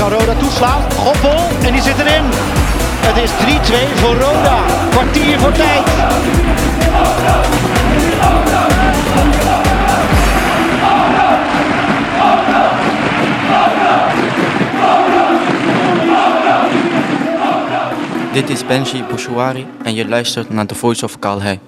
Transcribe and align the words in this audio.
Kan 0.00 0.10
Roda 0.10 0.34
toeslaan. 0.34 0.92
Goppel 0.92 1.48
en 1.62 1.72
die 1.72 1.82
zit 1.82 1.98
erin. 1.98 2.24
Het 3.00 3.16
is 3.16 3.30
3-2 3.30 3.98
voor 3.98 4.14
Roda. 4.14 4.64
Kwartier 4.90 5.38
voor 5.38 5.52
tijd. 5.52 5.86
Dit 18.32 18.48
is 18.48 18.66
Benji 18.66 19.04
Bouchouari 19.04 19.66
en 19.82 19.94
je 19.94 20.08
luistert 20.08 20.50
naar 20.50 20.66
The 20.66 20.74
Voice 20.74 21.04
of 21.04 21.18
Calhei. 21.18 21.58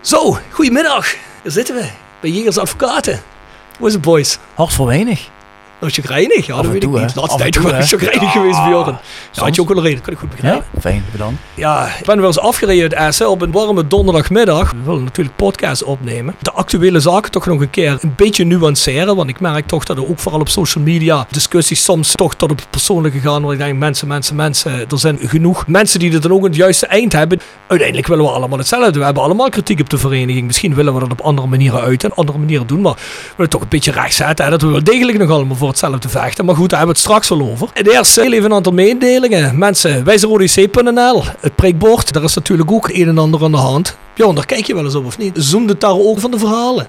Zo, 0.00 0.38
goedemiddag. 0.50 1.14
Hier 1.42 1.52
zitten 1.52 1.74
we 1.74 1.88
bij 2.20 2.30
Jegers 2.30 2.58
Advocaten. 2.58 3.22
Hoe 3.78 3.86
is 3.86 3.92
het, 3.92 4.02
boys? 4.02 4.38
Hart 4.54 4.72
voor 4.72 4.86
weinig. 4.86 5.30
Nou, 5.82 5.94
chagrijnig? 5.94 6.46
Ja, 6.46 6.56
dat 6.56 6.66
weet 6.66 6.82
ik 6.82 6.90
niet. 6.90 7.14
De 7.14 7.20
laatste 7.20 7.38
tijd 7.38 7.56
gewoon 7.56 7.82
chagrijnig 7.82 8.32
geweest, 8.32 8.64
Bjorn. 8.64 8.98
Ja, 9.32 9.42
had 9.42 9.54
je 9.54 9.60
ook 9.60 9.74
wel 9.74 9.82
reden. 9.82 10.00
Kan 10.00 10.12
ik 10.12 10.18
goed 10.18 10.30
begrijpen. 10.30 10.64
Ja, 10.72 10.80
fijn, 10.80 11.04
bedankt. 11.12 11.40
Ja, 11.54 11.86
ik 11.98 12.04
ben 12.04 12.16
wel 12.16 12.26
eens 12.26 12.38
afgereden 12.38 12.82
uit 12.82 12.92
Essen 12.92 13.30
op 13.30 13.42
een 13.42 13.52
warme 13.52 13.86
donderdagmiddag. 13.86 14.70
We 14.70 14.76
willen 14.84 15.04
natuurlijk 15.04 15.36
podcast 15.36 15.84
opnemen. 15.84 16.34
De 16.38 16.52
actuele 16.52 17.00
zaken 17.00 17.30
toch 17.30 17.46
nog 17.46 17.60
een 17.60 17.70
keer 17.70 17.98
een 18.00 18.14
beetje 18.16 18.44
nuanceren. 18.44 19.16
Want 19.16 19.28
ik 19.28 19.40
merk 19.40 19.66
toch 19.66 19.84
dat 19.84 19.96
er 19.96 20.08
ook 20.08 20.18
vooral 20.18 20.40
op 20.40 20.48
social 20.48 20.84
media 20.84 21.26
discussies 21.30 21.84
soms 21.84 22.14
toch 22.14 22.34
tot 22.34 22.50
op 22.50 22.58
het 22.58 22.70
persoonlijke 22.70 23.18
gaan. 23.18 23.42
Want 23.42 23.52
ik 23.52 23.58
denk, 23.58 23.78
mensen, 23.78 24.08
mensen, 24.08 24.36
mensen. 24.36 24.72
Er 24.72 24.98
zijn 24.98 25.18
genoeg 25.20 25.66
mensen 25.66 25.98
die 25.98 26.12
het 26.12 26.22
dan 26.22 26.32
ook 26.32 26.44
het 26.44 26.56
juiste 26.56 26.86
eind 26.86 27.12
hebben. 27.12 27.40
Uiteindelijk 27.66 28.08
willen 28.08 28.24
we 28.24 28.30
allemaal 28.30 28.58
hetzelfde. 28.58 28.98
We 28.98 29.04
hebben 29.04 29.22
allemaal 29.22 29.48
kritiek 29.48 29.80
op 29.80 29.90
de 29.90 29.98
vereniging. 29.98 30.46
Misschien 30.46 30.74
willen 30.74 30.94
we 30.94 31.00
dat 31.00 31.10
op 31.10 31.20
andere 31.20 31.48
manieren 31.48 31.80
uiten 31.80 32.10
en 32.10 32.16
andere 32.16 32.38
manieren 32.38 32.66
doen. 32.66 32.80
Maar 32.80 32.94
we 32.94 33.32
willen 33.36 33.50
toch 33.50 33.62
een 33.62 33.68
beetje 33.68 33.92
recht 33.92 34.14
zetten. 34.14 34.44
Hè, 34.44 34.50
dat 34.50 34.62
we 34.62 34.68
wel 34.68 34.84
degelijk 34.84 35.18
nog 35.18 35.30
allemaal 35.30 35.56
voor 35.56 35.70
hetzelfde 35.72 36.08
vechten. 36.08 36.44
Maar 36.44 36.56
goed, 36.56 36.70
daar 36.70 36.78
hebben 36.78 36.96
we 36.96 37.02
het 37.02 37.10
straks 37.10 37.28
wel 37.28 37.50
over. 37.50 37.68
En 37.72 37.86
eerst 37.86 38.16
heel 38.16 38.32
even 38.32 38.44
een 38.44 38.56
aantal 38.56 38.72
mededelingen. 38.72 39.58
Mensen, 39.58 40.04
wij 40.04 40.18
zijn 40.18 40.32
ODC.nl. 40.32 41.22
Het 41.40 41.54
prikbord, 41.54 42.12
daar 42.12 42.22
is 42.22 42.34
natuurlijk 42.34 42.72
ook 42.72 42.88
een 42.88 43.08
en 43.08 43.18
ander 43.18 43.44
aan 43.44 43.50
de 43.50 43.56
hand. 43.56 43.96
Bjorn, 44.14 44.34
daar 44.34 44.46
kijk 44.46 44.66
je 44.66 44.74
wel 44.74 44.84
eens 44.84 44.94
op 44.94 45.06
of 45.06 45.18
niet? 45.18 45.32
Zoom 45.34 45.66
de 45.66 45.78
daar 45.78 45.90
ook 45.90 46.20
van 46.20 46.30
de 46.30 46.38
verhalen. 46.38 46.86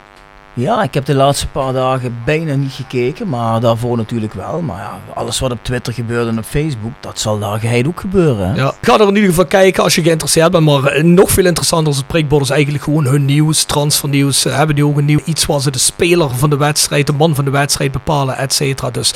Ja, 0.56 0.84
ik 0.84 0.94
heb 0.94 1.06
de 1.06 1.14
laatste 1.16 1.48
paar 1.48 1.74
dagen 1.74 2.16
bijna 2.26 2.56
niet 2.56 2.72
gekeken, 2.72 3.30
maar 3.30 3.60
daarvoor 3.60 3.98
natuurlijk 3.98 4.34
wel. 4.34 4.62
Maar 4.62 4.78
ja, 4.78 5.00
alles 5.14 5.40
wat 5.40 5.52
op 5.52 5.60
Twitter 5.62 5.94
gebeurt 5.94 6.28
en 6.28 6.38
op 6.38 6.44
Facebook, 6.44 6.92
dat 7.00 7.20
zal 7.20 7.40
daar 7.40 7.60
geheid 7.60 7.88
ook 7.88 8.00
gebeuren. 8.00 8.56
Ja. 8.56 8.74
Ga 8.82 8.94
er 8.94 9.08
in 9.08 9.16
ieder 9.16 9.30
geval 9.30 9.46
kijken 9.46 9.84
als 9.84 9.96
je 9.96 10.02
geïnteresseerd 10.02 10.52
bent. 10.52 10.66
Maar 10.66 10.86
eh, 10.86 11.04
nog 11.04 11.32
veel 11.32 11.46
interessanter 11.46 11.88
als 11.88 11.98
het 11.98 12.08
prikbord 12.08 12.44
is 12.44 12.50
eigenlijk 12.50 12.84
gewoon 12.84 13.06
hun 13.06 13.26
nieuws, 13.26 13.64
transfernieuws. 13.64 14.42
Ze 14.42 14.50
hebben 14.50 14.76
nu 14.76 14.84
ook 14.84 14.98
een 14.98 15.06
nieuw 15.06 15.20
iets 15.26 15.46
waar 15.46 15.62
ze 15.62 15.72
de 15.72 15.80
speler 15.80 16.30
van 16.30 16.50
de 16.50 16.58
wedstrijd, 16.58 17.08
de 17.08 17.14
man 17.14 17.36
van 17.36 17.46
de 17.46 17.52
wedstrijd 17.52 17.92
bepalen, 17.92 18.38
et 18.38 18.54
cetera. 18.54 18.92
Dus 18.92 19.14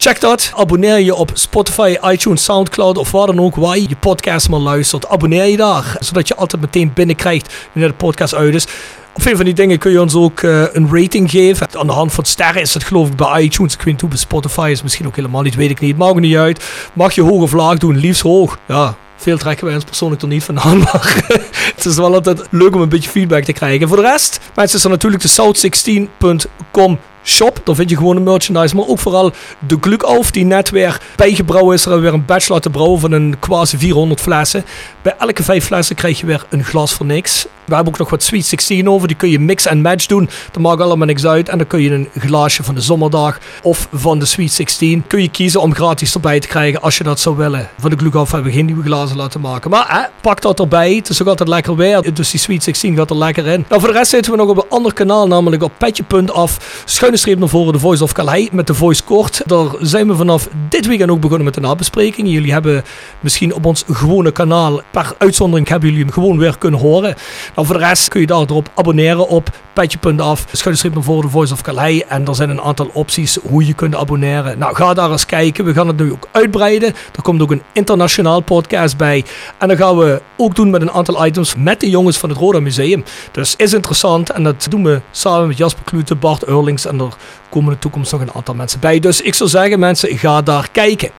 check 0.00 0.20
dat. 0.20 0.52
Abonneer 0.56 1.00
je 1.00 1.14
op 1.14 1.30
Spotify, 1.34 1.96
iTunes, 2.02 2.44
Soundcloud 2.44 2.98
of 2.98 3.10
waar 3.10 3.26
dan 3.26 3.40
ook 3.40 3.56
waar 3.56 3.76
je 3.76 3.88
je 3.88 3.96
podcast 3.96 4.48
maar 4.48 4.60
luistert. 4.60 5.08
Abonneer 5.08 5.44
je 5.44 5.56
daar, 5.56 5.96
zodat 5.98 6.28
je 6.28 6.34
altijd 6.34 6.62
meteen 6.62 6.92
binnenkrijgt 6.94 7.68
wanneer 7.72 7.90
de 7.90 7.96
podcast 7.96 8.34
uit 8.34 8.54
is. 8.54 8.66
Op 9.14 9.22
veel 9.22 9.36
van 9.36 9.44
die 9.44 9.54
dingen 9.54 9.78
kun 9.78 9.90
je 9.90 10.00
ons 10.00 10.14
ook 10.14 10.40
eh, 10.40 10.62
een 10.72 10.88
rating 10.92 11.30
geven. 11.30 11.66
Aan 11.78 11.86
de 11.86 11.92
hand 11.92 12.12
van 12.12 12.24
sterren 12.24 12.62
is 12.62 12.74
het 12.74 12.84
geloof 12.84 13.08
ik 13.08 13.16
bij 13.16 13.42
iTunes. 13.42 13.74
Ik 13.74 13.78
weet 13.78 13.92
niet 13.92 14.00
hoe 14.00 14.10
bij 14.10 14.18
Spotify 14.18 14.68
is. 14.72 14.82
Misschien 14.82 15.06
ook 15.06 15.16
helemaal 15.16 15.42
niet, 15.42 15.54
weet 15.54 15.70
ik 15.70 15.80
niet. 15.80 15.96
Maakt 15.96 16.20
niet 16.20 16.36
uit. 16.36 16.64
Mag 16.92 17.12
je 17.14 17.22
hoog 17.22 17.42
of 17.42 17.52
laag 17.52 17.78
doen, 17.78 17.96
liefst 17.96 18.22
hoog. 18.22 18.58
Ja, 18.68 18.96
veel 19.20 19.38
trekken 19.38 19.66
wij 19.66 19.74
ons 19.74 19.84
persoonlijk 19.84 20.22
er 20.22 20.28
niet 20.28 20.44
van 20.44 20.60
aan. 20.60 20.78
Maar 20.78 21.24
het 21.76 21.84
is 21.84 21.96
wel 21.96 22.14
altijd 22.14 22.46
leuk 22.50 22.74
om 22.74 22.80
een 22.80 22.88
beetje 22.88 23.10
feedback 23.10 23.44
te 23.44 23.52
krijgen. 23.52 23.80
En 23.80 23.88
voor 23.88 23.96
de 23.96 24.02
rest, 24.02 24.40
mensen, 24.54 24.78
is 24.78 24.84
er 24.84 24.90
natuurlijk 24.90 25.22
de 25.22 25.28
south16.com 25.28 26.98
shop. 27.24 27.60
Daar 27.64 27.74
vind 27.74 27.90
je 27.90 27.96
gewoon 27.96 28.16
een 28.16 28.22
merchandise. 28.22 28.76
Maar 28.76 28.86
ook 28.86 28.98
vooral 28.98 29.32
de 29.58 29.76
Glukauf 29.80 30.30
die 30.30 30.44
net 30.44 30.70
weer 30.70 31.00
bijgebrouwen 31.16 31.74
is. 31.74 31.86
Er 31.86 32.00
weer 32.00 32.12
een 32.12 32.24
batch 32.24 32.48
laten 32.48 32.70
brouwen 32.70 33.00
van 33.00 33.12
een 33.12 33.36
quasi 33.38 33.78
400 33.78 34.20
flessen. 34.20 34.64
Bij 35.02 35.14
elke 35.18 35.42
vijf 35.42 35.64
flessen 35.64 35.96
krijg 35.96 36.20
je 36.20 36.26
weer 36.26 36.46
een 36.48 36.64
glas 36.64 36.92
voor 36.92 37.06
niks. 37.06 37.46
We 37.70 37.76
hebben 37.76 37.92
ook 37.92 37.98
nog 37.98 38.10
wat 38.10 38.22
Sweet 38.22 38.46
16 38.46 38.88
over. 38.88 39.08
Die 39.08 39.16
kun 39.16 39.30
je 39.30 39.38
mix 39.38 39.66
en 39.66 39.80
match 39.80 40.06
doen. 40.06 40.28
Dat 40.50 40.62
maakt 40.62 40.80
allemaal 40.80 41.06
niks 41.06 41.26
uit. 41.26 41.48
En 41.48 41.58
dan 41.58 41.66
kun 41.66 41.80
je 41.80 41.90
een 41.90 42.08
glaasje 42.18 42.62
van 42.62 42.74
de 42.74 42.80
zomerdag 42.80 43.38
of 43.62 43.88
van 43.92 44.18
de 44.18 44.24
Sweet 44.24 44.52
16. 44.52 45.04
Kun 45.06 45.22
je 45.22 45.30
kiezen 45.30 45.60
om 45.60 45.74
gratis 45.74 46.14
erbij 46.14 46.40
te 46.40 46.48
krijgen 46.48 46.82
als 46.82 46.98
je 46.98 47.04
dat 47.04 47.20
zou 47.20 47.36
willen. 47.36 47.68
Van 47.78 47.90
de 47.90 47.96
Glukauf 47.96 48.30
hebben 48.30 48.50
we 48.50 48.56
geen 48.56 48.66
nieuwe 48.66 48.82
glazen 48.82 49.16
laten 49.16 49.40
maken. 49.40 49.70
Maar 49.70 50.10
pak 50.20 50.40
dat 50.40 50.60
erbij. 50.60 50.94
Het 50.94 51.08
is 51.08 51.22
ook 51.22 51.28
altijd 51.28 51.48
lekker 51.48 51.76
weer. 51.76 52.14
Dus 52.14 52.30
die 52.30 52.40
Sweet 52.40 52.62
16 52.62 52.96
gaat 52.96 53.10
er 53.10 53.16
lekker 53.16 53.46
in. 53.46 53.64
Nou, 53.68 53.80
voor 53.80 53.90
de 53.92 53.98
rest 53.98 54.10
zitten 54.10 54.32
we 54.32 54.38
nog 54.38 54.48
op 54.48 54.56
een 54.56 54.68
ander 54.68 54.92
kanaal. 54.92 55.26
Namelijk 55.26 55.62
op 55.62 55.72
petje.af. 55.78 56.82
Schuine 56.84 57.16
streep 57.16 57.38
naar 57.38 57.48
voren 57.48 57.72
de 57.72 57.78
Voice 57.78 58.02
of 58.02 58.12
Calais 58.12 58.48
met 58.52 58.66
de 58.66 58.74
Voice 58.74 59.02
Kort. 59.02 59.42
Daar 59.46 59.66
zijn 59.80 60.08
we 60.08 60.16
vanaf 60.16 60.48
dit 60.68 60.86
weekend 60.86 61.10
ook 61.10 61.20
begonnen 61.20 61.44
met 61.44 61.54
de 61.54 61.60
nabesprekingen. 61.60 62.30
Jullie 62.30 62.52
hebben 62.52 62.84
misschien 63.20 63.54
op 63.54 63.64
ons 63.64 63.84
gewone 63.90 64.32
kanaal 64.32 64.80
per 64.90 65.14
uitzondering 65.18 65.68
hebben 65.68 65.88
jullie 65.88 66.04
hem 66.04 66.12
gewoon 66.12 66.38
weer 66.38 66.58
kunnen 66.58 66.80
horen. 66.80 67.14
Nou, 67.60 67.72
voor 67.72 67.80
de 67.80 67.88
rest 67.88 68.08
kun 68.08 68.20
je 68.20 68.26
daar 68.26 68.40
erop 68.40 68.68
abonneren 68.74 69.28
op 69.28 69.50
petje.af. 69.72 70.46
Schuine 70.52 70.78
streep 70.78 70.94
naar 70.94 71.02
voren 71.02 71.22
de 71.22 71.28
Voice 71.28 71.52
of 71.52 71.62
Calais. 71.62 72.04
En 72.06 72.26
er 72.26 72.34
zijn 72.34 72.50
een 72.50 72.60
aantal 72.60 72.90
opties 72.92 73.38
hoe 73.48 73.66
je 73.66 73.74
kunt 73.74 73.94
abonneren. 73.94 74.58
Nou, 74.58 74.74
ga 74.74 74.94
daar 74.94 75.10
eens 75.10 75.26
kijken. 75.26 75.64
We 75.64 75.72
gaan 75.72 75.86
het 75.86 75.96
nu 75.96 76.12
ook 76.12 76.28
uitbreiden. 76.32 76.88
Er 76.88 77.22
komt 77.22 77.42
ook 77.42 77.50
een 77.50 77.62
internationaal 77.72 78.40
podcast 78.40 78.96
bij. 78.96 79.24
En 79.58 79.68
dan 79.68 79.76
gaan 79.76 79.96
we 79.96 80.22
ook 80.36 80.54
doen 80.54 80.70
met 80.70 80.82
een 80.82 80.90
aantal 80.90 81.26
items 81.26 81.54
met 81.54 81.80
de 81.80 81.90
jongens 81.90 82.18
van 82.18 82.28
het 82.28 82.38
Roda 82.38 82.60
Museum. 82.60 83.04
Dus 83.32 83.56
is 83.56 83.74
interessant. 83.74 84.30
En 84.30 84.42
dat 84.42 84.66
doen 84.70 84.84
we 84.84 85.00
samen 85.10 85.48
met 85.48 85.56
Jasper 85.56 85.84
Klute, 85.84 86.14
Bart 86.14 86.44
Eurlings. 86.44 86.86
En 86.86 87.00
er 87.00 87.16
komen 87.50 87.68
in 87.68 87.74
de 87.74 87.78
toekomst 87.78 88.12
nog 88.12 88.20
een 88.20 88.32
aantal 88.34 88.54
mensen 88.54 88.80
bij. 88.80 89.00
Dus 89.00 89.20
ik 89.20 89.34
zou 89.34 89.50
zeggen, 89.50 89.78
mensen, 89.78 90.18
ga 90.18 90.42
daar 90.42 90.68
kijken. 90.72 91.10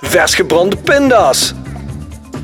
Vers 0.00 0.34
gebrande 0.34 0.76
pinda's. 0.76 1.54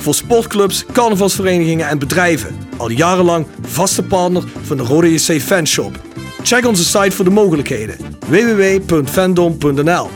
Voor 0.00 0.14
sportclubs, 0.14 0.84
carnavalsverenigingen 0.92 1.88
en 1.88 1.98
bedrijven. 1.98 2.56
Al 2.76 2.90
jarenlang 2.90 3.46
vaste 3.60 4.02
partner 4.02 4.42
van 4.62 4.76
de 4.76 4.82
Rode 4.82 5.12
JC 5.12 5.40
Fanshop. 5.40 5.98
Check 6.42 6.66
onze 6.66 6.84
site 6.84 7.10
voor 7.10 7.24
de 7.24 7.30
mogelijkheden. 7.30 7.96
www.fandom.nl 8.28 10.08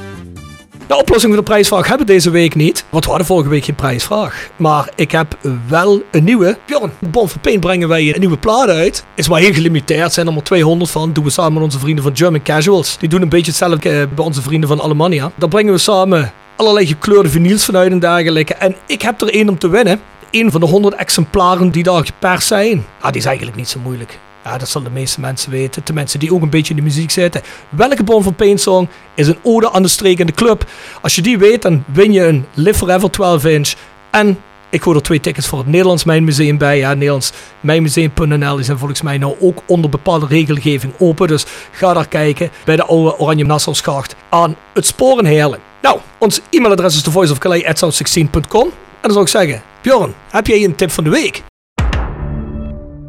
de 0.93 0.99
oplossing 0.99 1.33
voor 1.33 1.43
de 1.43 1.51
prijsvraag 1.51 1.89
hebben 1.89 2.07
we 2.07 2.13
deze 2.13 2.31
week 2.31 2.55
niet. 2.55 2.85
Want 2.91 3.05
we 3.05 3.11
hadden 3.11 3.29
vorige 3.29 3.49
week 3.49 3.65
geen 3.65 3.75
prijsvraag. 3.75 4.51
Maar 4.57 4.89
ik 4.97 5.11
heb 5.11 5.39
wel 5.69 6.03
een 6.11 6.25
nieuwe. 6.25 6.59
Bjorn, 6.67 6.93
Bon 6.99 7.29
van 7.29 7.41
Pain 7.41 7.61
brengen 7.61 7.89
wij 7.89 8.15
een 8.15 8.21
nieuwe 8.21 8.39
plaat 8.39 8.69
uit. 8.69 9.05
Is 9.15 9.29
maar 9.29 9.41
heel 9.41 9.53
gelimiteerd. 9.53 10.13
Zijn 10.13 10.27
er 10.27 10.33
maar 10.33 10.43
200 10.43 10.91
van. 10.91 11.13
Doen 11.13 11.25
we 11.25 11.31
samen 11.31 11.53
met 11.53 11.63
onze 11.63 11.79
vrienden 11.79 12.05
van 12.05 12.17
German 12.17 12.43
Casuals. 12.43 12.99
Die 12.99 13.09
doen 13.09 13.23
een 13.23 13.29
beetje 13.29 13.51
hetzelfde 13.51 13.89
eh, 13.89 14.07
bij 14.15 14.25
onze 14.25 14.43
vrienden 14.43 14.69
van 14.69 14.83
Alemannia. 14.83 15.33
Daar 15.37 15.49
brengen 15.49 15.73
we 15.73 15.79
samen 15.79 16.33
allerlei 16.63 16.87
gekleurde 16.87 17.29
vinyls 17.29 17.65
vanuit 17.65 17.93
en 17.93 17.99
dergelijke. 17.99 18.55
En 18.55 18.77
ik 18.87 19.03
heb 19.03 19.21
er 19.21 19.29
één 19.29 19.49
om 19.49 19.59
te 19.59 19.69
winnen. 19.69 20.01
Een 20.31 20.51
van 20.51 20.61
de 20.61 20.67
100 20.67 20.95
exemplaren 20.95 21.71
die 21.71 21.83
daar 21.83 22.05
geperst 22.07 22.47
zijn. 22.47 22.85
Ah, 23.01 23.11
die 23.11 23.21
is 23.21 23.27
eigenlijk 23.27 23.57
niet 23.57 23.69
zo 23.69 23.81
moeilijk. 23.81 24.19
Ja, 24.45 24.59
dat 24.59 24.69
zullen 24.69 24.93
de 24.93 24.99
meeste 24.99 25.21
mensen 25.21 25.51
weten. 25.51 25.83
De 25.85 25.93
mensen 25.93 26.21
die 26.21 26.35
ook 26.35 26.43
een 26.43 26.51
beetje 26.51 26.71
in 26.71 26.77
de 26.77 26.83
muziek 26.83 27.11
zitten. 27.11 27.43
Welke 27.69 28.05
Bon 28.05 28.23
van 28.23 28.35
Pain 28.35 28.59
song 28.59 28.89
is 29.15 29.29
een 29.29 29.39
ode 29.43 29.73
aan 29.73 29.83
de 29.83 29.89
streek 29.89 30.19
in 30.19 30.27
de 30.27 30.33
club? 30.33 30.65
Als 31.01 31.15
je 31.15 31.23
die 31.23 31.39
weet, 31.39 31.63
dan 31.63 31.85
win 31.93 32.13
je 32.13 32.27
een 32.27 32.47
Live 32.55 32.79
Forever 32.79 33.11
12 33.11 33.45
inch. 33.45 33.73
En 34.11 34.39
ik 34.71 34.83
hoor 34.83 34.95
er 34.95 35.03
twee 35.03 35.21
tickets 35.21 35.47
voor 35.47 35.59
het 35.59 35.67
Nederlands 35.67 36.05
Mijnmuseum 36.05 36.59
bij. 36.59 36.79
Ja, 36.79 36.95
Nederlands 36.95 37.33
Mijnmuseum.nl 37.61 38.59
is 38.59 38.67
volgens 38.67 39.03
mij 39.03 39.19
nou 39.19 39.35
ook 39.41 39.63
onder 39.67 39.91
bepaalde 39.91 40.27
regelgeving 40.27 40.93
open. 40.99 41.29
Dus 41.29 41.47
ga 41.71 41.93
daar 41.93 42.09
kijken 42.09 42.51
bij 42.65 42.77
de 42.77 42.85
oude 42.85 43.19
Oranje 43.19 43.45
Nassauskaart 43.45 44.15
aan 44.29 44.57
het 44.75 44.87
Sporenheerlen. 44.87 45.72
Nou, 45.83 46.01
ons 46.19 46.41
e-mailadres 46.51 46.95
is 46.95 47.03
thevoiceofcalais.south16.com. 47.03 48.71
En 49.01 49.01
dan 49.01 49.13
zou 49.13 49.25
ik 49.25 49.31
zeggen, 49.31 49.63
Bjorn, 49.83 50.15
heb 50.31 50.47
jij 50.47 50.65
een 50.65 50.75
tip 50.75 50.91
van 50.91 51.05
de 51.05 51.11
week? 51.11 51.43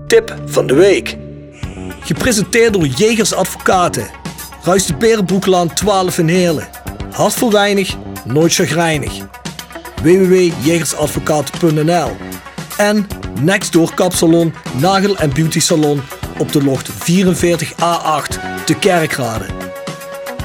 Tip 0.08 0.36
van 0.46 0.68
de 0.68 0.74
week. 0.74 1.18
Gepresenteerd 2.00 2.74
door 2.74 2.86
Jegers 2.86 3.34
Advocaten. 3.34 4.08
Ruist 4.64 4.88
de 4.88 4.96
Berenbroeklaan 4.96 5.74
12 5.74 6.18
in 6.18 6.28
Heerlen. 6.28 6.68
Hart 7.12 7.34
voor 7.34 7.52
weinig, 7.52 7.96
nooit 8.26 8.54
chagrijnig. 8.54 9.14
www.jegersadvocaten.nl 10.02 12.12
En 12.78 13.08
Nextdoor 13.42 13.94
Kapsalon, 13.94 14.54
Nagel 14.80 15.18
en 15.18 15.34
Beauty 15.34 15.60
Salon 15.60 16.02
op 16.38 16.52
de 16.52 16.64
locht 16.64 16.90
44A8 16.90 16.96
te 18.66 18.76
Kerkrade. 18.80 19.46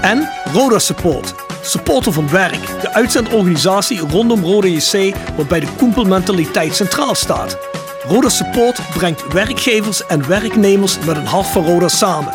En 0.01 0.29
Roda 0.53 0.79
Support. 0.79 1.48
Supporter 1.69 2.13
van 2.13 2.31
werk. 2.31 2.81
De 2.81 2.93
uitzendorganisatie 2.93 3.99
rondom 3.99 4.45
Roda 4.45 4.69
JC 4.69 5.15
waarbij 5.37 5.61
de 5.61 5.69
koempelmentaliteit 5.77 6.77
centraal 6.77 7.15
staat. 7.15 7.59
Roda 8.07 8.29
Support 8.29 8.81
brengt 8.95 9.33
werkgevers 9.33 10.07
en 10.07 10.29
werknemers 10.29 10.99
met 10.99 11.17
een 11.17 11.27
hart 11.27 11.47
voor 11.47 11.65
Roda 11.65 11.89
samen. 11.89 12.33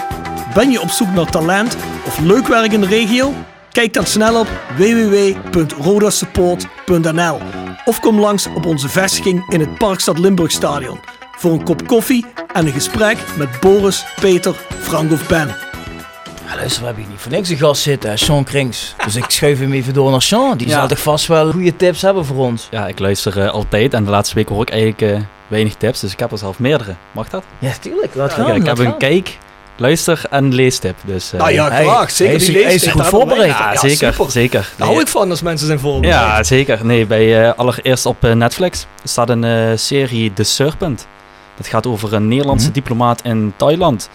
Ben 0.54 0.72
je 0.72 0.82
op 0.82 0.90
zoek 0.90 1.14
naar 1.14 1.30
talent 1.30 1.78
of 2.06 2.20
leuk 2.20 2.48
werk 2.48 2.72
in 2.72 2.82
de 2.82 2.88
regio? 2.88 3.34
Kijk 3.72 3.94
dan 3.94 4.06
snel 4.06 4.40
op 4.40 4.48
www.rodasupport.nl 4.78 7.40
of 7.86 8.00
kom 8.00 8.20
langs 8.20 8.48
op 8.56 8.66
onze 8.66 8.90
vestiging 8.90 9.46
in 9.50 9.60
het 9.60 9.78
Parkstad 9.78 10.20
Limburgstadion 10.20 11.00
voor 11.38 11.52
een 11.52 11.64
kop 11.64 11.88
koffie 11.88 12.26
en 12.54 12.66
een 12.66 12.74
gesprek 12.74 13.18
met 13.38 13.60
Boris, 13.60 14.06
Peter, 14.20 14.56
Frank 14.80 15.12
of 15.12 15.28
Ben. 15.28 15.73
Ja, 16.54 16.60
luister, 16.60 16.80
we 16.80 16.86
hebben 16.86 17.04
hier 17.04 17.12
niet 17.14 17.22
voor 17.22 17.32
niks 17.32 17.50
een 17.50 17.58
gast 17.58 17.82
zitten, 17.82 18.18
Sean 18.20 18.44
Krings. 18.44 18.96
Dus 19.06 19.16
ik 19.16 19.26
schuif 19.28 19.60
hem 19.60 19.74
even 19.74 19.94
door 19.94 20.12
naar 20.12 20.22
Sean. 20.22 20.58
Die 20.58 20.68
Ja. 20.68 20.74
zal 20.80 20.88
toch 20.88 21.00
vast 21.02 21.28
wel 21.28 21.52
goede 21.52 21.76
tips 21.76 22.02
hebben 22.02 22.26
voor 22.26 22.36
ons. 22.46 22.68
Ja, 22.72 22.88
ik 22.88 23.00
luister 23.00 23.40
eh, 23.42 23.50
altijd 23.50 23.94
en 23.94 24.04
de 24.04 24.10
laatste 24.10 24.36
week 24.36 24.50
hoor 24.50 24.62
ik 24.62 24.70
eigenlijk 24.70 25.02
eh, 25.02 25.20
weinig 25.48 25.76
tips, 25.76 26.00
dus 26.00 26.12
ik 26.12 26.20
heb 26.20 26.32
er 26.32 26.38
zelf 26.38 26.60
meerdere. 26.60 26.96
Mag 27.12 27.30
dat? 27.30 27.44
Ja, 27.60 27.72
tuurlijk. 27.80 28.16
Laat 28.16 28.30
Ja, 28.36 28.44
gaan. 28.44 28.56
ik 28.56 28.66
heb 28.66 28.78
een 28.78 28.98
kijk, 28.98 29.38
luister 29.76 30.22
en 30.30 30.54
leestip. 30.54 30.96
Dus, 31.06 31.34
eh, 31.34 31.40
Nou 31.40 31.52
ja, 31.52 31.70
hij- 31.72 31.84
graag. 31.86 32.12
Zeker 32.12 32.38
die 32.40 32.64
hij 32.64 32.74
is 32.74 32.88
goed 32.88 33.06
voorbereid. 33.08 33.50
ja, 33.50 33.76
zeker, 33.78 34.14
super. 34.14 34.32
zeker. 34.32 34.60
Daar 34.62 34.74
Nee, 34.78 34.88
hou 34.88 35.02
ik 35.02 35.08
van 35.08 35.30
als 35.30 35.42
mensen 35.42 35.68
zijn 35.68 35.80
voorbereid. 35.80 36.20
Ja, 36.20 36.44
zeker. 36.44 36.86
Nee, 36.86 37.06
bij 37.06 37.44
eh, 37.48 37.54
allereerst 37.56 38.06
op 38.06 38.24
eh, 38.24 38.32
Netflix 38.34 38.86
staat 39.04 39.30
een 39.30 39.44
eh, 39.44 39.72
serie 39.76 40.34
The 40.34 40.44
Serpent. 40.44 41.08
Dat 41.58 41.68
gaat 41.68 41.88
over 41.88 42.14
een 42.14 42.28
Nederlandse 42.28 42.66
Mhm. 42.66 42.74
diplomaat 42.76 43.22
in 43.24 43.54
Thailand. 43.58 44.10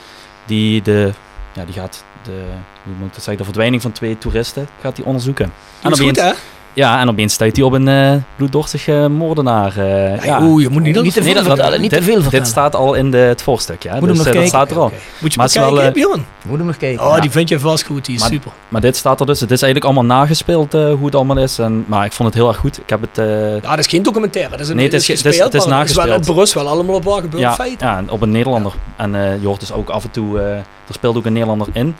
Die, 0.46 0.82
de, 0.82 1.12
ja, 1.58 1.64
die 1.64 1.74
gaat 1.74 2.04
de, 2.22 2.44
hoe 2.84 2.94
moet 2.94 3.06
ik 3.06 3.14
dat 3.14 3.22
zeggen, 3.22 3.36
de 3.36 3.44
verdwijning 3.44 3.82
van 3.82 3.92
twee 3.92 4.18
toeristen 4.18 4.68
gaat 4.80 4.96
die 4.96 5.04
onderzoeken. 5.04 5.52
Dat 5.80 5.92
is 5.92 6.00
goed, 6.00 6.16
hè? 6.16 6.32
Ja, 6.78 7.00
en 7.00 7.08
opeens 7.08 7.32
stuit 7.32 7.56
hij 7.56 7.64
op 7.64 7.72
een 7.72 7.88
eh 7.88 8.12
bloeddorstige 8.36 9.08
moordenaar. 9.10 9.76
eh, 9.76 10.24
ja. 10.24 10.42
Oeh, 10.42 10.62
je 10.62 10.68
moet 10.68 10.82
niet 10.82 11.02
Niet 11.02 11.12
te 11.12 11.20
Nee, 11.20 11.32
veel 11.32 11.42
dat- 11.42 11.52
vertellen, 11.52 11.80
niet 11.80 11.90
dit, 11.90 11.98
te 11.98 12.04
veel 12.04 12.20
vertellen. 12.20 12.44
Dit 12.44 12.52
staat 12.52 12.74
al 12.74 12.94
in 12.94 13.10
de, 13.10 13.16
het 13.16 13.42
voorstukje. 13.42 13.88
Hè? 13.88 13.94
Moet 13.98 14.08
hem 14.08 14.16
dus 14.16 14.24
nog 14.26 14.34
eh, 14.34 14.40
dat 14.40 14.50
kijken. 14.50 14.68
staat 14.68 14.76
er 14.76 14.82
al. 14.82 14.90
Moet 15.20 15.32
je 15.32 15.38
Maar 15.38 15.46
maar 15.46 15.46
het 15.46 15.54
is 15.54 15.60
wel, 15.62 15.72
kijken, 15.72 15.88
eh, 16.02 16.06
Bjorn. 16.06 16.26
Moet 16.46 16.56
hem 16.58 16.66
nog 16.66 16.76
kijken. 16.76 17.06
Oh, 17.06 17.14
Ja. 17.14 17.20
die 17.20 17.30
vind 17.30 17.48
je 17.48 17.58
vast 17.60 17.84
goed. 17.84 18.04
Die 18.04 18.14
is 18.14 18.20
Maar- 18.20 18.30
super. 18.30 18.50
Maar 18.68 18.80
dit 18.80 18.96
staat 18.96 19.20
er 19.20 19.26
dus. 19.26 19.40
Het 19.40 19.50
is 19.50 19.62
eigenlijk 19.62 19.84
allemaal 19.94 20.16
nagespeeld 20.18 20.74
eh, 20.74 20.92
hoe 20.92 21.04
het 21.04 21.14
allemaal 21.14 21.38
is. 21.38 21.58
En, 21.58 21.84
maar 21.88 22.04
ik 22.04 22.12
vond 22.12 22.28
het 22.28 22.38
heel 22.38 22.48
erg 22.48 22.56
goed. 22.56 22.78
Ik 22.78 22.88
heb 22.90 23.00
het... 23.00 23.18
eh, 23.18 23.54
Ja, 23.54 23.70
dat 23.70 23.78
is 23.78 23.86
geen 23.86 24.02
documentaire. 24.02 24.50
Dat 24.50 24.60
is 24.60 24.68
een, 24.68 24.76
Nee, 24.76 24.84
het 24.84 24.94
is 24.94 25.04
ge- 25.06 25.12
het 25.12 25.20
is- 25.20 25.26
gespeeld, 25.26 25.52
het 25.52 25.62
is 25.62 25.68
maar 25.68 25.78
Het 25.80 25.88
is 25.90 25.94
wel 25.96 26.04
nagespeeld. 26.04 26.26
het 26.28 26.36
berust 26.36 26.54
wel 26.54 26.68
allemaal 26.74 26.94
op 26.94 27.04
waar 27.04 27.20
gebeurde 27.20 27.38
ja, 27.46 27.54
feiten. 27.54 27.86
ja, 27.86 28.02
op 28.08 28.22
een 28.22 28.30
Nederlander. 28.30 28.72
En 28.96 29.14
eh, 29.14 29.40
je 29.40 29.46
hoort 29.46 29.60
dus 29.60 29.72
ook 29.72 29.88
af 29.88 30.04
en 30.04 30.10
toe... 30.10 30.38
eh, 30.40 30.46
er 30.56 30.94
speelt 30.94 31.16
ook 31.16 31.24
een 31.26 31.32
Nederlander 31.32 31.68
in. 31.72 31.96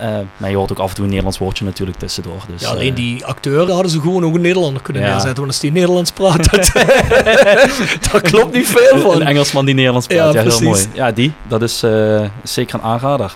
Eh, 0.00 0.18
maar 0.36 0.50
je 0.50 0.56
hoort 0.56 0.70
ook 0.72 0.78
af 0.78 0.88
en 0.88 0.94
toe 0.94 1.02
een 1.04 1.08
Nederlands 1.10 1.38
woordje 1.38 1.64
natuurlijk 1.64 1.98
tussendoor. 1.98 2.42
Dus, 2.52 2.60
Ja, 2.62 2.68
alleen 2.68 2.88
eh, 2.90 2.96
die 2.96 3.24
acteur 3.24 3.70
hadden 3.70 3.90
ze 3.90 4.00
gewoon 4.00 4.24
ook 4.24 4.34
een 4.34 4.40
Nederlander 4.40 4.82
kunnen 4.82 5.02
Ja. 5.02 5.08
neerzetten. 5.08 5.36
Want 5.36 5.48
als 5.48 5.60
die 5.60 5.72
Nederlands 5.72 6.10
praat, 6.10 6.44
dat, 6.50 6.72
daar 8.12 8.20
klopt 8.22 8.54
niet 8.54 8.66
veel 8.66 8.98
van. 9.00 9.20
een 9.20 9.26
Engelsman 9.26 9.64
die 9.64 9.74
Nederlands 9.74 10.06
praat. 10.06 10.34
Ja, 10.34 10.42
Ja, 10.42 10.48
heel 10.50 10.60
mooi. 10.60 10.84
Ja, 10.92 11.10
die. 11.12 11.32
Dat 11.48 11.62
is 11.62 11.82
eh, 11.82 12.20
zeker 12.42 12.74
een 12.74 12.82
aanrader. 12.84 13.34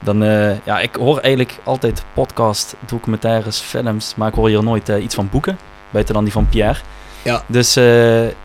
Dan, 0.00 0.22
ja, 0.64 0.80
ik 0.80 0.94
hoor 0.96 1.18
eigenlijk 1.18 1.58
altijd 1.64 2.02
podcast, 2.14 2.74
documentaires, 2.86 3.58
films. 3.58 4.12
Maar 4.16 4.28
ik 4.28 4.34
hoor 4.34 4.48
hier 4.48 4.62
nooit 4.62 4.88
iets 4.88 5.14
van 5.14 5.28
boeken. 5.30 5.58
Buiten 5.90 6.14
dan 6.14 6.24
die 6.24 6.32
van 6.32 6.48
Pierre. 6.48 6.78
Ja. 7.22 7.42
Dus 7.46 7.72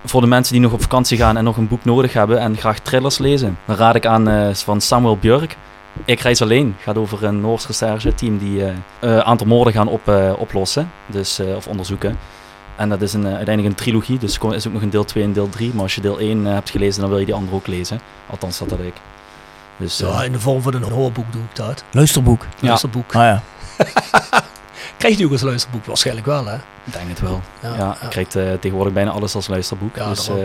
voor 0.05 0.21
de 0.21 0.27
mensen 0.27 0.53
die 0.53 0.61
nog 0.61 0.71
op 0.71 0.81
vakantie 0.81 1.17
gaan 1.17 1.37
en 1.37 1.43
nog 1.43 1.57
een 1.57 1.67
boek 1.67 1.85
nodig 1.85 2.13
hebben 2.13 2.39
en 2.39 2.57
graag 2.57 2.79
thrillers 2.79 3.17
lezen, 3.17 3.57
dan 3.65 3.75
raad 3.75 3.95
ik 3.95 4.05
aan 4.05 4.55
van 4.55 4.81
Samuel 4.81 5.17
Björk. 5.17 5.57
Ik 6.05 6.19
reis 6.19 6.41
alleen. 6.41 6.75
Gaat 6.79 6.97
over 6.97 7.23
een 7.23 7.41
Noors 7.41 7.67
recherche-team 7.67 8.37
die 8.37 8.63
een 8.63 8.83
eh, 8.99 9.17
aantal 9.19 9.47
moorden 9.47 9.73
gaan 9.73 9.87
op, 9.87 10.07
eh, 10.07 10.33
oplossen. 10.37 10.91
Dus, 11.05 11.39
eh, 11.39 11.55
of 11.55 11.67
onderzoeken. 11.67 12.17
En 12.75 12.89
dat 12.89 13.01
is 13.01 13.13
een, 13.13 13.25
eh, 13.25 13.35
uiteindelijk 13.35 13.67
een 13.67 13.83
trilogie. 13.83 14.17
Dus 14.17 14.37
er 14.39 14.53
is 14.53 14.67
ook 14.67 14.73
nog 14.73 14.81
een 14.81 14.89
deel 14.89 15.03
2 15.05 15.23
en 15.23 15.33
deel 15.33 15.49
3. 15.49 15.71
Maar 15.73 15.83
als 15.83 15.95
je 15.95 16.01
deel 16.01 16.19
1 16.21 16.47
eh, 16.47 16.53
hebt 16.53 16.69
gelezen, 16.69 17.01
dan 17.01 17.09
wil 17.09 17.19
je 17.19 17.25
die 17.25 17.33
andere 17.33 17.55
ook 17.55 17.67
lezen. 17.67 17.99
Althans, 18.29 18.57
dat 18.57 18.69
had 18.69 18.79
ik. 18.79 18.93
Dus 19.77 19.97
Ja, 19.97 20.23
in 20.23 20.31
de 20.31 20.39
vorm 20.39 20.61
van 20.61 20.73
een 20.73 20.83
hoorboek 20.83 21.31
doe 21.31 21.41
ik 21.41 21.55
dat. 21.55 21.83
Luisterboek. 21.91 22.41
Ja. 22.59 22.67
Luisterboek. 22.67 23.15
Ah 23.15 23.21
ja. 23.21 23.41
Krijgt 24.97 25.19
u 25.19 25.23
ook 25.23 25.31
als 25.31 25.41
luisterboek? 25.41 25.85
Waarschijnlijk 25.85 26.25
wel, 26.27 26.45
hè? 26.45 26.55
ik 26.83 26.93
denk 26.93 27.07
het 27.09 27.19
wel. 27.19 27.41
Ja, 27.59 27.69
Ja, 27.69 27.75
ja. 27.77 27.97
je 28.01 28.07
krijgt 28.07 28.31
tegenwoordig 28.31 28.93
bijna 28.93 29.11
alles 29.11 29.35
als 29.35 29.47
luisterboek. 29.47 29.95
Ja, 29.95 30.09
dus, 30.09 30.27
eh, 30.29 30.35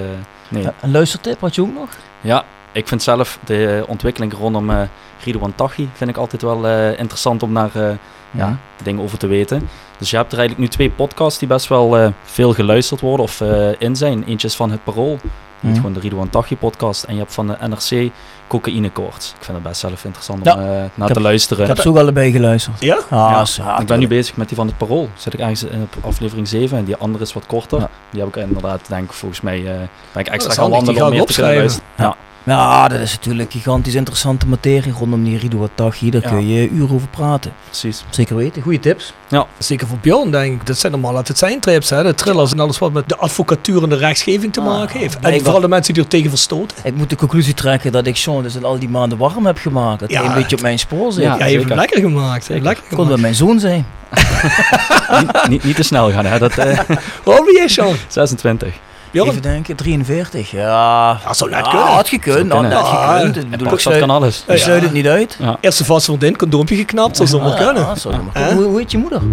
nee. 0.48 0.62
Ja, 0.62 0.74
Een 0.80 0.90
luistertip 0.90 1.40
had 1.40 1.54
je 1.54 1.62
ook 1.62 1.74
nog? 1.74 1.88
Ja, 2.20 2.44
ik 2.78 2.88
vind 2.88 3.02
zelf 3.02 3.38
de 3.44 3.84
ontwikkeling 3.86 4.32
rondom 4.32 4.70
eh 4.70 4.80
Ridwan 5.24 5.54
Taghi 5.54 5.88
vind 5.94 6.10
ik 6.10 6.16
altijd 6.16 6.42
wel 6.42 6.66
eh, 6.66 6.98
interessant 6.98 7.42
om 7.42 7.54
daar 7.54 7.70
eh, 7.74 7.90
ja, 8.30 8.58
dingen 8.82 9.02
over 9.02 9.18
te 9.18 9.26
weten. 9.26 9.68
Dus 9.98 10.10
je 10.10 10.16
hebt 10.16 10.32
er 10.32 10.38
eigenlijk 10.38 10.68
nu 10.68 10.74
twee 10.76 10.90
podcasts 10.90 11.38
die 11.38 11.48
best 11.48 11.66
wel 11.68 11.98
eh, 11.98 12.08
veel 12.24 12.52
geluisterd 12.54 13.00
worden 13.00 13.24
of 13.24 13.40
eh, 13.40 13.68
in 13.78 13.96
zijn. 13.96 14.24
Eentje 14.26 14.46
is 14.48 14.54
van 14.56 14.70
Het 14.70 14.84
Parool, 14.84 15.18
Mhm. 15.60 15.74
gewoon 15.74 15.92
de 15.92 16.00
Ridwan 16.00 16.30
Taghi 16.30 16.56
podcast. 16.56 17.02
En 17.04 17.12
je 17.14 17.20
hebt 17.20 17.34
van 17.34 17.46
de 17.46 17.56
NRC 17.68 18.10
Cocaïne 18.48 18.90
Koorts. 18.90 19.28
Ik 19.38 19.44
vind 19.44 19.56
het 19.56 19.66
best 19.66 19.80
zelf 19.80 20.04
interessant 20.04 20.44
Ja. 20.44 20.54
om 20.54 20.60
eh, 20.60 20.66
naar 20.66 21.06
heb- 21.08 21.16
te 21.16 21.20
luisteren. 21.20 21.62
Ik 21.62 21.68
heb 21.68 21.78
ze 21.80 21.88
ook 21.88 21.96
allebei 21.96 22.30
geluisterd. 22.32 22.80
Ja? 22.80 22.94
Ah, 22.96 23.08
Ja, 23.10 23.44
ja, 23.56 23.78
ik 23.78 23.86
ben 23.86 23.98
nu 23.98 24.06
bezig 24.08 24.36
met 24.36 24.48
die 24.48 24.56
van 24.56 24.66
het 24.66 24.76
Parool. 24.78 25.08
Zit 25.16 25.32
ik 25.34 25.40
ergens 25.40 25.62
in 25.64 25.82
op 25.82 26.04
aflevering 26.04 26.48
7 26.48 26.78
en 26.78 26.84
die 26.84 26.96
andere 26.96 27.24
is 27.24 27.32
wat 27.32 27.46
korter. 27.46 27.78
Ja. 27.80 27.88
Die 28.10 28.20
heb 28.20 28.36
ik 28.36 28.42
inderdaad, 28.42 28.80
denk 28.88 29.04
ik, 29.04 29.12
volgens 29.12 29.40
mij 29.40 29.58
eh, 29.58 29.64
ben 29.64 29.80
ik 30.20 30.24
dat 30.24 30.26
extra 30.34 30.52
gaan 30.52 30.70
wandelen 30.70 31.04
om 31.04 31.10
meer 31.10 31.24
te 31.24 31.40
luisteren. 31.40 31.86
Ja. 31.96 32.16
Ja, 32.48 32.88
dat 32.88 33.00
is 33.00 33.12
natuurlijk 33.14 33.52
gigantisch 33.52 33.94
interessante 33.94 34.46
materie 34.46 34.92
rondom 34.92 35.24
die 35.24 35.38
Rido 35.38 35.68
Taghi. 35.74 36.10
Daar 36.10 36.22
Ja. 36.22 36.28
kun 36.28 36.48
je 36.48 36.68
uren 36.70 36.94
over 36.94 37.08
praten. 37.08 37.52
precies. 37.64 38.04
Zeker 38.10 38.36
weten. 38.36 38.62
Goede 38.62 38.80
tips. 38.80 39.12
Zeker 39.58 39.86
voor 39.86 39.98
Bjorn, 40.00 40.30
denk 40.30 40.60
ik. 40.60 40.66
Dat 40.66 40.78
zijn 40.78 40.92
allemaal 40.92 41.16
altijd 41.16 41.38
zijn 41.38 41.60
trips, 41.60 41.90
hè? 41.90 42.02
De 42.02 42.14
thrillers 42.14 42.52
en 42.52 42.60
alles 42.60 42.78
wat 42.78 42.92
met 42.92 43.08
de 43.08 43.16
advocatuur 43.16 43.82
en 43.82 43.88
de 43.88 43.96
rechtsgeving 43.96 44.52
te 44.52 44.60
Ah, 44.60 44.66
maken 44.66 44.98
heeft. 44.98 45.14
En 45.14 45.20
blijkbaar. 45.20 45.42
vooral 45.44 45.60
de 45.60 45.68
mensen 45.68 45.94
die 45.94 46.02
er 46.02 46.08
tegen 46.08 46.30
verstoten. 46.30 46.76
Ik 46.84 46.94
moet 46.94 47.10
de 47.10 47.16
conclusie 47.16 47.54
trekken 47.54 47.92
dat 47.92 48.06
ik 48.06 48.16
Sean 48.16 48.42
dus 48.42 48.54
in 48.54 48.64
al 48.64 48.78
die 48.78 48.88
maanden 48.88 49.18
warm 49.18 49.46
heb 49.46 49.58
gemaakt. 49.58 50.00
Dat 50.00 50.10
Ja. 50.10 50.18
hij 50.20 50.28
een 50.28 50.34
beetje 50.34 50.56
op 50.56 50.62
mijn 50.62 50.78
spoor 50.78 51.12
zit. 51.12 51.22
Ja, 51.22 51.36
Ja, 51.38 51.44
je 51.46 51.56
hebt 51.56 51.68
hem 51.68 51.78
lekker 51.78 52.00
gemaakt. 52.00 52.48
Lekker 52.48 52.74
Kon 52.74 52.88
bij 52.88 52.98
gemaakt. 53.04 53.20
mijn 53.20 53.34
zoon 53.34 53.60
zijn. 53.60 53.86
niet, 55.20 55.48
niet, 55.48 55.64
niet 55.64 55.76
te 55.76 55.82
snel 55.82 56.10
gaan, 56.10 56.24
hè. 56.26 56.38
Dat, 56.38 56.58
eh, 56.58 56.78
Hoe 57.24 57.34
oud 57.34 57.44
ben 57.44 57.54
jij, 57.54 57.68
Sean? 57.68 57.94
26. 58.08 58.74
Bjorn? 59.10 59.28
Even 59.30 59.42
denken, 59.42 59.76
43. 59.76 60.50
Ja, 60.50 61.20
Ja, 61.24 61.32
zou 61.34 61.50
net 61.50 61.64
Ja, 61.64 61.70
kunnen. 61.70 61.88
had 61.88 62.08
gekund. 62.08 62.52
Had 62.52 62.62
net 62.62 62.72
Ah, 62.72 63.14
gekund. 63.16 63.36
Ik 63.36 63.42
En 63.42 63.50
bedoel, 63.50 63.72
ik 63.72 63.78
sluit, 63.78 63.98
kan 63.98 64.10
alles. 64.10 64.44
sluit 64.46 64.82
het 64.82 64.92
niet 64.92 65.06
uit. 65.06 65.38
Eerste 65.60 65.84
vast 65.84 66.04
vriendin, 66.04 66.36
condoompje 66.36 66.76
geknapt, 66.76 67.16
zou 67.16 67.28
zomaar 67.28 67.60
Ja, 67.60 67.64
kunnen. 67.64 67.86
ja. 68.34 68.54
Hoe, 68.54 68.64
hoe 68.64 68.78
heet 68.78 68.90
je 68.90 68.98
moeder? 68.98 69.20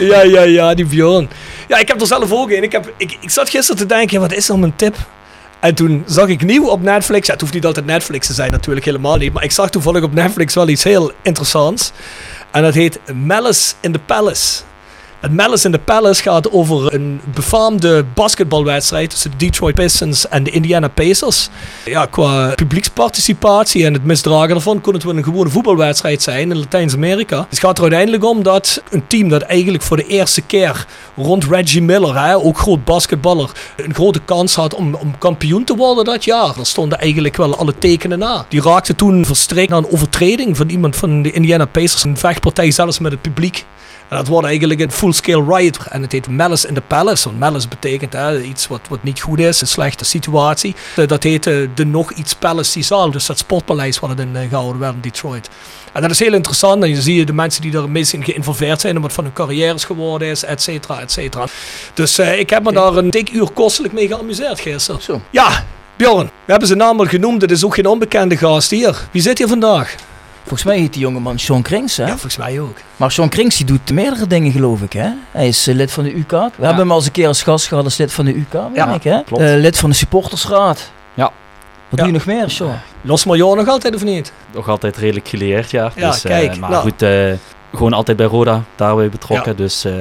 Ja, 0.00 0.22
ja, 0.22 0.42
ja, 0.42 0.74
die 0.74 0.84
Bjorn. 0.86 1.28
Ja, 1.68 1.78
ik 1.78 1.88
heb 1.88 2.00
er 2.00 2.06
zelf 2.06 2.32
ook 2.32 2.50
in. 2.50 2.62
Ik, 2.62 2.72
heb, 2.72 2.92
ik, 2.96 3.16
ik 3.20 3.30
zat 3.30 3.50
gisteren 3.50 3.80
te 3.80 3.86
denken, 3.86 4.14
ja, 4.14 4.20
wat 4.20 4.32
is 4.32 4.46
dan 4.46 4.60
mijn 4.60 4.76
tip? 4.76 4.96
En 5.60 5.74
toen 5.74 6.02
zag 6.06 6.26
ik 6.28 6.42
nieuw 6.44 6.66
op 6.68 6.82
Netflix, 6.82 7.26
ja, 7.26 7.32
het 7.32 7.40
hoeft 7.40 7.52
niet 7.54 7.66
altijd 7.66 7.86
Netflix 7.86 8.26
te 8.26 8.32
zijn 8.32 8.50
natuurlijk, 8.50 8.86
helemaal 8.86 9.16
niet. 9.16 9.32
Maar 9.32 9.44
ik 9.44 9.50
zag 9.52 9.70
toevallig 9.70 10.02
op 10.02 10.12
Netflix 10.14 10.54
wel 10.54 10.68
iets 10.68 10.84
heel 10.84 11.12
interessants. 11.22 11.92
En 12.50 12.62
dat 12.62 12.74
heet 12.74 13.00
Malice 13.14 13.74
in 13.80 13.92
the 13.92 13.98
Palace. 13.98 14.60
Het 15.22 15.32
Malice 15.32 15.66
in 15.66 15.72
the 15.72 15.78
Palace 15.78 16.22
gaat 16.22 16.52
over 16.52 16.94
een 16.94 17.20
befaamde 17.34 18.04
basketbalwedstrijd 18.14 19.10
tussen 19.10 19.30
de 19.30 19.36
Detroit 19.36 19.74
Pistons 19.74 20.28
en 20.28 20.42
de 20.44 20.50
Indiana 20.50 20.88
Pacers. 20.88 21.48
Ja, 21.84 22.06
qua 22.06 22.54
publieksparticipatie 22.54 23.84
en 23.86 23.92
het 23.92 24.04
misdragen 24.04 24.54
ervan 24.54 24.80
kon 24.80 24.94
het 24.94 25.02
wel 25.02 25.16
een 25.16 25.24
gewone 25.24 25.50
voetbalwedstrijd 25.50 26.22
zijn 26.22 26.50
in 26.50 26.58
Latijns-Amerika. 26.58 27.46
Het 27.48 27.58
gaat 27.58 27.76
er 27.76 27.82
uiteindelijk 27.82 28.24
om 28.24 28.42
dat 28.42 28.82
een 28.90 29.06
team 29.06 29.28
dat 29.28 29.42
eigenlijk 29.42 29.84
voor 29.84 29.96
de 29.96 30.06
eerste 30.06 30.40
keer 30.40 30.86
rond 31.16 31.44
Reggie 31.44 31.82
Miller, 31.82 32.24
hè, 32.24 32.36
ook 32.36 32.58
groot 32.58 32.84
basketballer, 32.84 33.50
een 33.76 33.94
grote 33.94 34.20
kans 34.24 34.54
had 34.54 34.74
om, 34.74 34.94
om 34.94 35.18
kampioen 35.18 35.64
te 35.64 35.76
worden 35.76 36.04
dat 36.04 36.24
jaar. 36.24 36.58
Er 36.58 36.66
stonden 36.66 36.98
eigenlijk 36.98 37.36
wel 37.36 37.56
alle 37.56 37.78
tekenen 37.78 38.18
na. 38.18 38.44
Die 38.48 38.62
raakte 38.62 38.94
toen 38.94 39.24
verstrikt 39.24 39.70
naar 39.70 39.78
een 39.78 39.92
overtreding 39.92 40.56
van 40.56 40.68
iemand 40.68 40.96
van 40.96 41.22
de 41.22 41.32
Indiana 41.32 41.64
Pacers, 41.64 42.04
een 42.04 42.16
vechtpartij 42.16 42.70
zelfs 42.70 42.98
met 42.98 43.12
het 43.12 43.22
publiek. 43.22 43.64
En 44.12 44.18
dat 44.18 44.28
wordt 44.28 44.46
eigenlijk 44.46 44.80
een 44.80 44.92
full-scale 44.92 45.56
riot. 45.56 45.76
En 45.90 46.02
het 46.02 46.12
heet 46.12 46.28
Malice 46.28 46.68
in 46.68 46.74
the 46.74 46.80
Palace. 46.80 47.24
Want 47.24 47.38
malice 47.38 47.68
betekent 47.68 48.12
hè, 48.12 48.40
iets 48.40 48.66
wat, 48.68 48.80
wat 48.88 49.02
niet 49.02 49.20
goed 49.20 49.38
is, 49.38 49.60
een 49.60 49.66
slechte 49.66 50.04
situatie. 50.04 50.74
Eh, 50.96 51.06
Dat 51.06 51.22
heet 51.22 51.46
eh, 51.46 51.68
de 51.74 51.84
nog 51.86 52.12
iets 52.12 52.34
Palace 52.34 52.72
die 52.72 52.82
zaal. 52.82 53.10
Dus 53.10 53.26
dat 53.26 53.38
sportpaleis 53.38 53.98
wat 53.98 54.10
het 54.10 54.20
in 54.20 54.36
eh, 54.36 54.48
gehouden 54.48 54.80
werd 54.80 54.94
in 54.94 55.00
Detroit. 55.00 55.48
En 55.92 56.02
dat 56.02 56.10
is 56.10 56.18
heel 56.18 56.32
interessant. 56.32 56.82
En 56.82 56.88
je 56.88 57.02
ziet 57.02 57.26
de 57.26 57.32
mensen 57.32 57.62
die 57.62 57.76
er 57.76 57.90
meest 57.90 58.12
in 58.12 58.24
geïnvolveerd 58.24 58.80
zijn. 58.80 58.96
En 58.96 59.02
wat 59.02 59.12
van 59.12 59.24
hun 59.24 59.32
carrières 59.32 59.84
geworden 59.84 60.28
is, 60.28 60.44
et 60.44 60.62
cetera, 60.62 61.00
et 61.00 61.12
cetera. 61.12 61.46
Dus 61.94 62.18
ik 62.18 62.50
heb 62.50 62.62
me 62.62 62.72
daar 62.72 62.96
een 62.96 63.10
dik 63.10 63.30
uur 63.32 63.50
kostelijk 63.50 63.94
mee 63.94 64.06
geamuseerd 64.06 64.60
gisteren. 64.60 65.02
Zo. 65.02 65.20
Ja, 65.30 65.64
Bjorn. 65.96 66.24
We 66.26 66.50
hebben 66.50 66.66
zijn 66.66 66.78
naam 66.78 67.00
al 67.00 67.06
genoemd. 67.06 67.40
Dit 67.40 67.50
is 67.50 67.64
ook 67.64 67.74
geen 67.74 67.86
onbekende 67.86 68.36
gast 68.36 68.70
hier. 68.70 69.08
Wie 69.10 69.22
zit 69.22 69.38
hier 69.38 69.48
vandaag? 69.48 69.94
Volgens 70.42 70.64
mij 70.64 70.78
heet 70.78 70.92
die 70.92 71.02
jongeman 71.02 71.38
Sean 71.38 71.62
Krings, 71.62 71.96
hè? 71.96 72.02
Ja, 72.02 72.08
volgens 72.10 72.36
mij 72.36 72.60
ook. 72.60 72.76
Maar 72.96 73.10
Sean 73.12 73.28
Krings 73.28 73.56
die 73.56 73.66
doet 73.66 73.90
meerdere 73.92 74.26
dingen, 74.26 74.52
geloof 74.52 74.82
ik, 74.82 74.92
hè? 74.92 75.08
Hij 75.30 75.48
is 75.48 75.66
eh, 75.66 75.74
lid 75.74 75.92
van 75.92 76.04
de 76.04 76.16
UK. 76.18 76.30
We 76.30 76.36
hebben 76.36 76.76
hem 76.76 76.90
al 76.90 76.96
eens 76.96 77.06
een 77.06 77.12
keer 77.12 77.26
als 77.26 77.42
gast 77.42 77.66
gehad 77.66 77.84
als 77.84 77.96
lid 77.96 78.12
van 78.12 78.24
de 78.24 78.30
UK, 78.36 78.52
weet 78.52 78.62
Ja, 78.74 78.94
ik, 78.94 79.02
hè? 79.02 79.22
klopt. 79.22 79.42
Eh, 79.42 79.54
lid 79.54 79.78
van 79.78 79.90
de 79.90 79.96
supportersraad. 79.96 80.90
Ja. 81.14 81.24
Wat 81.24 81.32
Ja. 81.88 81.96
doe 81.96 82.06
je 82.06 82.12
nog 82.12 82.24
meer, 82.26 82.50
Sean? 82.50 82.74
Los 83.00 83.24
Major 83.24 83.56
nog 83.56 83.68
altijd 83.68 83.94
of 83.94 84.04
niet? 84.04 84.32
Nog 84.54 84.68
altijd 84.68 84.96
redelijk 84.96 85.28
geleerd, 85.28 85.70
ja. 85.70 85.92
Ja, 85.94 86.10
dus, 86.10 86.24
eh, 86.24 86.30
kijk, 86.30 86.56
maar 86.58 86.70
nou. 86.70 86.82
goed, 86.82 87.02
eh, 87.02 87.32
gewoon 87.74 87.92
altijd 87.92 88.16
bij 88.16 88.26
Roda 88.26 88.62
daarbij 88.76 89.08
betrokken. 89.08 89.50
Ja. 89.52 89.56
Dus 89.56 89.84
eh, 89.84 89.92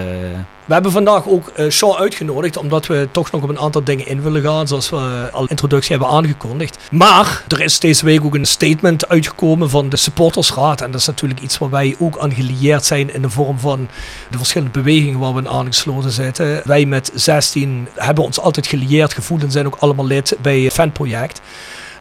We 0.72 0.78
hebben 0.78 0.96
vandaag 0.96 1.28
ook 1.28 1.48
eh 1.48 1.70
Sean 1.70 1.96
uitgenodigd, 1.96 2.58
omdat 2.58 2.88
we 2.88 3.08
toch 3.12 3.32
nog 3.32 3.44
op 3.44 3.50
een 3.50 3.60
aantal 3.60 3.84
dingen 3.84 4.08
in 4.08 4.22
willen 4.22 4.42
gaan, 4.42 4.68
zoals 4.68 4.90
we 4.90 5.30
al 5.32 5.44
in 5.44 5.50
introductie 5.50 5.98
hebben 5.98 6.16
aangekondigd. 6.16 6.78
Maar 6.92 7.44
er 7.48 7.62
is 7.62 7.80
deze 7.80 8.06
week 8.06 8.24
ook 8.24 8.36
een 8.36 8.46
statement 8.46 9.08
uitgekomen 9.08 9.70
van 9.70 9.90
de 9.90 9.98
supportersraad. 9.98 10.82
En 10.82 10.92
dat 10.92 11.00
is 11.00 11.08
natuurlijk 11.08 11.42
iets 11.42 11.58
waar 11.58 11.70
wij 11.70 11.96
ook 12.00 12.20
aan 12.20 12.34
gelieerd 12.34 12.86
zijn 12.86 13.14
in 13.14 13.22
de 13.22 13.30
vorm 13.30 13.60
van 13.60 13.88
de 14.30 14.38
verschillende 14.38 14.80
bewegingen 14.80 15.20
waar 15.20 15.34
we 15.34 15.50
aangesloten 15.50 16.12
zitten. 16.12 16.62
Wij 16.66 16.86
met 16.86 17.12
16 17.14 17.88
hebben 17.96 18.24
ons 18.24 18.40
altijd 18.40 18.68
gelieerd 18.68 19.14
gevoeld 19.14 19.44
en 19.44 19.52
zijn 19.52 19.66
ook 19.66 19.78
allemaal 19.80 20.06
lid 20.06 20.38
bij 20.42 20.72
Fanproject. 20.72 21.42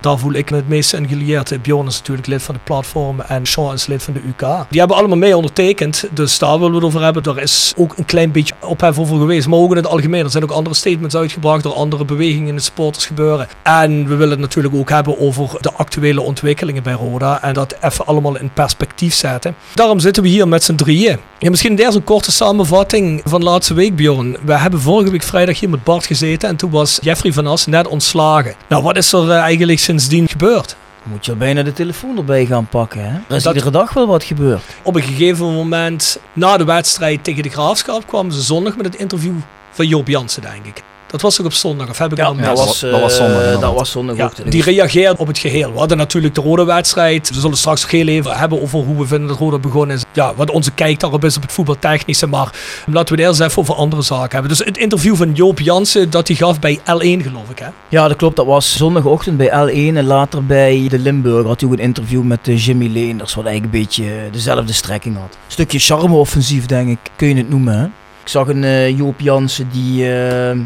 Daar 0.00 0.18
voel 0.18 0.32
ik 0.32 0.50
me 0.50 0.56
het 0.56 0.68
meest 0.68 0.92
in 0.92 1.08
gelieerd. 1.08 1.62
Bjorn 1.62 1.86
is 1.86 1.98
natuurlijk 1.98 2.26
lid 2.26 2.42
van 2.42 2.54
de 2.54 2.60
platform 2.64 3.20
en 3.20 3.46
Sean 3.46 3.72
is 3.72 3.86
lid 3.86 4.02
van 4.02 4.14
de 4.14 4.20
UK. 4.28 4.66
Die 4.70 4.78
hebben 4.78 4.96
allemaal 4.96 5.16
mee 5.16 5.36
ondertekend, 5.36 6.04
dus 6.12 6.38
daar 6.38 6.58
willen 6.58 6.70
we 6.70 6.76
het 6.76 6.84
over 6.84 7.02
hebben. 7.02 7.22
Er 7.22 7.42
is 7.42 7.72
ook 7.76 7.96
een 7.96 8.04
klein 8.04 8.32
beetje 8.32 8.54
ophef 8.60 8.98
over 8.98 9.18
geweest, 9.18 9.48
maar 9.48 9.58
ook 9.58 9.70
in 9.70 9.76
het 9.76 9.86
algemeen. 9.86 10.24
Er 10.24 10.30
zijn 10.30 10.42
ook 10.42 10.50
andere 10.50 10.74
statements 10.74 11.16
uitgebracht 11.16 11.62
door 11.62 11.72
andere 11.72 12.04
bewegingen 12.04 12.54
in 12.54 12.60
supporters 12.60 13.06
gebeuren. 13.06 13.48
En 13.62 14.08
we 14.08 14.14
willen 14.14 14.30
het 14.30 14.40
natuurlijk 14.40 14.74
ook 14.74 14.88
hebben 14.88 15.18
over 15.18 15.56
de 15.60 15.72
actuele 15.72 16.20
ontwikkelingen 16.20 16.82
bij 16.82 16.92
Roda 16.92 17.42
en 17.42 17.54
dat 17.54 17.76
even 17.80 18.06
allemaal 18.06 18.38
in 18.38 18.52
perspectief 18.52 19.14
zetten. 19.14 19.54
Daarom 19.74 20.00
zitten 20.00 20.22
we 20.22 20.28
hier 20.28 20.48
met 20.48 20.64
z'n 20.64 20.74
drieën. 20.74 21.18
Ja, 21.38 21.50
misschien 21.50 21.78
eerst 21.78 21.96
een 21.96 22.04
korte 22.04 22.32
samenvatting 22.32 23.22
van 23.24 23.42
laatste 23.42 23.74
week, 23.74 23.96
Bjorn. 23.96 24.36
We 24.44 24.58
hebben 24.58 24.80
vorige 24.80 25.10
week 25.10 25.22
vrijdag 25.22 25.60
hier 25.60 25.70
met 25.70 25.84
Bart 25.84 26.06
gezeten 26.06 26.48
en 26.48 26.56
toen 26.56 26.70
was 26.70 26.98
Jeffrey 27.02 27.32
van 27.32 27.46
As 27.46 27.66
net 27.66 27.88
ontslagen. 27.88 28.54
Nou, 28.68 28.82
wat 28.82 28.96
is 28.96 29.12
er 29.12 29.30
eh, 29.30 29.36
eigenlijk 29.36 29.80
sindsdien 29.90 30.28
gebeurd? 30.28 30.76
Moet 31.02 31.24
je 31.24 31.30
al 31.32 31.36
bijna 31.38 31.62
de 31.62 31.72
telefoon 31.72 32.16
erbij 32.16 32.46
gaan 32.46 32.66
pakken, 32.66 33.04
hè? 33.04 33.18
Er 33.28 33.36
is 33.36 33.42
Dat- 33.42 33.54
iedere 33.54 33.72
dag 33.72 33.92
wel 33.92 34.06
wat 34.06 34.24
gebeurd. 34.24 34.62
Op 34.82 34.96
een 34.96 35.02
gegeven 35.02 35.46
moment, 35.54 36.18
na 36.32 36.56
de 36.56 36.64
wedstrijd 36.64 37.24
tegen 37.24 37.42
de 37.42 37.48
Graafschap, 37.48 38.06
kwamen 38.06 38.32
ze 38.32 38.40
zondag 38.42 38.76
met 38.76 38.86
het 38.86 38.94
interview 38.94 39.32
van 39.70 39.86
Joop 39.86 40.08
Jansen, 40.08 40.42
denk 40.42 40.64
ik. 40.66 40.82
Dat 41.10 41.20
was 41.20 41.40
ook 41.40 41.46
op 41.46 41.52
zondag, 41.52 41.88
of 41.88 41.98
heb 41.98 42.12
ik 42.12 42.20
al 42.20 42.34
Ja, 42.36 42.42
dat, 42.42 42.58
was, 42.58 42.80
dat 42.80 43.00
was 43.00 43.12
eh, 43.12 43.18
zondag 43.18 43.36
inderdaad. 43.36 43.60
dat 43.60 43.74
was 43.74 43.90
zondag 43.90 44.16
Ja, 44.16 44.24
ook. 44.24 44.34
de 44.36 44.48
die 44.48 44.62
reageert 44.62 45.18
op 45.18 45.26
het 45.26 45.38
geheel. 45.38 45.72
We 45.72 45.78
hadden 45.78 45.96
natuurlijk 45.96 46.34
de 46.34 46.40
rode 46.40 46.64
wedstrijd. 46.64 47.28
We 47.34 47.40
zullen 47.40 47.56
straks 47.56 47.82
nog 47.82 47.90
heel 47.90 48.06
even 48.06 48.36
hebben 48.36 48.62
over 48.62 48.78
hoe 48.78 48.98
we 48.98 49.06
vinden 49.06 49.28
dat 49.28 49.38
rode 49.38 49.58
begonnen 49.58 49.96
is. 49.96 50.02
Ja, 50.12 50.34
wat 50.34 50.50
onze 50.50 50.70
kijk 50.70 51.00
daarop 51.00 51.24
is 51.24 51.36
op 51.36 51.42
het 51.42 51.52
voetbaltechnische. 51.52 52.26
Maar 52.26 52.52
laten 52.86 53.16
we 53.16 53.22
het 53.22 53.30
eerst 53.30 53.40
even 53.40 53.62
over 53.62 53.74
andere 53.74 54.02
zaken 54.02 54.30
hebben. 54.30 54.48
Dus 54.48 54.58
het 54.66 54.78
interview 54.78 55.16
van 55.16 55.32
Joop 55.32 55.60
Jansen 55.60 56.10
dat 56.10 56.28
hij 56.28 56.36
gaf 56.36 56.58
bij 56.60 56.78
L1 56.78 57.22
geloof 57.22 57.50
ik 57.50 57.58
hè? 57.58 57.66
Ja, 57.88 58.08
dat 58.08 58.16
klopt. 58.16 58.36
Dat 58.36 58.46
was 58.46 58.76
zondagochtend 58.76 59.36
bij 59.36 59.48
L1 59.48 59.96
en 59.96 60.04
later 60.04 60.46
bij 60.46 60.86
de 60.88 60.98
Limburg 60.98 61.46
had 61.46 61.60
hij 61.60 61.70
ook 61.70 61.76
een 61.76 61.82
interview 61.84 62.22
met 62.22 62.48
eh, 62.48 62.64
Jimmy 62.64 62.86
Leenders, 62.92 63.34
wat 63.34 63.44
eigenlijk 63.44 63.74
een 63.74 63.80
beetje 63.80 64.04
eh, 64.04 64.32
dezelfde 64.32 64.72
strekking 64.72 65.16
had. 65.16 65.24
Een 65.46 65.52
stukje 65.52 65.78
charme-offensief, 65.78 66.66
denk 66.66 66.88
ik, 66.88 66.98
kun 67.16 67.28
je 67.28 67.34
het 67.34 67.50
noemen. 67.50 67.78
Hè? 67.78 67.84
Ik 68.22 68.28
zag 68.28 68.48
een 68.48 68.64
eh, 68.64 68.96
Joop 68.98 69.20
Jansen 69.20 69.68
die, 69.72 70.12
eh, 70.14 70.56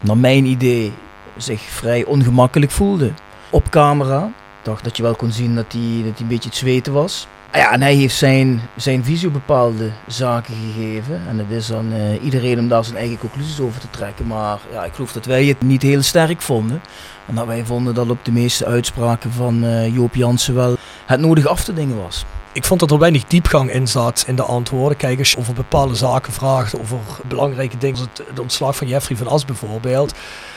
naar 0.00 0.16
mijn 0.16 0.44
idee, 0.44 0.92
zich 1.36 1.60
vrij 1.62 2.04
ongemakkelijk 2.04 2.70
voelde 2.70 3.12
op 3.50 3.68
camera. 3.68 4.30
Dacht 4.62 4.84
dat 4.84 4.96
je 4.96 5.02
wel 5.02 5.14
kon 5.14 5.32
zien 5.32 5.54
dat 5.54 5.72
hij, 5.72 6.02
dat 6.04 6.20
een 6.20 6.26
beetje 6.26 6.48
het 6.48 6.58
zweten 6.58 6.92
was. 6.92 7.26
Ah 7.50 7.60
Ja, 7.60 7.72
en 7.72 7.82
hij 7.82 7.94
heeft 7.94 8.16
zijn, 8.16 8.60
zijn 8.76 9.04
visie 9.04 9.30
bepaalde 9.30 9.90
zaken 10.06 10.54
gegeven. 10.54 11.20
En 11.28 11.38
het 11.38 11.50
is 11.50 11.72
aan 11.72 11.92
eh, 11.92 12.24
iedereen 12.24 12.58
om 12.58 12.68
daar 12.68 12.84
zijn 12.84 12.96
eigen 12.96 13.18
conclusies 13.18 13.60
over 13.60 13.80
te 13.80 13.90
trekken. 13.90 14.26
Maar 14.26 14.58
ja, 14.72 14.84
ik 14.84 14.94
geloof 14.94 15.12
dat 15.12 15.24
wij 15.24 15.44
het 15.44 15.62
niet 15.62 15.82
heel 15.82 16.02
sterk 16.02 16.40
vonden. 16.42 16.82
En 17.26 17.34
dat 17.34 17.46
wij 17.46 17.64
vonden 17.64 17.94
dat 17.94 18.10
op 18.10 18.24
de 18.24 18.32
meeste 18.32 18.66
uitspraken 18.66 19.32
van 19.32 19.64
eh, 19.64 19.94
Joop 19.94 20.14
Jansen 20.14 20.54
wel 20.54 20.76
het 21.06 21.20
nodig 21.20 21.46
af 21.46 21.64
te 21.64 21.74
dingen 21.74 21.96
was. 21.96 22.24
Ik 22.52 22.64
vond 22.64 22.80
dat 22.80 22.90
er 22.90 22.98
weinig 22.98 23.24
diepgang 23.24 23.70
in 23.70 23.88
zat 23.88 24.24
in 24.26 24.36
de 24.36 24.42
antwoorden. 24.42 24.96
Kijk, 24.96 25.18
als 25.18 25.30
je 25.30 25.38
over 25.38 25.54
bepaalde 25.54 25.94
zaken 25.94 26.32
vraagt, 26.32 26.80
over 26.80 26.98
belangrijke 27.28 27.78
dingen, 27.78 27.96
zoals 27.96 28.10
het, 28.28 28.38
ontslag 28.38 28.76
van 28.76 28.86
Jeffrey 28.88 29.16
van 29.16 29.26
As 29.26 29.44
bijvoorbeeld. 29.44 30.14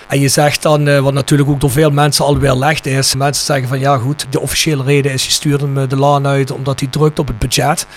En 0.08 0.20
je 0.20 0.28
zegt 0.28 0.62
dan, 0.62 0.88
eh, 0.88 1.00
wat 1.00 1.14
natuurlijk 1.14 1.50
ook 1.50 1.60
door 1.60 1.72
veel 1.72 1.92
mensen 1.92 2.26
alweer 2.26 2.54
legt 2.54 2.86
is, 2.86 3.16
mensen 3.16 3.46
zeggen 3.46 3.68
van 3.68 3.80
ja 3.80 3.98
goed, 3.98 4.28
de 4.30 4.40
officiële 4.40 4.84
reden 4.84 5.12
is 5.12 5.26
je 5.26 5.32
stuurt 5.32 5.62
hem 5.62 5.78
eh, 5.78 5.90
de 5.90 5.96
laan 5.96 6.28
uit 6.28 6.52
omdat 6.52 6.80
hij 6.80 6.90
drukt 6.90 7.20
op 7.20 7.28
het 7.28 7.40
budget. 7.40 7.88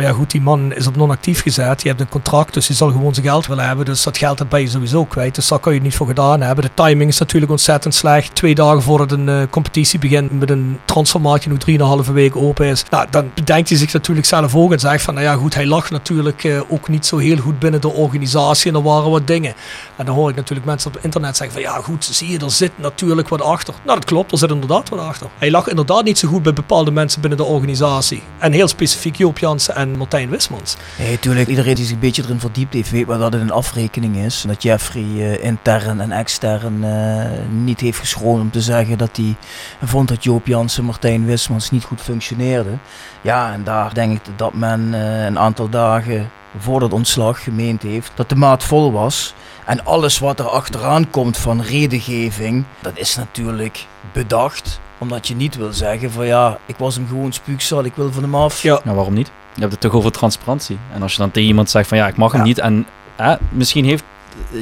Maar 0.00 0.08
ja 0.08 0.14
goed, 0.14 0.30
die 0.30 0.40
man 0.40 0.74
is 0.74 0.86
op 0.86 0.96
non-actief 0.96 1.42
gezet. 1.42 1.82
Je 1.82 1.88
hebt 1.88 2.00
een 2.00 2.08
contract, 2.08 2.54
dus 2.54 2.66
hij 2.66 2.76
zal 2.76 2.90
gewoon 2.90 3.14
zijn 3.14 3.26
geld 3.26 3.46
willen 3.46 3.66
hebben. 3.66 3.84
Dus 3.84 4.02
dat 4.02 4.18
geld 4.18 4.38
dat 4.38 4.48
ben 4.48 4.60
je 4.60 4.68
sowieso 4.68 5.04
kwijt. 5.04 5.34
Dus 5.34 5.48
daar 5.48 5.58
kan 5.58 5.72
je 5.72 5.78
het 5.78 5.86
niet 5.86 5.96
voor 5.96 6.06
gedaan 6.06 6.40
hebben. 6.40 6.64
De 6.64 6.70
timing 6.74 7.10
is 7.10 7.18
natuurlijk 7.18 7.52
ontzettend 7.52 7.94
slecht. 7.94 8.34
Twee 8.34 8.54
dagen 8.54 8.82
voordat 8.82 9.12
een 9.12 9.28
eh, 9.28 9.42
competitie 9.50 9.98
begint 9.98 10.38
met 10.38 10.50
een 10.50 10.78
transformatie 10.84 11.50
nog 11.50 11.58
drieënhalve 11.58 12.12
week 12.12 12.36
open 12.36 12.66
is. 12.66 12.84
Nou, 12.90 13.06
dan 13.10 13.30
bedenkt 13.34 13.68
hij 13.68 13.78
zich 13.78 13.92
natuurlijk 13.92 14.26
zelf 14.26 14.54
ook 14.54 14.72
en 14.72 14.78
zegt 14.78 15.04
van, 15.04 15.14
nou 15.14 15.26
ja 15.26 15.34
goed, 15.34 15.54
hij 15.54 15.66
lag 15.66 15.90
natuurlijk 15.90 16.44
eh, 16.44 16.60
ook 16.68 16.88
niet 16.88 17.06
zo 17.06 17.16
heel 17.16 17.36
goed 17.36 17.58
binnen 17.58 17.80
de 17.80 17.92
organisatie 17.92 18.70
en 18.70 18.76
er 18.76 18.82
waren 18.82 19.10
wat 19.10 19.26
dingen. 19.26 19.54
En 19.96 20.06
dan 20.06 20.14
hoor 20.14 20.30
ik 20.30 20.36
natuurlijk 20.36 20.66
mensen 20.66 20.90
op 20.94 20.98
internet 21.02 21.36
zeggen 21.36 21.62
van, 21.62 21.72
ja 21.72 21.80
goed, 21.80 22.04
zie 22.04 22.28
je, 22.28 22.38
er 22.38 22.50
zit 22.50 22.72
natuurlijk 22.76 23.28
wat 23.28 23.42
achter. 23.42 23.74
Nou, 23.84 23.98
dat 23.98 24.08
klopt, 24.08 24.32
er 24.32 24.38
zit 24.38 24.50
inderdaad 24.50 24.88
wat 24.88 25.00
achter. 25.00 25.26
Hij 25.38 25.50
lag 25.50 25.68
inderdaad 25.68 26.04
niet 26.04 26.18
zo 26.18 26.28
goed 26.28 26.42
bij 26.42 26.52
bepaalde 26.52 26.90
mensen 26.90 27.20
binnen 27.20 27.38
de 27.38 27.44
organisatie. 27.44 28.22
En 28.38 28.52
heel 28.52 28.68
specifiek 28.68 29.16
Joop 29.16 29.38
Jansen 29.38 29.74
en 29.74 29.89
Martijn 29.96 30.30
Wismans. 30.30 30.76
Nee, 30.98 31.10
natuurlijk. 31.10 31.48
Iedereen 31.48 31.74
die 31.74 31.84
zich 31.84 31.94
een 31.94 32.00
beetje 32.00 32.22
erin 32.22 32.40
verdiept 32.40 32.74
heeft, 32.74 32.90
weet 32.90 33.06
wel 33.06 33.18
dat 33.18 33.32
het 33.32 33.42
een 33.42 33.50
afrekening 33.50 34.16
is. 34.16 34.44
Dat 34.46 34.62
Jeffrey 34.62 35.02
eh, 35.02 35.44
intern 35.44 36.00
en 36.00 36.12
extern 36.12 36.84
eh, 36.84 37.48
niet 37.50 37.80
heeft 37.80 37.98
geschroomd 37.98 38.40
om 38.40 38.50
te 38.50 38.60
zeggen 38.60 38.98
dat 38.98 39.16
hij 39.16 39.36
vond 39.82 40.08
dat 40.08 40.24
Joop 40.24 40.46
Jansen 40.46 40.80
en 40.80 40.86
Martijn 40.86 41.26
Wismans 41.26 41.70
niet 41.70 41.84
goed 41.84 42.00
functioneerden. 42.00 42.80
Ja, 43.20 43.52
en 43.52 43.64
daar 43.64 43.94
denk 43.94 44.12
ik 44.12 44.32
dat 44.36 44.54
men 44.54 44.94
eh, 44.94 45.24
een 45.24 45.38
aantal 45.38 45.68
dagen 45.68 46.30
voor 46.58 46.80
dat 46.80 46.92
ontslag 46.92 47.42
gemeend 47.42 47.82
heeft 47.82 48.12
dat 48.14 48.28
de 48.28 48.34
maat 48.34 48.64
vol 48.64 48.92
was. 48.92 49.34
En 49.64 49.84
alles 49.84 50.18
wat 50.18 50.38
er 50.38 50.48
achteraan 50.48 51.10
komt 51.10 51.36
van 51.36 51.62
redengeving, 51.62 52.64
dat 52.80 52.98
is 52.98 53.16
natuurlijk 53.16 53.86
bedacht. 54.12 54.80
Omdat 55.00 55.28
je 55.28 55.34
niet 55.34 55.56
wil 55.56 55.72
zeggen 55.72 56.10
van 56.10 56.26
ja, 56.26 56.58
ik 56.66 56.76
was 56.76 56.94
hem 56.94 57.06
gewoon 57.08 57.32
spuugzal, 57.32 57.84
ik 57.84 57.92
wil 57.94 58.12
van 58.12 58.22
hem 58.22 58.34
af. 58.34 58.62
Ja. 58.62 58.80
nou, 58.84 58.96
waarom 58.96 59.14
niet? 59.14 59.30
Je 59.54 59.60
hebt 59.60 59.72
het 59.72 59.80
toch 59.80 59.92
over 59.92 60.12
transparantie. 60.12 60.78
En 60.92 61.02
als 61.02 61.12
je 61.12 61.18
dan 61.18 61.30
tegen 61.30 61.48
iemand 61.48 61.70
zegt 61.70 61.88
van 61.88 61.98
ja, 61.98 62.08
ik 62.08 62.16
mag 62.16 62.32
hem 62.32 62.40
Ja. 62.40 62.46
niet. 62.46 62.58
En 62.58 62.86
hè, 63.16 63.34
misschien 63.50 63.84
heeft 63.84 64.04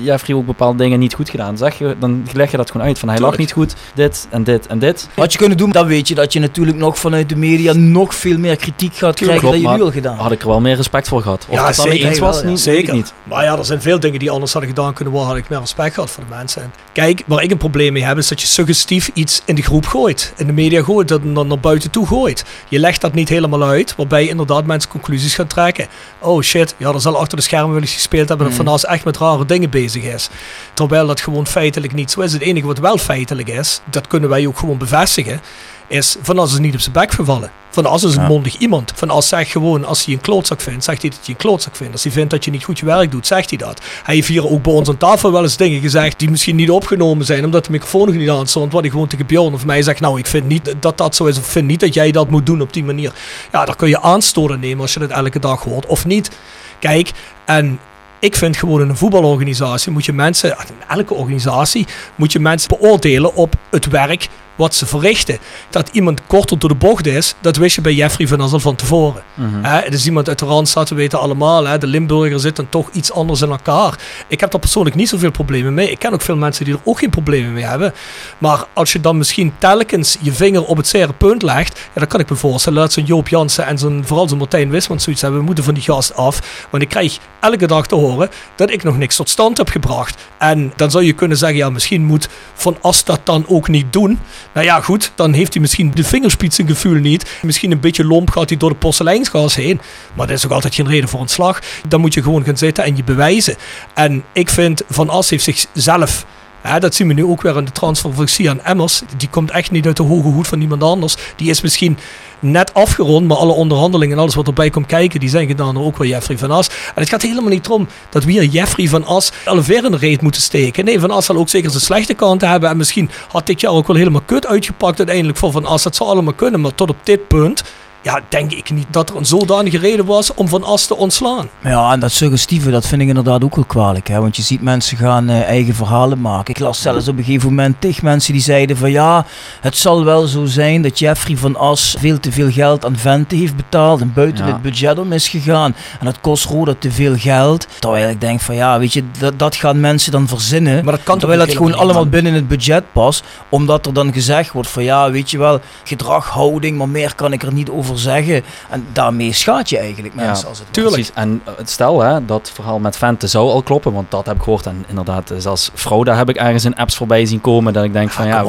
Jeffrey 0.03 0.37
ook 0.37 0.47
bepaalde 0.47 0.79
dingen 0.79 0.99
niet 0.99 1.15
goed 1.15 1.31
gedaan. 1.31 1.57
Zeg 1.57 1.79
je, 1.79 1.97
dan 1.99 2.27
leg 2.33 2.51
je 2.51 2.57
dat 2.57 2.71
gewoon 2.71 2.87
uit. 2.87 2.99
Van 2.99 3.09
hij 3.09 3.19
lag 3.19 3.37
niet 3.37 3.53
goed, 3.53 3.75
dit 3.95 4.27
en 4.31 4.45
dit 4.45 4.67
en 4.67 4.79
dit. 4.79 5.09
Wat 5.15 5.33
je 5.33 5.39
kunnen 5.39 5.57
doen, 5.57 5.71
dan 5.71 5.87
weet 5.87 6.09
je 6.09 6.15
dat 6.15 6.33
je 6.33 6.41
natuurlijk 6.41 6.77
nog 6.79 6.99
vanuit 6.99 7.29
de 7.29 7.37
media 7.37 7.73
nog 7.73 8.15
veel 8.15 8.39
meer 8.39 8.57
kritiek 8.57 8.95
gaat 8.97 9.15
krijgen 9.15 9.39
klopt, 9.41 9.63
dan 9.63 9.71
je 9.73 9.77
nu 9.79 9.83
al 9.83 9.91
gedaan. 9.91 10.17
Had 10.17 10.33
ik 10.33 10.41
er 10.43 10.49
wel 10.49 10.61
meer 10.61 10.77
respect 10.77 11.09
voor 11.09 11.23
gehad. 11.23 11.47
Of 11.49 11.55
Ja, 11.55 11.67
het 11.67 11.77
dan 11.77 11.87
zeker. 11.91 12.09
eens 12.09 12.19
was, 12.19 12.35
Wel, 12.35 12.45
ja. 12.45 12.49
niet, 12.51 12.61
Zeker. 12.61 12.95
niet. 12.95 13.13
Maar 13.25 13.45
ja, 13.45 13.59
er 13.59 13.65
zijn 13.65 13.83
veel 13.83 14.01
dingen 14.01 14.19
die 14.19 14.31
anders 14.31 14.53
hadden 14.53 14.71
gedaan 14.71 14.93
kunnen 14.93 15.15
worden. 15.15 15.31
Had 15.33 15.39
ik 15.39 15.49
meer 15.49 15.59
respect 15.61 15.95
gehad 15.95 16.11
voor 16.11 16.25
de 16.29 16.35
mensen. 16.35 16.63
En 16.63 16.73
kijk, 16.93 17.23
waar 17.27 17.43
ik 17.43 17.51
een 17.51 17.57
probleem 17.57 17.93
mee 17.93 18.05
heb, 18.05 18.17
is 18.19 18.29
dat 18.29 18.41
je 18.41 18.47
suggestief 18.47 19.11
iets 19.15 19.43
in 19.45 19.55
de 19.55 19.63
groep 19.63 19.87
gooit. 19.87 20.33
In 20.37 20.47
de 20.47 20.53
media 20.53 20.83
gooit, 20.83 21.09
dat 21.09 21.21
dan 21.35 21.47
naar 21.47 21.59
buiten 21.61 21.91
toe 21.91 22.07
gooit. 22.07 22.45
Je 22.69 22.79
legt 22.79 23.01
dat 23.01 23.15
niet 23.15 23.29
helemaal 23.29 23.63
uit, 23.63 23.95
waarbij 23.97 24.27
inderdaad 24.29 24.65
mensen 24.67 24.91
conclusies 24.91 25.35
gaan 25.35 25.47
trekken. 25.47 25.87
Oh 26.19 26.43
shit, 26.43 26.75
ja, 26.77 26.93
er 26.93 27.01
zal 27.01 27.17
achter 27.19 27.37
de 27.37 27.43
schermen 27.43 27.73
wel 27.73 27.81
eens 27.81 27.93
gespeeld 27.95 28.29
hebben 28.29 28.47
dat 28.47 28.57
Mm. 28.59 28.65
Van 28.65 28.75
As 28.75 28.85
echt 28.85 29.05
met 29.05 29.17
rare 29.17 29.45
dingen 29.47 29.68
bezig 29.69 30.03
is. 30.03 30.29
Terwijl 30.75 31.07
dat 31.07 31.21
gewoon 31.21 31.47
feitelijk 31.47 31.93
niet 31.95 32.11
zo 32.11 32.21
is. 32.21 32.33
Het 32.33 32.43
enige 32.43 32.67
wat 32.67 32.79
wel 32.79 32.99
feitelijk 32.99 33.49
is, 33.49 33.81
dat 33.91 34.07
kunnen 34.07 34.29
wij 34.29 34.47
ook 34.47 34.59
gewoon 34.59 34.79
bevestigen, 34.79 35.41
is 35.89 36.17
Van 36.23 36.39
As 36.39 36.53
is 36.53 36.59
niet 36.59 36.75
op 36.75 36.81
zijn 36.81 36.93
bek 36.93 37.13
gevallen. 37.13 37.51
Van 37.71 37.87
As 37.87 38.03
is 38.05 38.15
een 38.15 38.23
Ja. 38.23 38.29
mondig 38.29 38.57
iemand. 38.59 38.93
Van 38.95 39.11
As 39.11 39.29
zegt 39.29 39.51
gewoon, 39.51 39.85
als 39.85 40.05
hij 40.05 40.15
een 40.15 40.21
klootzak 40.21 40.61
vindt, 40.61 40.85
zegt 40.85 41.01
hij 41.03 41.11
dat 41.11 41.19
hij 41.23 41.29
een 41.29 41.37
klootzak 41.37 41.77
vindt. 41.77 41.93
Als 41.93 42.03
hij 42.03 42.13
vindt 42.13 42.31
dat 42.31 42.45
je 42.45 42.51
niet 42.51 42.65
goed 42.65 42.79
je 42.79 42.85
werk 42.85 43.11
doet, 43.11 43.27
zegt 43.27 43.49
hij 43.49 43.59
dat. 43.59 43.81
Hij 44.03 44.15
heeft 44.15 44.29
hier 44.29 44.49
ook 44.49 44.63
bij 44.63 44.73
ons 44.73 44.89
aan 44.89 44.97
tafel 44.97 45.33
wel 45.33 45.43
eens 45.43 45.57
dingen 45.57 45.81
gezegd 45.81 46.19
die 46.19 46.31
misschien 46.31 46.57
niet 46.57 46.71
opgenomen 46.71 47.27
zijn, 47.27 47.45
omdat 47.45 47.65
de 47.65 47.71
microfoon 47.71 48.07
nog 48.07 48.15
niet 48.15 48.31
aan 48.31 48.47
stond. 48.47 48.73
Wat 48.73 48.81
hij 48.81 48.91
gewoon 48.91 49.07
tegen 49.07 49.27
Bjorn 49.27 49.55
of 49.55 49.65
mij 49.67 49.83
zegt, 49.83 50.01
nou 50.01 50.19
ik 50.19 50.27
vind 50.27 50.47
niet 50.49 50.75
dat 50.81 50.99
dat 50.99 51.17
zo 51.17 51.25
is, 51.25 51.39
of 51.39 51.45
ik 51.45 51.51
vind 51.51 51.67
niet 51.67 51.81
dat 51.81 51.95
jij 51.95 52.11
dat 52.11 52.31
moet 52.31 52.47
doen 52.47 52.61
op 52.61 52.73
die 52.73 52.85
manier. 52.85 53.13
Ja, 53.53 53.65
daar 53.65 53.77
kun 53.77 53.89
je 53.89 54.01
aanstoren 54.01 54.61
nemen 54.61 54.81
als 54.81 54.93
je 54.93 54.99
dat 55.01 55.11
elke 55.11 55.39
dag 55.39 55.63
hoort, 55.63 55.87
of 55.87 56.07
niet. 56.07 56.31
Kijk, 56.79 57.11
en 57.45 57.79
ik 58.19 58.37
vind 58.37 58.57
gewoon 58.57 58.81
in 58.81 58.89
een 58.89 58.97
voetbalorganisatie 58.97 59.93
moet 59.93 60.05
je 60.05 60.13
mensen, 60.13 60.51
in 60.51 60.97
elke 60.97 61.15
organisatie, 61.15 61.87
moet 62.15 62.33
je 62.33 62.39
mensen 62.39 62.69
beoordelen 62.69 63.35
op 63.35 63.55
het 63.71 63.87
werk 63.89 64.29
wat 64.59 64.75
ze 64.75 64.87
verrichten. 64.87 65.39
Dat 65.71 65.89
iemand 65.93 66.21
korter 66.27 66.59
door 66.59 66.69
de 66.69 66.75
bocht 66.75 67.07
is, 67.07 67.35
dat 67.41 67.57
wist 67.57 67.75
je 67.75 67.81
bij 67.81 67.95
Jeffrey 67.95 68.27
van 68.27 68.41
As 68.41 68.53
al 68.53 68.61
van 68.61 68.77
tevoren. 68.77 69.23
Hè, 69.63 69.79
het 69.81 69.95
is 69.95 70.07
iemand 70.07 70.29
uit 70.29 70.39
de 70.39 70.47
Randstad, 70.47 70.89
we 70.89 70.95
weten 70.95 71.21
allemaal, 71.21 71.67
hè, 71.67 71.79
de 71.79 71.87
Limburger 71.87 72.41
zit 72.41 72.57
dan 72.57 72.69
toch 72.69 72.91
iets 72.93 73.13
anders 73.13 73.41
in 73.41 73.51
elkaar. 73.51 73.99
Ik 74.27 74.41
heb 74.41 74.51
daar 74.51 74.61
persoonlijk 74.61 74.97
niet 74.97 75.09
zoveel 75.09 75.31
problemen 75.31 75.75
mee. 75.75 75.91
Ik 75.91 75.99
ken 75.99 76.13
ook 76.13 76.21
veel 76.21 76.37
mensen 76.37 76.65
die 76.65 76.75
er 76.75 76.81
ook 76.85 76.99
geen 76.99 77.11
problemen 77.11 77.53
mee 77.53 77.65
hebben. 77.65 77.95
Maar 78.39 78.65
als 78.73 78.93
je 78.93 79.01
dan 79.01 79.19
misschien 79.19 79.53
telkens 79.59 80.17
je 80.21 80.33
vinger 80.33 80.65
op 80.65 80.77
het 80.77 80.87
zere 80.87 81.13
punt 81.13 81.43
legt, 81.43 81.79
ja, 81.79 82.01
dan 82.01 82.07
kan 82.07 82.21
ik 82.21 82.31
me 82.31 82.37
voorstellen 82.37 82.81
dat 82.81 82.93
zo'n 82.93 83.05
Joop 83.05 83.29
Jansen 83.29 83.67
en 83.67 83.79
zo'n, 83.79 84.03
vooral 84.07 84.29
zo'n 84.29 84.39
Martijn 84.39 84.71
Wisman 84.71 85.01
zoiets 85.01 85.23
hebben, 85.23 85.41
we 85.41 85.47
moeten 85.47 85.65
van 85.65 85.75
die 85.75 85.83
gast 85.83 86.15
af. 86.15 86.67
Want 86.71 86.83
ik 86.83 86.89
krijg 86.89 87.19
elke 87.41 87.67
dag 87.67 87.87
te 87.87 87.95
horen 87.95 88.29
dat 88.55 88.71
ik 88.71 88.83
nog 88.83 88.97
niks 88.99 89.17
tot 89.17 89.29
stand 89.29 89.57
heb 89.57 89.69
gebracht. 89.69 90.27
En 90.39 90.73
dan 90.77 90.91
zou 90.91 91.05
je 91.05 91.13
kunnen 91.13 91.37
zeggen, 91.37 91.59
ja, 91.59 91.71
misschien 91.71 92.05
moet 92.05 92.29
Van 92.55 92.77
As 92.81 93.05
dat 93.05 93.21
dan 93.25 93.45
ook 93.49 93.69
niet 93.69 93.93
doen. 93.93 94.19
Nou 94.59 94.71
ja, 94.71 94.81
goed, 94.81 95.13
dan 95.15 95.33
heeft 95.33 95.53
hij 95.53 95.63
misschien 95.63 95.91
de 95.95 96.05
vingerspitsengevoel 96.05 96.95
niet. 96.95 97.39
Misschien 97.43 97.71
een 97.71 97.81
beetje 97.81 98.05
lomp 98.05 98.31
gaat 98.31 98.49
hij 98.49 98.59
door 98.59 98.71
de 98.71 98.77
porseleinsgas 98.77 99.55
heen. 99.55 99.81
Maar 100.15 100.27
dat 100.27 100.37
is 100.37 100.45
ook 100.45 100.53
altijd 100.53 100.75
geen 100.75 100.89
reden 100.89 101.09
voor 101.09 101.21
ontslag. 101.21 101.61
Dan 101.89 102.01
moet 102.01 102.15
je 102.15 102.23
gewoon 102.23 102.45
gaan 102.45 102.57
zitten 102.57 102.85
en 102.85 102.97
je 102.97 103.05
bewijzen. 103.05 103.57
En 103.95 104.25
ik 104.33 104.51
vind, 104.51 104.83
Van 104.89 105.09
As 105.09 105.31
heeft 105.31 105.45
zichzelf... 105.45 106.27
Hè, 106.69 106.81
dat 106.81 106.95
zien 106.95 107.09
we 107.09 107.15
nu 107.15 107.25
ook 107.25 107.43
weer 107.43 107.57
in 107.57 107.65
de 107.65 107.73
transfer 107.73 108.15
van 108.15 108.29
Sian 108.29 108.65
Emmers. 108.65 109.03
Die 109.17 109.29
komt 109.29 109.51
echt 109.51 109.71
niet 109.71 109.87
uit 109.87 109.97
de 109.97 110.03
hoge 110.03 110.29
hoed 110.29 110.49
van 110.49 110.61
iemand 110.61 110.83
anders. 110.83 111.17
Die 111.37 111.51
is 111.51 111.61
misschien 111.61 111.99
net 112.41 112.75
afgerond, 112.75 113.27
maar 113.27 113.37
alle 113.37 113.53
onderhandelingen 113.53 114.17
en 114.17 114.23
alles 114.23 114.35
wat 114.35 114.47
erbij 114.47 114.71
komt 114.71 114.87
kijken, 114.87 115.21
die 115.21 115.29
zijn 115.29 115.47
gedaan 115.47 115.75
door 115.75 115.85
ook 115.85 115.97
wel 115.97 116.09
Jeffrey 116.09 116.39
van 116.39 116.51
As. 116.51 116.69
En 116.69 116.75
het 116.95 117.09
gaat 117.09 117.23
helemaal 117.23 117.51
niet 117.51 117.69
om 117.69 117.89
dat 118.11 118.25
we 118.25 118.31
hier 118.31 118.45
Jeffrey 118.45 118.89
van 118.89 119.05
As 119.05 119.33
alle 119.45 119.63
in 119.67 119.91
de 119.91 120.19
moeten 120.21 120.43
steken. 120.43 120.85
Nee, 120.85 121.01
Van 121.01 121.11
As 121.11 121.25
zal 121.25 121.37
ook 121.37 121.49
zeker 121.49 121.71
zijn 121.71 121.83
slechte 121.83 122.15
kanten 122.15 122.49
hebben. 122.49 122.71
En 122.71 122.77
misschien 122.77 123.11
had 123.29 123.47
dit 123.47 123.61
jaar 123.61 123.73
ook 123.73 123.87
wel 123.87 123.97
helemaal 123.97 124.23
kut 124.27 124.47
uitgepakt 124.47 124.99
uiteindelijk 124.99 125.39
voor 125.39 125.53
Van 125.53 125.65
As. 125.67 125.83
Dat 125.83 125.97
zou 125.97 126.11
allemaal 126.11 126.33
kunnen, 126.33 126.61
maar 126.61 126.75
tot 126.75 126.91
op 126.91 126.97
dit 127.03 127.29
punt... 127.29 127.63
Ja, 128.03 128.21
denk 128.29 128.53
ik 128.53 128.71
niet 128.71 128.87
dat 128.91 129.11
er 129.11 129.17
een 129.17 129.27
zodanige 129.27 129.79
reden 129.79 130.05
was 130.07 130.35
om 130.35 130.49
Van 130.49 130.65
As 130.65 130.87
te 130.87 130.97
ontslaan. 130.97 131.49
Ja, 131.63 131.93
en 131.93 132.01
dat 132.01 132.13
suggestieve, 132.13 132.71
dat 132.71 132.87
vind 132.87 133.03
ik 133.03 133.09
inderdaad 133.09 133.45
ook 133.45 133.55
wel 133.57 133.65
kwalijk. 133.65 134.09
Hè? 134.09 134.21
Want 134.21 134.37
je 134.37 134.43
ziet 134.43 134.63
mensen 134.63 134.97
gaan 134.97 135.29
eh, 135.29 135.43
eigen 135.43 135.75
verhalen 135.75 136.21
maken. 136.21 136.55
Ik 136.55 136.61
las 136.61 136.81
zelfs 136.83 137.09
op 137.09 137.19
een 137.19 137.25
gegeven 137.25 137.49
moment 137.49 137.77
tig 137.81 138.03
mensen 138.03 138.33
die 138.33 138.43
zeiden 138.43 138.77
van 138.77 138.91
ja, 138.91 139.27
het 139.61 139.77
zal 139.77 140.05
wel 140.05 140.27
zo 140.27 140.45
zijn 140.45 140.83
dat 140.83 140.99
Jeffrey 140.99 141.37
van 141.37 141.57
As 141.57 141.97
veel 141.99 142.21
te 142.21 142.33
veel 142.33 142.51
geld 142.51 142.85
aan 142.85 142.97
Vente 142.97 143.37
heeft 143.37 143.57
betaald 143.57 144.01
en 144.01 144.13
buiten 144.15 144.47
Ja. 144.47 144.53
het 144.53 144.63
budget 144.63 144.99
om 144.99 145.13
is 145.13 145.29
gegaan. 145.29 145.75
En 145.99 146.05
dat 146.05 146.21
kost 146.21 146.45
Roda 146.45 146.75
te 146.79 146.91
veel 146.91 147.17
geld. 147.17 147.67
Terwijl 147.79 148.09
ik 148.09 148.21
denk 148.21 148.41
van 148.41 148.55
ja, 148.55 148.79
weet 148.79 148.93
je, 148.93 149.05
dat, 149.19 149.39
dat 149.39 149.57
gaan 149.57 149.81
mensen 149.81 150.13
dan 150.13 150.29
verzinnen. 150.29 150.85
Maar 150.85 150.95
dat 150.95 151.03
kan 151.03 151.19
toch 151.19 151.29
Terwijl 151.29 151.41
het 151.41 151.57
gewoon 151.57 151.75
allemaal 151.75 152.07
binnen 152.09 152.33
het 152.35 152.49
budget 152.49 152.85
past. 152.93 153.25
Omdat 153.49 153.87
er 153.87 153.93
dan 153.93 154.13
gezegd 154.13 154.53
wordt 154.53 154.69
van 154.69 154.85
ja, 154.85 155.11
weet 155.11 155.31
je 155.31 155.39
wel, 155.39 155.61
gedrag, 155.85 156.29
houding, 156.29 156.79
maar 156.79 156.89
meer 156.89 157.15
kan 157.15 157.33
ik 157.33 157.43
er 157.43 157.53
niet 157.53 157.71
over 157.71 157.88
zeggen. 157.97 158.43
En 158.71 158.87
daarmee 158.93 159.33
schaadt 159.33 159.69
je 159.69 159.79
eigenlijk 159.79 160.15
Ja, 160.17 160.25
mensen 160.27 160.49
als 160.49 160.59
het 160.59 160.67
tuurlijk. 160.71 160.95
Precies. 160.95 161.15
En 161.15 161.41
eh, 161.45 161.53
het 161.57 161.71
stel 161.71 162.01
hè, 162.01 162.25
dat 162.25 162.51
verhaal 162.55 162.79
met 162.79 162.97
Vente 162.97 163.27
zou 163.27 163.51
al 163.51 163.63
kloppen, 163.63 163.93
want 163.93 164.11
dat 164.11 164.27
heb 164.27 164.37
ik 164.37 164.43
gehoord. 164.43 164.67
En 164.67 164.85
inderdaad, 164.89 165.31
eh, 165.31 165.39
zelfs 165.39 165.71
Frauda 165.75 166.15
heb 166.17 166.29
ik 166.29 166.37
ergens 166.37 166.65
in 166.65 166.77
apps 166.77 166.97
voorbij 166.97 167.27
zien 167.27 167.41
komen. 167.41 167.73
Dat 167.73 167.85
ik 167.85 167.93
denk 167.93 168.11
van 168.11 168.27
ja, 168.27 168.45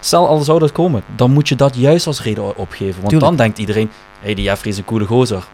stel 0.00 0.28
al 0.28 0.38
zou 0.40 0.58
dat 0.58 0.72
komen, 0.72 1.02
dan 1.16 1.30
moet 1.30 1.48
je 1.48 1.56
dat 1.56 1.76
juist 1.76 2.06
als 2.06 2.22
reden 2.22 2.56
opgeven. 2.56 2.94
Want 2.94 3.08
Tuurlijk. 3.08 3.20
dan 3.30 3.36
denkt 3.36 3.58
iedereen, 3.58 3.90
hé 4.20 4.24
hey, 4.26 4.34
die 4.34 4.44
Jeffrey 4.44 4.72
is 4.72 4.78
een 4.78 4.84
coole 4.84 5.04
gozer. 5.04 5.44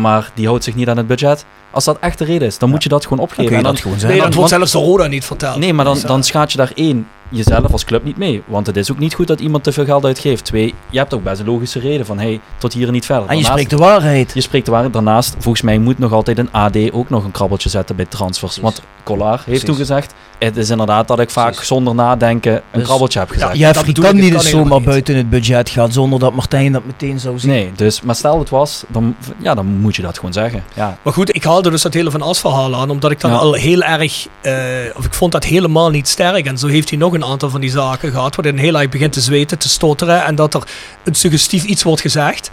Maar 0.00 0.30
die 0.34 0.46
houdt 0.46 0.64
zich 0.64 0.74
niet 0.74 0.88
aan 0.88 0.96
het 0.96 1.06
budget. 1.06 1.44
Als 1.70 1.84
dat 1.84 1.98
echt 2.00 2.18
de 2.18 2.24
reden 2.24 2.48
is, 2.48 2.58
dan 2.58 2.70
moet 2.70 2.82
je 2.82 2.88
dat 2.88 3.02
gewoon 3.02 3.18
Dan 3.18 3.26
opgeven. 3.26 3.44
kun 3.52 3.56
je 3.56 3.64
En 3.68 3.72
dat 3.74 3.82
dan, 3.82 3.92
gewoon 3.98 4.10
Nee, 4.12 4.20
dat 4.20 4.34
wordt 4.34 4.50
zelfs 4.50 4.72
de 4.72 4.78
Roda 4.78 5.06
niet 5.06 5.24
verteld. 5.24 5.56
nee, 5.56 5.72
maar 5.72 5.84
dan, 5.84 5.98
dan 6.06 6.24
schaadt 6.24 6.52
je 6.52 6.58
daar 6.58 6.72
één, 6.74 7.08
jezelf 7.28 7.72
als 7.72 7.84
club 7.84 8.04
niet 8.04 8.16
mee. 8.16 8.42
Want 8.46 8.66
het 8.66 8.76
is 8.76 8.92
ook 8.92 8.98
niet 8.98 9.14
goed 9.14 9.26
dat 9.26 9.40
iemand 9.40 9.64
te 9.64 9.72
veel 9.72 9.84
geld 9.84 10.04
uitgeeft. 10.04 10.44
Twee, 10.44 10.74
je 10.90 10.98
hebt 10.98 11.14
ook 11.14 11.22
best 11.22 11.40
een 11.40 11.46
logische 11.46 11.78
reden 11.78 12.06
van, 12.06 12.18
hey, 12.18 12.40
tot 12.58 12.72
hier 12.72 12.86
en 12.86 12.92
niet 12.92 13.06
verder. 13.06 13.28
En 13.28 13.38
je 13.38 13.44
spreekt 13.44 13.70
de 13.70 13.76
waarheid. 13.76 14.30
je 14.34 14.40
spreekt 14.40 14.64
de 14.64 14.70
waarheid. 14.70 14.92
Daarnaast, 14.92 15.34
volgens 15.38 15.62
mij 15.62 15.78
moet 15.78 15.98
nog 15.98 16.12
altijd 16.12 16.38
een 16.38 16.52
AD 16.52 16.92
ook 16.92 17.10
nog 17.10 17.24
een 17.24 17.30
krabbeltje 17.30 17.68
zetten 17.68 17.96
bij 17.96 18.04
transfers. 18.04 18.58
Precies. 18.58 18.76
Want 18.76 18.82
Collard 19.02 19.34
heeft 19.36 19.44
Precies. 19.44 19.64
toen 19.64 19.76
gezegd, 19.76 20.14
het 20.38 20.56
is 20.56 20.70
inderdaad 20.70 21.08
dat 21.08 21.20
ik 21.20 21.30
vaak 21.30 21.50
Precies. 21.50 21.66
zonder 21.66 21.94
nadenken 21.94 22.52
een 22.52 22.60
Dus- 22.72 22.82
krabbeltje 22.84 23.18
heb 23.18 23.28
gezegd. 23.30 23.48
dat 23.50 23.58
Jeffrey 23.58 23.92
kan 23.92 24.04
ik, 24.16 24.22
niet 24.22 24.32
eens 24.34 24.48
zomaar 24.50 24.76
niet. 24.78 24.84
buiten 24.88 25.16
het 25.16 25.30
budget 25.30 25.68
gaan 25.70 25.92
zonder 25.92 26.18
dat 26.18 26.34
Martijn 26.34 26.72
dat 26.72 26.84
meteen 26.84 27.20
zou 27.20 27.38
zien. 27.38 27.50
Nee, 27.50 27.72
dus, 27.76 28.00
maar 28.00 28.14
stel 28.14 28.38
het 28.38 28.48
was, 28.48 28.84
dan, 28.88 29.16
ja, 29.38 29.54
dan 29.54 29.66
moet 29.66 29.96
je 29.96 30.02
dat 30.02 30.16
gewoon 30.16 30.32
zeggen. 30.32 30.64
Ja, 30.74 30.98
Maar 31.02 31.12
goed, 31.12 31.34
ik 31.34 31.44
haalde 31.44 31.70
dus 31.70 31.82
dat 31.82 31.94
hele 31.94 32.10
Van 32.10 32.22
As 32.22 32.40
verhaal 32.40 32.74
aan, 32.76 32.90
omdat 32.90 33.10
ik 33.10 33.20
dan 33.20 33.30
Ja. 33.30 33.36
al 33.36 33.52
heel 33.52 33.82
erg, 33.82 34.26
eh, 34.40 34.52
of 34.96 35.04
ik 35.04 35.14
vond 35.14 35.32
dat 35.32 35.44
helemaal 35.44 35.90
niet 35.90 36.08
sterk. 36.08 36.46
En 36.46 36.58
zo 36.58 36.66
heeft 36.66 36.90
hij 36.90 36.98
nog 36.98 37.12
een 37.12 37.24
aantal 37.24 37.50
van 37.50 37.60
die 37.60 37.70
zaken 37.70 38.10
gehad, 38.10 38.36
waarin 38.36 38.54
hij 38.56 38.64
heel 38.64 38.78
erg 38.80 38.88
begint 38.88 39.12
te 39.12 39.20
zweten, 39.20 39.58
te 39.58 39.68
stotteren 39.68 40.24
en 40.24 40.34
dat 40.34 40.54
er 40.54 40.62
een 41.04 41.14
suggestief 41.14 41.64
iets 41.64 41.82
wordt 41.82 42.00
gezegd. 42.00 42.50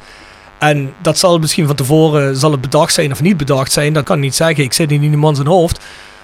En 0.57 0.93
dat 1.01 1.17
zal 1.17 1.39
misschien 1.39 1.67
van 1.67 1.75
tevoren 1.75 2.35
zal 2.37 2.51
het 2.51 2.61
bedacht 2.61 2.93
zijn 2.93 3.11
of 3.11 3.21
niet 3.21 3.37
bedacht 3.37 3.71
zijn, 3.71 3.93
dat 3.93 4.03
kan 4.03 4.15
ik 4.17 4.21
niet 4.23 4.35
zeggen. 4.35 4.63
Ik 4.63 4.73
zit 4.73 4.89
niet 4.89 5.01
in 5.01 5.09
die 5.09 5.17
man 5.19 5.35
zijn 5.35 5.47
hoofd. 5.47 5.79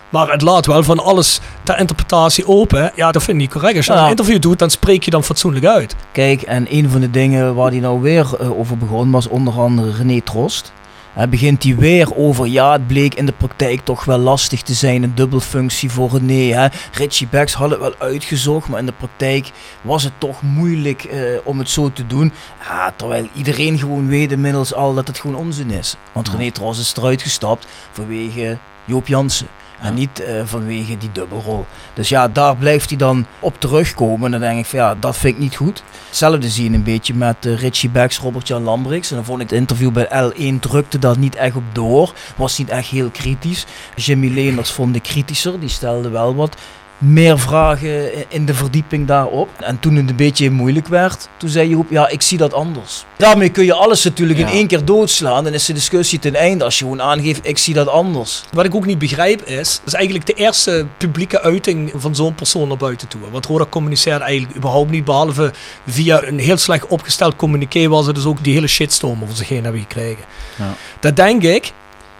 Maar 0.10 0.32
het 0.32 0.42
laat 0.42 0.66
wel 0.66 0.84
van 0.84 1.00
alles 1.00 1.40
ter 1.64 1.80
interpretatie 1.80 2.48
open. 2.48 2.92
Ja, 2.96 3.12
dat 3.12 3.24
vind 3.24 3.38
ik 3.38 3.44
niet 3.44 3.52
correct. 3.52 3.78
Als 3.78 3.86
je 3.86 3.94
Ja. 3.94 4.04
een 4.04 4.10
interview 4.10 4.42
doet, 4.42 4.60
dan 4.60 4.70
spreek 4.70 5.04
je 5.04 5.12
dan 5.12 5.24
fatsoenlijk 5.24 5.66
uit. 5.66 5.96
Kijk, 6.12 6.42
en 6.42 6.66
een 6.76 6.90
van 6.90 7.02
de 7.02 7.12
dingen 7.12 7.56
waar 7.56 7.72
hij 7.72 7.80
nou 7.80 8.02
weer 8.02 8.28
eh, 8.40 8.60
over 8.60 8.78
begon 8.78 9.12
was 9.12 9.28
onder 9.28 9.54
andere 9.60 9.92
René 9.92 10.22
Trost. 10.22 10.72
Hij 11.14 11.30
begint 11.30 11.64
hij 11.64 11.76
weer 11.76 12.16
over, 12.16 12.48
ja, 12.48 12.72
het 12.72 12.88
bleek 12.88 13.14
in 13.16 13.26
de 13.26 13.32
praktijk 13.32 13.82
toch 13.84 14.06
wel 14.06 14.18
lastig 14.18 14.62
te 14.62 14.74
zijn, 14.74 15.04
een 15.04 15.16
dubbelfunctie 15.16 15.92
voor 15.92 16.10
René. 16.12 16.54
Hè. 16.56 16.68
Richie 16.94 17.28
Becks 17.28 17.54
had 17.54 17.70
het 17.70 17.80
wel 17.80 17.94
uitgezocht, 17.98 18.68
maar 18.68 18.80
in 18.80 18.86
de 18.86 18.92
praktijk 18.98 19.52
was 19.82 20.04
het 20.04 20.14
toch 20.18 20.42
moeilijk 20.42 21.04
eh, 21.04 21.20
om 21.44 21.60
het 21.60 21.70
zo 21.70 21.92
te 21.94 22.08
doen. 22.08 22.32
Ja, 22.70 22.94
terwijl 22.96 23.28
iedereen 23.34 23.78
gewoon 23.80 24.08
weet 24.08 24.32
inmiddels 24.32 24.74
al 24.74 24.94
dat 24.94 25.08
het 25.08 25.20
gewoon 25.20 25.36
onzin 25.36 25.72
is. 25.72 25.96
Want. 26.12 26.30
René 26.30 26.52
Trost 26.52 26.80
is 26.80 26.94
eruit 26.98 27.22
gestapt 27.22 27.68
vanwege 27.92 28.58
Joop 28.86 29.08
Jansen. 29.08 29.48
Ja. 29.82 29.88
En 29.88 29.94
niet 29.94 30.20
eh, 30.20 30.42
vanwege 30.46 30.98
die 30.98 31.12
dubbelrol. 31.12 31.66
Dus 31.94 32.10
ja, 32.10 32.28
daar 32.28 32.56
blijft 32.56 32.90
hij 32.90 32.98
dan 32.98 33.26
op 33.40 33.60
terugkomen. 33.60 34.26
En 34.26 34.32
dan 34.32 34.40
denk 34.40 34.60
ik 34.60 34.66
van 34.66 34.80
ja, 34.80 34.96
dat 34.96 35.18
vind 35.18 35.34
ik 35.36 35.40
niet 35.40 35.56
goed. 35.56 35.84
Hetzelfde 36.08 36.50
zie 36.50 36.70
je 36.70 36.76
een 36.76 36.84
beetje 36.84 37.14
met 37.14 37.46
eh, 37.46 37.60
Richie 37.60 37.90
Becks, 37.90 38.20
Robert-Jan 38.20 38.64
Lambrix. 38.64 39.10
En 39.10 39.16
dan 39.16 39.26
vond 39.26 39.42
ik 39.42 39.50
het 39.50 39.60
interview 39.60 39.92
bij 39.92 40.32
L1 40.32 40.60
drukte 40.60 41.00
daar 41.00 41.18
niet 41.18 41.36
echt 41.36 41.56
op 41.56 41.64
door. 41.72 42.14
Was 42.36 42.58
niet 42.58 42.70
echt 42.70 42.88
heel 42.88 43.10
kritisch. 43.10 43.66
Jimmy 43.96 44.34
Leenders 44.34 44.72
vond 44.72 44.96
ik 44.96 45.04
kritischer. 45.04 45.60
Die 45.60 45.70
stelde 45.70 46.10
wel 46.10 46.36
wat 46.36 46.56
meer 47.00 47.40
vragen 47.40 48.12
in 48.32 48.46
de 48.46 48.54
verdieping 48.54 49.08
daarop. 49.08 49.50
En 49.60 49.80
toen 49.80 49.96
het 49.96 50.10
een 50.10 50.16
beetje 50.16 50.52
moeilijk 50.52 50.88
werd, 50.88 51.30
toen 51.38 51.50
zei 51.50 51.70
Joop, 51.70 51.90
ja, 51.90 52.08
ik 52.10 52.22
zie 52.22 52.38
dat 52.38 52.54
anders. 52.54 53.06
Daarmee 53.18 53.50
kun 53.50 53.66
je 53.66 53.74
alles 53.74 54.04
natuurlijk 54.04 54.40
in 54.40 54.48
één 54.48 54.68
keer 54.68 54.86
doodslaan. 54.86 55.44
Dan 55.44 55.54
is 55.54 55.66
de 55.66 55.74
discussie 55.74 56.20
ten 56.20 56.36
einde 56.36 56.64
als 56.64 56.80
je 56.80 56.84
gewoon 56.84 57.02
aangeeft, 57.02 57.48
ik 57.48 57.58
zie 57.58 57.74
dat 57.74 57.88
anders. 57.88 58.44
Wat 58.54 58.66
ik 58.66 58.76
ook 58.76 58.86
niet 58.86 59.00
begrijp 59.00 59.42
is, 59.42 59.76
dat 59.78 59.88
is 59.88 59.94
eigenlijk 59.94 60.26
de 60.26 60.34
eerste 60.34 60.86
publieke 60.98 61.42
uiting 61.42 61.92
van 61.96 62.16
zo'n 62.16 62.36
persoon 62.36 62.68
naar 62.68 62.78
buiten 62.78 63.08
toe. 63.08 63.22
Want 63.32 63.46
Roda 63.46 63.66
communiceert 63.70 64.22
eigenlijk 64.22 64.58
überhaupt 64.58 64.92
niet, 64.92 65.06
behalve 65.06 65.54
via 65.88 66.24
een 66.24 66.40
heel 66.40 66.58
slecht 66.58 66.88
opgesteld 66.88 67.36
communiqué, 67.36 67.88
waar 67.88 68.04
ze 68.04 68.14
dus 68.14 68.26
ook 68.26 68.44
die 68.44 68.54
hele 68.54 68.68
shitstorm 68.68 69.24
over 69.24 69.36
zich 69.36 69.50
heen 69.50 69.64
hebben 69.64 69.82
gekregen. 69.82 70.24
Ja. 70.58 70.74
Dat 71.00 71.16
denk 71.16 71.44
ik, 71.44 71.72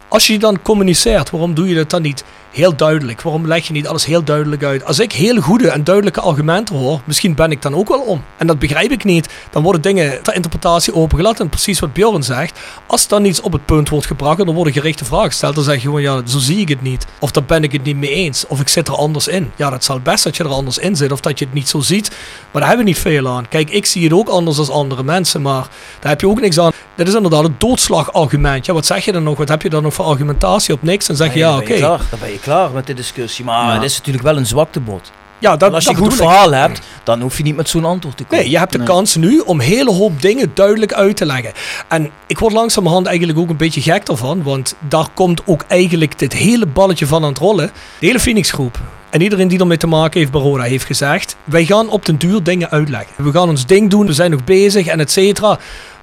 als 0.08 0.26
je 0.26 0.38
dan 0.38 0.62
communiceert, 0.62 1.30
waarom 1.30 1.54
doe 1.54 1.68
je 1.68 1.74
dat 1.74 1.90
dan 1.90 2.02
niet 2.02 2.24
heel 2.50 2.76
duidelijk. 2.76 3.22
Waarom 3.22 3.46
leg 3.46 3.66
je 3.66 3.72
niet 3.72 3.86
alles 3.86 4.04
heel 4.04 4.24
duidelijk 4.24 4.64
uit? 4.64 4.84
Als 4.84 4.98
ik 4.98 5.12
hele 5.12 5.42
goede 5.42 5.70
en 5.70 5.84
duidelijke 5.84 6.20
argumenten 6.20 6.76
hoor, 6.76 7.00
misschien 7.04 7.34
ben 7.34 7.50
ik 7.50 7.62
dan 7.62 7.74
ook 7.74 7.88
wel 7.88 8.00
om. 8.00 8.24
En 8.36 8.46
dat 8.46 8.58
begrijp 8.58 8.90
ik 8.90 9.04
niet. 9.04 9.28
Dan 9.50 9.62
worden 9.62 9.80
dingen 9.80 10.22
ter 10.22 10.34
interpretatie 10.34 10.94
opengelaten. 10.94 11.44
En 11.44 11.50
precies 11.50 11.78
wat 11.78 11.92
Bjorn 11.92 12.22
zegt, 12.22 12.58
als 12.86 13.08
dan 13.08 13.24
iets 13.24 13.40
op 13.40 13.52
het 13.52 13.64
punt 13.64 13.88
wordt 13.88 14.06
gebracht 14.06 14.40
en 14.40 14.46
er 14.46 14.52
worden 14.52 14.72
gerichte 14.72 15.04
vragen 15.04 15.28
gesteld, 15.28 15.54
dan 15.54 15.64
zeg 15.64 15.74
je 15.74 15.80
gewoon, 15.80 16.02
ja, 16.02 16.22
zo 16.26 16.38
zie 16.38 16.58
ik 16.58 16.68
het 16.68 16.82
niet. 16.82 17.06
Of 17.18 17.30
daar 17.30 17.44
ben 17.44 17.62
ik 17.62 17.72
het 17.72 17.82
niet 17.82 17.96
mee 17.96 18.10
eens. 18.10 18.46
Of 18.46 18.60
ik 18.60 18.68
zit 18.68 18.88
er 18.88 18.94
anders 18.94 19.28
in. 19.28 19.50
Ja, 19.56 19.70
dat 19.70 19.84
zal 19.84 20.00
best 20.00 20.24
dat 20.24 20.36
je 20.36 20.44
er 20.44 20.50
anders 20.50 20.78
in 20.78 20.96
zit, 20.96 21.12
of 21.12 21.20
dat 21.20 21.38
je 21.38 21.44
het 21.44 21.54
niet 21.54 21.68
zo 21.68 21.80
ziet. 21.80 22.10
Maar 22.50 22.60
daar 22.60 22.68
hebben 22.68 22.86
we 22.86 22.92
niet 22.92 23.00
veel 23.00 23.28
aan. 23.28 23.48
Kijk, 23.48 23.70
ik 23.70 23.86
zie 23.86 24.04
het 24.04 24.12
ook 24.12 24.28
anders 24.28 24.56
dan 24.56 24.68
andere 24.70 25.02
mensen, 25.02 25.42
maar 25.42 25.68
daar 26.00 26.10
heb 26.10 26.20
je 26.20 26.28
ook 26.28 26.40
niks 26.40 26.58
aan. 26.58 26.72
Dit 27.00 27.08
is 27.08 27.14
inderdaad 27.14 27.44
een 27.44 27.54
doodslagargument. 27.58 28.66
Ja, 28.66 28.72
wat 28.72 28.86
zeg 28.86 29.04
je 29.04 29.12
dan 29.12 29.22
nog? 29.22 29.38
Wat 29.38 29.48
heb 29.48 29.62
je 29.62 29.70
dan 29.70 29.82
nog 29.82 29.94
voor 29.94 30.04
argumentatie 30.04 30.74
op 30.74 30.82
niks? 30.82 31.08
En 31.08 31.16
zeg 31.16 31.32
je, 31.32 31.38
ja, 31.38 31.56
oké. 31.56 31.78
Dan 31.78 31.98
ben 32.20 32.30
je 32.32 32.38
klaar 32.38 32.70
met 32.70 32.86
de 32.86 32.94
discussie. 32.94 33.44
Maar 33.44 33.66
Ja. 33.68 33.74
het 33.74 33.82
is 33.82 33.96
natuurlijk 33.96 34.24
wel 34.24 34.36
een 34.36 34.46
zwaktebod. 34.46 35.10
Ja, 35.38 35.56
dat, 35.56 35.68
En 35.68 35.74
als 35.74 35.84
je 35.84 35.90
dat 35.90 35.98
een 35.98 36.04
goed 36.04 36.12
ik. 36.12 36.18
verhaal 36.20 36.52
hebt, 36.52 36.80
dan 37.04 37.20
hoef 37.20 37.36
je 37.36 37.42
niet 37.42 37.56
met 37.56 37.68
zo'n 37.68 37.84
antwoord 37.84 38.16
te 38.16 38.24
komen. 38.24 38.38
Nee, 38.44 38.50
je 38.52 38.58
hebt 38.58 38.72
de 38.72 38.78
Nee. 38.78 38.86
kans 38.86 39.16
nu 39.16 39.38
om 39.38 39.60
hele 39.60 39.92
hoop 39.92 40.22
dingen 40.22 40.50
duidelijk 40.54 40.92
uit 40.92 41.16
te 41.16 41.26
leggen. 41.26 41.52
En 41.88 42.10
ik 42.26 42.38
word 42.38 42.52
langzamerhand 42.52 43.06
eigenlijk 43.06 43.38
ook 43.38 43.48
een 43.50 43.56
beetje 43.56 43.80
gek 43.80 44.08
ervan. 44.08 44.42
Want 44.42 44.74
daar 44.88 45.06
komt 45.14 45.42
ook 45.46 45.64
eigenlijk 45.68 46.18
dit 46.18 46.32
hele 46.32 46.66
balletje 46.66 47.06
van 47.06 47.22
aan 47.22 47.28
het 47.28 47.38
rollen. 47.38 47.70
De 47.98 48.06
hele 48.06 48.20
Phoenix 48.20 48.50
groep. 48.50 48.78
En 49.10 49.22
iedereen 49.22 49.48
die 49.48 49.58
ermee 49.58 49.76
te 49.76 49.86
maken 49.86 50.20
heeft, 50.20 50.32
Baroda 50.32 50.62
heeft 50.62 50.84
gezegd... 50.84 51.36
Wij 51.44 51.64
gaan 51.64 51.88
op 51.88 52.06
den 52.06 52.16
duur 52.16 52.42
dingen 52.42 52.70
uitleggen. 52.70 53.24
We 53.24 53.30
gaan 53.32 53.48
ons 53.48 53.66
ding 53.66 53.90
doen, 53.90 54.06
we 54.06 54.12
zijn 54.12 54.30
nog 54.30 54.44
bezig 54.44 54.86
en 54.86 55.00
et 55.00 55.10
cetera. 55.10 55.58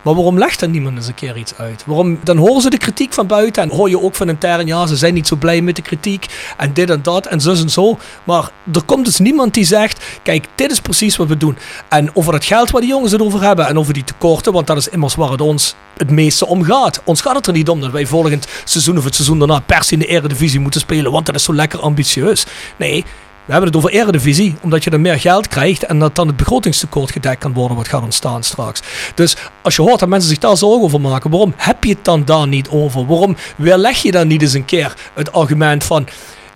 Maar 0.07 0.15
waarom 0.15 0.37
legt 0.37 0.59
dan 0.59 0.71
niemand 0.71 0.97
eens 0.97 1.07
een 1.07 1.13
keer 1.13 1.37
iets 1.37 1.55
uit? 1.57 1.83
Waarom, 1.85 2.19
dan 2.23 2.37
horen 2.37 2.61
ze 2.61 2.69
de 2.69 2.77
kritiek 2.77 3.13
van 3.13 3.27
buiten 3.27 3.63
en 3.63 3.69
hoor 3.69 3.89
je 3.89 4.01
ook 4.01 4.15
van 4.15 4.29
intern, 4.29 4.67
ja, 4.67 4.85
ze 4.85 4.95
zijn 4.95 5.13
niet 5.13 5.27
zo 5.27 5.35
blij 5.35 5.61
met 5.61 5.75
de 5.75 5.81
kritiek 5.81 6.25
en 6.57 6.73
dit 6.73 6.89
en 6.89 7.01
dat 7.01 7.25
en 7.25 7.41
zus 7.41 7.61
en 7.61 7.69
zo. 7.69 7.97
Maar 8.23 8.49
er 8.73 8.83
komt 8.83 9.05
dus 9.05 9.19
niemand 9.19 9.53
die 9.53 9.63
zegt, 9.63 10.19
kijk, 10.23 10.47
dit 10.55 10.71
is 10.71 10.79
precies 10.79 11.15
wat 11.15 11.27
we 11.27 11.37
doen. 11.37 11.57
En 11.89 12.15
over 12.15 12.33
het 12.33 12.45
geld 12.45 12.71
waar 12.71 12.81
die 12.81 12.89
jongens 12.89 13.11
het 13.11 13.21
over 13.21 13.41
hebben 13.41 13.67
en 13.67 13.79
over 13.79 13.93
die 13.93 14.03
tekorten, 14.03 14.53
want 14.53 14.67
dat 14.67 14.77
is 14.77 14.89
immers 14.89 15.15
waar 15.15 15.31
het 15.31 15.41
ons 15.41 15.75
het 15.97 16.11
meeste 16.11 16.47
om 16.47 16.63
gaat. 16.63 17.01
Ons 17.03 17.21
gaat 17.21 17.35
het 17.35 17.47
er 17.47 17.53
niet 17.53 17.69
om 17.69 17.81
dat 17.81 17.91
wij 17.91 18.05
volgend 18.05 18.47
seizoen 18.63 18.97
of 18.97 19.03
het 19.03 19.15
seizoen 19.15 19.39
daarna 19.39 19.59
per 19.59 19.83
se 19.83 19.93
in 19.93 19.99
de 19.99 20.05
eredivisie 20.05 20.59
moeten 20.59 20.81
spelen, 20.81 21.11
want 21.11 21.25
dat 21.25 21.35
is 21.35 21.43
zo 21.43 21.53
lekker 21.53 21.79
ambitieus. 21.79 22.45
Nee, 22.77 23.05
we 23.47 23.53
hebben 23.53 23.71
het 23.71 23.77
over 23.77 23.89
eredivisie, 23.89 24.55
omdat 24.61 24.83
je 24.83 24.89
dan 24.89 25.01
meer 25.01 25.19
geld 25.19 25.47
krijgt 25.47 25.83
en 25.83 25.99
dat 25.99 26.15
dan 26.15 26.27
het 26.27 26.37
begrotingstekort 26.37 27.11
gedekt 27.11 27.39
kan 27.39 27.53
worden 27.53 27.77
wat 27.77 27.87
gaat 27.87 28.03
ontstaan 28.03 28.43
straks. 28.43 28.81
Dus 29.15 29.35
als 29.61 29.75
je 29.75 29.81
hoort 29.81 29.99
dat 29.99 30.09
mensen 30.09 30.29
zich 30.29 30.37
daar 30.37 30.57
zorgen 30.57 30.83
over 30.83 31.01
maken, 31.01 31.29
waarom 31.29 31.53
heb 31.57 31.83
je 31.83 31.89
het 31.89 32.05
dan 32.05 32.25
daar 32.25 32.47
niet 32.47 32.69
over? 32.69 33.05
Waarom 33.05 33.35
weerleg 33.55 34.01
je 34.01 34.11
dan 34.11 34.27
niet 34.27 34.41
eens 34.41 34.53
een 34.53 34.65
keer 34.65 34.93
het 35.13 35.33
argument 35.33 35.83
van... 35.83 36.07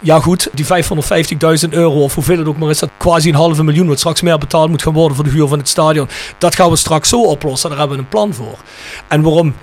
Ja 0.04 0.20
goed, 0.20 0.50
die 0.54 0.66
550.000 0.66 1.70
euro 1.70 2.04
of 2.04 2.16
hoeveel 2.16 2.38
het 2.38 2.48
ook 2.48 2.58
maar 2.58 2.70
is, 2.70 2.80
dat 2.80 2.90
quasi 2.98 3.30
een 3.30 3.36
halve 3.36 3.64
miljoen 3.64 3.88
wat 3.88 4.00
straks 4.00 4.22
meer 4.22 4.38
betaald 4.38 4.70
moet 4.70 4.82
gaan 4.82 4.94
worden 4.94 5.16
voor 5.16 5.26
de 5.26 5.32
huur 5.32 5.48
van 5.48 5.58
het 5.58 5.70
stadion. 5.70 6.10
Dat 6.38 6.56
gaan 6.56 6.70
we 6.70 6.76
straks 6.76 7.10
zo 7.10 7.22
oplossen, 7.24 7.70
daar 7.70 7.80
hebben 7.80 7.98
we 7.98 8.04
een 8.04 8.10
plan 8.10 8.34
voor. 8.34 8.58
En 9.08 9.22
waarom 9.22 9.54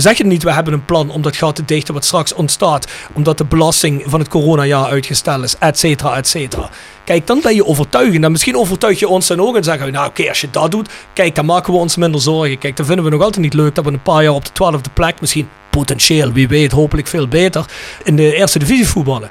zeg 0.00 0.18
je 0.18 0.24
niet, 0.24 0.42
we 0.42 0.52
hebben 0.52 0.72
een 0.72 0.84
plan 0.84 1.10
om 1.10 1.22
dat 1.22 1.36
gat 1.36 1.56
te 1.56 1.64
dichten 1.64 1.94
wat 1.94 2.04
straks 2.04 2.34
ontstaat, 2.34 2.86
omdat 3.12 3.38
de 3.38 3.44
belasting 3.44 4.02
van 4.06 4.20
het 4.20 4.28
coronajaar 4.28 4.90
uitgesteld 4.90 5.44
is, 5.44 5.56
et 5.58 5.78
cetera, 5.78 6.16
et 6.16 6.28
cetera. 6.28 6.68
Kijk, 7.04 7.26
dan 7.26 7.40
ben 7.42 7.54
je 7.54 7.66
overtuigend. 7.66 8.24
En 8.24 8.30
misschien 8.30 8.56
overtuig 8.56 8.98
je 8.98 9.08
ons 9.08 9.26
dan 9.26 9.40
ook 9.40 9.56
en 9.56 9.64
zeggen 9.64 9.86
we, 9.86 9.92
nou 9.92 10.08
oké, 10.08 10.28
als 10.28 10.40
je 10.40 10.48
dat 10.50 10.70
doet, 10.70 10.90
kijk, 11.12 11.34
dan 11.34 11.44
maken 11.44 11.72
we 11.72 11.78
ons 11.78 11.96
minder 11.96 12.20
zorgen. 12.20 12.58
Kijk, 12.58 12.76
dan 12.76 12.86
vinden 12.86 13.04
we 13.04 13.10
nog 13.10 13.22
altijd 13.22 13.42
niet 13.42 13.54
leuk 13.54 13.74
dat 13.74 13.84
we 13.84 13.92
een 13.92 14.02
paar 14.02 14.22
jaar 14.22 14.32
op 14.32 14.44
de 14.44 14.52
twaalfde 14.52 14.90
plek, 14.90 15.20
misschien 15.20 15.48
potentieel, 15.70 16.32
wie 16.32 16.48
weet, 16.48 16.72
hopelijk 16.72 17.06
veel 17.06 17.28
beter, 17.28 17.64
in 18.04 18.16
de 18.16 18.34
eerste 18.34 18.58
divisie 18.58 18.88
voetballen. 18.88 19.30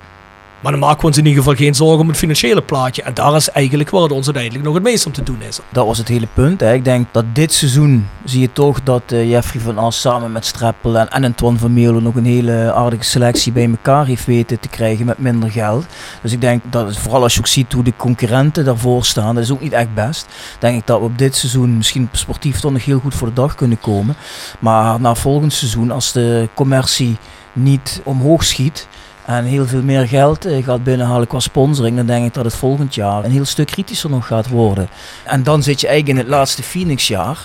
Maar 0.59 0.71
dan 0.71 0.81
maken 0.81 0.99
we 0.99 1.05
ons 1.05 1.17
in 1.17 1.25
ieder 1.25 1.43
geval 1.43 1.57
geen 1.57 1.75
zorgen 1.75 1.99
om 1.99 2.07
het 2.07 2.17
financiële 2.17 2.61
plaatje. 2.61 3.01
En 3.03 3.13
daar 3.13 3.35
is 3.35 3.49
eigenlijk 3.49 3.89
waar 3.89 4.01
het 4.01 4.11
ons 4.11 4.25
uiteindelijk 4.25 4.65
nog 4.65 4.73
het 4.73 4.83
meest 4.83 5.05
om 5.05 5.11
te 5.11 5.23
doen 5.23 5.41
is. 5.41 5.59
Dat 5.69 5.85
was 5.85 5.97
het 5.97 6.07
hele 6.07 6.27
punt. 6.33 6.59
Hè. 6.59 6.73
Ik 6.73 6.83
denk 6.83 7.07
dat 7.11 7.25
dit 7.33 7.53
seizoen 7.53 8.07
zie 8.23 8.41
je 8.41 8.51
toch 8.53 8.83
dat 8.83 9.01
eh, 9.05 9.29
Jeffrey 9.29 9.61
van 9.61 9.77
As 9.77 10.01
samen 10.01 10.31
met 10.31 10.45
Streppel 10.45 10.97
en, 10.97 11.09
en 11.09 11.23
Antoine 11.23 11.57
van 11.59 11.73
Mierlo 11.73 11.99
nog 11.99 12.15
een 12.15 12.25
hele 12.25 12.73
aardige 12.73 13.03
selectie 13.03 13.51
bij 13.51 13.69
elkaar 13.69 14.05
heeft 14.05 14.25
weten 14.25 14.59
te 14.59 14.67
krijgen 14.67 15.05
met 15.05 15.17
minder 15.17 15.51
geld. 15.51 15.85
Dus 16.21 16.31
ik 16.31 16.41
denk 16.41 16.61
dat, 16.69 16.97
vooral 16.97 17.23
als 17.23 17.33
je 17.33 17.39
ook 17.39 17.47
ziet 17.47 17.73
hoe 17.73 17.83
de 17.83 17.93
concurrenten 17.97 18.65
daarvoor 18.65 19.05
staan, 19.05 19.35
dat 19.35 19.43
is 19.43 19.51
ook 19.51 19.61
niet 19.61 19.73
echt 19.73 19.93
best. 19.93 20.27
Denk 20.59 20.77
ik 20.77 20.87
dat 20.87 20.99
we 20.99 21.05
op 21.05 21.17
dit 21.17 21.35
seizoen 21.35 21.77
misschien 21.77 22.09
sportief 22.11 22.59
toch 22.59 22.71
nog 22.71 22.85
heel 22.85 22.99
goed 22.99 23.15
voor 23.15 23.27
de 23.27 23.33
dag 23.33 23.55
kunnen 23.55 23.79
komen. 23.79 24.15
Maar 24.59 24.99
na 24.99 25.15
volgend 25.15 25.53
seizoen, 25.53 25.91
als 25.91 26.11
de 26.11 26.49
commercie 26.53 27.17
niet 27.53 28.01
omhoog 28.03 28.43
schiet, 28.43 28.87
en 29.29 29.45
heel 29.45 29.65
veel 29.65 29.81
meer 29.81 30.07
geld 30.07 30.45
eh, 30.45 30.63
gaat 30.63 30.83
binnenhalen 30.83 31.27
qua 31.27 31.39
sponsoring, 31.39 31.95
dan 31.95 32.05
denk 32.05 32.25
ik 32.25 32.33
dat 32.33 32.45
het 32.45 32.55
volgend 32.55 32.95
jaar 32.95 33.23
een 33.23 33.31
heel 33.31 33.45
stuk 33.45 33.67
kritischer 33.67 34.09
nog 34.09 34.27
gaat 34.27 34.49
worden. 34.49 34.89
En 35.23 35.43
dan 35.43 35.63
zit 35.63 35.81
je 35.81 35.87
eigenlijk 35.87 36.19
in 36.19 36.25
het 36.25 36.35
laatste 36.35 36.63
Phoenix-jaar. 36.63 37.37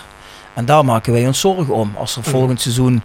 En 0.54 0.64
daar 0.64 0.84
maken 0.84 1.12
wij 1.12 1.26
ons 1.26 1.40
zorgen 1.40 1.74
om. 1.74 1.92
Als 1.96 2.16
er 2.16 2.22
volgend 2.22 2.60
seizoen 2.60 3.02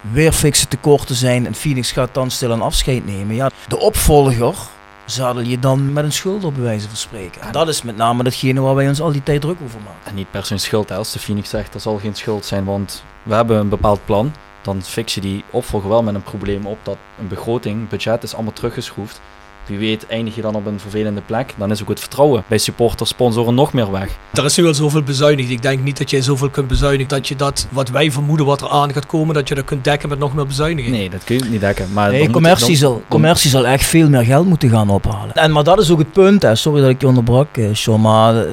weer 0.00 0.32
fikse 0.32 0.68
tekorten 0.68 1.14
zijn 1.14 1.46
en 1.46 1.54
Phoenix 1.54 1.92
gaat 1.92 2.14
dan 2.14 2.30
stil 2.30 2.50
een 2.50 2.60
afscheid 2.60 3.06
nemen. 3.06 3.34
Ja, 3.34 3.50
de 3.68 3.78
opvolger 3.78 4.56
zadel 5.04 5.42
je 5.42 5.58
dan 5.58 5.92
met 5.92 6.04
een 6.04 6.12
schuld 6.12 6.44
op 6.44 6.54
bij 6.54 6.62
wijze 6.62 6.86
van 6.88 6.96
spreken. 6.96 7.40
En 7.40 7.52
dat 7.52 7.68
is 7.68 7.82
met 7.82 7.96
name 7.96 8.22
datgene 8.22 8.60
waar 8.60 8.74
wij 8.74 8.88
ons 8.88 9.00
al 9.00 9.12
die 9.12 9.22
tijd 9.22 9.40
druk 9.40 9.58
over 9.64 9.80
maken. 9.80 10.00
En 10.04 10.14
niet 10.14 10.30
per 10.30 10.44
se 10.44 10.52
een 10.52 10.60
schuld. 10.60 10.92
Als 10.92 11.12
de 11.12 11.18
Phoenix 11.18 11.50
zegt, 11.50 11.72
dat 11.72 11.82
zal 11.82 11.98
geen 11.98 12.14
schuld 12.14 12.44
zijn, 12.44 12.64
want 12.64 13.02
we 13.22 13.34
hebben 13.34 13.58
een 13.58 13.68
bepaald 13.68 14.00
plan. 14.04 14.32
Dan 14.68 14.82
fix 14.82 15.14
je 15.14 15.20
die 15.20 15.44
opvolger 15.50 15.88
wel 15.88 16.02
met 16.02 16.14
een 16.14 16.22
probleem 16.22 16.66
op 16.66 16.78
dat 16.82 16.96
een 17.18 17.28
begroting, 17.28 17.88
budget 17.88 18.22
is 18.22 18.34
allemaal 18.34 18.52
teruggeschroefd. 18.52 19.20
Wie 19.68 19.78
weet 19.78 20.06
eindig 20.06 20.34
je 20.34 20.42
dan 20.42 20.54
op 20.54 20.66
een 20.66 20.80
vervelende 20.80 21.20
plek. 21.26 21.54
Dan 21.56 21.70
is 21.70 21.82
ook 21.82 21.88
het 21.88 22.00
vertrouwen 22.00 22.42
bij 22.46 22.58
supporters, 22.58 23.10
sponsoren 23.10 23.54
nog 23.54 23.72
meer 23.72 23.90
weg. 23.90 24.08
Er 24.32 24.44
is 24.44 24.56
nu 24.56 24.66
al 24.66 24.74
zoveel 24.74 25.02
bezuinigd. 25.02 25.50
Ik 25.50 25.62
denk 25.62 25.82
niet 25.82 25.98
dat 25.98 26.10
je 26.10 26.22
zoveel 26.22 26.48
kunt 26.50 26.68
bezuinigen. 26.68 27.08
Dat 27.08 27.28
je 27.28 27.36
dat, 27.36 27.66
wat 27.70 27.88
wij 27.88 28.10
vermoeden 28.12 28.46
wat 28.46 28.60
er 28.60 28.68
aan 28.68 28.92
gaat 28.92 29.06
komen, 29.06 29.34
dat 29.34 29.48
je 29.48 29.54
dat 29.54 29.64
kunt 29.64 29.84
dekken 29.84 30.08
met 30.08 30.18
nog 30.18 30.34
meer 30.34 30.46
bezuiniging. 30.46 30.96
Nee, 30.96 31.10
dat 31.10 31.24
kun 31.24 31.36
je 31.38 31.44
niet 31.44 31.60
dekken. 31.60 31.92
Maar 31.92 32.10
Nee, 32.10 32.30
commercie, 32.30 32.66
dan- 32.66 32.76
zal, 32.76 33.02
commercie 33.08 33.50
zal 33.50 33.66
echt 33.66 33.84
veel 33.86 34.08
meer 34.08 34.24
geld 34.24 34.46
moeten 34.46 34.70
gaan 34.70 34.90
ophalen. 34.90 35.34
En, 35.34 35.52
maar 35.52 35.64
dat 35.64 35.78
is 35.80 35.90
ook 35.90 35.98
het 35.98 36.12
punt, 36.12 36.42
hè. 36.42 36.54
sorry 36.54 36.80
dat 36.80 36.90
ik 36.90 37.00
je 37.00 37.06
onderbrak, 37.06 37.56
eh, 37.56 37.68
Sean, 37.72 38.00
maar 38.00 38.36
eh, 38.36 38.50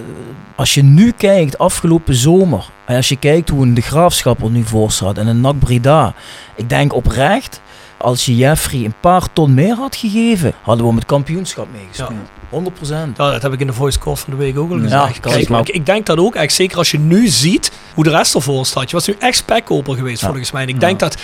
als 0.55 0.73
je 0.73 0.83
nu 0.83 1.11
kijkt, 1.11 1.57
afgelopen 1.57 2.15
zomer, 2.15 2.65
en 2.85 2.95
als 2.95 3.09
je 3.09 3.15
kijkt 3.15 3.49
hoe 3.49 3.63
een 3.63 3.73
de 3.73 3.81
graafschap 3.81 4.41
er 4.43 4.49
nu 4.49 4.63
voor 4.63 4.91
staat 4.91 5.17
en 5.17 5.27
een 5.27 5.41
NAC 5.41 5.59
Breda, 5.59 6.13
ik 6.55 6.69
denk 6.69 6.93
oprecht, 6.93 7.61
als 7.97 8.25
je 8.25 8.35
Jeffrey 8.35 8.85
een 8.85 8.93
paar 8.99 9.33
ton 9.33 9.53
meer 9.53 9.75
had 9.75 9.95
gegeven, 9.95 10.53
hadden 10.61 10.83
we 10.83 10.89
om 10.89 10.95
het 10.97 11.05
kampioenschap 11.05 11.67
meegespeeld. 11.71 12.11
100%. 12.49 13.17
Ja, 13.17 13.31
dat 13.31 13.41
heb 13.41 13.53
ik 13.53 13.59
in 13.59 13.67
de 13.67 13.73
voice 13.73 13.99
call 13.99 14.15
van 14.15 14.29
de 14.33 14.39
week 14.39 14.57
ook 14.57 14.71
al 14.71 14.77
Ja, 14.77 14.83
gezegd. 14.83 15.19
Kijk, 15.19 15.35
ik, 15.35 15.49
maar- 15.49 15.69
ik, 15.71 15.85
denk 15.85 16.05
dat 16.05 16.17
ook, 16.17 16.35
echt, 16.35 16.53
zeker 16.53 16.77
als 16.77 16.91
je 16.91 16.99
nu 16.99 17.27
ziet 17.27 17.71
hoe 17.93 18.03
de 18.03 18.09
rest 18.09 18.35
ervoor 18.35 18.65
staat. 18.65 18.89
Je 18.89 18.95
was 18.95 19.07
nu 19.07 19.15
echt 19.19 19.37
spekkoper 19.37 19.95
geweest 19.95 20.21
Ja. 20.21 20.27
volgens 20.27 20.51
mij. 20.51 20.61
En 20.61 20.67
ik 20.69 20.79
denk 20.79 20.99
dat 20.99 21.17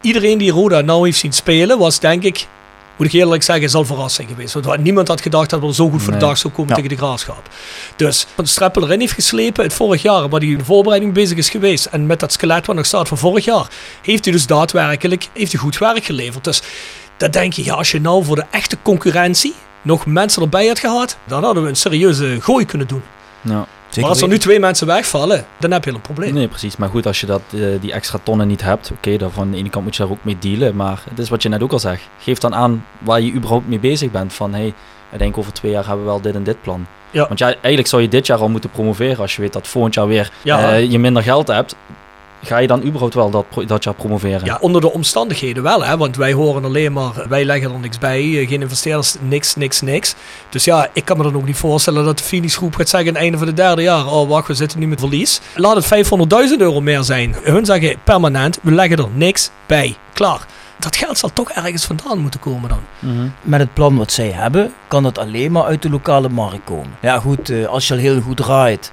iedereen 0.00 0.38
die 0.38 0.50
Roda 0.50 0.80
nou 0.80 1.04
heeft 1.04 1.18
zien 1.18 1.32
spelen, 1.32 1.78
was 1.78 1.98
denk 2.00 2.22
ik, 2.22 2.46
moet 2.96 3.06
ik 3.06 3.12
eerlijk 3.12 3.42
zeggen, 3.42 3.64
is 3.64 3.74
al 3.74 3.84
verrassing 3.84 4.28
geweest. 4.28 4.54
Want 4.54 4.82
niemand 4.82 5.08
had 5.08 5.20
gedacht 5.20 5.50
dat 5.50 5.60
we 5.60 5.74
zo 5.74 5.90
goed 5.90 6.02
voor 6.02 6.12
de 6.12 6.18
Nee. 6.18 6.28
dag 6.28 6.38
zou 6.38 6.52
komen 6.52 6.68
Ja. 6.70 6.74
tegen 6.82 6.88
de 6.90 6.96
graafschap. 7.04 7.48
Dus 7.96 8.26
wat 8.34 8.48
Streppel 8.48 8.82
erin 8.82 9.00
heeft 9.00 9.12
geslepen 9.12 9.64
het 9.64 9.74
vorig 9.74 10.02
jaar, 10.02 10.28
waar 10.28 10.40
hij 10.40 10.48
in 10.48 10.58
de 10.58 10.64
voorbereiding 10.64 11.12
bezig 11.12 11.38
is 11.38 11.50
geweest. 11.50 11.84
En 11.84 12.06
met 12.06 12.20
dat 12.20 12.32
skelet 12.32 12.66
wat 12.66 12.76
nog 12.76 12.86
staat 12.86 13.08
van 13.08 13.18
vorig 13.18 13.44
jaar, 13.44 13.66
heeft 14.02 14.24
hij 14.24 14.32
dus 14.32 14.46
daadwerkelijk 14.46 15.28
heeft 15.32 15.52
hij 15.52 15.60
goed 15.60 15.78
werk 15.78 16.04
geleverd. 16.04 16.44
Dus 16.44 16.62
dan 17.16 17.30
denk 17.30 17.52
je, 17.52 17.64
ja, 17.64 17.74
als 17.74 17.90
je 17.90 18.00
nou 18.00 18.24
voor 18.24 18.36
de 18.36 18.44
echte 18.50 18.76
concurrentie 18.82 19.54
nog 19.82 20.06
mensen 20.06 20.42
erbij 20.42 20.66
had 20.66 20.78
gehad, 20.78 21.16
dan 21.26 21.44
hadden 21.44 21.62
we 21.62 21.68
een 21.68 21.76
serieuze 21.76 22.36
gooi 22.40 22.64
kunnen 22.66 22.86
doen. 22.86 23.02
Ja. 23.40 23.66
Maar 24.02 24.10
als 24.10 24.22
er 24.22 24.28
nu 24.28 24.38
twee 24.38 24.60
mensen 24.60 24.86
wegvallen, 24.86 25.44
dan 25.58 25.70
heb 25.70 25.84
je 25.84 25.90
een 25.90 26.00
probleem. 26.00 26.34
Nee, 26.34 26.48
precies. 26.48 26.76
Maar 26.76 26.88
goed, 26.88 27.06
als 27.06 27.20
je 27.20 27.26
dat, 27.26 27.42
eh, 27.54 27.60
die 27.80 27.92
extra 27.92 28.18
tonnen 28.22 28.46
niet 28.46 28.62
hebt, 28.62 28.90
oké, 28.96 29.16
dan 29.16 29.32
van 29.32 29.50
de 29.50 29.56
ene 29.56 29.70
kant 29.70 29.84
moet 29.84 29.96
je 29.96 30.02
daar 30.02 30.12
ook 30.12 30.24
mee 30.24 30.36
dealen. 30.38 30.76
Maar 30.76 31.02
het 31.10 31.18
is 31.18 31.28
wat 31.28 31.42
je 31.42 31.48
net 31.48 31.62
ook 31.62 31.72
al 31.72 31.78
zegt. 31.78 32.02
Geef 32.18 32.38
dan 32.38 32.54
aan 32.54 32.84
waar 32.98 33.20
je 33.20 33.32
überhaupt 33.32 33.68
mee 33.68 33.78
bezig 33.78 34.10
bent. 34.10 34.32
Van, 34.32 34.52
hé, 34.54 34.58
hey, 34.60 34.74
ik 35.12 35.18
denk 35.18 35.38
over 35.38 35.52
twee 35.52 35.72
jaar 35.72 35.86
hebben 35.86 36.04
we 36.04 36.10
wel 36.10 36.20
dit 36.20 36.34
en 36.34 36.42
dit 36.44 36.62
plan. 36.62 36.86
Ja. 37.10 37.26
Want 37.26 37.38
ja, 37.38 37.46
eigenlijk 37.46 37.86
zou 37.86 38.02
je 38.02 38.08
dit 38.08 38.26
jaar 38.26 38.38
al 38.38 38.48
moeten 38.48 38.70
promoveren. 38.70 39.18
Als 39.18 39.36
je 39.36 39.42
weet 39.42 39.52
dat 39.52 39.68
volgend 39.68 39.94
jaar 39.94 40.06
weer 40.06 40.30
Ja. 40.42 40.72
eh, 40.72 40.90
je 40.90 40.98
minder 40.98 41.22
geld 41.22 41.46
hebt. 41.48 41.76
Ga 42.44 42.58
je 42.58 42.66
dan 42.66 42.82
überhaupt 42.82 43.14
wel 43.14 43.30
dat, 43.30 43.46
dat 43.66 43.84
jaar 43.84 43.94
promoveren? 43.94 44.44
Ja, 44.44 44.58
onder 44.60 44.80
de 44.80 44.92
omstandigheden 44.92 45.62
wel, 45.62 45.84
hè? 45.84 45.96
want 45.96 46.16
wij 46.16 46.32
horen 46.32 46.64
alleen 46.64 46.92
maar, 46.92 47.26
wij 47.28 47.44
leggen 47.44 47.72
er 47.72 47.78
niks 47.78 47.98
bij, 47.98 48.20
eh, 48.20 48.48
geen 48.48 48.62
investeerders, 48.62 49.16
niks, 49.20 49.54
niks, 49.54 49.80
niks. 49.80 50.14
Dus 50.48 50.64
ja, 50.64 50.88
ik 50.92 51.04
kan 51.04 51.16
me 51.16 51.22
dan 51.22 51.36
ook 51.36 51.46
niet 51.46 51.56
voorstellen 51.56 52.04
dat 52.04 52.18
de 52.18 52.24
Phoenix 52.24 52.56
groep 52.56 52.74
gaat 52.74 52.88
zeggen 52.88 53.08
aan 53.08 53.14
het 53.14 53.22
einde 53.22 53.38
van 53.38 53.46
het 53.46 53.56
derde 53.56 53.82
jaar, 53.82 54.06
oh 54.06 54.28
wacht, 54.28 54.46
we 54.46 54.54
zitten 54.54 54.78
nu 54.78 54.86
met 54.86 55.00
verlies. 55.00 55.40
Laat 55.54 55.88
het 55.88 56.06
500.000 56.06 56.58
euro 56.58 56.80
meer 56.80 57.02
zijn. 57.02 57.36
Hun 57.42 57.64
zeggen 57.64 57.96
permanent, 58.04 58.58
we 58.62 58.72
leggen 58.72 58.98
er 58.98 59.08
niks 59.14 59.50
bij. 59.66 59.96
Klaar. 60.12 60.46
Dat 60.78 60.96
geld 60.96 61.18
zal 61.18 61.30
toch 61.32 61.50
ergens 61.50 61.84
vandaan 61.84 62.18
moeten 62.18 62.40
komen 62.40 62.68
dan. 62.68 62.80
Mhm. 62.98 63.28
Met 63.42 63.60
het 63.60 63.74
plan 63.74 63.96
wat 63.96 64.12
zij 64.12 64.30
hebben, 64.30 64.72
kan 64.88 65.02
dat 65.02 65.18
alleen 65.18 65.52
maar 65.52 65.64
uit 65.64 65.82
de 65.82 65.90
lokale 65.90 66.28
markt 66.28 66.64
komen. 66.64 66.96
Ja 67.00 67.18
goed, 67.18 67.50
eh, 67.50 67.66
als 67.66 67.88
je 67.88 67.94
al 67.94 68.00
heel 68.00 68.20
goed 68.20 68.36
draait 68.36 68.92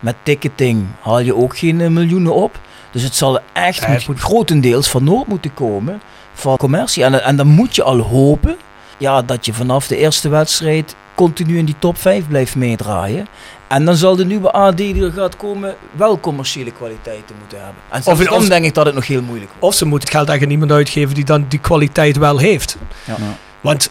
met 0.00 0.16
ticketing, 0.22 0.86
haal 1.00 1.20
je 1.20 1.34
ook 1.34 1.58
geen 1.58 1.80
eh, 1.80 1.88
miljoenen 1.88 2.34
op. 2.34 2.58
Dus 2.90 3.02
het 3.02 3.14
zal 3.16 3.38
echt 3.52 3.80
Ja, 3.80 3.86
het 3.88 4.06
moet 4.06 4.18
grotendeels 4.20 4.88
van 4.88 5.04
Noord 5.04 5.26
moeten 5.26 5.54
komen, 5.54 6.00
van 6.34 6.56
commercie. 6.56 7.04
En, 7.04 7.22
en 7.24 7.36
dan 7.36 7.46
moet 7.46 7.74
je 7.74 7.82
al 7.82 7.98
hopen 7.98 8.56
ja, 8.98 9.22
dat 9.22 9.46
je 9.46 9.52
vanaf 9.54 9.86
de 9.86 9.96
eerste 9.96 10.28
wedstrijd 10.28 10.94
continu 11.14 11.58
in 11.58 11.64
die 11.64 11.74
top 11.78 11.98
5 11.98 12.28
blijft 12.28 12.54
meedraaien. 12.56 13.26
En 13.68 13.84
dan 13.84 13.94
zal 13.96 14.16
de 14.16 14.24
nieuwe 14.24 14.52
AD 14.52 14.76
die 14.76 15.04
er 15.04 15.12
gaat 15.12 15.36
komen 15.36 15.76
wel 15.92 16.20
commerciële 16.20 16.70
kwaliteiten 16.72 17.36
moeten 17.38 17.58
hebben. 17.58 17.82
En 17.88 18.02
zelfs 18.02 18.20
Of- 18.20 18.26
dan 18.26 18.36
of- 18.38 18.48
denk 18.48 18.64
ik 18.64 18.74
dat 18.74 18.86
het 18.86 18.94
nog 18.94 19.06
heel 19.06 19.22
moeilijk 19.22 19.50
wordt. 19.50 19.64
Of 19.64 19.74
ze 19.74 19.84
moeten 19.84 20.08
het 20.08 20.16
geld 20.16 20.42
aan 20.42 20.50
iemand 20.50 20.70
uitgeven 20.72 21.14
die 21.14 21.24
dan 21.24 21.44
die 21.48 21.58
kwaliteit 21.58 22.16
wel 22.16 22.38
heeft. 22.38 22.76
Ja. 23.04 23.14
Want 23.60 23.90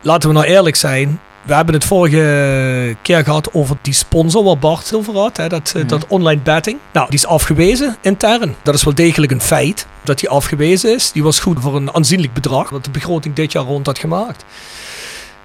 laten 0.00 0.28
we 0.28 0.34
nou 0.34 0.46
eerlijk 0.46 0.76
zijn. 0.76 1.20
We 1.42 1.54
hebben 1.54 1.74
het 1.74 1.84
vorige 1.84 2.96
keer 3.02 3.24
gehad 3.24 3.52
over 3.52 3.76
die 3.82 3.92
sponsor 3.94 4.44
waar 4.44 4.58
Bart 4.58 4.94
over 4.94 5.14
had. 5.16 5.36
Hè, 5.36 5.48
dat, 5.48 5.68
eh, 5.74 5.80
Mhm. 5.80 5.86
dat 5.86 6.06
online 6.06 6.40
betting. 6.40 6.78
Nou, 6.92 7.06
die 7.06 7.18
is 7.18 7.26
afgewezen 7.26 7.96
intern. 8.00 8.54
Dat 8.62 8.74
is 8.74 8.84
wel 8.84 8.94
degelijk 8.94 9.32
een 9.32 9.40
feit 9.40 9.86
dat 10.02 10.18
die 10.18 10.28
afgewezen 10.28 10.94
is. 10.94 11.12
Die 11.12 11.22
was 11.22 11.40
goed 11.40 11.56
voor 11.60 11.76
een 11.76 11.94
aanzienlijk 11.94 12.32
bedrag. 12.32 12.70
Wat 12.70 12.84
de 12.84 12.90
begroting 12.90 13.34
dit 13.34 13.52
jaar 13.52 13.64
rond 13.64 13.86
had 13.86 13.98
gemaakt. 13.98 14.44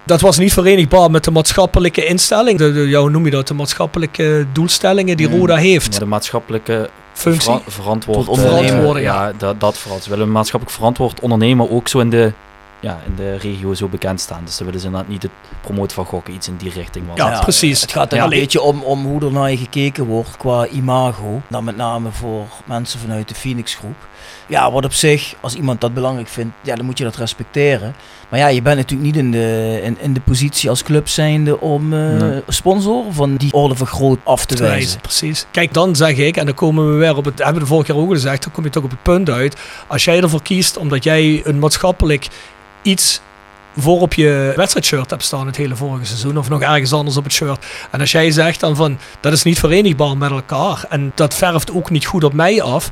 Dat 0.04 0.20
was 0.20 0.38
niet 0.38 0.52
verenigbaar 0.52 1.10
met 1.10 1.24
de 1.24 1.30
maatschappelijke 1.30 2.04
instelling. 2.06 2.58
De, 2.58 2.72
de, 2.72 2.88
ja, 2.88 3.00
hoe 3.00 3.10
noem 3.10 3.24
je 3.24 3.30
dat? 3.30 3.48
De 3.48 3.54
maatschappelijke 3.54 4.46
doelstellingen 4.52 5.16
die 5.16 5.28
Mhm. 5.28 5.38
Roda 5.38 5.56
heeft. 5.56 5.92
Ja, 5.92 5.98
de 5.98 6.04
maatschappelijke 6.06 6.90
Functie. 7.12 7.42
vera- 7.52 7.60
verantwoord, 7.66 8.28
ondernemen. 8.28 9.00
ja, 9.02 9.32
dat, 9.38 9.60
dat 9.60 9.78
vooral. 9.78 10.00
Ze 10.00 10.10
willen 10.10 10.30
maatschappelijk 10.32 10.76
verantwoord 10.78 11.20
ondernemen 11.20 11.70
ook 11.70 11.88
zo 11.88 11.98
in 11.98 12.10
de, 12.10 12.32
ja, 12.80 12.98
in 13.06 13.14
de 13.16 13.36
regio 13.36 13.74
zo 13.74 13.88
bekend 13.88 14.20
staan. 14.20 14.42
Dus 14.44 14.56
ze 14.56 14.64
willen 14.64 14.80
ze 14.80 14.86
inderdaad 14.86 15.10
niet 15.10 15.22
het 15.22 15.30
promoten 15.60 15.94
van 15.94 16.04
gokken, 16.04 16.34
iets 16.34 16.48
in 16.48 16.56
die 16.56 16.72
richting. 16.72 17.06
was. 17.06 17.16
Ja, 17.16 17.38
precies. 17.40 17.80
Het 17.80 17.92
gaat 17.92 18.10
er 18.12 18.18
Ja, 18.18 18.24
een 18.24 18.30
beetje 18.30 18.60
om, 18.60 18.82
om 18.82 19.04
hoe 19.06 19.24
er 19.24 19.32
naar 19.32 19.50
je 19.50 19.56
gekeken 19.56 20.04
wordt 20.04 20.36
qua 20.36 20.66
imago. 20.66 21.40
Dan 21.48 21.64
met 21.64 21.76
name 21.76 22.10
voor 22.10 22.46
mensen 22.64 23.00
vanuit 23.00 23.28
de 23.28 23.34
Phoenix 23.34 23.74
groep. 23.74 23.96
Ja, 24.46 24.72
wat 24.72 24.84
op 24.84 24.92
zich, 24.92 25.34
als 25.40 25.54
iemand 25.54 25.80
dat 25.80 25.94
belangrijk 25.94 26.28
vindt, 26.28 26.54
ja, 26.62 26.74
dan 26.74 26.84
moet 26.84 26.98
je 26.98 27.04
dat 27.04 27.16
respecteren. 27.16 27.94
Maar 28.28 28.38
ja, 28.38 28.46
je 28.48 28.62
bent 28.62 28.76
natuurlijk 28.76 29.06
niet 29.08 29.16
in 29.16 29.30
de, 29.30 29.80
in, 29.82 29.96
in 30.00 30.12
de 30.12 30.20
positie 30.20 30.68
als 30.70 30.82
club 30.82 31.08
zijnde 31.08 31.60
om 31.60 31.92
eh, 31.92 31.98
Nee. 32.20 32.42
sponsor 32.48 33.04
van 33.10 33.36
die 33.36 33.52
orde 33.52 33.74
van 33.74 33.86
groot 33.86 34.18
af 34.24 34.44
te 34.46 34.54
te 34.54 34.62
wijzen. 34.62 34.78
wijzen. 34.80 35.00
Precies. 35.00 35.46
Kijk, 35.50 35.74
dan 35.74 35.96
zeg 35.96 36.16
ik, 36.16 36.36
en 36.36 36.44
dan 36.46 36.54
komen 36.54 36.92
we 36.92 36.98
weer 36.98 37.16
op 37.16 37.24
het, 37.24 37.38
hebben 37.38 37.54
we 37.54 37.60
de 37.60 37.66
vorige 37.66 37.92
keer 37.92 38.00
ook 38.02 38.10
gezegd, 38.12 38.42
dan 38.42 38.52
kom 38.52 38.64
je 38.64 38.70
toch 38.70 38.84
op 38.84 38.90
het 38.90 39.02
punt 39.02 39.30
uit. 39.30 39.56
Als 39.86 40.04
jij 40.04 40.20
ervoor 40.22 40.42
kiest 40.42 40.76
omdat 40.76 41.04
jij 41.04 41.40
een 41.44 41.58
maatschappelijk 41.58 42.28
iets 42.82 43.20
voor 43.76 44.00
op 44.00 44.14
je 44.14 44.52
wedstrijdshirt 44.56 45.10
hebt 45.10 45.22
staan 45.22 45.46
het 45.46 45.56
hele 45.56 45.76
vorige 45.76 46.04
seizoen 46.04 46.38
of 46.38 46.48
nog 46.48 46.62
ergens 46.62 46.92
anders 46.92 47.16
op 47.16 47.24
het 47.24 47.32
shirt. 47.32 47.66
En 47.90 48.00
als 48.00 48.12
jij 48.12 48.30
zegt 48.30 48.60
dan 48.60 48.76
van 48.76 48.98
dat 49.20 49.32
is 49.32 49.42
niet 49.42 49.58
verenigbaar 49.58 50.16
met 50.16 50.30
elkaar 50.30 50.84
en 50.88 51.12
dat 51.14 51.34
verft 51.34 51.72
ook 51.72 51.90
niet 51.90 52.06
goed 52.06 52.24
op 52.24 52.32
mij 52.32 52.62
af. 52.62 52.90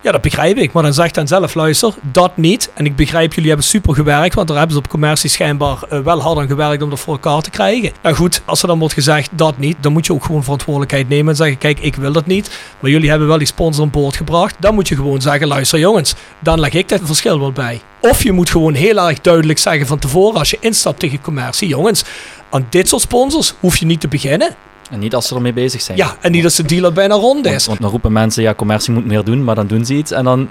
Ja, 0.00 0.12
dat 0.12 0.22
begrijp 0.22 0.56
ik. 0.56 0.72
Maar 0.72 0.82
dan 0.82 0.94
zegt 0.94 1.14
dan 1.14 1.26
zelf, 1.26 1.54
luister, 1.54 1.94
dat 2.12 2.36
niet. 2.36 2.70
En 2.74 2.84
ik 2.84 2.96
begrijp, 2.96 3.32
jullie 3.32 3.48
hebben 3.48 3.66
super 3.66 3.94
gewerkt, 3.94 4.34
want 4.34 4.48
daar 4.48 4.56
hebben 4.56 4.76
ze 4.76 4.82
op 4.82 4.88
commercie 4.88 5.30
schijnbaar 5.30 5.82
eh, 5.82 6.00
wel 6.00 6.22
hard 6.22 6.38
aan 6.38 6.46
gewerkt 6.46 6.82
om 6.82 6.90
dat 6.90 7.00
voor 7.00 7.12
elkaar 7.12 7.42
te 7.42 7.50
krijgen. 7.50 7.92
Nou 8.02 8.14
goed, 8.14 8.42
als 8.44 8.62
er 8.62 8.68
dan 8.68 8.78
wordt 8.78 8.94
gezegd 8.94 9.30
dat 9.32 9.58
niet, 9.58 9.76
dan 9.80 9.92
moet 9.92 10.06
je 10.06 10.12
ook 10.12 10.24
gewoon 10.24 10.42
verantwoordelijkheid 10.42 11.08
nemen 11.08 11.28
en 11.28 11.36
zeggen, 11.36 11.58
kijk, 11.58 11.80
ik 11.80 11.94
wil 11.94 12.12
dat 12.12 12.26
niet. 12.26 12.58
Maar 12.80 12.90
jullie 12.90 13.10
hebben 13.10 13.28
wel 13.28 13.38
die 13.38 13.46
sponsor 13.46 13.84
aan 13.84 13.90
boord 13.90 14.16
gebracht. 14.16 14.56
Dan 14.58 14.74
moet 14.74 14.88
je 14.88 14.94
gewoon 14.94 15.20
zeggen, 15.20 15.46
luister 15.46 15.78
jongens, 15.78 16.14
dan 16.38 16.60
leg 16.60 16.72
ik 16.72 16.88
dat 16.88 17.00
verschil 17.04 17.40
wel 17.40 17.52
bij. 17.52 17.80
Of 18.00 18.22
je 18.22 18.32
moet 18.32 18.50
gewoon 18.50 18.74
heel 18.74 19.08
erg 19.08 19.20
duidelijk 19.20 19.58
zeggen 19.58 19.86
van 19.86 19.98
tevoren, 19.98 20.38
als 20.38 20.50
je 20.50 20.56
instapt 20.60 20.98
tegen 20.98 21.20
commercie, 21.20 21.68
jongens, 21.68 22.04
aan 22.50 22.66
dit 22.68 22.88
soort 22.88 23.02
sponsors 23.02 23.54
hoef 23.60 23.76
je 23.76 23.86
niet 23.86 24.00
te 24.00 24.08
beginnen. 24.08 24.54
En 24.90 24.98
niet 24.98 25.14
als 25.14 25.28
ze 25.28 25.34
ermee 25.34 25.52
bezig 25.52 25.80
zijn. 25.80 25.98
Ja, 25.98 26.16
en 26.20 26.32
niet 26.32 26.44
als 26.44 26.54
de 26.54 26.62
dealer 26.62 26.92
bijna 26.92 27.14
rond 27.14 27.44
Want, 27.44 27.56
is. 27.56 27.66
want 27.66 27.80
dan 27.80 27.90
roepen 27.90 28.12
mensen, 28.12 28.42
ja, 28.42 28.54
commercie 28.54 28.92
moet 28.92 29.06
meer 29.06 29.24
doen, 29.24 29.44
maar 29.44 29.54
dan 29.54 29.66
doen 29.66 29.84
ze 29.84 29.94
iets 29.94 30.10
en 30.10 30.24
dan 30.24 30.48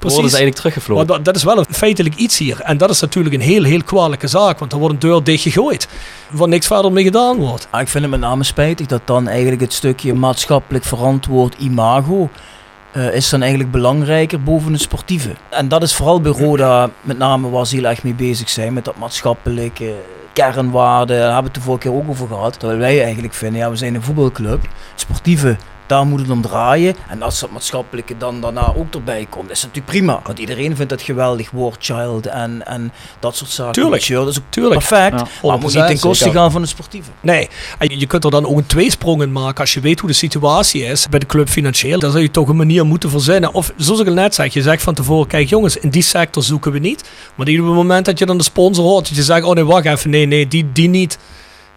worden 0.00 0.30
ze 0.30 0.36
eigenlijk 0.36 0.54
teruggefloten. 0.54 1.06
Maar 1.06 1.16
dat, 1.16 1.24
dat 1.24 1.36
is 1.36 1.42
wel 1.42 1.58
een 1.58 1.66
feitelijk 1.70 2.14
iets 2.14 2.38
hier. 2.38 2.60
En 2.60 2.78
dat 2.78 2.90
is 2.90 3.00
natuurlijk 3.00 3.34
een 3.34 3.40
heel, 3.40 3.64
heel 3.64 3.82
kwalijke 3.82 4.26
zaak. 4.26 4.58
Want 4.58 4.72
er 4.72 4.78
wordt 4.78 4.94
een 4.94 5.00
deur 5.00 5.22
dichtgegooid. 5.22 5.88
Waar 6.30 6.48
niks 6.48 6.66
verder 6.66 6.92
mee 6.92 7.04
gedaan 7.04 7.36
wordt. 7.36 7.68
Maar 7.70 7.80
ik 7.80 7.88
vind 7.88 8.02
het 8.02 8.12
met 8.12 8.20
name 8.20 8.44
spijtig 8.44 8.86
dat 8.86 9.00
dan 9.04 9.28
eigenlijk 9.28 9.60
het 9.60 9.72
stukje 9.72 10.14
maatschappelijk 10.14 10.84
verantwoord 10.84 11.54
imago 11.58 12.30
eh, 12.92 13.14
is 13.14 13.28
dan 13.28 13.40
eigenlijk 13.40 13.70
belangrijker 13.70 14.42
boven 14.42 14.72
het 14.72 14.80
sportieve. 14.80 15.30
En 15.48 15.68
dat 15.68 15.82
is 15.82 15.94
vooral 15.94 16.20
bij 16.20 16.32
Roda 16.32 16.90
met 17.00 17.18
name 17.18 17.50
waar 17.50 17.66
ze 17.66 17.74
heel 17.74 17.84
erg 17.84 18.02
mee 18.02 18.14
bezig 18.14 18.48
zijn 18.48 18.72
met 18.72 18.84
dat 18.84 18.96
maatschappelijke 18.96 19.94
kernwaarden. 20.40 21.16
Daar 21.16 21.24
hebben 21.24 21.42
we 21.42 21.48
het 21.48 21.54
de 21.54 21.60
vorige 21.60 21.88
keer 21.88 21.98
ook 21.98 22.08
over 22.08 22.26
gehad. 22.26 22.58
Terwijl 22.58 22.80
wij 22.80 23.02
eigenlijk 23.02 23.34
vinden, 23.34 23.60
ja 23.60 23.70
we 23.70 23.76
zijn 23.76 23.94
een 23.94 24.02
voetbalclub, 24.02 24.68
sportieve. 24.94 25.56
Daar 25.90 26.06
moet 26.06 26.20
het 26.20 26.30
om 26.30 26.42
draaien. 26.42 26.94
En 27.08 27.22
als 27.22 27.40
dat 27.40 27.50
maatschappelijke 27.50 28.16
dan 28.16 28.40
daarna 28.40 28.72
ook 28.76 28.94
erbij 28.94 29.26
komt, 29.30 29.50
is 29.50 29.62
natuurlijk 29.62 29.86
prima. 29.86 30.20
Want 30.24 30.38
iedereen 30.38 30.76
vindt 30.76 30.90
het 30.90 31.02
geweldig, 31.02 31.50
War 31.50 31.72
Child 31.78 32.26
en, 32.26 32.66
en 32.66 32.92
dat 33.20 33.36
soort 33.36 33.50
zaken. 33.50 33.72
Tuurlijk. 33.72 34.08
Dat 34.08 34.28
is 34.28 34.38
ook 34.38 34.44
Tuurlijk. 34.48 34.74
perfect. 34.74 35.20
Ja. 35.20 35.26
Maar 35.42 35.52
het 35.52 35.60
moet 35.60 35.74
niet 35.74 35.86
ten 35.86 36.00
koste 36.00 36.30
gaan 36.30 36.50
van 36.50 36.60
het 36.60 36.70
sportieve. 36.70 37.10
Nee, 37.20 37.48
en 37.78 37.98
je 37.98 38.06
kunt 38.06 38.24
er 38.24 38.30
dan 38.30 38.46
ook 38.46 38.56
een 38.56 38.66
tweesprong 38.66 39.22
in 39.22 39.32
maken 39.32 39.60
als 39.60 39.74
je 39.74 39.80
weet 39.80 40.00
hoe 40.00 40.08
de 40.08 40.14
situatie 40.14 40.84
is 40.84 41.08
bij 41.08 41.18
de 41.18 41.26
club 41.26 41.48
financieel. 41.48 41.98
Dan 41.98 42.10
zou 42.10 42.22
je 42.22 42.30
toch 42.30 42.48
een 42.48 42.56
manier 42.56 42.86
moeten 42.86 43.10
verzinnen. 43.10 43.54
Of 43.54 43.72
zoals 43.76 44.00
ik 44.00 44.06
al 44.06 44.14
net 44.14 44.34
zeg, 44.34 44.52
je 44.52 44.62
zegt 44.62 44.82
van 44.82 44.94
tevoren, 44.94 45.26
kijk 45.26 45.48
jongens, 45.48 45.76
in 45.76 45.90
die 45.90 46.02
sector 46.02 46.42
zoeken 46.42 46.72
we 46.72 46.78
niet. 46.78 47.10
Maar 47.34 47.46
op 47.46 47.54
het 47.54 47.64
moment 47.64 48.04
dat 48.04 48.18
je 48.18 48.26
dan 48.26 48.38
de 48.38 48.44
sponsor 48.44 48.84
hoort, 48.84 49.08
dat 49.08 49.16
je 49.16 49.22
zegt, 49.22 49.44
oh 49.44 49.54
nee, 49.54 49.64
wacht 49.64 49.84
even, 49.84 50.10
nee, 50.10 50.26
nee, 50.26 50.48
die, 50.48 50.72
die 50.72 50.88
niet. 50.88 51.18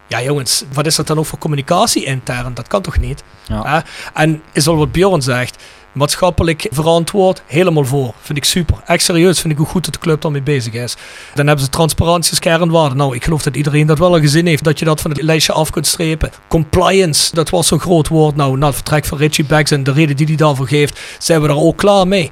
Ja 0.08 0.22
jongens, 0.22 0.64
wat 0.72 0.86
is 0.86 0.96
dat 0.96 1.06
dan 1.06 1.18
ook 1.18 1.26
voor 1.26 1.38
communicatie 1.38 2.04
intern? 2.04 2.54
Dat 2.54 2.68
kan 2.68 2.82
toch 2.82 2.98
niet? 2.98 3.22
Ja. 3.46 3.84
En 4.14 4.42
is 4.52 4.66
al 4.66 4.76
wat 4.76 4.92
Bjorn 4.92 5.22
zegt, 5.22 5.62
maatschappelijk 5.92 6.66
verantwoord, 6.70 7.42
helemaal 7.46 7.84
voor. 7.84 8.14
Vind 8.20 8.38
ik 8.38 8.44
super. 8.44 8.76
Echt 8.86 9.02
serieus, 9.02 9.40
vind 9.40 9.52
ik 9.52 9.58
hoe 9.58 9.66
goed 9.66 9.84
dat 9.84 9.94
de 9.94 10.00
club 10.00 10.20
daarmee 10.20 10.42
bezig 10.42 10.72
is. 10.72 10.96
Dan 11.34 11.46
hebben 11.46 11.64
ze 11.64 11.70
transparantie 11.70 12.30
als 12.30 12.40
kernwaarde. 12.40 12.94
Nou, 12.94 13.14
ik 13.14 13.24
geloof 13.24 13.42
dat 13.42 13.56
iedereen 13.56 13.86
dat 13.86 13.98
wel 13.98 14.12
al 14.12 14.20
gezien 14.20 14.46
heeft, 14.46 14.64
dat 14.64 14.78
je 14.78 14.84
dat 14.84 15.00
van 15.00 15.10
het 15.10 15.22
lijstje 15.22 15.52
af 15.52 15.70
kunt 15.70 15.86
strepen. 15.86 16.30
Compliance, 16.48 17.34
dat 17.34 17.50
was 17.50 17.66
zo'n 17.66 17.80
groot 17.80 18.08
woord. 18.08 18.36
Nou, 18.36 18.58
na 18.58 18.66
het 18.66 18.74
vertrek 18.74 19.04
van 19.04 19.18
Richie 19.18 19.44
Baggs 19.44 19.70
en 19.70 19.84
de 19.84 19.92
reden 19.92 20.16
die 20.16 20.26
hij 20.26 20.36
daarvoor 20.36 20.68
geeft, 20.68 21.00
zijn 21.18 21.40
we 21.40 21.46
daar 21.46 21.56
ook 21.56 21.76
klaar 21.76 22.08
mee. 22.08 22.30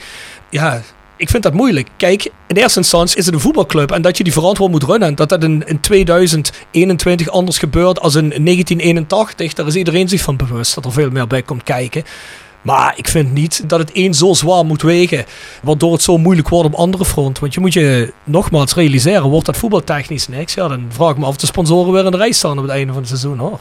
Ja, 0.51 0.83
ik 1.23 1.31
vind 1.31 1.43
dat 1.43 1.53
moeilijk. 1.53 1.89
Kijk, 1.97 2.31
in 2.47 2.57
eerste 2.57 2.79
instantie 2.79 3.17
is 3.17 3.27
het 3.27 3.35
een 3.35 3.41
voetbalclub 3.41 3.91
en 3.91 4.03
dat 4.03 4.17
je 4.17 4.25
die 4.25 4.33
verantwoord 4.33 4.71
moet 4.71 4.83
runnen. 4.83 5.09
En 5.09 5.15
dat 5.15 5.29
dat 5.29 5.43
in, 5.43 5.63
in 5.67 5.81
2021 5.81 7.29
anders 7.29 7.59
gebeurt 7.59 8.01
als 8.01 8.15
in 8.15 8.29
1981, 8.29 9.53
daar 9.53 9.67
is 9.67 9.75
iedereen 9.75 10.09
zich 10.09 10.21
van 10.21 10.37
bewust 10.37 10.75
dat 10.75 10.85
er 10.85 10.93
veel 10.93 11.11
meer 11.11 11.27
bij 11.27 11.43
komt 11.43 11.63
kijken. 11.63 12.05
Maar 12.63 12.95
ik 12.97 13.09
vind 13.09 13.33
niet 13.33 13.69
dat 13.69 13.79
het 13.79 13.93
één 13.93 14.15
zo 14.15 14.33
zwaar 14.33 14.65
moet 14.65 14.83
wegen, 14.83 15.25
waardoor 15.63 15.93
het 15.93 16.03
zo 16.03 16.19
moeilijk 16.19 16.49
wordt 16.49 16.69
op 16.69 16.75
andere 16.75 17.05
fronten. 17.05 17.43
Want 17.43 17.55
je 17.55 17.61
moet 17.61 17.73
je 17.73 18.13
nogmaals 18.25 18.75
realiseren, 18.75 19.29
wordt 19.29 19.47
dat 19.47 19.57
voetbaltechnisch 19.57 20.29
niks? 20.29 20.55
Ja, 20.55 20.69
dan 20.69 20.87
vraag 20.89 21.11
ik 21.11 21.19
me 21.19 21.25
af 21.25 21.31
of 21.31 21.37
de 21.37 21.47
sponsoren 21.47 21.93
weer 21.93 22.05
in 22.05 22.11
de 22.11 22.17
rij 22.17 22.33
staan 22.33 22.59
op 22.59 22.63
het 22.63 22.73
einde 22.73 22.93
van 22.93 23.01
het 23.01 23.09
seizoen 23.11 23.39
hoor. 23.39 23.61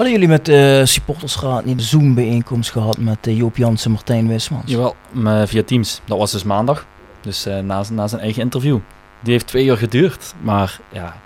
Hadden 0.00 0.18
jullie 0.18 0.34
met 0.34 0.46
de 0.46 0.82
supportersraad 0.86 1.64
niet 1.64 1.78
een 1.78 1.84
Zoom-bijeenkomst 1.84 2.70
gehad 2.70 2.98
met 2.98 3.26
eh, 3.26 3.36
Joop 3.36 3.56
Jansen 3.56 3.86
en 3.86 3.92
Martijn 3.92 4.28
Wismans? 4.28 4.70
Jawel, 4.70 4.96
maar 5.10 5.48
via 5.48 5.62
Teams. 5.62 6.00
Dat 6.04 6.18
was 6.18 6.30
dus 6.30 6.42
maandag. 6.42 6.86
Dus 7.20 7.46
eh, 7.46 7.58
na, 7.58 7.84
na 7.90 8.06
zijn 8.06 8.20
eigen 8.20 8.42
interview. 8.42 8.78
Die 9.20 9.32
heeft 9.32 9.46
twee 9.46 9.64
uur 9.64 9.76
geduurd. 9.76 10.34
Maar 10.42 10.80
ja, 10.88 11.16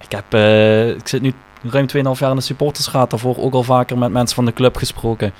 ik, 0.00 0.12
heb, 0.12 0.24
eh, 0.28 0.88
ik 0.88 1.08
zit 1.08 1.22
nu 1.22 1.32
ruim 1.62 1.86
2,5 1.86 2.18
jaar 2.18 2.30
in 2.30 2.36
de 2.36 2.42
supportersraad. 2.42 3.10
Daarvoor 3.10 3.38
ook 3.38 3.54
al 3.54 3.62
vaker 3.62 3.98
met 3.98 4.12
mensen 4.12 4.36
van 4.36 4.44
de 4.44 4.52
club 4.52 4.76
gesproken. 4.76 5.32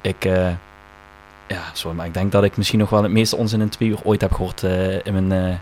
Ik, 0.00 0.24
eh, 0.24 0.48
ja, 1.48 1.62
sorry, 1.72 1.96
maar 1.96 2.06
ik 2.06 2.14
denk 2.14 2.32
dat 2.32 2.44
ik 2.44 2.56
misschien 2.56 2.78
nog 2.78 2.90
wel 2.90 3.02
het 3.02 3.12
meeste 3.12 3.36
onzin 3.36 3.60
in 3.60 3.68
twee 3.68 3.88
uur 3.88 3.98
ooit 4.04 4.20
heb 4.20 4.32
gehoord 4.32 4.62
eh, 4.62 5.06
in 5.06 5.12
mijn, 5.12 5.32
eh 5.32 5.56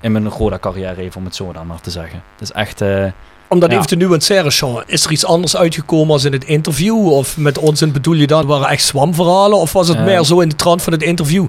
in 0.00 0.12
mijn 0.12 0.28
Roda-carrière, 0.28 1.00
even 1.00 1.16
om 1.16 1.24
het 1.24 1.34
zo 1.34 1.52
dan 1.52 1.66
maar 1.66 1.80
te 1.80 1.90
zeggen. 1.90 2.22
Het 2.32 2.40
is 2.42 2.52
echt... 2.52 2.80
eh, 2.80 3.06
Omdat 3.54 3.70
Ja. 3.70 3.76
even 3.76 3.88
te 3.88 3.96
nuanceren, 3.96 4.52
Sean, 4.52 4.82
is 4.86 5.04
er 5.04 5.10
iets 5.12 5.24
anders 5.26 5.56
uitgekomen 5.56 6.12
als 6.12 6.24
in 6.24 6.32
het 6.32 6.44
interview? 6.44 7.06
Of 7.12 7.36
met 7.36 7.58
ons 7.58 7.80
bedoel 7.92 8.14
je 8.14 8.26
dat 8.26 8.44
waren 8.44 8.68
echt 8.68 8.84
zwamverhalen? 8.84 9.58
Of 9.58 9.72
was 9.72 9.88
het 9.88 9.96
Eh. 9.96 10.04
meer 10.04 10.24
zo 10.24 10.40
in 10.40 10.48
de 10.48 10.56
trant 10.56 10.82
van 10.82 10.92
het 10.92 11.02
interview 11.02 11.46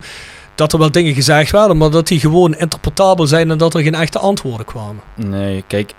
dat 0.56 0.74
er 0.74 0.80
wel 0.80 0.92
dingen 0.92 1.14
gezegd 1.14 1.52
werden, 1.52 1.78
maar 1.78 1.90
dat 1.90 2.08
die 2.08 2.20
gewoon 2.20 2.56
interpretabel 2.56 3.28
zijn 3.28 3.52
en 3.52 3.58
dat 3.58 3.74
er 3.74 3.82
geen 3.82 3.96
echte 3.96 4.20
antwoorden 4.20 4.66
kwamen? 4.66 5.02
Nee, 5.16 5.64
kijk. 5.68 5.94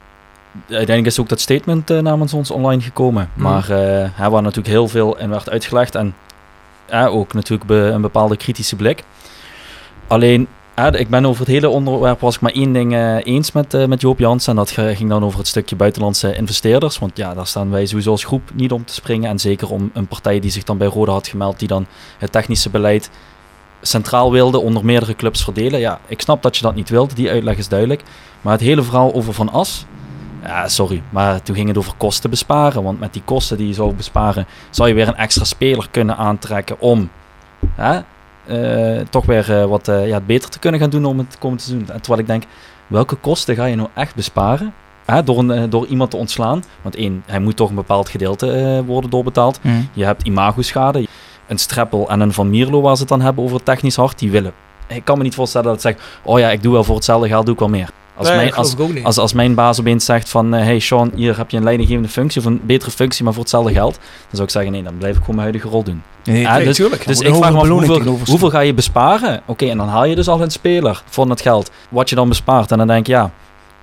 Uiteindelijk 0.68 1.06
is 1.06 1.20
ook 1.20 1.28
dat 1.28 1.40
statement 1.40 1.90
eh, 1.90 1.98
namens 1.98 2.32
ons 2.32 2.50
online 2.50 2.82
gekomen. 2.82 3.30
Hmm. 3.34 3.42
Maar 3.42 3.70
eh 3.70 4.18
er 4.20 4.30
waar 4.30 4.42
natuurlijk 4.42 4.68
heel 4.74 4.88
veel 4.88 5.16
in 5.18 5.30
werd 5.30 5.50
uitgelegd. 5.50 5.94
En 5.94 6.14
ja, 6.90 7.06
ook 7.06 7.32
natuurlijk 7.34 7.68
be- 7.68 7.74
een 7.94 8.00
bepaalde 8.00 8.36
kritische 8.36 8.76
blik. 8.76 9.02
Alleen, 10.06 10.48
ik 10.76 11.08
ben 11.08 11.26
over 11.26 11.40
het 11.40 11.50
hele 11.50 11.68
onderwerp 11.68 12.20
was 12.20 12.34
ik 12.34 12.40
maar 12.40 12.52
één 12.52 12.72
ding 12.72 12.94
eh, 12.94 13.16
eens 13.24 13.52
met, 13.52 13.74
eh, 13.74 13.86
met 13.86 14.00
Joop 14.00 14.18
Jansen. 14.18 14.50
En 14.50 14.56
dat 14.56 14.70
ging 14.70 15.08
dan 15.08 15.24
over 15.24 15.38
het 15.38 15.48
stukje 15.48 15.76
buitenlandse 15.76 16.34
investeerders. 16.34 16.98
Want 16.98 17.16
ja, 17.16 17.34
daar 17.34 17.46
staan 17.46 17.70
wij 17.70 17.86
sowieso 17.86 18.10
als 18.10 18.24
groep 18.24 18.50
niet 18.54 18.72
om 18.72 18.84
te 18.84 18.94
springen. 18.94 19.30
En 19.30 19.38
zeker 19.38 19.70
om 19.70 19.90
een 19.94 20.06
partij 20.06 20.40
die 20.40 20.50
zich 20.50 20.64
dan 20.64 20.78
bij 20.78 20.86
Roda 20.86 21.12
had 21.12 21.28
gemeld, 21.28 21.58
die 21.58 21.68
dan 21.68 21.86
het 22.18 22.32
technische 22.32 22.70
beleid 22.70 23.10
centraal 23.80 24.32
wilde 24.32 24.58
onder 24.58 24.84
meerdere 24.84 25.14
clubs 25.14 25.44
verdelen. 25.44 25.80
Ja, 25.80 26.00
ik 26.06 26.20
snap 26.20 26.42
dat 26.42 26.56
je 26.56 26.62
dat 26.62 26.74
niet 26.74 26.88
wilde, 26.88 27.14
die 27.14 27.30
uitleg 27.30 27.56
is 27.56 27.68
duidelijk. 27.68 28.02
Maar 28.40 28.52
het 28.52 28.62
hele 28.62 28.82
verhaal 28.82 29.14
over 29.14 29.32
Van 29.32 29.52
As, 29.52 29.84
ja, 30.42 30.68
sorry, 30.68 31.02
maar 31.10 31.42
toen 31.42 31.54
ging 31.54 31.68
het 31.68 31.78
over 31.78 31.92
kosten 31.96 32.30
besparen. 32.30 32.82
Want 32.82 33.00
met 33.00 33.12
die 33.12 33.22
kosten 33.24 33.56
die 33.56 33.66
je 33.66 33.74
zou 33.74 33.94
besparen, 33.94 34.46
zou 34.70 34.88
je 34.88 34.94
weer 34.94 35.08
een 35.08 35.16
extra 35.16 35.44
speler 35.44 35.88
kunnen 35.90 36.16
aantrekken 36.16 36.80
om 36.80 37.10
hè, 37.74 38.00
toch 39.10 39.26
weer 39.26 39.60
eh, 39.60 39.64
wat 39.64 39.88
eh, 39.88 40.08
ja, 40.08 40.20
beter 40.20 40.50
te 40.50 40.58
kunnen 40.58 40.80
gaan 40.80 40.90
doen 40.90 41.04
om 41.04 41.18
het 41.18 41.38
komend 41.38 41.62
seizoen. 41.62 41.90
En 41.90 42.00
terwijl 42.00 42.20
ik 42.20 42.26
denk, 42.26 42.44
welke 42.86 43.14
kosten 43.16 43.54
ga 43.54 43.64
je 43.64 43.76
nou 43.76 43.88
echt 43.94 44.14
besparen 44.14 44.74
hè, 45.04 45.22
door, 45.22 45.38
een, 45.38 45.50
eh, 45.50 45.62
door 45.68 45.86
iemand 45.86 46.10
te 46.10 46.16
ontslaan? 46.16 46.64
Want 46.82 46.96
één, 46.96 47.22
hij 47.26 47.40
moet 47.40 47.56
toch 47.56 47.68
een 47.68 47.74
bepaald 47.74 48.08
gedeelte 48.08 48.52
eh, 48.52 48.80
worden 48.86 49.10
doorbetaald. 49.10 49.58
Hm. 49.62 49.68
Je 49.92 50.04
hebt 50.04 50.22
imago-schade. 50.22 51.06
Een 51.46 51.58
Streppel 51.58 52.08
en 52.10 52.20
een 52.20 52.32
Van 52.32 52.50
Mierlo, 52.50 52.80
waar 52.80 52.94
ze 52.94 53.00
het 53.00 53.08
dan 53.08 53.20
hebben 53.20 53.44
over 53.44 53.56
het 53.56 53.64
technisch 53.64 53.96
hart, 53.96 54.18
die 54.18 54.30
willen. 54.30 54.52
Ik 54.86 55.04
kan 55.04 55.18
me 55.18 55.24
niet 55.24 55.34
voorstellen 55.34 55.66
dat 55.66 55.80
ze 55.80 55.88
zeggen, 55.88 56.04
oh 56.22 56.38
ja, 56.38 56.50
ik 56.50 56.62
doe 56.62 56.72
wel 56.72 56.84
voor 56.84 56.94
hetzelfde 56.94 57.28
geld, 57.28 57.44
doe 57.44 57.54
ik 57.54 57.60
wel 57.60 57.68
meer. 57.68 57.90
Als, 58.16 58.28
Nee, 58.28 58.36
mijn, 58.36 58.54
als, 58.54 58.76
als, 59.02 59.18
als 59.18 59.32
mijn 59.32 59.54
baas 59.54 59.80
opeens 59.80 60.04
zegt 60.04 60.28
van, 60.28 60.54
eh, 60.54 60.62
hey 60.64 60.78
Sean, 60.78 61.12
hier 61.14 61.36
heb 61.36 61.50
je 61.50 61.56
een 61.56 61.62
leidinggevende 61.62 62.08
functie 62.08 62.40
of 62.40 62.46
een 62.46 62.60
betere 62.64 62.90
functie, 62.90 63.24
maar 63.24 63.32
voor 63.32 63.42
hetzelfde 63.42 63.72
geld, 63.72 63.94
dan 63.94 64.30
zou 64.30 64.42
ik 64.42 64.50
zeggen, 64.50 64.72
nee, 64.72 64.82
dan 64.82 64.96
blijf 64.98 65.12
ik 65.16 65.20
gewoon 65.20 65.36
mijn 65.36 65.48
huidige 65.48 65.68
rol 65.68 65.82
doen. 65.82 66.02
Nee, 66.24 66.40
Ja, 66.40 66.56
Nee, 66.56 66.64
dus- 66.64 66.76
tuurlijk. 66.76 67.06
Dus 67.06 67.20
ik 67.20 67.34
vraag 67.34 67.52
me 67.52 67.58
af, 67.58 67.68
hoeveel, 67.68 68.18
hoeveel 68.24 68.50
ga 68.50 68.60
je 68.60 68.74
besparen? 68.74 69.40
Oké, 69.46 69.66
en 69.66 69.76
dan 69.76 69.88
haal 69.88 70.04
je 70.04 70.14
dus 70.14 70.28
al 70.28 70.42
een 70.42 70.50
speler 70.50 71.02
voor 71.06 71.28
dat 71.28 71.40
geld. 71.40 71.70
Wat 71.88 72.08
je 72.08 72.14
dan 72.14 72.28
bespaart. 72.28 72.70
En 72.70 72.78
dan 72.78 72.86
denk 72.86 73.00
ik, 73.00 73.06
ja, 73.06 73.30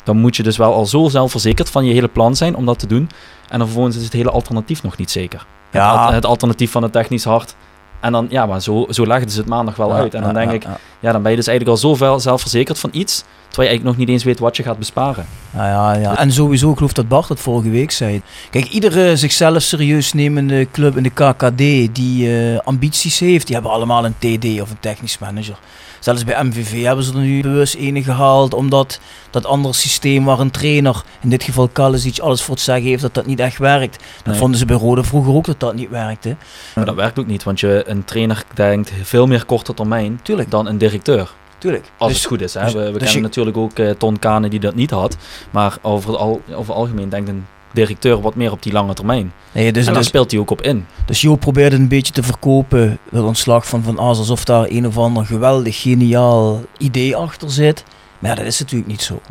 dan 0.04 0.18
moet 0.18 0.36
je 0.36 0.44
dus 0.44 0.58
wel 0.58 0.74
al 0.74 0.86
zo 0.86 1.10
zelfverzekerd 1.10 1.70
van 1.70 1.86
je 1.86 1.94
hele 1.94 2.08
plan 2.08 2.36
zijn 2.36 2.56
om 2.56 2.66
dat 2.66 2.80
te 2.80 2.88
doen. 2.88 3.10
En 3.50 3.58
dan 3.58 3.68
vervolgens 3.68 3.96
is 3.98 4.04
het 4.04 4.14
hele 4.14 4.32
alternatief 4.32 4.84
nog 4.84 4.98
niet 4.98 5.12
zeker. 5.12 5.46
Ja. 5.72 6.06
Het, 6.06 6.14
het 6.14 6.26
alternatief 6.26 6.72
van 6.72 6.84
het 6.84 6.92
technisch 6.92 7.24
hart. 7.24 7.56
En 8.04 8.12
dan, 8.12 8.28
ja, 8.30 8.46
maar 8.46 8.62
zo, 8.62 8.86
zo 8.90 9.08
legden 9.08 9.32
ze 9.32 9.40
het 9.40 9.48
maandag 9.48 9.76
wel 9.76 9.90
Ja, 9.90 9.96
uit. 9.96 10.14
En 10.14 10.22
dan 10.22 10.34
ja, 10.34 10.40
denk 10.40 10.52
ik, 10.52 10.64
ja. 11.00 11.12
dan 11.12 11.22
ben 11.22 11.32
je 11.32 11.38
dus 11.38 11.48
eigenlijk 11.48 11.84
al 11.84 11.98
zo 11.98 12.18
zelfverzekerd 12.20 12.80
van 12.80 12.90
iets, 12.94 13.18
terwijl 13.48 13.70
je 13.70 13.76
eigenlijk 13.76 13.84
nog 13.84 13.98
niet 13.98 14.10
eens 14.10 14.24
weet 14.24 14.40
wat 14.40 14.58
je 14.58 14.64
gaat 14.64 14.78
besparen. 14.78 15.26
Ja, 15.54 15.68
ja, 15.68 15.94
ja. 15.94 16.18
En 16.18 16.32
sowieso, 16.32 16.70
ik 16.70 16.76
geloof 16.76 16.94
dat 16.94 17.08
Bart 17.08 17.30
het 17.30 17.40
vorige 17.40 17.70
week 17.70 17.92
zei. 17.92 18.22
Kijk, 18.50 18.66
iedere 18.66 19.16
zichzelf 19.16 19.62
serieus 19.62 20.14
nemende 20.14 20.68
club 20.72 20.98
in 20.98 21.04
de 21.04 21.10
KKD 21.10 21.96
die 21.96 22.38
eh, 22.38 22.60
ambities 22.64 23.20
heeft, 23.20 23.46
die 23.46 23.56
hebben 23.56 23.74
allemaal 23.74 24.06
een 24.06 24.16
TD 24.18 24.62
of 24.62 24.70
een 24.70 24.80
technisch 24.80 25.18
manager. 25.18 25.58
Zelfs 26.04 26.24
bij 26.24 26.44
MVV 26.44 26.84
hebben 26.84 27.04
ze 27.06 27.14
er 27.14 27.20
nu 27.20 27.42
bewust 27.42 27.76
ene 27.76 28.04
gehaald, 28.04 28.54
omdat 28.54 29.00
dat 29.30 29.46
andere 29.46 29.74
systeem 29.74 30.26
waar 30.26 30.40
een 30.40 30.52
trainer, 30.52 31.04
in 31.22 31.30
dit 31.30 31.44
geval 31.44 31.68
Kalisic, 31.68 32.20
alles 32.20 32.42
voor 32.42 32.54
het 32.56 32.64
zeggen 32.64 32.86
heeft 32.90 33.02
dat 33.02 33.14
dat 33.14 33.26
niet 33.26 33.40
echt 33.40 33.58
werkt. 33.58 33.98
Dat 34.18 34.26
Nee. 34.26 34.36
vonden 34.38 34.60
ze 34.60 34.66
bij 34.66 34.76
Rode 34.76 35.04
vroeger 35.04 35.34
ook 35.34 35.46
dat 35.46 35.60
dat 35.60 35.74
niet 35.76 35.90
werkte. 35.90 36.36
Maar 36.76 36.86
dat 36.86 36.96
werkt 36.96 37.20
ook 37.20 37.28
niet, 37.28 37.44
want 37.44 37.60
je, 37.60 37.84
een 37.88 38.06
trainer 38.06 38.44
denkt 38.54 38.92
veel 39.04 39.28
meer 39.28 39.46
korte 39.46 39.74
termijn 39.74 40.20
Tuurlijk, 40.24 40.52
dan 40.52 40.68
een 40.68 40.78
directeur. 40.78 41.32
tuurlijk. 41.58 41.92
Als 41.98 42.10
Dus- 42.12 42.18
het 42.20 42.28
goed 42.28 42.42
is. 42.42 42.54
Hè? 42.54 42.64
dus- 42.64 42.74
we 42.74 42.80
we 42.80 42.86
dus 42.86 42.94
kennen 42.98 43.16
je- 43.16 43.22
natuurlijk 43.22 43.58
ook 43.58 43.80
eh, 43.80 43.90
Ton 43.90 44.20
Kane 44.20 44.50
die 44.50 44.60
dat 44.60 44.76
niet 44.76 44.90
had. 44.92 45.18
Maar 45.52 45.78
over 45.82 46.18
al, 46.18 46.42
over 46.50 46.60
het 46.74 46.82
algemeen 46.82 47.10
denkt 47.10 47.30
een 47.30 47.46
directeur 47.74 48.22
wat 48.22 48.36
meer 48.36 48.52
op 48.52 48.64
die 48.64 48.74
lange 48.74 48.94
termijn. 48.94 49.34
Nee, 49.52 49.72
dus, 49.72 49.86
en 49.86 49.92
daar 49.92 50.02
dus, 50.02 50.08
speelt 50.08 50.32
hij 50.32 50.40
ook 50.40 50.52
op 50.52 50.62
in. 50.62 50.86
Dus 51.06 51.22
Jo 51.22 51.36
probeerde 51.36 51.76
een 51.76 51.88
beetje 51.88 52.14
te 52.14 52.24
verkopen, 52.24 53.00
het 53.12 53.24
ontslag 53.24 53.68
van 53.68 53.84
Van 53.84 54.00
Aas, 54.00 54.18
alsof 54.18 54.46
daar 54.46 54.66
een 54.70 54.88
of 54.88 54.98
ander 54.98 55.26
geweldig 55.26 55.82
geniaal 55.82 56.62
idee 56.78 57.16
achter 57.16 57.52
zit. 57.52 57.84
Maar 58.20 58.30
ja, 58.32 58.38
dat 58.38 58.46
is 58.46 58.60
natuurlijk 58.60 58.90
niet 58.90 59.02
zo. 59.02 59.22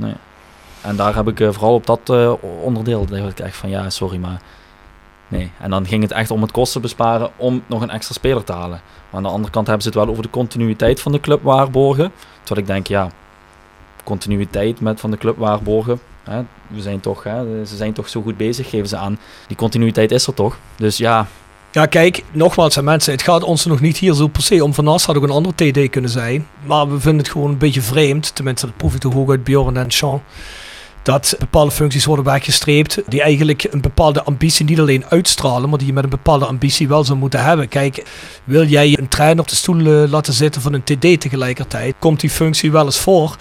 En 0.81 0.97
daar 0.97 1.15
heb 1.15 1.29
ik 1.29 1.41
eh, 1.41 1.49
vooral 1.51 1.75
op 1.75 1.87
dat 1.87 2.01
eh, 2.05 2.33
onderdeel, 2.63 3.07
dacht 3.07 3.31
ik 3.31 3.41
echt 3.41 3.57
van 3.57 3.71
ja, 3.71 3.91
sorry, 3.91 4.19
maar 4.19 4.41
nee. 5.29 5.51
En 5.61 5.71
dan 5.71 5.87
ging 5.87 6.03
het 6.03 6.13
echt 6.13 6.31
om 6.31 6.43
het 6.43 6.51
kosten 6.51 6.81
besparen 6.81 7.31
om 7.37 7.63
nog 7.67 7.83
een 7.83 7.91
extra 7.91 8.15
speler 8.15 8.45
te 8.45 8.53
halen. 8.53 8.81
Maar 9.11 9.21
aan 9.21 9.23
de 9.23 9.29
andere 9.29 9.53
kant 9.53 9.67
hebben 9.67 9.85
ze 9.85 9.89
het 9.89 9.99
wel 9.99 10.09
over 10.09 10.23
de 10.23 10.31
continuïteit 10.31 11.01
van 11.01 11.13
de 11.13 11.21
club 11.21 11.43
waarborgen. 11.43 12.13
Terwijl 12.43 12.67
ik 12.67 12.73
denk, 12.73 12.87
ja, 12.87 13.11
continuïteit 14.05 14.81
met 14.81 15.01
van 15.01 15.11
de 15.11 15.17
club 15.17 15.39
waarborgen. 15.39 16.01
We 16.67 16.81
zijn 16.81 17.01
toch, 17.01 17.23
hè, 17.23 17.65
ze 17.67 17.77
zijn 17.77 17.93
toch 17.93 18.09
zo 18.09 18.23
goed 18.23 18.37
bezig, 18.37 18.71
geven 18.71 18.89
ze 18.89 18.97
aan. 18.97 19.19
Die 19.47 19.57
continuïteit 19.57 20.11
is 20.11 20.27
er 20.27 20.35
toch. 20.35 20.57
Dus 20.77 20.97
ja, 20.97 21.27
Ja, 21.73 21.87
kijk, 21.87 22.25
nogmaals 22.33 22.79
aan 22.79 22.85
mensen, 22.85 23.13
het 23.13 23.23
gaat 23.23 23.43
ons 23.43 23.65
nog 23.65 23.81
niet 23.81 23.99
hier 23.99 24.15
zo 24.15 24.27
per 24.29 24.43
se 24.43 24.65
om. 24.65 24.75
Van 24.75 24.85
Nas 24.85 25.05
had 25.05 25.17
ook 25.17 25.23
een 25.23 25.31
andere 25.31 25.55
TD 25.71 25.91
kunnen 25.91 26.11
zijn. 26.11 26.47
Maar 26.65 26.91
we 26.91 27.01
vinden 27.01 27.21
het 27.21 27.33
gewoon 27.33 27.51
een 27.51 27.59
beetje 27.59 27.83
vreemd, 27.83 28.35
tenminste 28.35 28.67
dat 28.67 28.77
proef 28.77 28.95
ik 28.95 29.01
toch 29.01 29.17
ook 29.17 29.31
uit 29.31 29.45
Bjorn 29.45 29.77
en 29.77 29.91
Sean, 29.91 30.23
dat 31.03 31.37
bepaalde 31.39 31.71
functies 31.71 32.05
worden 32.05 32.25
weggestreept 32.25 33.03
die 33.07 33.23
eigenlijk 33.23 33.67
een 33.71 33.81
bepaalde 33.81 34.23
ambitie 34.23 34.65
niet 34.65 34.81
alleen 34.81 35.05
uitstralen, 35.09 35.69
maar 35.69 35.79
die 35.79 35.87
je 35.87 35.93
met 35.93 36.05
een 36.05 36.11
bepaalde 36.11 36.47
ambitie 36.47 36.89
wel 36.89 37.05
zou 37.05 37.19
moeten 37.19 37.45
hebben. 37.45 37.69
Kijk, 37.69 38.05
wil 38.45 38.65
jij 38.65 38.99
een 38.99 39.09
trein 39.09 39.39
op 39.39 39.49
de 39.49 39.55
stoel 39.55 39.79
eh, 39.79 40.11
laten 40.11 40.33
zitten 40.33 40.63
van 40.63 40.73
een 40.73 40.85
TD 40.85 41.21
tegelijkertijd, 41.21 41.95
komt 41.99 42.21
die 42.21 42.31
functie 42.31 42.73
wel 42.73 42.85
eens 42.85 42.99
voor. 42.99 43.37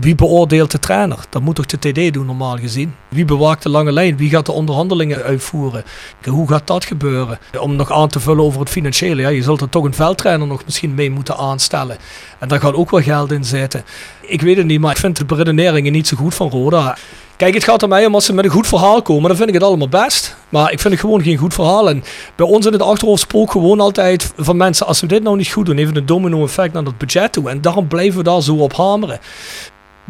Wie 0.00 0.14
beoordeelt 0.14 0.70
de 0.70 0.78
trainer? 0.78 1.18
Dat 1.28 1.42
moet 1.42 1.54
toch 1.54 1.66
de 1.66 1.78
TD 1.78 2.12
doen 2.12 2.26
normaal 2.26 2.56
gezien? 2.56 2.94
Wie 3.08 3.24
bewaakt 3.24 3.62
de 3.62 3.68
lange 3.68 3.92
lijn? 3.92 4.16
Wie 4.16 4.30
gaat 4.30 4.46
de 4.46 4.52
onderhandelingen 4.52 5.22
uitvoeren? 5.22 5.84
Hoe 6.24 6.48
gaat 6.48 6.66
dat 6.66 6.84
gebeuren? 6.84 7.38
Om 7.60 7.76
nog 7.76 7.92
aan 7.92 8.08
te 8.08 8.20
vullen 8.20 8.44
over 8.44 8.60
het 8.60 8.68
financiële. 8.68 9.22
Ja, 9.22 9.28
je 9.28 9.42
zult 9.42 9.60
er 9.60 9.68
toch 9.68 9.84
een 9.84 9.94
veldtrainer 9.94 10.46
nog 10.46 10.64
misschien 10.64 10.94
mee 10.94 11.10
moeten 11.10 11.36
aanstellen. 11.36 11.96
En 12.38 12.48
daar 12.48 12.60
gaat 12.60 12.74
ook 12.74 12.90
wel 12.90 13.02
geld 13.02 13.32
in 13.32 13.44
zitten. 13.44 13.84
Ik 14.20 14.40
weet 14.40 14.56
het 14.56 14.66
niet, 14.66 14.80
maar 14.80 14.90
ik 14.90 14.96
vind 14.96 15.16
de 15.16 15.24
beredeneringen 15.24 15.92
niet 15.92 16.08
zo 16.08 16.16
goed 16.16 16.34
van 16.34 16.50
Roda. 16.50 16.96
Kijk, 17.36 17.54
het 17.54 17.64
gaat 17.64 17.82
er 17.82 17.88
mij 17.88 18.06
om 18.06 18.14
als 18.14 18.24
ze 18.24 18.32
met 18.32 18.44
een 18.44 18.50
goed 18.50 18.66
verhaal 18.66 19.02
komen, 19.02 19.28
dan 19.28 19.36
vind 19.36 19.48
ik 19.48 19.54
het 19.54 19.62
allemaal 19.64 19.88
best. 19.88 20.36
Maar 20.48 20.72
ik 20.72 20.80
vind 20.80 20.92
het 20.92 21.02
gewoon 21.02 21.22
geen 21.22 21.36
goed 21.36 21.54
verhaal. 21.54 21.88
En 21.88 22.04
bij 22.36 22.46
ons 22.46 22.66
in 22.66 22.72
het 22.72 22.82
achterhoofd 22.82 23.20
spook 23.20 23.50
gewoon 23.50 23.80
altijd 23.80 24.32
van 24.36 24.56
mensen, 24.56 24.86
als 24.86 25.00
we 25.00 25.06
dit 25.06 25.22
nou 25.22 25.36
niet 25.36 25.48
goed 25.48 25.66
doen, 25.66 25.76
het 25.76 25.96
een 25.96 26.06
domino 26.06 26.44
effect 26.44 26.72
naar 26.72 26.82
het 26.82 26.98
budget 26.98 27.32
toe. 27.32 27.50
En 27.50 27.60
daarom 27.60 27.88
blijven 27.88 28.18
we 28.18 28.24
daar 28.24 28.42
zo 28.42 28.54
op 28.54 28.76
hameren. 28.76 29.20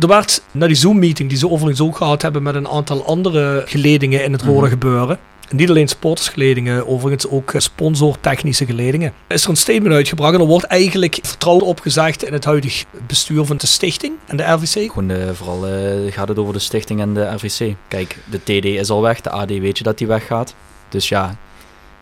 Er 0.00 0.08
werd 0.08 0.42
na 0.50 0.66
die 0.66 0.76
Zoom-meeting, 0.76 1.28
die 1.28 1.38
ze 1.38 1.48
overigens 1.50 1.80
ook 1.80 1.96
gehad 1.96 2.22
hebben 2.22 2.42
met 2.42 2.54
een 2.54 2.68
aantal 2.68 3.04
andere 3.06 3.62
geledingen 3.66 4.24
in 4.24 4.32
het 4.32 4.44
Mhm. 4.44 4.64
gebeuren. 4.64 5.18
Niet 5.50 5.68
alleen 5.70 5.88
sportersgeledingen, 5.88 6.88
overigens 6.88 7.28
ook 7.28 7.52
eh, 7.52 7.60
sponsortechnische 7.60 8.66
geledingen. 8.66 9.12
Is 9.28 9.42
er 9.44 9.50
een 9.50 9.56
statement 9.56 9.94
uitgebracht 9.94 10.34
en 10.34 10.40
er 10.40 10.46
wordt 10.46 10.64
eigenlijk 10.64 11.18
vertrouwen 11.22 11.66
opgezegd 11.66 12.24
in 12.24 12.32
het 12.32 12.44
huidige 12.44 12.84
bestuur 13.06 13.44
van 13.44 13.56
de 13.56 13.66
stichting 13.66 14.12
en 14.26 14.36
de 14.36 14.42
RVC. 14.42 14.88
Gewoon 14.88 15.06
de, 15.08 15.34
vooral 15.34 15.66
eh, 15.66 16.12
gaat 16.12 16.28
het 16.28 16.38
over 16.38 16.52
de 16.52 16.58
stichting 16.58 17.00
en 17.00 17.14
de 17.14 17.24
RVC. 17.34 17.74
Kijk, 17.88 18.18
de 18.30 18.38
TD 18.42 18.64
is 18.64 18.90
al 18.90 19.02
weg, 19.02 19.20
de 19.20 19.30
AD 19.30 19.48
weet 19.48 19.78
je 19.78 19.84
dat 19.84 19.98
die 19.98 20.06
weggaat. 20.06 20.54
Dus 20.88 21.08
ja, 21.08 21.36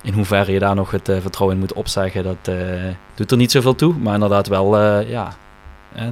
in 0.02 0.12
hoeverre 0.12 0.52
je 0.52 0.58
daar 0.58 0.74
nog 0.74 0.90
het 0.90 1.08
eh, 1.08 1.16
vertrouwen 1.20 1.56
in 1.56 1.62
moet 1.62 1.72
opzeggen, 1.72 2.22
dat 2.24 2.37
eh, 2.54 2.54
doet 3.14 3.30
er 3.30 3.37
niet 3.37 3.50
zoveel 3.50 3.74
toe. 3.74 3.94
Maar 3.98 4.14
inderdaad 4.14 4.46
wel, 4.46 4.76
eh, 4.78 5.11
ja, 5.11 5.37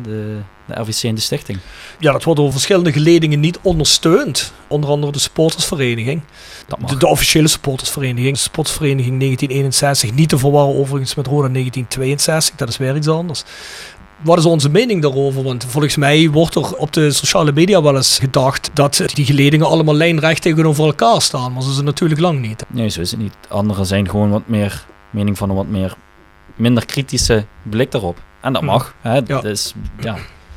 de, 0.03 0.37
de 0.67 0.81
RVC 0.81 1.03
en 1.03 1.15
de 1.15 1.21
stichting. 1.21 1.59
Ja, 1.99 2.13
dat 2.13 2.25
wordt 2.25 2.41
door 2.41 2.53
verschillende 2.53 2.93
geledingen 2.93 3.41
niet 3.41 3.59
ondersteund. 3.63 4.53
Onder 4.67 4.91
andere 4.91 5.13
de 5.13 5.19
supportersvereniging. 5.19 6.21
De, 6.87 6.97
de 6.97 7.07
officiële 7.07 7.49
supportersvereniging. 7.49 8.33
De 8.35 8.41
supportersvereniging 8.41 9.19
1961. 9.19 10.13
Niet 10.13 10.29
te 10.29 10.39
verwarren 10.39 10.75
overigens 10.77 11.15
met 11.15 11.27
Roda 11.27 11.49
1962. 11.49 12.57
Dat 12.57 12.69
is 12.69 12.77
weer 12.77 12.97
iets 12.97 13.09
anders. 13.09 13.43
Wat 14.23 14.39
is 14.39 14.45
onze 14.45 14.69
mening 14.69 15.03
daarover? 15.03 15.43
Want 15.43 15.65
volgens 15.69 15.97
mij 15.97 16.31
wordt 16.31 16.55
er 16.55 16.77
op 16.77 16.93
de 16.93 17.11
sociale 17.13 17.53
media 17.53 17.83
wel 17.83 17.97
eens 17.97 18.19
gedacht 18.19 18.71
dat 18.75 19.03
die 19.15 19.25
geledingen 19.25 19.67
allemaal 19.67 19.95
lijnrecht 19.95 20.43
tegenover 20.43 20.85
elkaar 20.85 21.23
staan. 21.23 21.53
Maar 21.53 21.63
ze 21.63 21.73
zijn 21.73 21.85
natuurlijk 21.85 22.21
lang 22.21 22.41
niet. 22.41 22.65
Nee, 22.69 22.89
zo 22.89 23.01
is 23.01 23.11
het 23.11 23.21
niet. 23.21 23.35
Anderen 23.49 23.87
zijn 23.87 24.09
gewoon 24.11 24.31
wat 24.31 24.43
meer, 24.47 24.85
mening 25.11 25.39
van 25.39 25.51
een 25.51 25.57
wat 25.57 25.67
meer, 25.67 25.95
minder 26.55 26.87
kritische 26.87 27.45
blik 27.63 27.91
daarop. 27.93 28.19
En 28.41 28.53
dat 28.53 28.63
Mhm. 28.63 28.71
mag. 28.71 28.95
Hè. 29.01 29.23
Dus, 29.23 29.75
ja, 30.01 30.17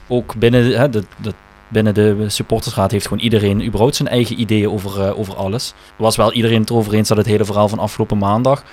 ook 0.10 0.36
binnen, 0.36 0.70
de- 0.70 0.78
hè, 0.78 0.90
de, 0.90 1.04
de, 1.22 1.34
binnen 1.68 1.94
de 1.94 2.30
supportersraad 2.30 2.92
heeft 2.92 3.08
gewoon 3.08 3.24
iedereen 3.24 3.66
überhaupt 3.66 3.96
zijn 3.96 4.08
eigen 4.08 4.40
ideeën 4.42 4.70
over, 4.70 5.06
eh, 5.08 5.20
over 5.20 5.36
alles. 5.36 5.74
Was 5.96 6.16
wel 6.16 6.34
iedereen 6.34 6.60
het 6.62 6.70
erover 6.70 6.94
eens 6.94 7.08
dat 7.08 7.18
het 7.18 7.26
hele 7.26 7.46
verhaal 7.46 7.68
van 7.70 7.80
afgelopen 7.80 8.18
maandag 8.18 8.64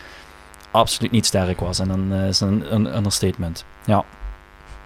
absoluut 0.70 1.10
niet 1.10 1.26
sterk 1.26 1.60
was. 1.60 1.78
En 1.78 1.88
dan 1.88 2.12
eh, 2.12 2.28
is 2.28 2.40
een, 2.40 2.74
een 2.74 2.96
understatement. 2.96 3.64
Ja. 3.84 4.04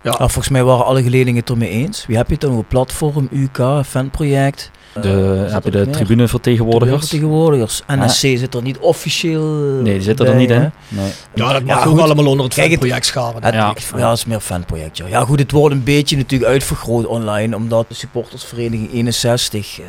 Ja, 0.02 0.12
volgens 0.16 0.48
mij 0.48 0.64
waren 0.64 0.84
alle 0.84 1.02
geledingen 1.02 1.40
het 1.40 1.50
ermee 1.50 1.68
eens. 1.70 2.06
Wie 2.06 2.16
heb 2.16 2.26
je 2.26 2.32
het 2.32 2.40
dan 2.42 2.50
over? 2.52 2.64
Platform, 2.64 3.28
UK, 3.32 3.84
fanproject. 3.86 4.70
De, 4.94 5.44
Eh, 5.46 5.52
heb 5.52 5.64
je 5.64 5.70
de 5.70 5.90
tribunevertegenwoordigers? 5.90 7.00
Vertegenwoordigers. 7.00 7.82
Ja. 7.86 8.04
NSC 8.04 8.18
zit 8.20 8.54
er 8.54 8.62
niet 8.62 8.78
officieel 8.78 9.42
Nee, 9.82 9.92
die 9.92 10.02
zitten 10.02 10.26
er 10.26 10.30
bij, 10.32 10.40
niet 10.40 10.50
hè? 10.50 10.56
in. 10.62 10.70
Nee. 10.88 11.10
Ja, 11.34 11.52
dat 11.52 11.62
Ja, 11.66 11.74
mag 11.74 11.86
ook 11.86 11.90
goed. 11.92 12.00
allemaal 12.00 12.26
onder 12.26 12.44
het 12.44 12.54
Kijk, 12.54 12.70
het- 12.70 12.78
project 12.78 13.06
scharen. 13.06 13.42
Het, 13.44 13.54
Ja. 13.54 13.74
ja, 13.96 14.08
dat 14.08 14.16
is 14.16 14.24
meer 14.24 14.40
fanproject. 14.40 14.96
Ja. 14.96 15.06
ja, 15.06 15.24
goed, 15.24 15.38
het 15.38 15.50
wordt 15.50 15.74
een 15.74 15.84
beetje 15.84 16.16
natuurlijk 16.16 16.50
uitvergroot 16.50 17.06
online, 17.06 17.56
omdat 17.56 17.88
de 17.88 17.94
supportersvereniging 17.94 18.92
61 18.92 19.80
eh, 19.80 19.86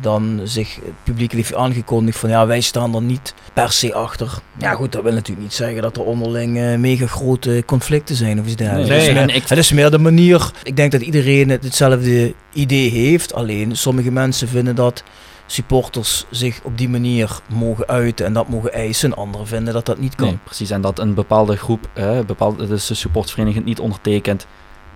dan 0.00 0.40
zich 0.44 0.74
het 0.74 0.84
publiek 1.02 1.32
heeft 1.32 1.54
aangekondigd 1.54 2.18
van 2.18 2.30
ja, 2.30 2.46
wij 2.46 2.60
staan 2.60 2.94
er 2.94 3.02
niet 3.02 3.34
per 3.52 3.72
se 3.72 3.94
achter. 3.94 4.38
Ja, 4.58 4.74
goed, 4.74 4.92
dat 4.92 5.02
wil 5.02 5.12
natuurlijk 5.12 5.40
niet 5.46 5.54
zeggen 5.54 5.82
dat 5.82 5.96
er 5.96 6.02
onderling 6.04 6.58
eh, 6.58 6.76
mega 6.76 7.06
grote 7.06 7.62
conflicten 7.66 8.14
zijn 8.16 8.40
of 8.40 8.46
iets 8.46 8.56
dergelijks. 8.56 8.88
Nee, 8.88 8.98
het, 8.98 9.08
is 9.08 9.14
meer, 9.14 9.34
ik- 9.36 9.48
het 9.48 9.58
is 9.58 9.72
meer 9.72 9.90
de 9.90 9.98
manier. 9.98 10.50
Ik 10.62 10.76
denk 10.76 10.92
dat 10.92 11.00
iedereen 11.00 11.48
het 11.48 11.64
hetzelfde 11.64 12.34
idee 12.52 12.90
heeft, 12.90 13.34
alleen 13.34 13.76
sommige 13.76 14.10
mensen 14.10 14.48
vinden 14.48 14.74
dat 14.74 15.02
supporters 15.46 16.24
zich 16.30 16.60
op 16.62 16.78
die 16.78 16.88
manier 16.88 17.38
mogen 17.46 17.86
uiten 17.86 18.26
en 18.26 18.32
dat 18.32 18.48
mogen 18.48 18.72
eisen. 18.72 19.10
En 19.10 19.16
anderen 19.16 19.46
vinden 19.46 19.74
dat 19.74 19.86
dat 19.86 19.98
niet 19.98 20.14
kan. 20.14 20.26
Nee, 20.26 20.38
precies. 20.44 20.70
En 20.70 20.80
dat 20.80 20.98
een 20.98 21.14
bepaalde 21.14 21.56
groep, 21.56 21.88
eh, 21.92 22.18
bepaalde, 22.26 22.66
dus 22.66 22.86
de 22.86 22.94
supportvereniging 22.94 23.64
het 23.64 23.68
niet 23.74 23.80
ondertekent, 23.80 24.46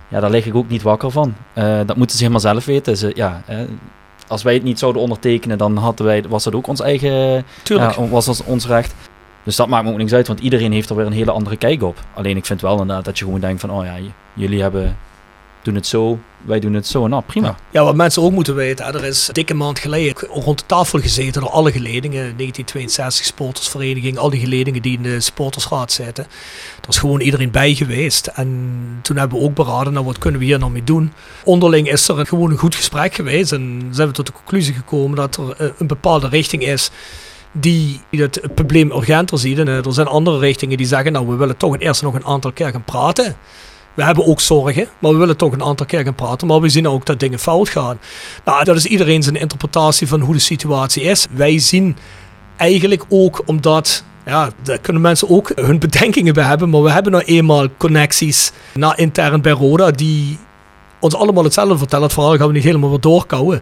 ja, 0.07 0.19
daar 0.19 0.29
lig 0.29 0.45
ik 0.45 0.55
ook 0.55 0.69
niet 0.69 0.81
wakker 0.81 1.11
van. 1.11 1.35
Eh, 1.53 1.79
dat 1.85 1.95
moeten 1.97 2.15
ze 2.17 2.21
helemaal 2.21 2.41
zelf 2.41 2.65
weten. 2.65 2.97
Ze, 2.97 3.11
ja, 3.15 3.41
eh, 3.45 3.59
als 4.27 4.43
wij 4.43 4.53
het 4.53 4.63
niet 4.63 4.79
zouden 4.79 5.01
ondertekenen, 5.01 5.57
dan 5.57 5.77
hadden 5.77 6.05
wij, 6.05 6.23
was 6.29 6.43
dat 6.43 6.55
ook 6.55 6.67
ons 6.67 6.81
eigen, 6.81 7.45
Tuurlijk. 7.63 7.95
ja, 7.95 8.07
was 8.07 8.25
dat 8.25 8.43
ons 8.45 8.67
recht. 8.67 8.93
Dus 9.43 9.55
dat 9.55 9.67
maakt 9.67 9.85
me 9.85 9.91
ook 9.91 9.97
niks 9.97 10.13
uit, 10.13 10.27
want 10.27 10.39
iedereen 10.39 10.71
heeft 10.71 10.89
er 10.89 10.95
weer 10.95 11.05
een 11.05 11.11
hele 11.11 11.31
andere 11.31 11.57
kijk 11.57 11.83
op. 11.83 11.97
Alleen 12.13 12.37
ik 12.37 12.45
vind 12.45 12.61
wel 12.61 12.71
inderdaad 12.71 13.05
dat 13.05 13.19
je 13.19 13.25
gewoon 13.25 13.39
denkt 13.39 13.61
van, 13.61 13.71
oh 13.71 13.85
ja, 13.85 13.95
jullie 14.33 14.61
hebben 14.61 14.97
doen 15.67 15.75
het 15.75 15.87
zo, 15.87 16.19
wij 16.45 16.59
doen 16.59 16.73
het 16.73 16.87
zo. 16.87 17.07
Nou, 17.07 17.23
prima. 17.25 17.55
Ja, 17.71 17.83
wat 17.83 17.95
mensen 17.95 18.21
ook 18.21 18.31
moeten 18.31 18.55
weten, 18.55 18.85
er 18.85 19.03
is 19.03 19.27
een 19.27 19.33
dikke 19.33 19.53
maand 19.53 19.79
geleden 19.79 20.27
rond 20.29 20.59
de 20.59 20.65
tafel 20.65 20.99
gezeten 20.99 21.41
door 21.41 21.49
alle 21.49 21.71
geledingen, 21.71 22.19
1962 22.19 23.25
sportersvereniging, 23.25 24.17
al 24.17 24.29
die 24.29 24.39
geledingen 24.39 24.81
die 24.81 24.97
in 24.97 25.03
de 25.03 25.19
sportersraad 25.19 25.91
zitten. 25.91 26.23
Er 26.79 26.85
was 26.85 26.97
gewoon 26.97 27.19
iedereen 27.19 27.51
bij 27.51 27.73
geweest. 27.73 28.27
En 28.27 28.69
toen 29.01 29.17
hebben 29.17 29.37
we 29.37 29.43
ook 29.43 29.53
beraden, 29.53 29.93
nou 29.93 30.05
wat 30.05 30.17
kunnen 30.17 30.39
we 30.39 30.45
hier 30.45 30.59
nou 30.59 30.71
mee 30.71 30.83
doen? 30.83 31.11
Onderling 31.43 31.91
is 31.91 32.07
er 32.07 32.25
gewoon 32.27 32.51
een 32.51 32.57
goed 32.57 32.75
gesprek 32.75 33.13
geweest 33.13 33.51
en 33.51 33.87
zijn 33.91 34.07
we 34.07 34.13
tot 34.13 34.25
de 34.25 34.33
conclusie 34.33 34.73
gekomen 34.73 35.17
dat 35.17 35.37
er 35.37 35.51
eh, 35.51 35.67
een 35.77 35.87
bepaalde 35.87 36.27
richting 36.27 36.63
is 36.63 36.91
die 37.51 38.01
het 38.11 38.41
probleem 38.55 38.91
urgenter 38.91 39.39
ziet. 39.39 39.59
En 39.59 39.67
eh, 39.67 39.85
er 39.85 39.93
zijn 39.93 40.07
andere 40.07 40.39
richtingen 40.39 40.77
die 40.77 40.87
zeggen, 40.87 41.11
nou 41.11 41.27
we 41.27 41.35
willen 41.35 41.57
toch 41.57 41.77
eerst 41.79 42.01
nog 42.01 42.13
een 42.13 42.25
aantal 42.25 42.51
keer 42.51 42.71
gaan 42.71 42.83
praten. 42.83 43.35
We 43.97 44.03
hebben 44.03 44.25
ook 44.25 44.41
zorgen, 44.41 44.87
maar 44.99 45.11
we 45.11 45.17
willen 45.17 45.37
toch 45.37 45.51
een 45.51 45.63
aantal 45.63 45.85
keer 45.85 46.03
gaan 46.03 46.15
praten. 46.15 46.47
Maar 46.47 46.61
we 46.61 46.69
zien 46.69 46.87
ook 46.87 47.05
dat 47.05 47.19
dingen 47.19 47.39
fout 47.39 47.69
gaan. 47.69 47.99
Nou, 48.45 48.63
dat 48.63 48.75
is 48.75 48.85
iedereen 48.85 49.23
zijn 49.23 49.35
interpretatie 49.35 50.07
van 50.07 50.19
hoe 50.19 50.33
de 50.33 50.39
situatie 50.39 51.03
is. 51.03 51.27
Wij 51.31 51.59
zien 51.59 51.97
eigenlijk 52.57 53.05
ook 53.09 53.41
omdat 53.45 54.03
ja, 54.25 54.49
daar 54.63 54.79
kunnen 54.79 55.01
mensen 55.01 55.29
ook 55.29 55.51
hun 55.55 55.79
bedenkingen 55.79 56.33
bij 56.33 56.43
hebben. 56.43 56.69
Maar 56.69 56.83
we 56.83 56.91
hebben 56.91 57.11
nou 57.11 57.23
eenmaal 57.23 57.67
connecties 57.77 58.51
naar 58.73 58.99
intern 58.99 59.41
bij 59.41 59.51
Roda 59.51 59.91
die 59.91 60.37
ons 60.99 61.15
allemaal 61.15 61.43
hetzelfde 61.43 61.77
vertellen. 61.77 62.05
Het 62.05 62.13
verhaal 62.13 62.37
gaan 62.37 62.47
we 62.47 62.53
niet 62.53 62.63
helemaal 62.63 62.89
weer 62.89 62.99
doorkouwen. 62.99 63.61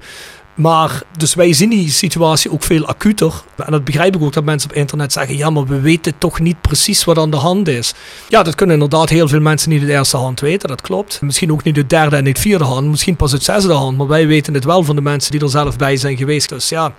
Maar 0.55 1.01
dus 1.17 1.33
wij 1.33 1.53
zien 1.53 1.69
die 1.69 1.89
situatie 1.89 2.51
ook 2.51 2.63
veel 2.63 2.85
acuter. 2.85 3.33
En 3.65 3.71
dat 3.71 3.83
begrijp 3.83 4.15
ik 4.15 4.21
ook 4.21 4.33
dat 4.33 4.43
mensen 4.43 4.69
op 4.69 4.75
internet 4.75 5.13
zeggen: 5.13 5.37
ja, 5.37 5.49
maar 5.49 5.65
we 5.65 5.79
weten 5.79 6.17
toch 6.17 6.39
niet 6.39 6.61
precies 6.61 7.03
wat 7.03 7.17
aan 7.17 7.29
de 7.29 7.37
hand 7.37 7.67
is. 7.67 7.93
Ja, 8.29 8.43
dat 8.43 8.55
kunnen 8.55 8.75
inderdaad 8.75 9.09
heel 9.09 9.27
veel 9.27 9.39
mensen 9.39 9.69
niet 9.69 9.81
de 9.81 9.91
eerste 9.91 10.17
hand 10.17 10.39
weten, 10.39 10.69
dat 10.69 10.81
klopt. 10.81 11.21
Misschien 11.21 11.51
ook 11.51 11.63
niet 11.63 11.75
de 11.75 11.87
derde 11.87 12.15
en 12.15 12.23
de 12.23 12.35
vierde 12.37 12.63
hand, 12.63 12.87
misschien 12.87 13.15
pas 13.15 13.31
het 13.31 13.43
zesde 13.43 13.73
hand. 13.73 13.97
Maar 13.97 14.07
wij 14.07 14.27
weten 14.27 14.53
het 14.53 14.63
wel 14.63 14.83
van 14.83 14.95
de 14.95 15.01
mensen 15.01 15.31
die 15.31 15.41
er 15.41 15.49
zelf 15.49 15.77
bij 15.77 15.97
zijn 15.97 16.17
geweest. 16.17 16.49
Dus 16.49 16.69
ja. 16.69 16.93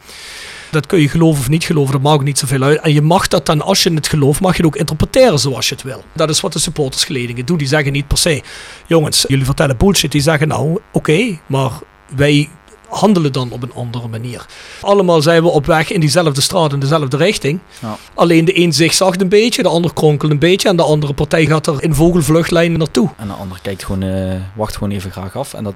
Dat 0.70 0.86
kun 0.86 1.00
je 1.00 1.08
geloven 1.08 1.40
of 1.40 1.48
niet 1.48 1.64
geloven, 1.64 1.92
dat 1.92 2.02
maakt 2.02 2.24
niet 2.24 2.38
zoveel 2.38 2.62
uit. 2.62 2.80
En 2.80 2.92
je 2.92 3.02
mag 3.02 3.28
dat 3.28 3.46
dan, 3.46 3.62
als 3.62 3.82
je 3.82 3.92
het 3.92 4.08
gelooft, 4.08 4.40
mag 4.40 4.50
je 4.50 4.56
het 4.56 4.66
ook 4.66 4.76
interpreteren 4.76 5.38
zoals 5.38 5.68
je 5.68 5.74
het 5.74 5.84
wil. 5.84 6.04
Dat 6.12 6.30
is 6.30 6.40
wat 6.40 6.52
de 6.52 6.58
supportersgeledingen 6.58 7.46
doen. 7.46 7.56
Die 7.56 7.66
zeggen 7.66 7.92
niet 7.92 8.06
per 8.08 8.18
se, 8.18 8.42
jongens, 8.86 9.24
jullie 9.28 9.44
vertellen 9.44 9.76
bullshit. 9.76 10.12
Die 10.12 10.20
zeggen 10.20 10.48
nou, 10.48 10.78
oké, 10.92 11.38
maar 11.46 11.70
wij 12.16 12.48
handelen 12.88 13.32
dan 13.32 13.50
op 13.50 13.62
een 13.62 13.72
andere 13.74 14.08
manier. 14.08 14.46
Allemaal 14.80 15.22
zijn 15.22 15.42
we 15.42 15.48
op 15.48 15.66
weg 15.66 15.90
in 15.92 16.00
diezelfde 16.00 16.40
straat, 16.40 16.72
in 16.72 16.78
dezelfde 16.78 17.16
richting. 17.16 17.60
Ja. 17.80 17.96
Alleen 18.14 18.44
de 18.44 18.58
een 18.58 18.72
zigzagt 18.72 19.20
een 19.20 19.28
beetje, 19.28 19.62
de 19.62 19.68
ander 19.68 19.92
kronkelt 19.92 20.30
een 20.30 20.38
beetje 20.38 20.68
en 20.68 20.76
de 20.76 20.82
andere 20.82 21.14
partij 21.14 21.46
gaat 21.46 21.66
er 21.66 21.82
in 21.82 21.94
vogelvluchtlijnen 21.94 22.78
naartoe. 22.78 23.10
En 23.16 23.26
de 23.26 23.32
ander 23.32 23.58
kijkt 23.62 23.84
gewoon, 23.84 24.02
eh, 24.02 24.34
wacht 24.54 24.74
gewoon 24.74 24.90
even 24.90 25.10
graag 25.10 25.36
af. 25.36 25.54
En 25.54 25.64
dat, 25.64 25.74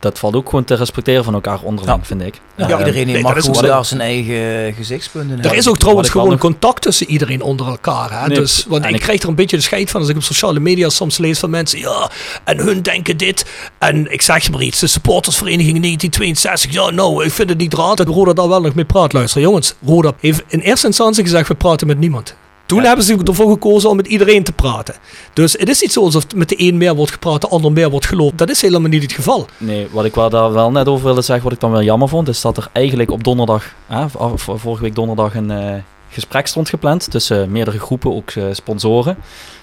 dat 0.00 0.18
valt 0.18 0.34
ook 0.34 0.48
gewoon 0.48 0.64
te 0.64 0.74
respecteren 0.74 1.24
van 1.24 1.34
elkaar 1.34 1.60
onderling, 1.62 1.98
Ja. 1.98 2.04
vind 2.04 2.22
ik. 2.22 2.34
Ja, 2.56 2.68
Ja, 2.68 2.78
iedereen 2.78 3.06
nee, 3.06 3.22
mag 3.22 3.40
gewoon 3.44 3.62
daar 3.62 3.84
zijn 3.84 4.00
eigen 4.00 4.74
gezichtspunten 4.74 5.36
in 5.38 5.44
Er 5.44 5.54
is 5.56 5.68
ook 5.68 5.78
trouwens 5.78 6.08
gewoon 6.08 6.28
nog- 6.30 6.38
contact 6.38 6.82
tussen 6.82 7.06
iedereen 7.06 7.42
onder 7.42 7.66
elkaar. 7.66 8.20
Hè? 8.20 8.26
Nee, 8.26 8.38
dus, 8.38 8.64
want 8.68 8.84
ik, 8.84 8.90
ik- 8.90 9.00
krijg 9.00 9.22
er 9.22 9.28
een 9.28 9.34
beetje 9.34 9.56
de 9.56 9.62
scheid 9.62 9.90
van 9.90 10.00
als 10.00 10.08
ik 10.10 10.16
op 10.16 10.22
sociale 10.22 10.60
media 10.60 10.88
soms 10.88 11.18
lees 11.18 11.38
van 11.38 11.50
mensen. 11.50 11.78
Ja, 11.78 12.10
en 12.44 12.58
hun 12.58 12.82
denken 12.82 13.16
dit. 13.16 13.44
En 13.78 14.12
ik 14.12 14.22
zeg 14.22 14.44
je 14.44 14.50
maar 14.50 14.62
iets. 14.62 14.80
De 14.80 14.86
supportersvereniging 14.86 15.74
in 15.74 15.82
1962. 15.82 16.72
Ja, 16.72 16.90
nou, 16.90 17.24
ik 17.24 17.32
vind 17.32 17.48
het 17.48 17.58
niet 17.58 17.74
raar 17.74 17.96
dat 17.96 18.06
Roda 18.06 18.32
daar 18.32 18.48
wel 18.48 18.60
nog 18.60 18.74
mee 18.74 18.84
praat. 18.84 19.12
Luister, 19.12 19.40
jongens. 19.40 19.74
Roda 19.86 20.12
heeft 20.20 20.42
in 20.48 20.60
eerste 20.60 20.86
instantie 20.86 21.22
gezegd, 21.22 21.48
we 21.48 21.54
praten 21.54 21.86
met 21.86 21.98
niemand. 21.98 22.34
Toen 22.70 22.80
Ja. 22.80 22.86
hebben 22.86 23.04
ze 23.04 23.16
ervoor 23.24 23.50
gekozen 23.52 23.90
om 23.90 23.96
met 23.96 24.06
iedereen 24.06 24.44
te 24.44 24.52
praten. 24.52 24.94
Dus 25.32 25.52
het 25.52 25.68
is 25.68 25.80
niet 25.80 25.92
zo 25.92 26.00
alsof 26.02 26.34
met 26.34 26.48
de 26.48 26.54
een 26.58 26.76
meer 26.76 26.94
wordt 26.94 27.12
gepraat, 27.12 27.40
de 27.40 27.48
ander 27.48 27.72
meer 27.72 27.90
wordt 27.90 28.06
geloofd. 28.06 28.38
Dat 28.38 28.50
is 28.50 28.62
helemaal 28.62 28.88
niet 28.90 29.02
het 29.02 29.12
geval. 29.12 29.46
Nee, 29.58 29.88
wat 29.90 30.04
ik 30.04 30.14
wel 30.14 30.30
daar 30.30 30.52
wel 30.52 30.70
net 30.70 30.88
over 30.88 31.04
wilde 31.04 31.22
zeggen, 31.22 31.44
wat 31.44 31.52
ik 31.54 31.60
dan 31.60 31.70
wel 31.70 31.82
jammer 31.82 32.08
vond, 32.08 32.28
is 32.28 32.40
dat 32.40 32.56
er 32.56 32.68
eigenlijk 32.72 33.10
op 33.10 33.24
donderdag, 33.24 33.74
hè, 33.86 34.06
vorige 34.36 34.82
week 34.82 34.94
donderdag, 34.94 35.34
een 35.34 35.50
eh, 35.50 35.74
gesprek 36.10 36.46
stond 36.46 36.68
gepland 36.68 37.10
tussen 37.10 37.50
meerdere 37.52 37.78
groepen, 37.78 38.14
ook 38.14 38.30
eh, 38.30 38.44
sponsoren. 38.52 39.16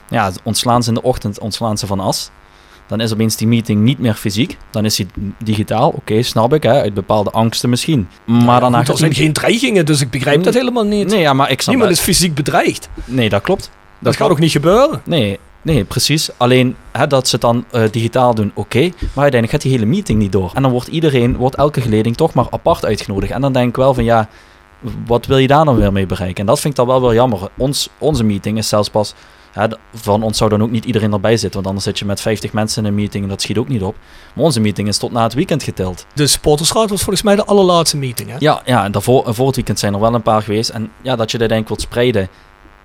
Ja, 0.10 0.32
ontslaan 0.44 0.84
ze 0.84 0.90
in 0.90 0.96
de 0.96 1.04
ochtend, 1.04 1.40
ontslaan 1.40 1.78
ze 1.78 1.88
van 1.88 2.00
as. 2.00 2.30
Dan 2.88 3.00
is 3.02 3.14
opeens 3.14 3.36
die 3.36 3.48
meeting 3.48 3.82
niet 3.82 4.00
meer 4.00 4.14
fysiek. 4.14 4.58
Dan 4.72 4.86
is 4.86 4.96
die 4.96 5.08
digitaal. 5.44 5.90
Oké, 5.90 6.22
snap 6.22 6.54
ik, 6.54 6.64
hè, 6.64 6.82
uit 6.82 6.94
bepaalde 6.94 7.30
angsten 7.30 7.70
misschien. 7.70 8.08
Maar 8.26 8.60
daarna 8.60 8.78
Goed, 8.78 8.88
er 8.90 8.98
zijn 8.98 9.14
geen 9.14 9.34
dreigingen, 9.34 9.86
dus 9.86 10.02
ik 10.02 10.10
begrijp 10.10 10.44
dat 10.44 10.54
helemaal 10.54 10.86
niet. 10.86 11.08
Nee, 11.08 11.20
ja, 11.20 11.34
maar 11.34 11.52
ik 11.52 11.62
snap 11.62 11.76
Niemand 11.76 11.96
dat- 11.96 12.00
is 12.08 12.14
fysiek 12.14 12.34
bedreigd. 12.36 12.90
Nee, 13.06 13.30
dat 13.30 13.42
klopt. 13.42 13.72
Dat 14.00 14.16
gaat 14.16 14.30
ook 14.30 14.40
niet 14.40 14.52
gebeuren. 14.52 15.02
Nee, 15.06 15.40
nee, 15.62 15.84
precies. 15.84 16.30
Alleen 16.38 16.76
hè, 16.92 17.08
dat 17.08 17.26
ze 17.28 17.32
het 17.32 17.42
dan 17.42 17.66
eh, 17.72 17.84
digitaal 17.92 18.36
doen, 18.36 18.52
oké. 18.56 18.80
Maar 18.80 18.92
uiteindelijk 19.24 19.52
gaat 19.52 19.62
die 19.62 19.72
hele 19.72 19.86
meeting 19.86 20.20
niet 20.20 20.32
door. 20.32 20.52
En 20.54 20.62
dan 20.62 20.72
wordt 20.72 20.88
iedereen, 20.88 21.36
wordt 21.36 21.56
elke 21.56 21.82
geleding 21.82 22.16
toch 22.18 22.34
maar 22.34 22.48
apart 22.50 22.86
uitgenodigd. 22.86 23.32
En 23.32 23.42
dan 23.42 23.54
denk 23.54 23.70
ik 23.70 23.76
wel 23.76 23.94
van 23.94 24.04
ja, 24.04 24.30
wat 25.06 25.26
wil 25.26 25.38
je 25.38 25.48
daar 25.48 25.66
dan 25.66 25.76
weer 25.76 25.92
mee 25.92 26.06
bereiken? 26.06 26.38
En 26.40 26.46
dat 26.46 26.60
vind 26.60 26.74
ik 26.74 26.80
dan 26.80 26.88
wel 26.88 27.02
wel 27.02 27.14
jammer. 27.14 27.40
Ons, 27.58 27.90
onze 27.98 28.24
meeting 28.24 28.58
is 28.58 28.70
zelfs 28.70 28.90
pas. 28.90 29.14
Hè, 29.58 29.68
van 29.94 30.24
ons 30.24 30.38
zou 30.38 30.50
dan 30.50 30.62
ook 30.62 30.72
niet 30.72 30.86
iedereen 30.86 31.14
erbij 31.14 31.38
zitten. 31.38 31.54
Want 31.54 31.68
anders 31.68 31.86
zit 31.86 32.00
je 32.00 32.06
met 32.06 32.22
50 32.22 32.54
mensen 32.54 32.84
in 32.84 32.90
een 32.90 32.96
meeting 32.96 33.24
en 33.24 33.30
dat 33.30 33.42
schiet 33.42 33.58
ook 33.58 33.68
niet 33.68 33.84
op. 33.84 33.96
Maar 34.34 34.44
onze 34.44 34.60
meeting 34.60 34.88
is 34.88 34.98
tot 34.98 35.12
na 35.12 35.24
het 35.24 35.34
weekend 35.34 35.64
geteld. 35.64 36.06
De 36.14 36.28
supportersraad 36.28 36.90
was 36.90 37.04
volgens 37.04 37.24
mij 37.24 37.36
de 37.36 37.46
allerlaatste 37.46 37.98
meeting. 37.98 38.30
Hè? 38.30 38.36
Ja, 38.40 38.62
ja 38.66 38.84
en 38.84 38.92
daarvoor, 38.92 39.28
en 39.28 39.36
voor 39.36 39.46
het 39.48 39.56
weekend 39.56 39.80
zijn 39.80 39.94
er 39.94 40.00
wel 40.00 40.14
een 40.14 40.22
paar 40.22 40.42
geweest. 40.42 40.70
En 40.70 40.92
ja, 41.02 41.16
dat 41.16 41.32
je 41.32 41.38
dat 41.38 41.50
denk 41.50 41.62
ik 41.62 41.68
wilt 41.68 41.82
spreiden, 41.82 42.30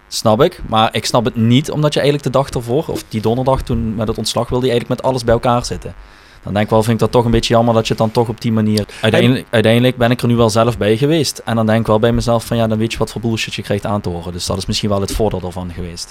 snap 0.09 0.43
ik. 0.43 0.61
Maar 0.69 0.95
ik 0.95 1.05
snap 1.05 1.25
het 1.25 1.37
niet 1.37 1.71
omdat 1.71 1.93
je 1.93 2.01
eigenlijk 2.01 2.33
de 2.33 2.39
dag 2.39 2.51
ervoor, 2.51 2.85
of 2.87 3.05
die 3.09 3.21
donderdag 3.21 3.63
toen 3.63 3.95
met 3.95 4.09
het 4.09 4.19
ontslag, 4.19 4.49
wilde 4.49 4.67
je 4.67 4.71
eigenlijk 4.73 5.01
met 5.01 5.11
alles 5.11 5.25
bij 5.25 5.35
elkaar 5.35 5.65
zitten. 5.65 5.95
Dan 6.43 6.53
denk 6.53 6.65
ik 6.65 6.71
wel, 6.71 6.83
vind 6.83 6.95
ik 6.95 7.01
dat 7.01 7.13
toch 7.13 7.25
een 7.25 7.31
beetje 7.31 7.55
jammer 7.55 7.75
dat 7.75 7.87
je 7.87 7.89
het 7.89 8.03
dan 8.03 8.11
toch 8.11 8.29
op 8.29 8.41
die 8.41 8.53
manier... 8.53 8.87
Uiteindelijk, 9.01 9.47
uiteindelijk 9.51 9.97
ben 9.97 10.11
ik 10.11 10.23
er 10.23 10.29
nu 10.29 10.37
wel 10.37 10.51
zelf 10.51 10.79
bij 10.79 10.97
geweest. 10.97 11.43
En 11.45 11.57
dan 11.57 11.67
denk 11.67 11.81
ik 11.81 11.87
wel 11.87 11.99
bij 11.99 12.13
mezelf 12.13 12.45
van 12.45 12.57
ja, 12.57 12.67
dan 12.67 12.79
weet 12.79 12.93
je 12.93 12.99
wat 12.99 13.11
voor 13.11 13.21
bullshit 13.21 13.55
je 13.55 13.63
krijgt 13.63 13.87
aan 13.87 14.01
te 14.01 14.09
horen. 14.09 14.33
Dus 14.33 14.47
dat 14.47 14.57
is 14.57 14.67
misschien 14.67 14.89
wel 14.89 15.01
het 15.01 15.13
voordeel 15.13 15.41
daarvan 15.41 15.73
geweest. 15.73 16.11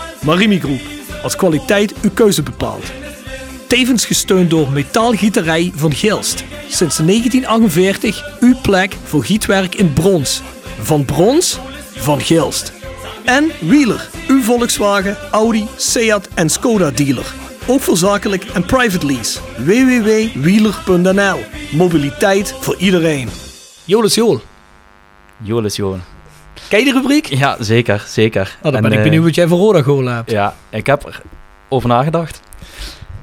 Marimi 0.25 0.59
Groep, 0.59 0.81
als 1.23 1.35
kwaliteit 1.35 1.93
uw 2.01 2.09
keuze 2.13 2.43
bepaalt. 2.43 2.91
Tevens 3.67 4.05
gesteund 4.05 4.49
door 4.49 4.71
Metaalgieterij 4.71 5.71
van 5.75 5.93
Gilst. 5.93 6.43
Sinds 6.67 6.97
1948 6.97 8.37
uw 8.39 8.55
plek 8.61 8.97
voor 9.03 9.23
gietwerk 9.23 9.75
in 9.75 9.93
brons. 9.93 10.41
Van 10.81 11.05
brons, 11.05 11.59
van 11.95 12.21
Gilst. 12.21 12.73
En 13.25 13.51
Wheeler, 13.59 14.09
uw 14.27 14.41
Volkswagen, 14.41 15.17
Audi, 15.31 15.67
Seat 15.75 16.27
en 16.33 16.49
Skoda 16.49 16.91
dealer. 16.91 17.33
Ook 17.67 17.81
voor 17.81 17.97
zakelijk 17.97 18.43
en 18.45 18.65
private 18.65 19.05
lease. 19.05 19.39
www.wheeler.nl 19.57 21.39
Mobiliteit 21.71 22.55
voor 22.59 22.75
iedereen. 22.75 23.29
Jolis 23.85 24.15
Jool. 24.15 24.41
Jolis 25.43 25.75
Johan. 25.75 26.01
Ken 26.71 26.79
je 26.79 26.85
de 26.85 26.91
rubriek? 26.91 27.25
Ja, 27.25 27.55
zeker, 27.59 28.03
zeker. 28.07 28.57
Nou, 28.61 28.73
dan 28.73 28.73
En, 28.75 28.81
ben 28.81 28.91
ik 28.91 28.97
eh, 28.97 29.03
benieuwd 29.03 29.23
wat 29.23 29.35
jij 29.35 29.47
voor 29.47 29.57
Roda 29.57 29.81
goal 29.81 30.05
hebt. 30.05 30.31
Ja, 30.31 30.55
ik 30.69 30.85
heb 30.87 31.21
erover 31.69 31.89
nagedacht. 31.89 32.41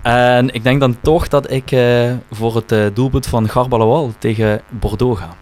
En 0.02 0.54
ik 0.54 0.62
denk 0.62 0.80
dan 0.80 0.96
toch 1.02 1.28
dat 1.28 1.50
ik 1.50 1.70
eh, 1.72 2.12
voor 2.30 2.54
het 2.56 2.72
eh, 2.72 2.84
doelpunt 2.94 3.26
van 3.26 3.48
Garbalawal 3.48 4.12
tegen 4.18 4.60
Bordeaux 4.68 5.20
ga. 5.20 5.36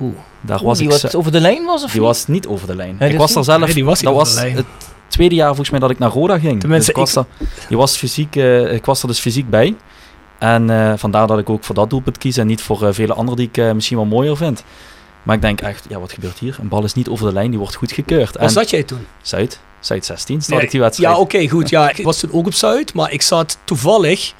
Oeh. 0.00 0.14
Daar 0.40 0.56
Oeh, 0.58 0.66
was 0.66 0.78
die 0.78 0.86
ik 0.86 0.92
wat 1.00 1.10
ze- 1.10 1.18
over 1.18 1.32
de 1.32 1.40
lijn 1.40 1.64
was 1.64 1.84
of 1.84 1.90
die 1.90 2.00
niet? 2.00 2.08
was 2.08 2.26
niet 2.26 2.46
over 2.46 2.66
de 2.66 2.76
lijn. 2.76 2.96
Nee, 2.98 3.10
ik 3.10 3.18
was 3.18 3.30
er 3.30 3.36
niet- 3.36 3.44
zelf. 3.46 3.60
Nee, 3.60 3.74
die 3.74 3.84
was 3.84 4.00
niet 4.00 4.04
dat 4.04 4.12
over 4.20 4.26
was 4.26 4.34
de 4.36 4.40
lijn. 4.46 4.56
het 4.56 4.66
tweede 5.08 5.34
jaar 5.34 5.46
volgens 5.48 5.70
mij 5.70 5.80
dat 5.80 5.90
ik 5.90 5.98
naar 5.98 6.10
Roda 6.10 6.38
ging. 6.38 6.60
Tenminste, 6.60 6.92
dus 6.92 7.00
ik 7.08 7.14
was, 7.14 7.24
ik- 7.24 7.48
er, 7.48 7.66
je 7.68 7.76
was 7.76 7.96
fysiek, 7.96 8.34
ik 8.70 8.84
was 8.84 9.02
er 9.02 9.08
dus 9.08 9.18
fysiek 9.20 9.50
bij. 9.50 9.74
En 10.38 10.70
eh, 10.70 10.92
vandaar 10.96 11.26
dat 11.26 11.38
ik 11.38 11.50
ook 11.50 11.64
voor 11.64 11.74
dat 11.74 11.90
doelpunt 11.90 12.18
kies 12.18 12.36
en 12.36 12.46
niet 12.46 12.62
voor 12.62 12.86
eh, 12.86 12.92
vele 12.92 13.14
andere 13.14 13.36
die 13.36 13.46
ik 13.48 13.56
eh, 13.56 13.72
misschien 13.72 13.96
wel 13.96 14.06
mooier 14.06 14.36
vind. 14.36 14.64
Maar 15.24 15.34
ik 15.36 15.42
denk 15.42 15.60
echt, 15.60 15.86
ja, 15.88 15.98
wat 16.00 16.12
gebeurt 16.12 16.38
hier? 16.38 16.56
Een 16.60 16.68
bal 16.68 16.84
is 16.84 16.94
niet 16.94 17.08
over 17.08 17.26
de 17.26 17.32
lijn, 17.32 17.50
die 17.50 17.58
wordt 17.58 17.74
goed 17.74 17.92
gekeurd. 17.92 18.36
Waar 18.38 18.50
zat 18.50 18.70
jij 18.70 18.82
toen? 18.82 19.06
Zuid, 19.22 19.60
Zuid 19.80 20.04
16, 20.04 20.42
staat 20.42 20.56
Nee, 20.56 20.64
ik 20.64 20.70
die 20.70 20.80
wedstrijd. 20.80 21.12
Ja, 21.14 21.20
oké, 21.20 21.48
goed. 21.48 21.68
Ja, 21.68 21.90
ik 21.90 22.04
was 22.04 22.18
toen 22.18 22.32
ook 22.32 22.46
op 22.46 22.54
Zuid, 22.54 22.94
maar 22.94 23.12
ik 23.12 23.22
zat 23.22 23.58
toevallig 23.64 24.32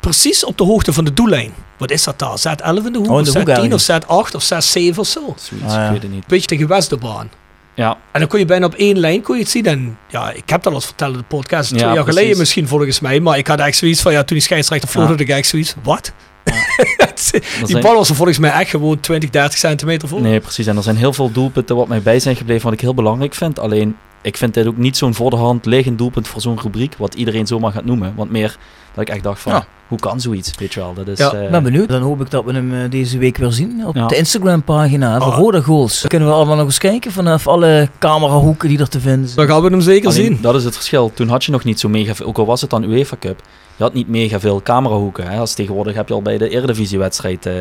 precies 0.00 0.44
op 0.44 0.58
de 0.58 0.64
hoogte 0.64 0.92
van 0.92 1.04
de 1.04 1.12
doellijn. 1.14 1.52
Wat 1.78 1.90
is 1.90 2.04
dat 2.04 2.18
daar? 2.18 2.38
Z11 2.38 2.86
in 2.86 2.92
de 2.92 2.98
hoek? 2.98 3.10
Oh, 3.10 3.18
in 3.18 3.24
de 3.24 3.30
of 3.30 3.36
hoek 3.36 3.48
Z10 3.48 3.72
of 3.72 3.88
ergens. 3.88 4.04
Z8 4.32 4.34
of 4.34 4.44
Z7 4.44 4.98
of 4.98 5.06
zo? 5.06 5.34
Zoiets, 5.36 5.66
Ah, 5.66 5.72
ja. 5.72 5.84
ik 5.86 5.90
weet 5.92 6.02
het 6.02 6.10
niet. 6.10 6.26
Beetje 6.26 6.46
tegen 6.46 6.68
Westerbaan. 6.68 7.30
Ja, 7.74 7.96
En 8.12 8.20
dan 8.20 8.28
kon 8.28 8.38
je 8.38 8.44
bijna 8.44 8.66
op 8.66 8.74
één 8.74 8.98
lijn 8.98 9.22
kon 9.22 9.34
je 9.36 9.42
het 9.42 9.50
zien. 9.50 9.66
En 9.66 9.98
ja, 10.08 10.30
ik 10.30 10.48
heb 10.50 10.62
dat 10.62 10.66
al 10.66 10.74
eens 10.74 10.84
verteld 10.84 11.12
in 11.12 11.18
de 11.18 11.24
podcast. 11.24 11.68
Twee 11.68 11.80
Ja, 11.80 11.86
jaar 11.86 12.02
precies. 12.02 12.18
geleden 12.20 12.38
misschien 12.38 12.68
volgens 12.68 13.00
mij. 13.00 13.20
Maar 13.20 13.38
ik 13.38 13.46
had 13.46 13.58
echt 13.58 13.76
zoiets 13.76 14.00
van, 14.02 14.12
ja, 14.12 14.18
toen 14.24 14.36
die 14.36 14.44
scheidsrechter 14.46 14.88
vloog, 14.88 15.04
Ja. 15.04 15.10
had 15.10 15.20
ik 15.20 15.28
echt 15.28 15.48
zoiets. 15.48 15.74
Wat? 15.82 16.12
die 17.32 17.66
zijn- 17.66 17.82
bal 17.82 17.94
was 17.94 18.08
er 18.08 18.14
volgens 18.14 18.38
mij 18.38 18.50
echt 18.50 18.70
gewoon 18.70 19.00
20, 19.00 19.30
30 19.30 19.58
centimeter 19.58 20.08
voor. 20.08 20.20
nee, 20.20 20.40
precies. 20.40 20.66
En 20.66 20.76
er 20.76 20.82
zijn 20.82 20.96
heel 20.96 21.12
veel 21.12 21.32
doelpunten 21.32 21.76
wat 21.76 21.88
mij 21.88 22.02
bij 22.02 22.20
zijn 22.20 22.36
gebleven, 22.36 22.64
wat 22.64 22.72
ik 22.72 22.80
heel 22.80 22.94
belangrijk 22.94 23.34
vind. 23.34 23.58
Alleen, 23.58 23.96
ik 24.22 24.36
vind 24.36 24.54
dit 24.54 24.66
ook 24.66 24.76
niet 24.76 24.96
zo'n 24.96 25.14
voor 25.14 25.30
de 25.30 25.36
hand 25.36 25.66
liggend 25.66 25.98
doelpunt 25.98 26.28
voor 26.28 26.40
zo'n 26.40 26.60
rubriek, 26.60 26.94
wat 26.98 27.14
iedereen 27.14 27.46
zomaar 27.46 27.72
gaat 27.72 27.84
noemen. 27.84 28.12
Want 28.16 28.30
meer 28.30 28.56
dat 28.94 29.08
ik 29.08 29.14
echt 29.14 29.22
dacht 29.22 29.40
van, 29.40 29.52
Ja. 29.52 29.66
hoe 29.88 29.98
kan 29.98 30.20
zoiets, 30.20 30.50
weet 30.58 30.74
je 30.74 30.80
wel. 30.80 30.94
Dat 30.94 31.08
is, 31.08 31.18
Ja, 31.18 31.32
eh, 31.32 31.42
Ik 31.44 31.50
ben 31.50 31.62
benieuwd. 31.62 31.88
Dan 31.88 32.02
hoop 32.02 32.20
ik 32.20 32.30
dat 32.30 32.44
we 32.44 32.52
hem 32.52 32.74
eh, 32.74 32.90
deze 32.90 33.18
week 33.18 33.36
weer 33.36 33.52
zien 33.52 33.86
op 33.86 33.94
Ja. 33.94 34.06
de 34.06 34.16
Instagram-pagina 34.16 35.18
van 35.18 35.28
Oh. 35.28 35.36
Roda 35.38 35.60
Goals. 35.60 36.00
Dan 36.00 36.08
kunnen 36.08 36.28
we 36.28 36.34
allemaal 36.34 36.56
nog 36.56 36.64
eens 36.66 36.78
kijken 36.78 37.12
vanaf 37.12 37.46
alle 37.48 37.88
camerahoeken 37.98 38.68
die 38.68 38.78
er 38.78 38.88
te 38.88 39.00
vinden 39.00 39.28
zijn. 39.28 39.46
Dan 39.46 39.54
gaan 39.56 39.64
we 39.64 39.70
hem 39.70 39.80
zeker 39.80 40.08
Alleen, 40.08 40.24
zien. 40.24 40.38
Dat 40.40 40.54
is 40.54 40.64
het 40.64 40.74
verschil. 40.74 41.10
Toen 41.14 41.28
had 41.28 41.44
je 41.44 41.52
nog 41.52 41.64
niet 41.64 41.80
zo 41.80 41.88
mega 41.88 42.14
veel, 42.14 42.26
ook 42.26 42.38
al 42.38 42.46
was 42.46 42.60
het 42.60 42.70
dan 42.70 42.82
UEFA 42.84 43.16
Cup, 43.20 43.40
je 43.76 43.82
had 43.82 43.94
niet 43.94 44.08
mega 44.08 44.40
veel 44.40 44.62
camerahoeken. 44.62 45.26
Hè. 45.28 45.38
Als 45.38 45.54
tegenwoordig 45.54 45.94
heb 45.94 46.08
je 46.08 46.14
al 46.14 46.22
bij 46.22 46.38
de 46.38 46.48
Eredivisie-wedstrijd 46.48 47.46
eh 47.46 47.54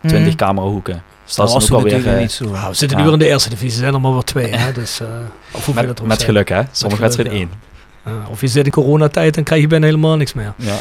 20 0.00 0.26
Mhm. 0.28 0.36
camerahoeken. 0.36 1.02
Dus 1.24 1.34
Dat 1.34 1.48
is 1.56 1.70
ook 1.72 1.78
alweer 1.78 2.06
eh, 2.08 2.18
niet 2.20 2.32
zo. 2.32 2.44
Nou, 2.44 2.68
we 2.68 2.74
zitten 2.74 2.98
Ja. 2.98 3.04
nu 3.04 3.10
weer 3.10 3.12
in 3.20 3.26
de 3.26 3.32
eerste 3.32 3.48
divisie. 3.48 3.72
Er 3.72 3.78
zijn 3.82 3.94
er 3.94 4.00
maar 4.00 4.12
wel 4.12 4.22
twee. 4.22 4.54
Hè? 4.56 4.72
Dus, 4.72 5.00
eh, 5.00 5.06
of 5.52 5.74
met, 5.74 6.02
met 6.02 6.22
geluk 6.22 6.48
hè. 6.48 6.62
Sommige 6.72 7.00
wedstrijden 7.02 7.34
ja. 7.34 7.38
één. 7.40 7.50
Ja, 8.08 8.30
of 8.30 8.40
je 8.40 8.48
zit 8.48 8.64
in 8.64 8.70
coronatijd, 8.70 9.34
dan 9.34 9.44
krijg 9.44 9.60
je 9.60 9.66
bijna 9.66 9.84
helemaal 9.86 10.16
niks 10.16 10.32
meer. 10.32 10.52
Ja. 10.56 10.76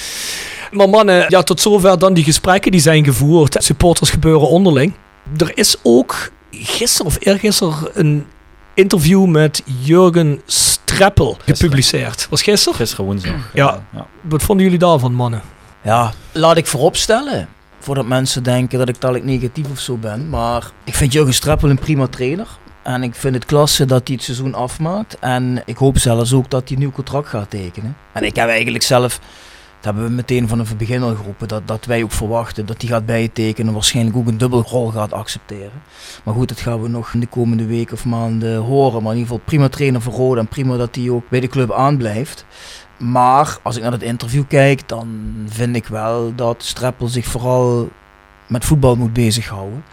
Maar 0.72 0.90
mannen, 0.90 1.26
ja, 1.28 1.44
tot 1.44 1.62
zover 1.62 2.00
dan 2.00 2.14
die 2.14 2.24
gesprekken 2.24 2.72
die 2.72 2.82
zijn 2.82 3.04
gevoerd. 3.04 3.56
Supporters 3.60 4.10
gebeuren 4.10 4.48
onderling. 4.48 4.94
Er 5.38 5.52
is 5.58 5.76
ook 5.84 6.32
gisteren 6.52 7.06
of 7.06 7.18
eergisteren 7.20 7.76
een 7.94 8.26
interview 8.74 9.26
met 9.26 9.64
Jurgen 9.80 10.42
Streppel 10.46 11.38
gepubliceerd. 11.46 12.28
Was 12.30 12.42
gisteren? 12.42 12.78
Gisteren 12.78 13.06
woensdag. 13.06 13.34
Ja. 13.54 13.74
eh, 13.74 13.80
ja. 13.94 14.08
Wat 14.22 14.44
vonden 14.44 14.66
jullie 14.66 14.80
daarvan, 14.80 15.14
mannen? 15.14 15.42
Ja, 15.84 16.14
laat 16.32 16.58
ik 16.58 16.68
vooropstellen. 16.68 17.48
Voordat 17.80 18.06
mensen 18.06 18.44
denken 18.44 18.80
dat 18.80 18.90
ik 18.90 19.02
dadelijk 19.02 19.26
negatief 19.26 19.70
of 19.72 19.80
zo 19.80 19.96
ben. 19.96 20.30
Maar 20.30 20.72
ik 20.84 20.96
vind 20.96 21.14
Jurgen 21.14 21.34
Streppel 21.34 21.70
een 21.70 21.80
prima 21.80 22.08
trainer. 22.08 22.48
En 22.88 23.04
ik 23.04 23.16
vind 23.16 23.36
het 23.36 23.46
klasse 23.46 23.86
dat 23.86 24.08
hij 24.08 24.16
het 24.16 24.26
seizoen 24.26 24.54
afmaakt. 24.54 25.20
En 25.20 25.62
ik 25.66 25.78
hoop 25.78 25.98
zelfs 25.98 26.34
ook 26.34 26.50
dat 26.50 26.64
hij 26.64 26.72
een 26.72 26.80
nieuw 26.80 26.92
contract 26.92 27.28
gaat 27.28 27.50
tekenen. 27.50 27.98
En 28.14 28.24
ik 28.24 28.36
heb 28.36 28.50
eigenlijk 28.50 28.84
zelf, 28.84 29.20
dat 29.76 29.84
hebben 29.86 30.04
we 30.04 30.10
meteen 30.10 30.48
vanaf 30.48 30.70
het 30.70 30.78
begin 30.78 31.02
al 31.02 31.16
geroepen, 31.16 31.48
dat, 31.48 31.68
dat 31.68 31.86
wij 31.86 32.04
ook 32.04 32.12
verwachten 32.12 32.66
dat 32.66 32.82
hij 32.82 32.90
gaat 32.90 33.06
bijtekenen. 33.06 33.68
En 33.68 33.74
waarschijnlijk 33.74 34.18
ook 34.18 34.28
een 34.28 34.38
dubbelrol 34.38 34.88
gaat 34.88 35.14
accepteren. 35.14 35.82
Maar 36.24 36.34
goed, 36.34 36.48
dat 36.48 36.60
gaan 36.60 36.82
we 36.82 36.88
nog 36.88 37.14
in 37.14 37.20
de 37.20 37.28
komende 37.28 37.66
weken 37.66 37.94
of 37.94 38.06
maanden 38.06 38.58
horen. 38.58 39.04
Maar 39.04 39.12
in 39.14 39.18
ieder 39.18 39.34
geval 39.34 39.46
prima 39.46 39.70
trainer 39.70 40.02
voor 40.02 40.14
Roda. 40.14 40.40
En 40.40 40.48
prima 40.48 40.78
dat 40.78 40.96
hij 40.96 41.10
ook 41.10 41.30
bij 41.30 41.40
de 41.40 41.48
club 41.48 41.72
aanblijft. 41.72 42.46
Maar 42.98 43.58
als 43.62 43.76
ik 43.76 43.84
naar 43.84 43.92
het 43.92 44.04
interview 44.04 44.44
kijk, 44.48 44.88
dan 44.88 45.36
vind 45.48 45.76
ik 45.76 45.88
wel 45.88 46.36
dat 46.36 46.64
Streppel 46.64 47.08
zich 47.08 47.26
vooral 47.26 47.90
met 48.48 48.66
voetbal 48.66 48.96
moet 48.96 49.14
bezighouden. 49.14 49.84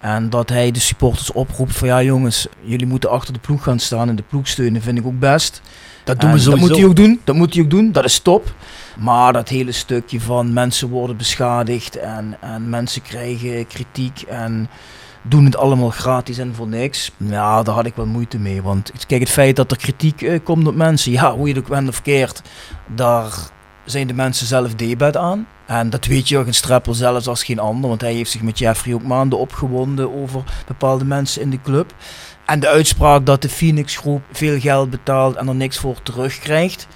En 0.00 0.30
dat 0.30 0.48
hij 0.48 0.70
de 0.70 0.80
supporters 0.80 1.32
oproept 1.32 1.76
van 1.76 1.88
ja 1.88 2.02
jongens, 2.02 2.46
jullie 2.62 2.86
moeten 2.86 3.10
achter 3.10 3.32
de 3.32 3.38
ploeg 3.38 3.62
gaan 3.62 3.78
staan 3.78 4.08
en 4.08 4.16
de 4.16 4.24
ploeg 4.28 4.48
steunen 4.48 4.82
vind 4.82 4.98
ik 4.98 5.06
ook 5.06 5.18
best. 5.18 5.60
Dat 6.04 6.20
doen 6.20 6.30
En 6.30 6.34
we 6.34 6.42
sowieso. 6.42 6.66
Dat 6.66 6.68
moet 6.68 6.78
hij 6.78 6.88
ook 6.88 6.96
doen, 6.96 7.20
dat 7.24 7.34
moet 7.34 7.54
hij 7.54 7.62
ook 7.62 7.70
doen, 7.70 7.92
dat 7.92 8.04
is 8.04 8.18
top. 8.18 8.54
Maar 8.98 9.32
dat 9.32 9.48
hele 9.48 9.72
stukje 9.72 10.20
van 10.20 10.52
mensen 10.52 10.88
worden 10.88 11.16
beschadigd 11.16 11.96
en, 11.96 12.36
en 12.40 12.68
mensen 12.68 13.02
krijgen 13.02 13.66
kritiek 13.66 14.22
en 14.22 14.68
doen 15.22 15.44
het 15.44 15.56
allemaal 15.56 15.90
gratis 15.90 16.38
en 16.38 16.54
voor 16.54 16.68
niks. 16.68 17.12
Ja, 17.16 17.62
daar 17.62 17.74
had 17.74 17.86
ik 17.86 17.96
wel 17.96 18.06
moeite 18.06 18.38
mee. 18.38 18.62
Want 18.62 18.92
kijk, 19.06 19.20
het 19.20 19.30
feit 19.30 19.56
dat 19.56 19.70
er 19.70 19.76
kritiek 19.76 20.22
eh, 20.22 20.38
komt 20.44 20.66
op 20.66 20.74
mensen, 20.74 21.12
ja, 21.12 21.34
hoe 21.36 21.48
je 21.48 21.54
het 21.54 21.62
ook 21.62 21.68
bent 21.68 21.88
of 21.88 21.94
verkeerd, 21.94 22.42
daar 22.86 23.32
zijn 23.90 24.06
de 24.06 24.14
mensen 24.14 24.46
zelf 24.46 24.74
debet 24.74 25.16
aan. 25.16 25.46
En 25.66 25.90
dat 25.90 26.06
weet 26.06 26.28
Jurgen 26.28 26.54
Streppel 26.54 26.94
zelfs 26.94 27.26
als 27.26 27.44
geen 27.44 27.58
ander, 27.58 27.88
want 27.88 28.00
hij 28.00 28.12
heeft 28.12 28.30
zich 28.30 28.42
met 28.42 28.58
Jeffrey 28.58 28.94
ook 28.94 29.02
maanden 29.02 29.38
opgewonden 29.38 30.22
over 30.22 30.42
bepaalde 30.66 31.04
mensen 31.04 31.42
in 31.42 31.50
de 31.50 31.60
club. 31.62 31.94
En 32.46 32.60
de 32.60 32.68
uitspraak 32.68 33.26
dat 33.26 33.42
de 33.42 33.48
Phoenix 33.48 33.96
Groep 33.96 34.22
veel 34.32 34.60
geld 34.60 34.90
betaalt 34.90 35.36
en 35.36 35.48
er 35.48 35.54
niks 35.54 35.78
voor 35.78 36.02
terugkrijgt, 36.02 36.86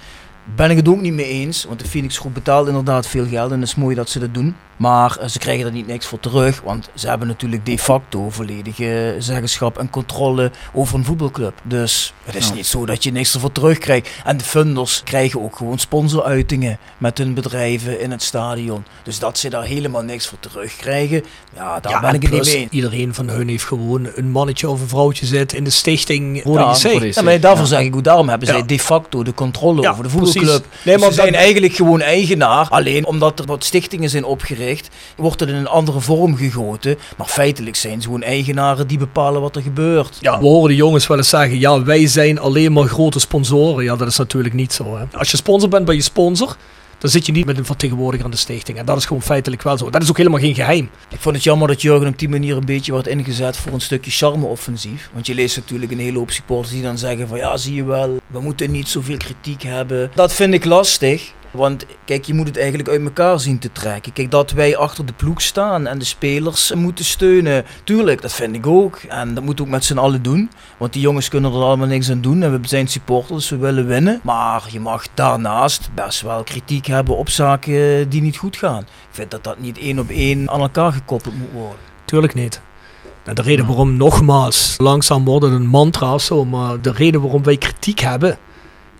ben 0.55 0.71
ik 0.71 0.77
het 0.77 0.87
ook 0.87 1.01
niet 1.01 1.13
mee 1.13 1.27
eens. 1.27 1.65
Want 1.65 1.79
de 1.79 1.87
Phoenix 1.87 2.17
Groep 2.17 2.33
betaalt 2.33 2.67
inderdaad 2.67 3.07
veel 3.07 3.27
geld 3.27 3.51
en 3.51 3.59
het 3.59 3.67
is 3.67 3.75
mooi 3.75 3.95
dat 3.95 4.09
ze 4.09 4.19
dat 4.19 4.33
doen. 4.33 4.55
Maar 4.77 5.17
eh, 5.17 5.27
ze 5.27 5.39
krijgen 5.39 5.65
er 5.65 5.71
niet 5.71 5.87
niks 5.87 6.05
voor 6.05 6.19
terug, 6.19 6.61
want 6.61 6.89
ze 6.93 7.07
hebben 7.07 7.27
natuurlijk 7.27 7.65
de 7.65 7.77
facto 7.79 8.29
volledige 8.29 9.15
zeggenschap 9.19 9.77
en 9.77 9.89
controle 9.89 10.51
over 10.73 10.95
een 10.97 11.05
voetbalclub. 11.05 11.53
Dus 11.63 12.13
het 12.23 12.35
is 12.35 12.47
Ja. 12.47 12.53
niet 12.53 12.65
zo 12.65 12.85
dat 12.85 13.03
je 13.03 13.11
niks 13.11 13.33
ervoor 13.33 13.51
terugkrijgt. 13.51 14.09
En 14.25 14.37
de 14.37 14.43
funders 14.43 15.01
krijgen 15.03 15.41
ook 15.41 15.55
gewoon 15.55 15.79
sponsoruitingen 15.79 16.77
met 16.97 17.17
hun 17.17 17.33
bedrijven 17.33 17.99
in 17.99 18.11
het 18.11 18.23
stadion. 18.23 18.85
Dus 19.03 19.19
dat 19.19 19.37
ze 19.37 19.49
daar 19.49 19.63
helemaal 19.63 20.01
niks 20.01 20.27
voor 20.27 20.39
terugkrijgen, 20.39 21.23
ja, 21.55 21.79
daar 21.79 21.91
Ja, 21.91 21.99
ben 21.99 22.09
en 22.09 22.15
ik 22.15 22.21
het 22.21 22.31
niet 22.31 22.45
mee. 22.53 22.67
Iedereen 22.71 23.13
van 23.13 23.29
hun 23.29 23.47
heeft 23.47 23.63
gewoon 23.63 24.07
een 24.15 24.31
mannetje 24.31 24.69
of 24.69 24.81
een 24.81 24.87
vrouwtje 24.87 25.25
zit 25.25 25.53
in 25.53 25.63
de 25.63 25.69
stichting 25.69 26.43
Rode 26.43 27.09
Ja, 27.13 27.21
maar 27.21 27.39
daarvoor 27.39 27.65
zeg 27.67 27.81
ik 27.81 27.95
ook, 27.95 28.03
daarom 28.03 28.29
hebben 28.29 28.47
zij 28.47 28.65
de 28.65 28.79
facto 28.79 29.23
de 29.23 29.33
controle 29.33 29.89
over 29.89 30.03
de 30.03 30.09
precies. 30.09 30.33
voetbalclub. 30.33 30.65
Nee, 30.83 30.93
Dus 30.95 31.03
maar 31.03 31.13
ze 31.13 31.21
zijn 31.21 31.35
eigenlijk 31.35 31.73
gewoon 31.75 32.01
eigenaar. 32.01 32.67
Alleen 32.69 33.05
omdat 33.05 33.39
er 33.39 33.45
wat 33.45 33.63
stichtingen 33.63 34.09
zijn 34.09 34.23
opgericht, 34.25 34.63
wordt 35.17 35.39
het 35.39 35.49
in 35.49 35.55
een 35.55 35.67
andere 35.67 35.99
vorm 35.99 36.37
gegoten. 36.37 36.97
Maar 37.17 37.27
feitelijk 37.27 37.75
zijn 37.75 38.01
ze 38.01 38.07
gewoon 38.07 38.23
eigenaren 38.23 38.87
die 38.87 38.97
bepalen 38.97 39.41
wat 39.41 39.55
er 39.55 39.61
gebeurt. 39.61 40.17
Ja, 40.21 40.39
we 40.39 40.45
horen 40.45 40.69
de 40.69 40.75
jongens 40.75 41.07
wel 41.07 41.17
eens 41.17 41.29
zeggen, 41.29 41.59
ja, 41.59 41.83
wij 41.83 42.07
zijn 42.07 42.39
alleen 42.39 42.73
maar 42.73 42.87
grote 42.87 43.19
sponsoren. 43.19 43.83
Ja, 43.83 43.95
dat 43.95 44.07
is 44.07 44.17
natuurlijk 44.17 44.53
niet 44.53 44.73
zo. 44.73 44.97
Hè. 44.97 45.17
Als 45.17 45.31
je 45.31 45.37
sponsor 45.37 45.69
bent 45.69 45.85
bij 45.85 45.95
je 45.95 46.01
sponsor, 46.01 46.55
dan 46.97 47.09
zit 47.09 47.25
je 47.25 47.31
niet 47.31 47.45
met 47.45 47.57
een 47.57 47.65
vertegenwoordiger 47.65 48.25
aan 48.25 48.31
de 48.31 48.37
stichting. 48.37 48.77
En 48.77 48.85
dat 48.85 48.97
is 48.97 49.05
gewoon 49.05 49.21
feitelijk 49.21 49.61
wel 49.61 49.77
zo. 49.77 49.89
Dat 49.89 50.01
is 50.01 50.09
ook 50.09 50.17
helemaal 50.17 50.39
geen 50.39 50.55
geheim. 50.55 50.89
Ik 51.09 51.19
vond 51.19 51.35
het 51.35 51.43
jammer 51.43 51.67
dat 51.67 51.81
Jurgen 51.81 52.07
op 52.07 52.19
die 52.19 52.29
manier 52.29 52.57
een 52.57 52.65
beetje 52.65 52.91
wordt 52.91 53.07
ingezet 53.07 53.57
voor 53.57 53.73
een 53.73 53.81
stukje 53.81 54.11
charme-offensief. 54.11 55.09
Want 55.13 55.25
je 55.27 55.33
leest 55.33 55.55
natuurlijk 55.55 55.91
een 55.91 55.99
hele 55.99 56.17
hoop 56.17 56.31
supporters 56.31 56.73
die 56.73 56.81
dan 56.81 56.97
zeggen 56.97 57.27
van 57.27 57.37
ja, 57.37 57.57
zie 57.57 57.75
je 57.75 57.83
wel, 57.83 58.19
we 58.27 58.39
moeten 58.39 58.71
niet 58.71 58.87
zoveel 58.87 59.17
kritiek 59.17 59.63
hebben. 59.63 60.11
Dat 60.15 60.33
vind 60.33 60.53
ik 60.53 60.65
lastig. 60.65 61.33
Want 61.55 61.85
kijk, 62.05 62.25
je 62.25 62.33
moet 62.33 62.47
het 62.47 62.57
eigenlijk 62.57 62.89
uit 62.89 63.01
elkaar 63.01 63.39
zien 63.39 63.59
te 63.59 63.71
trekken. 63.71 64.13
Kijk, 64.13 64.31
dat 64.31 64.51
wij 64.51 64.77
achter 64.77 65.05
de 65.05 65.13
ploeg 65.13 65.41
staan 65.41 65.87
en 65.87 65.99
de 65.99 66.05
spelers 66.05 66.73
moeten 66.73 67.05
steunen. 67.05 67.65
Tuurlijk, 67.83 68.21
dat 68.21 68.33
vind 68.33 68.55
ik 68.55 68.67
ook. 68.67 68.95
En 68.97 69.33
dat 69.33 69.43
moeten 69.43 69.63
we 69.63 69.69
ook 69.69 69.75
met 69.75 69.85
z'n 69.85 69.97
allen 69.97 70.21
doen. 70.21 70.49
Want 70.77 70.93
die 70.93 71.01
jongens 71.01 71.29
kunnen 71.29 71.53
er 71.53 71.61
allemaal 71.61 71.87
niks 71.87 72.11
aan 72.11 72.21
doen. 72.21 72.43
En 72.43 72.61
we 72.61 72.67
zijn 72.67 72.87
supporters, 72.87 73.49
we 73.49 73.57
willen 73.57 73.87
winnen. 73.87 74.19
Maar 74.23 74.63
je 74.71 74.79
mag 74.79 75.07
daarnaast 75.13 75.89
best 75.95 76.21
wel 76.21 76.43
kritiek 76.43 76.85
hebben 76.85 77.17
op 77.17 77.29
zaken 77.29 78.09
die 78.09 78.21
niet 78.21 78.37
goed 78.37 78.57
gaan. 78.57 78.81
Ik 78.81 78.87
vind 79.11 79.31
dat 79.31 79.43
dat 79.43 79.59
niet 79.59 79.77
één 79.77 79.99
op 79.99 80.09
één 80.09 80.49
aan 80.49 80.61
elkaar 80.61 80.91
gekoppeld 80.91 81.37
moet 81.37 81.51
worden. 81.51 81.79
Tuurlijk 82.05 82.33
niet. 82.33 82.61
En 83.23 83.35
de 83.35 83.41
reden 83.41 83.65
waarom, 83.65 83.97
nogmaals, 83.97 84.75
langzaam 84.77 85.25
wordt 85.25 85.45
het 85.45 85.53
een 85.53 85.67
mantra 85.67 86.13
of 86.13 86.21
zo, 86.21 86.45
maar 86.45 86.81
de 86.81 86.91
reden 86.91 87.21
waarom 87.21 87.43
wij 87.43 87.57
kritiek 87.57 87.99
hebben, 87.99 88.37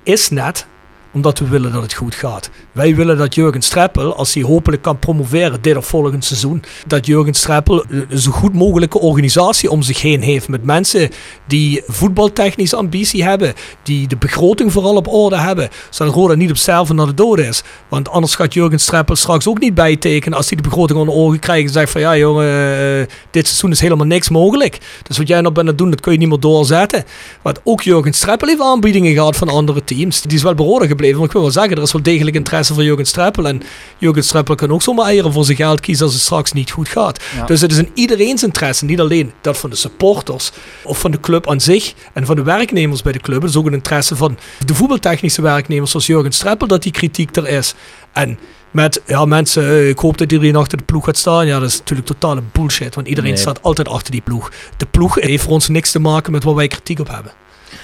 is 0.03 0.29
net 0.29 0.67
omdat 1.16 1.39
we 1.39 1.47
willen 1.47 1.72
dat 1.72 1.82
het 1.82 1.93
goed 1.93 2.16
gaat. 2.16 2.49
Wij 2.72 2.95
willen 2.95 3.18
dat 3.18 3.36
Jurgen 3.36 3.61
Streppel, 3.61 4.16
als 4.16 4.34
hij 4.34 4.43
hopelijk 4.43 4.82
kan 4.82 4.99
promoveren 4.99 5.61
dit 5.61 5.78
of 5.78 5.86
volgend 5.86 6.26
seizoen, 6.26 6.63
dat 6.88 7.05
Jurgen 7.05 7.34
Streppel 7.34 7.86
een 7.89 8.20
zo 8.20 8.32
goed 8.32 8.53
mogelijke 8.53 8.99
organisatie 8.99 9.70
om 9.72 9.82
zich 9.82 10.01
heen 10.01 10.22
heeft 10.22 10.47
met 10.47 10.63
mensen 10.63 11.09
die 11.47 11.84
voetbaltechnische 11.88 12.76
ambitie 12.76 13.24
hebben, 13.24 13.53
die 13.84 14.07
de 14.07 14.18
begroting 14.18 14.72
vooral 14.72 14.95
op 14.95 15.07
orde 15.07 15.38
hebben, 15.38 15.70
zodat 15.89 16.13
Roda 16.13 16.34
niet 16.34 16.49
op 16.49 16.57
sterven 16.57 16.95
naar 16.95 17.05
de 17.05 17.13
dood 17.13 17.39
is. 17.39 17.63
Want 17.88 18.09
anders 18.09 18.36
gaat 18.36 18.53
Jurgen 18.53 18.80
Streppel 18.80 19.16
straks 19.16 19.47
ook 19.47 19.59
niet 19.59 19.74
bijtekenen 19.74 20.38
als 20.38 20.47
hij 20.47 20.57
de 20.57 20.70
begroting 20.70 20.99
onder 20.99 21.16
ogen 21.16 21.39
krijgt 21.39 21.68
en 21.68 21.74
zegt 21.74 21.91
van 21.91 22.01
ja 22.01 22.18
jongen, 22.18 22.45
eh, 22.45 23.07
dit 23.32 23.47
seizoen 23.47 23.72
is 23.72 23.80
helemaal 23.80 24.05
niks 24.05 24.30
mogelijk. 24.30 24.78
Dus 25.03 25.18
wat 25.18 25.28
jij 25.28 25.41
nou 25.41 25.53
bent 25.53 25.70
aan 25.70 25.76
doen, 25.76 25.89
dat 25.89 26.01
kun 26.01 26.11
je 26.11 26.18
niet 26.18 26.30
meer 26.30 26.39
doorzetten. 26.39 27.03
Want 27.41 27.59
ook 27.63 27.82
Jurgen 27.82 28.13
Streppel 28.13 28.47
heeft 28.47 28.61
aanbiedingen 28.61 29.13
gehad 29.13 29.36
van 29.36 29.49
andere 29.49 29.84
teams. 29.84 30.22
Die 30.22 30.38
is 30.38 30.43
wel 30.43 30.55
behoorlijk 30.55 30.89
gebleven. 30.89 31.04
Maar 31.13 31.25
ik 31.25 31.31
wil 31.31 31.41
wel 31.41 31.51
zeggen, 31.51 31.75
er 31.77 31.81
is 31.83 31.91
wel 31.91 32.01
degelijk 32.01 32.35
interesse 32.35 32.73
voor 32.73 32.83
Jurgen 32.83 33.05
Streppel. 33.05 33.47
En 33.47 33.61
Jurgen 33.97 34.23
Streppel 34.23 34.55
kan 34.55 34.71
ook 34.71 34.81
zomaar 34.81 35.05
eieren 35.05 35.33
voor 35.33 35.45
zijn 35.45 35.57
geld 35.57 35.79
kiezen 35.79 36.05
als 36.05 36.13
het 36.13 36.23
straks 36.23 36.51
niet 36.51 36.71
goed 36.71 36.89
gaat. 36.89 37.19
Ja. 37.35 37.45
Dus 37.45 37.61
het 37.61 37.71
is 37.71 37.77
in 37.77 37.89
iedereen's 37.93 38.43
interesse, 38.43 38.85
niet 38.85 38.99
alleen 38.99 39.31
dat 39.41 39.57
van 39.57 39.69
de 39.69 39.75
supporters 39.75 40.51
of 40.83 40.99
van 40.99 41.11
de 41.11 41.19
club 41.19 41.49
aan 41.49 41.61
zich 41.61 41.93
en 42.13 42.25
van 42.25 42.35
de 42.35 42.43
werknemers 42.43 43.01
bij 43.01 43.11
de 43.13 43.19
club. 43.19 43.41
Het 43.41 43.49
is 43.49 43.55
ook 43.57 43.65
een 43.65 43.73
interesse 43.73 44.15
van 44.15 44.37
de 44.65 44.75
voetbaltechnische 44.75 45.41
werknemers 45.41 45.91
zoals 45.91 46.05
Jurgen 46.05 46.31
Streppel 46.31 46.67
dat 46.67 46.83
die 46.83 46.91
kritiek 46.91 47.35
er 47.35 47.47
is. 47.47 47.73
En 48.13 48.39
Met, 48.71 49.01
ja 49.05 49.25
mensen, 49.25 49.63
eh, 49.63 49.89
ik 49.89 49.99
hoop 49.99 50.17
dat 50.17 50.31
iedereen 50.31 50.55
achter 50.55 50.77
de 50.77 50.83
ploeg 50.83 51.05
gaat 51.05 51.17
staan. 51.17 51.47
Ja, 51.47 51.59
dat 51.59 51.69
is 51.69 51.77
natuurlijk 51.77 52.07
totale 52.07 52.41
bullshit, 52.51 52.95
want 52.95 53.07
iedereen 53.07 53.31
Nee. 53.31 53.39
staat 53.39 53.61
altijd 53.63 53.87
achter 53.87 54.11
die 54.11 54.21
ploeg. 54.21 54.51
De 54.77 54.85
ploeg 54.85 55.15
heeft 55.15 55.43
voor 55.43 55.51
ons 55.51 55.67
niks 55.67 55.91
te 55.91 55.99
maken 55.99 56.31
met 56.31 56.43
waar 56.43 56.55
wij 56.55 56.67
kritiek 56.67 56.99
op 56.99 57.07
hebben. 57.07 57.31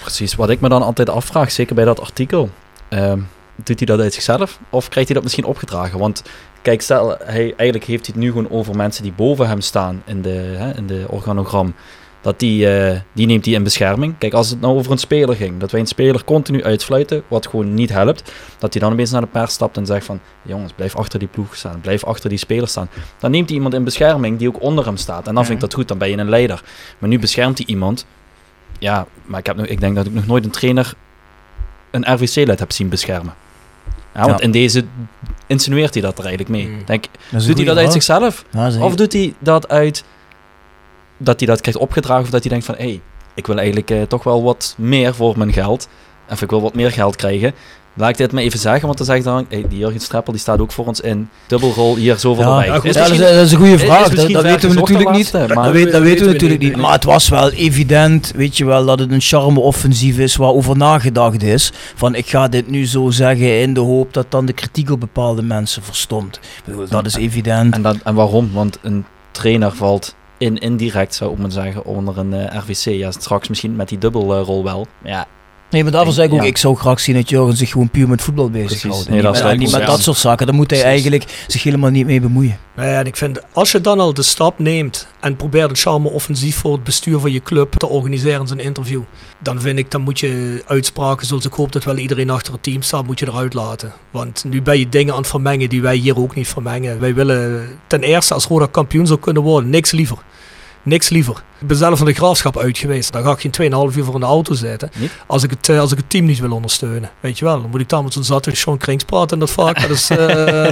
Precies, 0.02 0.36
wat 0.36 0.50
ik 0.50 0.60
me 0.60 0.70
dan 0.70 0.82
altijd 0.82 1.10
afvraag, 1.10 1.52
zeker 1.52 1.76
bij 1.76 1.86
dat 1.86 2.00
artikel. 2.00 2.50
Ehm, 2.92 3.20
doet 3.64 3.78
hij 3.78 3.86
dat 3.86 4.00
uit 4.00 4.14
zichzelf 4.14 4.60
of 4.70 4.90
krijgt 4.90 5.08
hij 5.08 5.16
dat 5.16 5.24
misschien 5.24 5.46
opgedragen? 5.46 6.00
Want 6.00 6.24
kijk, 6.62 6.82
stel, 6.82 7.16
hij, 7.24 7.54
eigenlijk 7.56 7.84
heeft 7.90 8.06
hij 8.06 8.16
het 8.16 8.24
nu 8.24 8.28
gewoon 8.28 8.50
over 8.50 8.76
mensen 8.76 9.04
die 9.04 9.14
boven 9.14 9.48
hem 9.48 9.62
staan 9.62 10.04
in 10.06 10.22
de, 10.22 10.54
hè, 10.58 10.76
in 10.76 10.88
de 10.88 11.06
organogram. 11.08 11.74
Dat 12.22 12.40
die, 12.40 12.78
eh, 12.78 13.00
die 13.14 13.26
neemt 13.26 13.46
hij 13.46 13.54
in 13.54 13.64
bescherming. 13.64 14.18
Kijk, 14.18 14.34
als 14.34 14.50
het 14.50 14.62
nou 14.62 14.78
over 14.78 14.92
een 14.92 14.98
speler 14.98 15.36
ging, 15.36 15.60
dat 15.60 15.72
wij 15.72 15.80
een 15.80 15.88
speler 15.88 16.24
continu 16.24 16.64
uitfluiten, 16.64 17.24
wat 17.28 17.48
gewoon 17.48 17.74
niet 17.74 17.90
helpt, 17.90 18.32
dat 18.58 18.74
hij 18.74 18.82
dan 18.82 18.92
opeens 18.92 19.12
naar 19.12 19.22
de 19.22 19.28
pers 19.28 19.54
stapt 19.54 19.78
en 19.78 19.86
zegt 19.86 20.06
van, 20.06 20.20
jongens, 20.42 20.74
blijf 20.74 20.96
achter 20.96 21.20
die 21.20 21.28
ploeg 21.28 21.56
staan, 21.56 21.82
blijf 21.82 22.04
achter 22.04 22.30
die 22.30 22.38
speler 22.38 22.68
staan. 22.68 22.90
Dan 23.20 23.32
neemt 23.32 23.48
hij 23.48 23.56
iemand 23.56 23.74
in 23.74 23.84
bescherming 23.84 24.38
die 24.38 24.48
ook 24.48 24.62
onder 24.62 24.86
hem 24.86 24.98
staat. 24.98 25.28
En 25.28 25.36
dan 25.36 25.46
vind 25.46 25.56
ik 25.56 25.62
dat 25.62 25.74
goed, 25.74 25.88
dan 25.88 25.98
ben 25.98 26.10
je 26.10 26.18
een 26.18 26.30
leider. 26.30 26.64
Maar 27.00 27.10
nu 27.10 27.20
beschermt 27.20 27.58
hij 27.58 27.68
iemand. 27.68 28.06
Ja, 28.80 29.06
maar 29.26 29.40
ik, 29.40 29.46
heb 29.46 29.56
nog, 29.56 29.66
ik 29.66 29.80
denk 29.80 29.96
dat 29.96 30.06
ik 30.06 30.14
nog 30.14 30.28
nooit 30.28 30.46
een 30.46 30.52
trainer 30.52 30.94
een 31.92 32.14
RVC-lid 32.14 32.60
heb 32.60 32.72
zien 32.72 32.90
beschermen. 32.90 33.34
Ja, 34.16 34.26
want 34.26 34.40
Ja. 34.40 34.46
in 34.46 34.52
deze 34.52 34.86
insinueert 35.48 35.94
hij 35.94 36.04
dat 36.04 36.18
er 36.18 36.26
eigenlijk 36.26 36.50
mee. 36.50 36.68
Mm. 36.68 36.86
Denk, 36.86 37.06
doet 37.32 37.58
hij 37.58 37.66
dat 37.66 37.78
uit 37.78 37.92
zichzelf? 37.92 38.46
Ja. 38.50 38.84
Of 38.84 38.96
doet 38.96 39.14
hij 39.14 39.34
dat 39.40 39.70
uit 39.70 40.04
dat 41.18 41.40
hij 41.40 41.48
dat 41.48 41.62
krijgt 41.62 41.80
opgedragen 41.80 42.24
of 42.24 42.30
dat 42.30 42.42
hij 42.42 42.50
denkt 42.50 42.66
van 42.66 42.76
hé, 42.76 42.84
hey, 42.84 43.02
ik 43.34 43.48
wil 43.48 43.58
eigenlijk 43.58 43.92
eh, 43.92 44.02
toch 44.02 44.24
wel 44.24 44.44
wat 44.44 44.76
meer 44.78 45.16
voor 45.16 45.38
mijn 45.38 45.54
geld. 45.54 45.88
Of 46.30 46.42
ik 46.42 46.50
wil 46.50 46.62
wat 46.62 46.74
meer 46.74 46.92
geld 46.92 47.16
krijgen. 47.16 47.54
Laat 47.94 48.10
ik 48.10 48.18
dit 48.18 48.32
maar 48.32 48.44
even 48.44 48.60
zeggen, 48.60 48.86
want 48.86 48.98
dan 48.98 49.06
zeg 49.08 49.16
ik 49.18 49.24
dan, 49.24 49.46
hey, 49.50 49.66
die 49.70 49.78
Jurgen 49.80 50.00
Streppel 50.00 50.32
die 50.34 50.42
staat 50.42 50.60
ook 50.60 50.72
voor 50.72 50.86
ons 50.86 51.00
in. 51.02 51.30
Dubbelrol 51.48 51.96
hier 51.96 52.18
zoveel 52.18 52.62
Ja, 52.64 52.76
goed, 52.80 52.94
dat, 52.94 53.10
is, 53.10 53.18
dat 53.18 53.30
is 53.30 53.52
een 53.52 53.58
goede 53.58 53.80
vraag. 53.80 54.10
Dat, 54.10 54.42
weten 54.42 54.70
we 54.70 54.76
natuurlijk 54.76 55.10
niet. 55.12 55.18
laatste, 55.34 55.38
Dat, 55.48 55.54
maar- 55.58 55.72
weet- 55.72 55.92
dat 55.92 56.02
weten 56.02 56.26
we 56.26 56.32
natuurlijk 56.32 56.62
niet. 56.62 56.72
niet. 56.74 56.82
Maar 56.82 56.92
het 56.94 57.04
was 57.04 57.30
wel 57.30 57.50
evident, 57.52 58.32
weet 58.36 58.58
je 58.58 58.66
wel, 58.66 58.86
dat 58.86 59.00
het 59.00 59.12
een 59.12 59.22
charme-offensief 59.22 60.18
is 60.18 60.36
waarover 60.36 60.78
nagedacht 60.78 61.44
is. 61.44 61.72
Van 61.96 62.16
ik 62.16 62.28
ga 62.28 62.48
dit 62.48 62.70
nu 62.70 62.86
zo 62.86 63.10
zeggen 63.10 63.62
in 63.62 63.74
de 63.74 63.80
hoop 63.80 64.14
dat 64.14 64.26
dan 64.30 64.46
de 64.46 64.54
kritiek 64.54 64.90
op 64.92 65.00
bepaalde 65.00 65.42
mensen 65.42 65.84
verstomt. 65.84 66.40
Dat 66.90 67.06
is 67.06 67.16
evident. 67.16 67.74
En, 67.74 67.82
dat, 67.82 67.96
en 68.04 68.16
waarom? 68.16 68.50
Want 68.54 68.78
een 68.82 69.06
trainer 69.32 69.72
valt 69.76 70.16
in, 70.38 70.58
indirect, 70.58 71.16
zou 71.16 71.32
ik 71.32 71.38
maar 71.38 71.52
zeggen, 71.52 71.86
onder 71.86 72.18
een 72.18 72.34
eh, 72.34 72.58
RVC. 72.68 72.86
Ja, 72.86 73.12
straks 73.12 73.48
misschien 73.48 73.76
met 73.76 73.90
die 73.90 73.98
dubbelrol 73.98 74.64
wel. 74.64 74.88
Maar 75.02 75.12
ja, 75.12 75.28
Nee, 75.72 75.84
maar 75.84 75.92
daarvoor 75.92 76.14
zeg 76.14 76.26
ik 76.26 76.32
ook, 76.34 76.40
Ja. 76.40 76.46
ik 76.46 76.58
zou 76.58 76.76
graag 76.78 77.00
zien 77.00 77.16
dat 77.16 77.30
Jurgen 77.30 77.58
zich 77.58 77.70
gewoon 77.72 77.90
puur 77.90 78.08
met 78.10 78.22
voetbal 78.22 78.50
bezighoudt. 78.50 79.06
Nee, 79.08 79.16
niet 79.16 79.24
dat 79.24 79.34
met, 79.34 79.44
is 79.44 79.50
en 79.50 79.60
niet 79.60 79.72
met 79.72 79.86
dat 79.86 80.02
soort 80.02 80.18
zaken. 80.18 80.46
Daar 80.46 80.56
moet 80.56 80.70
hij 80.72 80.80
Precies. 80.80 81.02
eigenlijk 81.02 81.44
zich 81.48 81.64
helemaal 81.64 81.90
niet 81.90 82.06
mee 82.06 82.22
bemoeien. 82.22 82.58
Nou 82.76 82.90
ja, 82.90 83.00
en 83.00 83.06
ik 83.06 83.16
vind, 83.16 83.40
als 83.54 83.72
je 83.72 83.82
dan 83.82 84.00
al 84.00 84.14
de 84.14 84.22
stap 84.22 84.60
neemt 84.60 85.08
en 85.20 85.36
probeert 85.36 85.70
een 85.70 85.76
charme-offensief 85.76 86.56
voor 86.56 86.74
het 86.74 86.84
bestuur 86.84 87.20
van 87.20 87.32
je 87.32 87.42
club 87.42 87.74
te 87.74 87.88
organiseren 87.88 88.42
in 88.42 88.48
zo'n 88.48 88.60
interview, 88.60 89.02
dan 89.40 89.62
vind 89.62 89.78
ik, 89.80 89.92
dan 89.92 90.02
moet 90.02 90.20
je 90.20 90.64
uitspraken 90.68 91.28
zoals 91.28 91.46
ik 91.46 91.54
hoop 91.54 91.72
dat 91.72 91.84
wel 91.84 91.98
iedereen 91.98 92.30
achter 92.30 92.54
het 92.54 92.64
team 92.64 92.82
staat, 92.82 93.06
moet 93.06 93.20
je 93.20 93.28
eruit 93.28 93.54
laten. 93.54 93.94
Want 94.12 94.44
nu 94.48 94.62
ben 94.62 94.80
je 94.80 94.90
dingen 94.90 95.14
aan 95.14 95.20
het 95.20 95.30
vermengen 95.30 95.70
die 95.70 95.82
wij 95.82 95.96
hier 95.96 96.18
ook 96.18 96.36
niet 96.36 96.48
vermengen. 96.48 97.00
Wij 97.00 97.14
willen 97.14 97.68
ten 97.88 98.02
eerste 98.02 98.34
als 98.34 98.46
Roda 98.46 98.68
kampioen 98.72 99.08
zou 99.08 99.20
kunnen 99.20 99.44
worden, 99.44 99.70
niks 99.70 99.92
liever. 99.92 100.18
Niks 100.84 101.10
liever. 101.10 101.44
Ik 101.62 101.68
ben 101.68 101.78
zelf 101.78 101.98
van 101.98 102.08
de 102.08 102.14
graafschap 102.14 102.58
uit 102.58 102.78
geweest. 102.78 103.14
Dan 103.14 103.24
ga 103.24 103.32
ik 103.32 103.40
geen 103.56 103.72
2,5 103.92 103.98
uur 103.98 104.04
voor 104.04 104.14
in 104.14 104.20
de 104.20 104.26
auto 104.26 104.54
zitten. 104.54 104.90
Niet? 104.98 105.12
Als 105.28 105.44
ik, 105.44 105.50
het, 105.50 105.70
eh, 105.70 105.80
als 105.80 105.92
ik 105.92 105.98
het 105.98 106.10
team 106.10 106.26
niet 106.26 106.40
wil 106.40 106.52
ondersteunen. 106.52 107.10
Weet 107.20 107.40
je 107.40 107.46
wel, 107.46 107.62
dan 107.62 107.70
moet 107.70 107.80
ik 107.82 107.90
daar 107.90 108.04
met 108.04 108.14
zo'n 108.14 108.24
zatte 108.24 108.56
Sean 108.56 108.78
Krings 108.78 109.04
praten 109.04 109.30
en 109.32 109.40
dat 109.40 109.50
vaak. 109.52 109.82
Dat 109.82 109.90
is, 109.90 110.10
eh, 110.18 110.68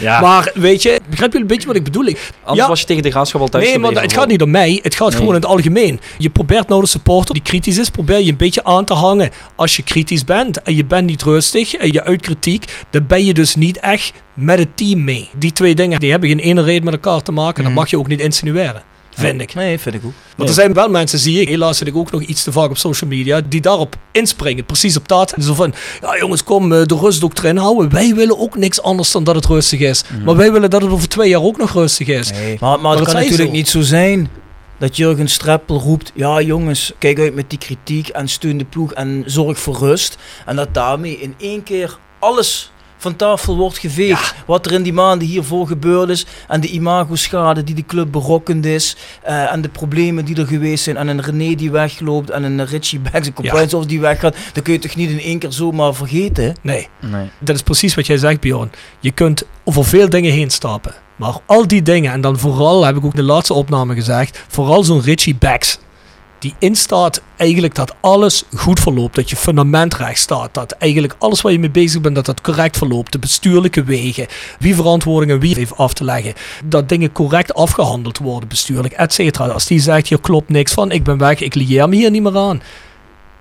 ja. 0.00 0.20
Maar 0.20 0.50
weet 0.54 0.82
je, 0.82 1.00
begrijp 1.10 1.32
je 1.32 1.38
een 1.38 1.46
beetje 1.46 1.66
wat 1.66 1.76
ik 1.76 1.84
bedoel? 1.84 2.04
Ik, 2.04 2.30
anders 2.42 2.60
ja. 2.62 2.68
was 2.68 2.80
je 2.80 2.86
tegen 2.86 3.02
de 3.02 3.10
graafschap 3.10 3.40
al 3.40 3.48
thuis 3.48 3.64
nee, 3.64 3.78
maar 3.78 3.92
het 4.02 4.12
gaat 4.12 4.28
niet 4.28 4.42
om 4.42 4.50
mij. 4.50 4.78
Het 4.82 4.94
gaat 4.94 5.08
Nee. 5.08 5.18
gewoon 5.18 5.34
in 5.34 5.40
het 5.40 5.50
algemeen. 5.50 6.00
Je 6.18 6.30
probeert 6.30 6.68
nou 6.68 6.80
de 6.80 6.86
supporter 6.86 7.34
die 7.34 7.42
kritisch 7.42 7.78
is, 7.78 7.90
probeer 7.90 8.20
je 8.20 8.30
een 8.30 8.36
beetje 8.36 8.64
aan 8.64 8.84
te 8.84 8.94
hangen. 8.94 9.30
Als 9.54 9.76
je 9.76 9.82
kritisch 9.82 10.24
bent 10.24 10.62
en 10.62 10.76
je 10.76 10.84
bent 10.84 11.06
niet 11.06 11.22
rustig 11.22 11.74
en 11.74 11.92
je 11.92 12.04
uit 12.04 12.20
kritiek, 12.20 12.84
dan 12.90 13.06
ben 13.06 13.24
je 13.24 13.34
dus 13.34 13.54
niet 13.54 13.78
echt 13.80 14.12
met 14.34 14.58
het 14.58 14.76
team 14.76 15.04
mee. 15.04 15.28
Die 15.36 15.52
twee 15.52 15.74
dingen 15.74 16.00
die 16.00 16.10
hebben 16.10 16.28
geen 16.28 16.38
ene 16.38 16.62
reden 16.62 16.84
met 16.84 16.94
elkaar 16.94 17.22
te 17.22 17.32
maken. 17.32 17.62
Dat 17.62 17.72
Mhm. 17.72 17.80
mag 17.80 17.90
je 17.90 17.98
ook 17.98 18.06
niet 18.08 18.20
insinueren. 18.20 18.82
Vind 19.14 19.40
ik. 19.40 19.54
Nee, 19.54 19.78
vind 19.78 19.94
ik 19.94 20.04
ook. 20.04 20.12
Want 20.36 20.48
er 20.48 20.54
zijn 20.54 20.72
wel 20.72 20.88
mensen, 20.88 21.18
zie 21.18 21.40
ik, 21.40 21.48
helaas 21.48 21.78
zit 21.78 21.86
ik 21.88 21.96
ook 21.96 22.10
nog 22.10 22.22
iets 22.22 22.42
te 22.42 22.52
vaak 22.52 22.70
op 22.70 22.76
social 22.78 23.10
media, 23.10 23.40
die 23.48 23.60
daarop 23.60 23.96
inspringen, 24.12 24.64
precies 24.64 24.96
op 24.96 25.08
dat. 25.08 25.32
En 25.32 25.42
zo 25.42 25.54
van, 25.54 25.74
ja 26.00 26.18
jongens, 26.18 26.44
kom 26.44 26.72
eh, 26.72 26.86
de 26.86 26.96
rust 26.96 27.24
ook 27.24 27.38
erin 27.38 27.56
houden. 27.56 27.90
Wij 27.90 28.14
willen 28.14 28.38
ook 28.38 28.56
niks 28.56 28.82
anders 28.82 29.10
dan 29.10 29.24
dat 29.24 29.34
het 29.34 29.46
rustig 29.46 29.80
is. 29.80 30.02
Maar 30.24 30.36
wij 30.36 30.52
willen 30.52 30.70
dat 30.70 30.82
het 30.82 30.90
over 30.90 31.08
twee 31.08 31.28
jaar 31.28 31.42
ook 31.42 31.56
nog 31.56 31.72
rustig 31.72 32.06
is. 32.08 32.30
Nee. 32.30 32.56
Maar, 32.60 32.70
maar 32.70 32.80
Maar 32.80 32.90
het 32.90 33.04
dat 33.04 33.12
kan 33.12 33.22
natuurlijk 33.22 33.48
zo. 33.50 33.54
niet 33.56 33.68
zo 33.68 33.80
zijn 33.80 34.28
dat 34.78 34.96
Jurgen 34.96 35.28
Streppel 35.28 35.78
roept: 35.80 36.12
Ja, 36.14 36.40
jongens, 36.40 36.92
kijk 36.98 37.18
uit 37.18 37.34
met 37.34 37.50
die 37.50 37.58
kritiek 37.58 38.08
en 38.08 38.28
steun 38.28 38.58
de 38.58 38.64
ploeg 38.64 38.92
en 38.92 39.22
zorg 39.26 39.58
voor 39.58 39.76
rust. 39.78 40.16
En 40.46 40.56
dat 40.56 40.74
daarmee 40.74 41.20
in 41.20 41.34
één 41.38 41.62
keer 41.62 41.98
alles 42.18 42.72
van 43.04 43.16
tafel 43.16 43.56
wordt 43.56 43.78
geveegd. 43.78 44.34
Wat 44.46 44.66
er 44.66 44.72
in 44.72 44.82
die 44.82 44.92
maanden 44.92 45.28
hiervoor 45.28 45.66
gebeurd 45.66 46.08
is. 46.08 46.26
En 46.48 46.60
de 46.60 46.68
imagoschade 46.68 47.64
die 47.64 47.74
de 47.74 47.86
club 47.86 48.12
berokkend 48.12 48.66
is. 48.66 48.96
eh, 49.22 49.52
en 49.52 49.60
de 49.60 49.68
problemen 49.68 50.24
die 50.24 50.36
er 50.36 50.46
geweest 50.46 50.84
zijn. 50.84 50.96
En 50.96 51.08
een 51.08 51.22
René 51.22 51.54
die 51.54 51.70
wegloopt. 51.70 52.30
En 52.30 52.42
een 52.42 52.66
Richie 52.66 53.00
Banks, 53.00 53.26
een 53.26 53.32
Compagnie 53.32 53.76
of 53.76 53.86
die 53.86 54.00
weggaat. 54.00 54.36
Dat 54.52 54.62
kun 54.64 54.72
je 54.72 54.78
toch 54.78 54.94
niet 54.96 55.10
in 55.10 55.20
één 55.20 55.38
keer 55.38 55.52
zomaar 55.52 55.94
vergeten? 55.94 56.54
Nee. 56.62 56.88
Nee. 57.00 57.30
Dat 57.38 57.54
is 57.54 57.62
precies 57.62 57.94
wat 57.94 58.06
jij 58.06 58.16
zegt, 58.16 58.40
Bjorn. 58.40 58.70
Je 59.00 59.10
kunt 59.10 59.42
over 59.64 59.84
veel 59.84 60.08
dingen 60.08 60.32
heen 60.32 60.50
stappen. 60.50 60.94
Maar 61.16 61.36
al 61.46 61.66
die 61.66 61.82
dingen, 61.82 62.12
en 62.12 62.20
dan 62.20 62.38
vooral, 62.38 62.84
heb 62.84 62.96
ik 62.96 63.04
ook 63.04 63.14
in 63.14 63.20
de 63.26 63.32
laatste 63.32 63.54
opname 63.54 63.94
gezegd, 63.94 64.44
vooral 64.48 64.84
zo'n 64.84 65.00
Richie 65.02 65.34
Backs. 65.34 65.78
Die 66.44 66.54
instaat 66.58 67.22
eigenlijk 67.36 67.74
dat 67.74 67.94
alles 68.00 68.44
goed 68.56 68.80
verloopt. 68.80 69.14
Dat 69.14 69.30
je 69.30 69.36
fundament 69.36 69.94
recht 69.94 70.18
staat. 70.18 70.54
Dat 70.54 70.72
eigenlijk 70.72 71.14
alles 71.18 71.40
waar 71.40 71.52
je 71.52 71.58
mee 71.58 71.70
bezig 71.70 72.00
bent, 72.00 72.14
dat 72.14 72.26
dat 72.26 72.40
correct 72.40 72.76
verloopt. 72.76 73.12
De 73.12 73.18
bestuurlijke 73.18 73.84
wegen. 73.84 74.26
Wie 74.58 74.74
verantwoording 74.74 75.32
en 75.32 75.38
wie 75.38 75.54
heeft 75.54 75.76
af 75.76 75.94
te 75.94 76.04
leggen. 76.04 76.34
Dat 76.64 76.88
dingen 76.88 77.12
correct 77.12 77.54
afgehandeld 77.54 78.18
worden, 78.18 78.48
bestuurlijk, 78.48 78.94
et 78.94 79.12
cetera. 79.12 79.46
Als 79.46 79.66
die 79.66 79.80
zegt, 79.80 80.08
hier 80.08 80.20
klopt 80.20 80.48
niks 80.48 80.72
van, 80.72 80.90
ik 80.90 81.04
ben 81.04 81.18
weg, 81.18 81.40
ik 81.40 81.54
lieer 81.54 81.88
me 81.88 81.96
hier 81.96 82.10
niet 82.10 82.22
meer 82.22 82.38
aan. 82.38 82.62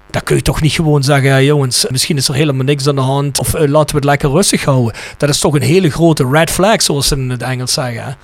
Dan 0.10 0.24
kun 0.24 0.36
je 0.36 0.41
toch 0.41 0.62
niet 0.62 0.72
gewoon 0.72 1.04
zeggen, 1.04 1.30
ja, 1.30 1.41
jongens, 1.41 1.86
misschien 1.89 2.18
is 2.18 2.28
er 2.28 2.36
helemaal 2.36 2.66
niks 2.66 2.88
aan 2.88 2.95
de 2.95 3.01
hand. 3.01 3.39
Of 3.39 3.54
eh, 3.54 3.70
laten 3.70 3.89
we 3.89 3.95
het 3.95 4.04
lekker 4.04 4.30
rustig 4.30 4.64
houden. 4.64 4.93
Dat 5.18 5.30
is 5.30 5.39
toch 5.39 5.56
een 5.56 5.62
hele 5.62 5.89
grote 5.89 6.30
red 6.32 6.49
flag, 6.49 6.82
zoals 6.82 7.08
ze 7.08 7.16
in 7.16 7.30
het 7.30 7.41
Engels 7.41 7.74
zeggen. 7.74 8.18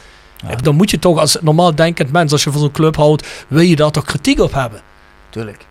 Dan 0.61 0.75
moet 0.75 0.91
je 0.91 0.99
toch 0.99 1.19
als 1.19 1.37
normaal 1.41 1.75
denkend 1.75 2.11
mens, 2.11 2.31
als 2.31 2.43
je 2.43 2.51
van 2.51 2.61
zo'n 2.61 2.71
club 2.71 2.95
houdt, 2.95 3.45
wil 3.47 3.61
je 3.61 3.75
daar 3.75 3.91
toch 3.91 4.05
kritiek 4.05 4.39
op 4.39 4.53
hebben. 4.53 4.81
Tuurlijk. 5.29 5.65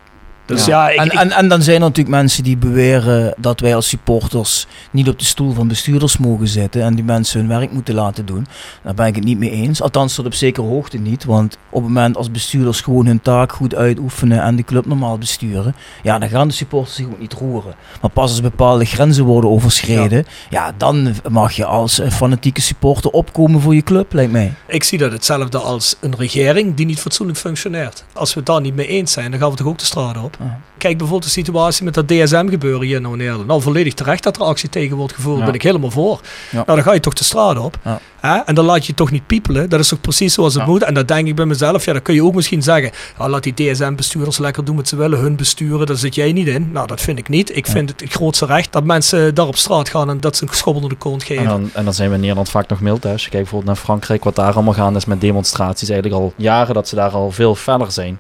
Dus 0.49 0.65
ja, 0.65 0.89
ik, 0.91 0.99
en, 0.99 1.07
ik- 1.07 1.13
en, 1.13 1.31
en 1.31 1.49
dan 1.49 1.63
zijn 1.63 1.77
er 1.77 1.83
natuurlijk 1.83 2.17
mensen 2.17 2.43
die 2.45 2.57
beweren 2.57 3.35
dat 3.39 3.61
wij 3.61 3.75
als 3.75 3.89
supporters 3.89 4.67
niet 4.91 5.09
op 5.09 5.19
de 5.19 5.25
stoel 5.25 5.53
van 5.53 5.69
bestuurders 5.69 6.19
mogen 6.19 6.49
zitten 6.49 6.83
en 6.83 6.95
die 6.95 7.05
mensen 7.05 7.41
hun 7.41 7.49
werk 7.49 7.73
moeten 7.73 7.95
laten 7.95 8.27
doen. 8.27 8.47
Daar 8.83 8.95
ben 8.95 9.07
ik 9.07 9.15
het 9.15 9.25
niet 9.25 9.39
mee 9.39 9.51
eens. 9.51 9.83
Althans 9.83 10.15
tot 10.15 10.27
op 10.27 10.35
zekere 10.35 10.67
hoogte 10.67 10.99
niet. 10.99 11.25
Want 11.25 11.57
op 11.71 11.83
het 11.83 11.93
moment 11.93 12.17
als 12.17 12.31
bestuurders 12.31 12.81
gewoon 12.81 13.07
hun 13.07 13.21
taak 13.21 13.53
goed 13.53 13.75
uitoefenen 13.75 14.43
en 14.43 14.57
de 14.57 14.63
club 14.65 14.87
normaal 14.87 15.19
besturen, 15.19 15.75
ja, 16.03 16.19
dan 16.19 16.29
gaan 16.29 16.49
de 16.49 16.55
supporters 16.55 16.97
zich 16.97 17.07
ook 17.07 17.21
niet 17.21 17.33
roeren. 17.33 17.75
Maar 18.01 18.11
pas 18.11 18.31
als 18.31 18.41
bepaalde 18.41 18.85
grenzen 18.85 19.25
worden 19.25 19.51
overschreden, 19.51 20.27
ja, 20.51 20.73
dan 20.77 21.15
mag 21.31 21.53
je 21.53 21.65
als 21.65 21.99
eh, 21.99 22.11
fanatieke 22.11 22.61
supporter 22.61 23.11
opkomen 23.11 23.61
voor 23.61 23.75
je 23.75 23.83
club, 23.83 24.13
lijkt 24.13 24.33
mij. 24.33 24.53
ik 24.67 24.85
zie 24.85 24.99
dat 24.99 25.13
hetzelfde 25.13 25.59
als 25.59 25.97
een 26.01 26.15
regering 26.17 26.75
die 26.75 26.87
niet 26.87 27.01
fatsoenlijk 27.01 27.39
functioneert. 27.39 28.05
Als 28.13 28.33
we 28.35 28.39
het 28.39 28.49
daar 28.49 28.61
niet 28.61 28.75
mee 28.75 28.87
eens 28.87 29.13
zijn, 29.13 29.31
dan 29.31 29.41
gaan 29.41 29.51
we 29.51 29.57
toch 29.57 29.67
ook 29.67 29.79
de 29.79 29.85
straat 29.85 30.23
op. 30.23 30.37
Kijk 30.79 30.99
bijvoorbeeld 30.99 31.35
de 31.35 31.41
situatie 31.41 31.85
met 31.85 31.95
dat 31.95 32.09
DSM 32.09 32.49
gebeuren 32.49 32.87
hier 32.87 33.01
nou 33.01 33.13
in 33.13 33.19
Nederland. 33.19 33.47
Nou, 33.47 33.63
volledig 33.63 33.95
terecht 33.95 34.23
dat 34.23 34.37
er 34.37 34.43
actie 34.43 34.69
tegen 34.69 34.97
wordt 34.97 35.15
gevoerd. 35.15 35.39
Ja. 35.39 35.45
ben 35.45 35.55
ik 35.55 35.63
helemaal 35.63 35.91
voor. 35.91 36.21
Ja. 36.51 36.63
Nou, 36.67 36.67
dan 36.67 36.83
ga 36.83 36.93
je 36.93 37.01
toch 37.01 37.15
de 37.15 37.25
straat 37.25 37.59
op. 37.59 37.79
Ja. 37.85 38.01
Hè? 38.21 38.37
En 38.37 38.55
dan 38.55 38.65
laat 38.65 38.87
je 38.87 38.95
toch 38.95 39.11
niet 39.11 39.27
piepelen. 39.27 39.69
Dat 39.69 39.81
is 39.81 39.89
toch 39.89 40.01
precies 40.01 40.35
zoals 40.35 40.55
het 40.55 40.67
moet. 40.67 40.83
En 40.83 40.95
dat 40.95 41.09
denk 41.09 41.29
ik 41.29 41.35
bij 41.35 41.45
mezelf. 41.45 41.85
Ja, 41.85 41.93
dan 41.93 42.03
kun 42.03 42.15
je 42.15 42.25
ook 42.25 42.35
misschien 42.35 42.63
zeggen. 42.63 42.91
Laat 43.19 43.43
die 43.43 43.55
DSM-bestuurders 43.55 44.39
lekker 44.39 44.65
doen 44.65 44.77
wat 44.77 44.89
ze 44.89 44.97
willen. 44.97 45.19
Hun 45.19 45.37
besturen, 45.37 45.87
daar 45.87 45.97
zit 45.97 46.15
jij 46.15 46.33
niet 46.33 46.47
in. 46.47 46.73
Nou, 46.73 46.87
dat 46.87 47.01
vind 47.01 47.19
ik 47.19 47.29
niet. 47.29 47.57
Ik 47.57 47.67
vind 47.67 47.91
het 47.91 48.01
het 48.01 48.13
grootste 48.13 48.47
recht 48.47 48.73
dat 48.73 48.85
mensen 48.85 49.35
daar 49.35 49.47
op 49.47 49.57
straat 49.57 49.89
gaan 49.89 50.11
en 50.11 50.21
dat 50.21 50.37
ze 50.37 50.43
een 50.43 50.55
schop 50.55 50.75
onder 50.75 50.91
de 50.91 50.97
kont 50.97 51.23
geven. 51.23 51.43
En 51.43 51.49
dan, 51.49 51.71
en 51.73 51.85
dan 51.85 51.95
zijn 51.95 52.09
we 52.09 52.15
in 52.15 52.21
Nederland 52.21 52.51
vaak 52.51 52.69
nog 52.69 52.81
mild. 52.81 53.03
je 53.03 53.09
kijkt 53.09 53.31
bijvoorbeeld 53.31 53.65
naar 53.65 53.77
Frankrijk, 53.77 54.25
wat 54.25 54.37
daar 54.37 54.53
allemaal 54.53 54.75
gaande 54.75 54.99
is 54.99 55.05
met 55.05 55.21
demonstraties. 55.21 55.89
Eigenlijk 55.89 56.23
al 56.23 56.33
jaren 56.37 56.75
dat 56.75 56.89
ze 56.89 56.95
daar 56.95 57.11
al 57.11 57.31
veel 57.31 57.55
verder 57.55 57.93
zijn. 57.93 58.19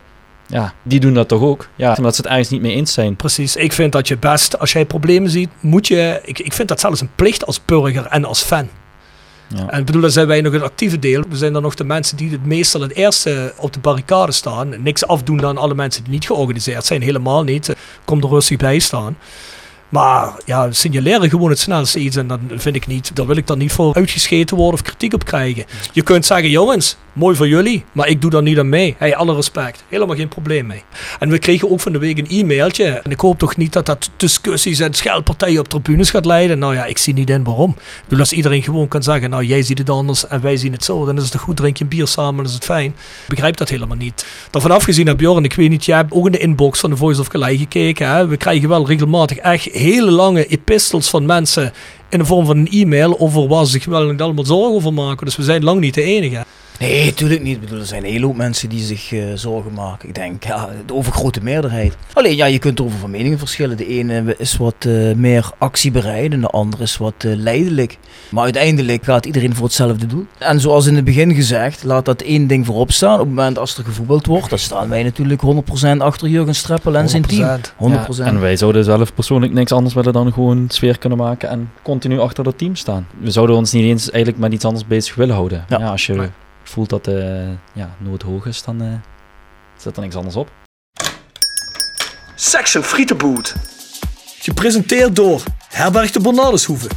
Ja, 0.49 0.75
die 0.83 1.01
doen 1.01 1.15
dat 1.15 1.29
toch 1.29 1.43
ook. 1.43 1.69
Ja, 1.77 1.95
omdat 1.97 2.15
ze 2.15 2.21
het 2.21 2.31
ergens 2.31 2.49
niet 2.49 2.61
mee 2.61 2.75
eens 2.75 2.93
zijn. 2.93 3.17
Precies, 3.17 3.57
ik 3.57 3.73
vind 3.73 3.93
dat 3.93 4.09
je 4.09 4.17
best, 4.17 4.59
als 4.59 4.73
jij 4.73 4.85
problemen 4.85 5.31
ziet, 5.31 5.49
moet 5.61 5.87
je. 5.87 6.21
Ik, 6.25 6.39
ik 6.39 6.53
vind 6.53 6.69
dat 6.69 6.81
zelfs 6.81 7.01
een 7.01 7.11
plicht 7.15 7.47
als 7.47 7.65
burger 7.65 8.07
en 8.07 8.25
als 8.25 8.43
fan. 8.43 8.69
Ja. 9.55 9.71
En 9.71 9.79
ik 9.79 9.87
bedoel, 9.87 10.01
dan 10.01 10.11
zijn 10.11 10.27
wij 10.27 10.41
nog 10.41 10.53
een 10.53 10.63
actieve 10.63 10.99
deel. 10.99 11.25
We 11.29 11.37
zijn 11.37 11.53
dan 11.53 11.63
nog 11.63 11.75
de 11.75 11.85
mensen 11.85 12.17
die 12.17 12.31
het 12.31 12.47
meestal 12.47 12.81
het 12.81 12.95
eerste 12.95 13.53
op 13.57 13.73
de 13.73 13.81
barricade 13.81 14.33
staan. 14.33 14.83
Niks 14.83 15.07
afdoen 15.07 15.45
aan 15.45 15.59
alle 15.59 15.75
mensen 15.75 16.05
die 16.05 16.13
niet 16.13 16.27
georganiseerd 16.27 16.85
zijn, 16.85 17.03
helemaal 17.03 17.43
niet. 17.43 17.77
Kom 18.05 18.23
er 18.23 18.29
rustig 18.29 18.57
bij 18.57 18.79
staan. 18.79 19.17
Maar 19.89 20.33
ja, 20.45 20.73
signaleren 20.73 21.31
gewoon 21.31 21.51
het 21.51 21.59
snelste 21.59 21.99
iets. 21.99 22.17
En 22.17 22.27
dan 22.27 22.41
vind 22.55 22.77
ik 22.77 22.87
niet, 22.87 23.17
daar 23.17 23.27
wil 23.27 23.37
ik 23.37 23.47
dan 23.47 23.59
niet 23.59 23.73
voor 23.73 23.95
uitgescheten 23.95 24.57
worden 24.57 24.75
of 24.75 24.83
kritiek 24.83 25.15
op 25.15 25.25
krijgen. 25.25 25.65
Je 25.93 26.03
kunt 26.03 26.27
zeggen, 26.27 26.51
jongens, 26.51 26.97
mooi 27.13 27.37
voor 27.37 27.49
jullie, 27.49 27.85
maar 27.93 28.09
ik 28.09 28.21
doe 28.21 28.31
daar 28.31 28.43
niet 28.43 28.59
aan 28.59 28.69
mee. 28.69 28.95
Hey, 28.99 29.17
alle 29.17 29.35
respect. 29.35 29.85
Helemaal 29.89 30.17
geen 30.17 30.29
probleem 30.29 30.67
mee. 30.67 30.83
En 31.19 31.29
we 31.29 31.39
kregen 31.39 31.71
ook 31.71 31.81
van 31.81 31.93
de 31.93 31.99
week 31.99 32.19
een 32.19 32.27
e-mailtje. 32.29 32.85
En 32.85 33.11
ik 33.11 33.21
hoop 33.21 33.39
toch 33.39 33.57
niet 33.57 33.73
dat 33.73 33.87
dat 33.87 34.11
discussies 34.17 34.81
en 34.81 34.95
scheldpartijen 34.95 35.61
op 35.61 35.69
tribunes 35.69 36.11
gaat 36.11 36.25
leiden. 36.25 36.59
Nou 36.59 36.75
ja, 36.75 36.85
ik 36.85 36.99
zie 36.99 37.15
niet 37.15 37.31
in 37.31 37.45
waarom. 37.45 37.77
Bedoel, 38.03 38.19
als 38.19 38.33
iedereen 38.33 38.63
gewoon 38.63 38.89
kan 38.89 39.03
zeggen, 39.03 39.31
nou 39.31 39.45
jij 39.45 39.63
ziet 39.63 39.79
het 39.79 39.91
anders 39.91 40.27
en 40.27 40.41
wij 40.41 40.57
zien 40.57 40.73
het 40.73 40.85
zo. 40.85 41.05
Dan 41.05 41.17
is 41.17 41.23
het 41.23 41.37
goed, 41.41 41.57
drink 41.57 41.77
je 41.77 41.85
een 41.85 41.91
bier 41.91 42.07
samen, 42.07 42.45
is 42.45 42.53
het 42.53 42.65
fijn. 42.65 42.91
Ik 42.91 43.29
begrijp 43.29 43.57
dat 43.57 43.69
helemaal 43.69 43.97
niet. 43.97 44.27
Daarvan 44.51 44.71
afgezien 44.71 45.07
heb 45.07 45.17
Bjorn, 45.17 45.45
ik 45.45 45.55
weet 45.55 45.71
niet, 45.71 45.85
jij 45.85 45.97
hebt 45.97 46.13
ook 46.13 46.27
in 46.27 46.33
de 46.33 46.39
inbox 46.39 46.81
van 46.81 46.91
de 46.91 46.97
Voice 46.97 47.21
of 47.21 47.29
Calais 47.29 47.59
gekeken. 47.59 48.09
Hè? 48.09 48.27
We 48.27 48.37
krijgen 48.37 48.69
wel 48.69 48.87
regelmatig 48.87 49.37
echt 49.37 49.67
hele 49.79 50.11
lange 50.11 50.47
epistels 50.47 51.09
van 51.11 51.27
mensen 51.27 51.73
in 52.09 52.19
de 52.19 52.25
vorm 52.25 52.47
van 52.47 52.57
een 52.57 52.71
e-mail 52.71 53.21
over 53.21 53.49
waar 53.49 53.65
ze 53.65 53.71
zich 53.71 53.85
wel 53.85 54.15
allemaal 54.19 54.45
zorgen 54.45 54.75
over 54.75 54.93
maken. 54.93 55.27
Dus 55.27 55.37
we 55.37 55.43
zijn 55.43 55.65
lang 55.65 55.81
niet 55.81 55.95
de 55.95 56.03
enige. 56.03 56.45
Nee, 56.79 57.05
natuurlijk 57.05 57.43
niet. 57.43 57.55
Ik 57.55 57.61
bedoel, 57.61 57.79
er 57.79 57.87
zijn 57.87 58.05
een 58.05 58.11
hele 58.11 58.27
hoop 58.27 58.37
mensen 58.37 58.69
die 58.69 58.81
zich 58.81 59.13
uh, 59.13 59.25
zorgen 59.35 59.73
maken. 59.73 60.09
Ik 60.09 60.15
denk, 60.15 60.45
ja, 60.45 60.69
de 60.87 60.95
overgrote 60.95 61.41
meerderheid. 61.43 61.97
Alleen, 62.13 62.37
ja, 62.37 62.47
je 62.47 62.59
kunt 62.59 62.81
over 62.81 62.99
van 62.99 63.11
meningen 63.11 63.39
verschillen. 63.39 63.77
De 63.77 63.87
ene 63.87 64.35
is 64.39 64.57
wat 64.57 64.75
uh, 64.87 65.15
meer 65.15 65.51
actiebereid 65.59 66.33
en 66.33 66.41
de 66.41 66.47
andere 66.47 66.83
is 66.83 66.97
wat 66.97 67.25
uh, 67.27 67.37
leidelijk. 67.37 67.99
Maar 68.31 68.45
uiteindelijk 68.45 69.05
gaat 69.05 69.27
iedereen 69.27 69.55
voor 69.55 69.65
hetzelfde 69.65 70.07
doel. 70.07 70.27
En 70.39 70.61
zoals 70.61 70.87
in 70.87 70.95
het 70.95 71.05
begin 71.05 71.35
gezegd, 71.35 71.85
laat 71.85 72.05
dat 72.05 72.23
één 72.23 72.47
ding 72.47 72.67
voorop 72.67 72.93
staan. 72.93 73.21
Op 73.21 73.27
het 73.27 73.29
moment 73.29 73.59
als 73.59 73.79
er 73.79 73.85
gevoetbald 73.85 74.27
wordt, 74.27 74.51
dan 74.51 74.59
staan 74.59 74.89
wij 74.89 75.03
natuurlijk 75.03 75.43
100% 75.97 75.99
achter 75.99 76.29
Jurgen 76.29 76.55
Streppel 76.55 76.97
en 76.97 77.09
zijn 77.09 77.23
team. 77.23 77.61
100%. 77.61 77.65
Ja, 77.81 78.25
en 78.25 78.41
wij 78.41 78.57
zouden 78.57 78.85
zelf 78.85 79.15
persoonlijk 79.15 79.53
niks 79.53 79.73
anders 79.73 79.95
willen 79.95 80.13
dan 80.13 80.33
gewoon 80.33 80.65
sfeer 80.69 80.99
kunnen 80.99 81.19
maken 81.19 81.49
en 81.49 81.71
continu 81.83 82.21
achter 82.21 82.45
dat 82.45 82.59
team 82.59 82.75
staan. 82.75 83.07
We 83.21 83.31
zouden 83.31 83.57
ons 83.57 83.73
niet 83.73 83.85
eens 83.85 84.11
eigenlijk 84.11 84.43
met 84.43 84.53
iets 84.53 84.65
anders 84.65 84.87
bezig 84.87 85.15
willen 85.15 85.35
houden. 85.35 85.65
Ja, 85.69 85.79
ja 85.79 85.91
als 85.91 86.07
je... 86.07 86.15
Nee 86.15 86.29
voelt 86.69 86.89
dat 86.89 87.05
de 87.05 87.45
uh, 87.49 87.55
ja, 87.73 87.97
nood 87.99 88.23
hoog 88.23 88.47
is, 88.47 88.63
dan 88.63 88.83
uh, 88.83 88.93
zet 89.77 89.97
er 89.97 90.03
niks 90.03 90.15
anders 90.15 90.37
op. 90.37 90.51
Section 92.35 92.83
Frietenboot. 92.83 93.55
Gepresenteerd 94.39 95.17
door 95.17 95.43
Herberg 95.69 96.11
de 96.11 96.21
Bernardeshoeve. 96.21 96.89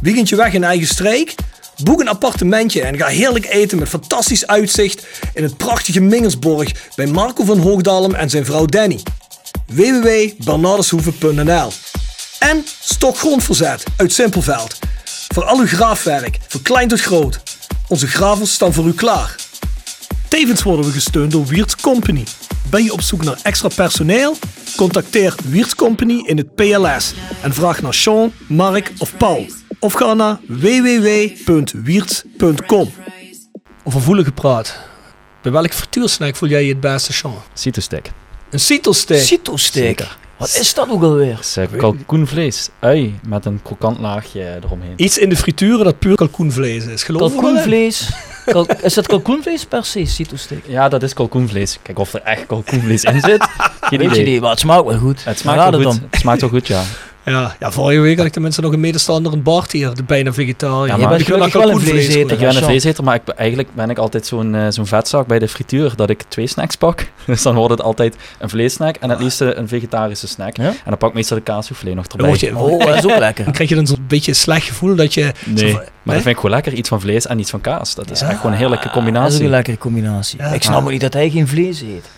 Weekendje 0.00 0.36
weg 0.36 0.52
in 0.52 0.64
eigen 0.64 0.86
streek? 0.86 1.34
Boek 1.82 2.00
een 2.00 2.08
appartementje 2.08 2.82
en 2.82 2.96
ga 2.96 3.06
heerlijk 3.06 3.46
eten 3.46 3.78
met 3.78 3.88
fantastisch 3.88 4.46
uitzicht 4.46 5.06
in 5.34 5.42
het 5.42 5.56
prachtige 5.56 6.00
Mingersborg 6.00 6.72
bij 6.94 7.06
Marco 7.06 7.44
van 7.44 7.58
Hoogdalem 7.58 8.14
en 8.14 8.30
zijn 8.30 8.44
vrouw 8.44 8.66
Danny. 8.66 9.00
www.bernardeshoeve.nl 9.66 11.72
En 12.38 12.64
Stokgrondverzet 12.80 13.84
uit 13.96 14.12
Simpelveld. 14.12 14.78
Voor 15.28 15.44
al 15.44 15.58
uw 15.58 15.66
graafwerk, 15.66 16.38
van 16.48 16.62
klein 16.62 16.88
tot 16.88 17.00
groot. 17.00 17.53
Onze 17.88 18.06
gravels 18.06 18.52
staan 18.52 18.72
voor 18.72 18.86
u 18.86 18.92
klaar. 18.92 19.36
Tevens 20.28 20.62
worden 20.62 20.84
we 20.84 20.92
gesteund 20.92 21.32
door 21.32 21.46
Wiert's 21.46 21.76
Company. 21.76 22.24
Ben 22.70 22.84
je 22.84 22.92
op 22.92 23.00
zoek 23.00 23.24
naar 23.24 23.38
extra 23.42 23.68
personeel? 23.68 24.36
Contacteer 24.76 25.34
Wiert's 25.44 25.74
Company 25.74 26.22
in 26.26 26.36
het 26.36 26.54
PLS 26.54 27.14
en 27.42 27.54
vraag 27.54 27.82
naar 27.82 27.94
Sean, 27.94 28.32
Mark 28.48 28.92
of 28.98 29.16
Paul. 29.16 29.46
Of 29.78 29.92
ga 29.92 30.14
naar 30.14 30.38
www.wiertz.com. 30.48 32.92
Over 33.84 34.00
voelen 34.00 34.24
gepraat. 34.24 34.78
Bij 35.42 35.52
welke 35.52 35.74
frituursnack 35.74 36.36
voel 36.36 36.48
jij 36.48 36.64
je 36.64 36.68
het 36.68 36.80
beste, 36.80 37.12
Sean? 37.12 37.42
Cito-stick. 37.54 38.10
Een 38.50 38.60
cito-stick? 38.60 39.20
Cito-stick. 39.20 40.06
Wat 40.36 40.56
is 40.60 40.74
dat 40.74 40.90
ook 40.90 41.02
alweer? 41.02 41.36
Het 41.36 41.56
is 41.72 41.78
kalkoenvlees. 41.78 42.68
Ui, 42.80 43.18
met 43.26 43.44
een 43.44 43.60
krokant 43.62 43.98
laagje 43.98 44.58
eromheen. 44.62 44.92
Iets 44.96 45.18
in 45.18 45.28
de 45.28 45.36
frituur 45.36 45.84
dat 45.84 45.98
puur 45.98 46.14
kalkoenvlees 46.14 46.86
is. 46.86 47.02
Geloof 47.02 47.32
kalkoenvlees. 47.32 48.10
Kal 48.44 48.66
is 48.82 48.94
dat 48.94 49.06
kalkoenvlees 49.06 49.64
per 49.64 49.84
se, 49.84 50.04
cito-stick? 50.04 50.64
Ja, 50.66 50.88
dat 50.88 51.02
is 51.02 51.12
kalkoenvlees. 51.12 51.78
Kijk 51.82 51.98
of 51.98 52.14
er 52.14 52.20
echt 52.22 52.46
kalkoenvlees 52.46 53.02
in 53.02 53.20
zit. 53.20 53.42
Geen 53.80 53.98
Weet 53.98 54.10
idee. 54.10 54.30
Je 54.30 54.40
maar 54.40 54.50
het 54.50 54.58
smaakt 54.58 54.84
wel 54.84 54.98
goed. 54.98 55.24
Het 55.24 55.38
smaakt 55.38 55.70
wel 55.70 55.82
goed. 55.82 56.00
Het 56.10 56.20
smaakt 56.20 56.40
wel 56.40 56.50
goed, 56.50 56.66
ja. 56.66 56.82
Ja, 57.24 57.56
ja, 57.60 57.70
vorige 57.70 58.00
week 58.00 58.16
had 58.16 58.26
ik 58.26 58.32
tenminste 58.32 58.60
nog 58.60 58.72
een 58.72 58.80
medestander, 58.80 59.32
een 59.32 59.42
Bart 59.42 59.72
hier, 59.72 59.94
de 59.94 60.02
bijna 60.02 60.32
vegetariër. 60.32 60.98
Ja, 60.98 61.08
maar 61.08 61.20
ik 61.20 61.26
ben 61.26 61.38
wel 61.52 61.70
een 61.70 61.80
vleeseter. 61.80 62.32
Ik 62.32 62.38
ben 62.38 62.56
een 62.56 62.62
vleeseter, 62.62 63.04
maar 63.04 63.14
ik, 63.14 63.28
eigenlijk 63.28 63.68
ben 63.74 63.90
ik 63.90 63.98
altijd 63.98 64.26
zo'n 64.26 64.54
uh, 64.54 64.66
zo'n 64.68 64.86
vetzak 64.86 65.26
bij 65.26 65.38
de 65.38 65.48
frituur, 65.48 65.92
dat 65.96 66.10
ik 66.10 66.24
twee 66.28 66.46
snacks 66.46 66.76
pak. 66.76 67.06
Dus 67.26 67.42
dan 67.42 67.54
wordt 67.54 67.70
het 67.70 67.82
altijd 67.82 68.16
een 68.38 68.48
vleessnack 68.48 68.96
en 68.96 69.10
het 69.10 69.20
liefst 69.20 69.40
een 69.40 69.68
vegetarische 69.68 70.26
snack. 70.26 70.56
Ja? 70.56 70.64
En 70.64 70.74
dan 70.84 70.98
pak 70.98 71.08
ik 71.08 71.14
meestal 71.14 71.36
de 71.36 71.42
kaassoufflé 71.42 71.94
nog 71.94 72.06
erbij. 72.06 72.34
Je, 72.38 72.58
oh, 72.58 72.86
dat 72.86 72.94
is 72.94 73.04
ook 73.04 73.18
lekker. 73.18 73.44
Dan 73.48 73.52
krijg 73.52 73.68
je 73.68 73.74
dan 73.74 73.86
zo'n 73.86 74.04
beetje 74.08 74.30
een 74.30 74.36
slecht 74.36 74.66
gevoel 74.66 74.94
dat 74.94 75.14
je... 75.14 75.32
Nee, 75.44 75.72
maar 75.72 75.82
dat 76.14 76.14
vind 76.14 76.26
ik 76.26 76.36
gewoon 76.36 76.50
lekker. 76.50 76.72
Iets 76.72 76.88
van 76.88 77.00
vlees 77.00 77.26
en 77.26 77.38
iets 77.38 77.50
van 77.50 77.60
kaas. 77.60 77.94
Dat 77.94 78.10
is 78.10 78.20
echt 78.20 78.36
gewoon 78.36 78.52
een 78.52 78.58
heerlijke 78.58 78.90
combinatie. 78.90 79.30
Dat 79.30 79.40
is 79.40 79.44
een 79.44 79.50
lekkere 79.50 79.78
combinatie. 79.78 80.42
Ik 80.52 80.62
snap 80.62 80.82
ook 80.82 80.90
niet 80.90 81.00
dat 81.00 81.12
hij 81.12 81.30
geen 81.30 81.48
vlees 81.48 81.80
eet. 81.80 82.10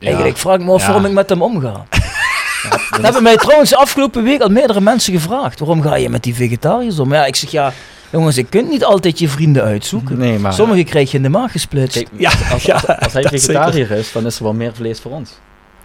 Eigenlijk 0.00 0.36
vraag 0.36 0.58
ik 0.58 0.64
me 0.64 0.72
af 0.72 0.86
waarom 0.86 1.04
ik 1.04 1.12
met 1.12 1.28
hem 1.28 1.42
omga. 1.42 1.84
Ja, 2.62 2.70
dat 2.90 3.02
hebben 3.02 3.22
mij 3.22 3.36
trouwens 3.36 3.70
de 3.70 3.76
afgelopen 3.76 4.22
week 4.22 4.40
al 4.40 4.48
meerdere 4.48 4.80
mensen 4.80 5.12
gevraagd. 5.12 5.58
Waarom 5.58 5.82
ga 5.82 5.94
je 5.94 6.08
met 6.08 6.22
die 6.22 6.34
vegetariërs 6.34 6.98
om? 6.98 7.12
Ja, 7.12 7.26
ik 7.26 7.36
zeg 7.36 7.50
ja, 7.50 7.72
jongens, 8.10 8.36
je 8.36 8.44
kunt 8.44 8.68
niet 8.68 8.84
altijd 8.84 9.18
je 9.18 9.28
vrienden 9.28 9.62
uitzoeken. 9.62 10.18
Nee, 10.18 10.38
maar... 10.38 10.52
Sommigen 10.52 10.84
krijg 10.84 11.10
je 11.10 11.16
in 11.16 11.22
de 11.22 11.28
maag 11.28 11.52
gesplitst. 11.52 11.96
Kijk, 11.96 12.08
ja, 12.16 12.30
als, 12.52 12.70
als, 12.70 12.86
als 12.86 13.12
hij 13.12 13.22
vegetariër 13.22 13.90
is, 13.90 14.12
dan 14.12 14.26
is 14.26 14.36
er 14.36 14.42
wel 14.42 14.54
meer 14.54 14.74
vlees 14.74 15.00
voor 15.00 15.10
ons. 15.10 15.30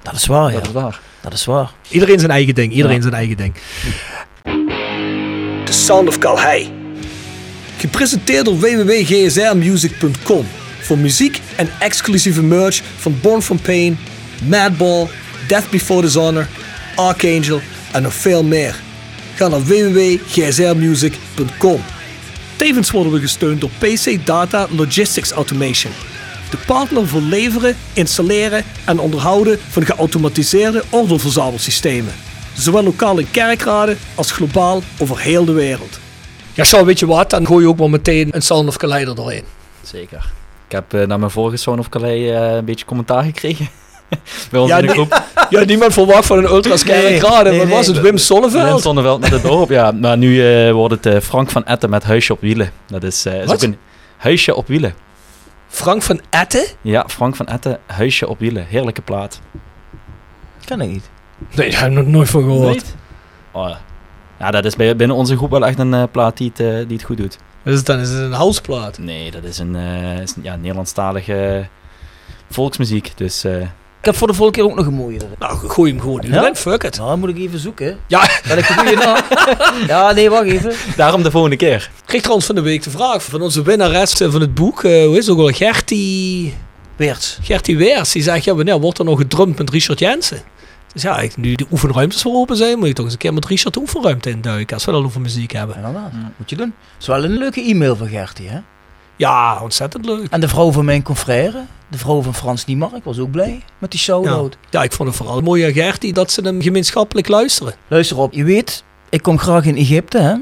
Dat 0.02 0.14
is 0.14 0.26
waar, 0.26 0.52
ja. 0.52 0.58
Dat 0.58 0.68
is 0.68 0.74
waar. 0.74 1.00
Dat 1.22 1.34
is 1.34 1.46
waar. 1.46 1.72
Iedereen 1.90 2.20
zijn 2.20 2.32
eigen 2.32 2.56
ding. 2.56 2.74
Iedereen 2.74 3.02
zijn 3.02 3.14
eigen 3.14 3.38
ding. 3.38 3.54
The 5.64 5.74
Sound 5.74 6.08
of 6.08 6.18
Calhei. 6.18 6.72
Gepresenteerd 7.78 8.46
door 8.46 8.60
www.gsrmusic.com 8.60 10.46
voor 10.82 10.98
muziek 10.98 11.42
en 11.56 11.70
exclusieve 11.80 12.42
merch 12.42 12.82
van 12.98 13.18
Born 13.22 13.42
From 13.42 13.60
Pain, 13.60 14.00
Madball, 14.44 15.08
Death 15.48 15.70
Before 15.70 16.02
Dishonor, 16.02 16.48
Archangel 16.98 17.60
en 17.92 18.02
nog 18.02 18.14
veel 18.14 18.44
meer. 18.44 18.82
Ga 19.36 19.48
naar 19.48 19.64
www.gsrmusic.com. 19.64 21.82
Tevens 22.56 22.92
worden 22.92 23.12
we 23.12 23.20
gesteund 23.20 23.62
door 23.62 23.70
PC 23.80 24.26
Data 24.26 24.68
Logistics 24.70 25.32
Automation. 25.32 25.92
De 26.50 26.58
partner 26.66 27.08
voor 27.08 27.22
leveren, 27.22 27.76
installeren 27.94 28.64
en 28.86 29.00
onderhouden 29.00 29.60
van 29.70 29.86
geautomatiseerde 29.86 30.84
ordeelverzamelsystemen. 30.90 32.14
Zowel 32.54 32.84
lokaal 32.84 33.18
in 33.18 33.32
kerkraden 33.32 33.98
als 34.16 34.32
globaal 34.32 34.82
over 35.00 35.20
heel 35.20 35.46
de 35.46 35.52
wereld. 35.52 36.00
Ja, 36.54 36.64
zo 36.64 36.86
weet 36.86 37.00
je 37.00 37.06
wat, 37.06 37.30
dan 37.30 37.46
gooi 37.46 37.64
je 37.64 37.70
ook 37.70 37.78
wel 37.78 37.90
meteen 37.90 38.36
een 38.36 38.42
Sound 38.42 38.68
of 38.68 38.78
Calais 38.78 39.08
er 39.08 39.16
doorheen. 39.16 39.44
Zeker. 39.84 40.32
Ik 40.68 40.72
heb 40.72 40.94
uh, 40.94 41.06
naar 41.06 41.20
mijn 41.20 41.32
vorige 41.32 41.58
Sound 41.58 41.80
of 41.80 41.90
Calais 41.90 42.22
uh, 42.22 42.56
een 42.56 42.66
beetje 42.66 42.86
commentaar 42.86 43.24
gekregen. 43.24 43.70
Bij 44.52 44.60
ons 44.60 44.70
ja, 44.70 44.78
in 44.78 44.86
de 44.86 44.92
groep. 44.92 45.24
ja, 45.50 45.64
niemand 45.64 45.94
verwacht 45.94 46.26
van 46.26 46.38
een 46.38 46.46
ultras 46.46 46.84
nee, 46.84 47.20
graden. 47.20 47.52
Nee, 47.52 47.62
Wat 47.62 47.70
was 47.70 47.88
het? 47.88 48.00
Wim 48.00 48.18
Sonneveld? 48.18 48.70
Wim 48.70 48.80
Sonneveld 48.80 49.20
met 49.20 49.32
het 49.32 49.42
dorp, 49.42 49.70
ja. 49.70 49.92
Maar 49.92 50.18
nu 50.18 50.34
uh, 50.34 50.72
wordt 50.72 50.94
het 50.94 51.06
uh, 51.16 51.22
Frank 51.22 51.50
van 51.50 51.66
Etten 51.66 51.90
met 51.90 52.04
Huisje 52.04 52.34
op 52.34 52.42
Wielen. 52.42 52.72
Dat 52.88 53.04
is, 53.04 53.26
uh, 53.26 53.44
is 53.44 53.52
ook 53.52 53.62
een 53.62 53.78
Huisje 54.18 54.56
op 54.56 54.68
Wielen. 54.68 54.94
Frank 55.68 56.02
van 56.02 56.22
Etten? 56.30 56.66
Ja, 56.82 57.04
Frank 57.08 57.36
van 57.36 57.48
Etten, 57.48 57.80
Huisje 57.86 58.28
op 58.28 58.40
Wielen. 58.40 58.66
Heerlijke 58.68 59.02
plaat. 59.02 59.42
Kan 60.66 60.82
ik 60.82 60.90
niet. 60.90 61.10
Nee, 61.56 61.72
daar 61.72 61.82
heb 61.82 61.92
ik 61.92 61.98
nog 61.98 62.08
nooit 62.08 62.30
van 62.30 62.42
gehoord. 62.42 62.96
Oh, 63.52 63.76
ja, 64.40 64.52
dat 64.52 64.66
is 64.66 64.76
binnen 64.76 65.12
onze 65.12 65.38
groep 65.38 65.50
wel 65.50 65.66
echt 65.66 65.80
een 65.80 66.12
plaat 66.12 66.38
die 66.38 66.52
het, 66.54 66.88
die 66.88 66.98
het 66.98 67.06
goed 67.06 67.18
doet. 67.18 67.38
Is 67.64 67.76
het 67.76 67.86
dan 67.86 68.00
is 68.00 68.10
het 68.10 68.18
een 68.18 68.32
houseplaat? 68.32 68.98
Nee, 68.98 69.32
dat 69.32 69.44
is 69.44 69.58
een, 69.58 69.76
is 70.22 70.36
een 70.36 70.44
ja, 70.44 70.56
Nederlandstalige 70.56 71.68
volksmuziek. 72.50 73.12
Dus 73.16 73.46
heb 74.08 74.16
voor 74.16 74.28
de 74.28 74.34
volgende 74.34 74.62
keer 74.62 74.72
ook 74.72 74.78
nog 74.78 74.86
een 74.86 74.94
mooie. 74.94 75.20
Nou, 75.40 75.70
gooi 75.70 75.92
hem 75.92 76.02
gewoon 76.02 76.22
in. 76.22 76.32
Ja? 76.32 76.56
Fuck 76.56 76.84
it. 76.84 76.98
Nou, 76.98 77.10
dan 77.10 77.20
moet 77.20 77.30
ik 77.30 77.38
even 77.38 77.60
zoeken. 77.60 77.98
Ja. 78.08 78.30
Dat 78.48 78.58
ik 78.58 78.68
de 78.68 78.74
goede 78.74 78.96
naam. 78.96 79.22
ja, 79.88 80.12
nee, 80.12 80.30
wacht 80.30 80.46
even. 80.46 80.74
Daarom 80.96 81.24
de 81.24 81.32
volgende 81.32 81.56
keer. 81.56 81.90
Kreeg 82.06 82.22
trouwens 82.22 82.48
van 82.48 82.56
de 82.56 82.62
week 82.62 82.84
de 82.84 82.90
vraag 82.90 83.24
van 83.24 83.42
onze 83.42 83.62
winnares 83.62 84.12
van 84.12 84.42
het 84.42 84.54
boek. 84.54 84.84
Uh, 84.84 85.06
hoe 85.06 85.18
is 85.18 85.28
het 85.28 85.36
ook 85.38 85.42
al? 85.42 85.54
Gertie... 85.54 86.54
Weers. 86.96 87.38
Gertie 87.42 87.78
Weers. 87.78 88.12
Die 88.12 88.24
zegt, 88.24 88.44
ja, 88.44 88.56
wanneer 88.56 88.80
wordt 88.80 89.00
er 89.00 89.06
nog 89.06 89.20
gedrumd 89.20 89.58
met 89.58 89.70
Richard 89.70 90.00
Jensen? 90.00 90.42
Dus 90.94 91.02
ja, 91.02 91.24
nu 91.36 91.56
de 91.56 91.66
oefenruimtes 91.72 92.22
voor 92.22 92.34
open 92.34 92.58
zijn, 92.58 92.78
moet 92.78 92.88
je 92.88 92.94
toch 92.94 93.06
eens 93.06 93.14
een 93.14 93.20
keer 93.20 93.34
met 93.34 93.46
Richard 93.46 93.74
de 93.74 93.80
oefenruimte 93.80 94.30
induiken. 94.30 94.76
Als 94.76 94.86
we 94.86 94.92
dat 94.92 95.04
over 95.04 95.22
muziek 95.22 95.52
hebben. 95.52 95.76
Inderdaad. 95.76 96.12
Ja. 96.12 96.32
Moet 96.38 96.50
je 96.50 96.56
doen. 96.56 96.74
Het 96.94 97.02
is 97.02 97.08
wel 97.08 97.24
een 97.24 97.38
leuke 97.38 97.62
e-mail 97.62 97.96
van 97.96 98.08
Gertie, 98.08 98.50
hè? 98.50 98.60
Ja, 99.16 99.60
ontzettend 99.62 100.06
leuk. 100.06 100.28
En 100.30 100.40
de 100.40 100.48
vrouw 100.48 100.72
van 100.72 100.86
mijn 100.86 101.04
confrère, 101.04 101.66
de 101.88 101.98
vrouw 101.98 102.22
van 102.22 102.36
Frans 102.36 102.66
Niemark, 102.66 103.04
was 103.04 103.20
ook 103.20 103.32
blij 103.32 103.64
met 103.78 103.92
die 103.92 104.00
show-out. 104.00 104.58
Ja. 104.62 104.68
ja, 104.70 104.84
ik 104.84 104.92
vond 104.92 105.10
het 105.10 105.18
vooral 105.18 105.42
mooi 105.42 105.66
aan 105.66 105.74
Gertie 105.74 106.14
dat 106.14 106.32
ze 106.32 106.42
hem 106.42 106.62
gemeenschappelijk 106.62 107.28
luisteren. 107.28 107.74
Luister 107.88 108.18
op, 108.18 108.34
je 108.34 108.44
weet, 108.44 108.84
ik 109.10 109.22
kom 109.22 109.40
graag 109.40 109.66
in 109.66 109.78
Egypte, 109.78 110.18
hè. 110.20 110.36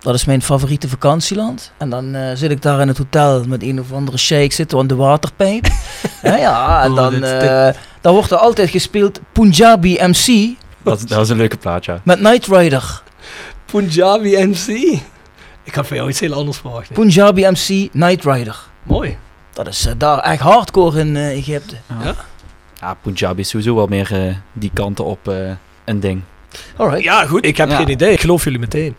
Dat 0.00 0.14
is 0.14 0.24
mijn 0.24 0.42
favoriete 0.42 0.88
vakantieland. 0.88 1.72
En 1.76 1.90
dan 1.90 2.16
uh, 2.16 2.30
zit 2.34 2.50
ik 2.50 2.62
daar 2.62 2.80
in 2.80 2.88
het 2.88 2.98
hotel 2.98 3.44
met 3.44 3.62
een 3.62 3.80
of 3.80 3.92
andere 3.92 4.18
sheik 4.18 4.52
zitten 4.52 4.78
aan 4.78 4.86
de 4.86 4.94
waterpijp. 4.94 5.66
ja, 6.22 6.36
ja, 6.36 6.82
en 6.82 6.94
dan, 6.94 7.14
uh, 7.14 7.68
dan 8.00 8.14
wordt 8.14 8.30
er 8.30 8.36
altijd 8.36 8.70
gespeeld 8.70 9.20
Punjabi 9.32 9.98
MC 10.00 10.56
Dat, 10.82 11.00
dat 11.00 11.10
was 11.10 11.28
een 11.28 11.36
leuke 11.36 11.56
plaat, 11.56 11.84
ja. 11.84 12.00
Met 12.04 12.18
Knight 12.18 12.46
Rider. 12.46 13.02
Punjabi 13.64 14.46
MC. 14.46 14.98
Ik 15.62 15.74
had 15.74 15.86
van 15.86 15.96
jou 15.96 16.08
iets 16.08 16.20
heel 16.20 16.32
anders 16.32 16.56
verwacht. 16.56 16.92
Punjabi 16.92 17.46
MC 17.46 17.90
Knight 17.90 18.24
Rider. 18.24 18.56
Mooi. 18.82 19.16
Dat 19.52 19.66
is 19.66 19.86
eh, 19.86 19.92
daar 19.96 20.18
echt 20.18 20.40
hardcore 20.40 21.00
in 21.00 21.16
eh, 21.16 21.36
Egypte. 21.36 21.76
Ja? 22.02 22.14
Ja, 22.80 22.94
Punjabi 22.94 23.40
is 23.40 23.48
sowieso 23.48 23.74
wel 23.74 23.86
meer 23.86 24.26
eh, 24.26 24.36
die 24.52 24.70
kanten 24.74 25.04
op 25.04 25.26
een 25.84 26.00
ding. 26.00 26.22
Alright. 26.76 27.02
Ja, 27.02 27.26
goed. 27.26 27.44
Ik 27.46 27.56
heb 27.56 27.68
Ja. 27.70 27.76
geen 27.76 27.88
idee. 27.90 28.12
Ik 28.12 28.20
geloof 28.20 28.44
jullie 28.44 28.58
meteen. 28.58 28.94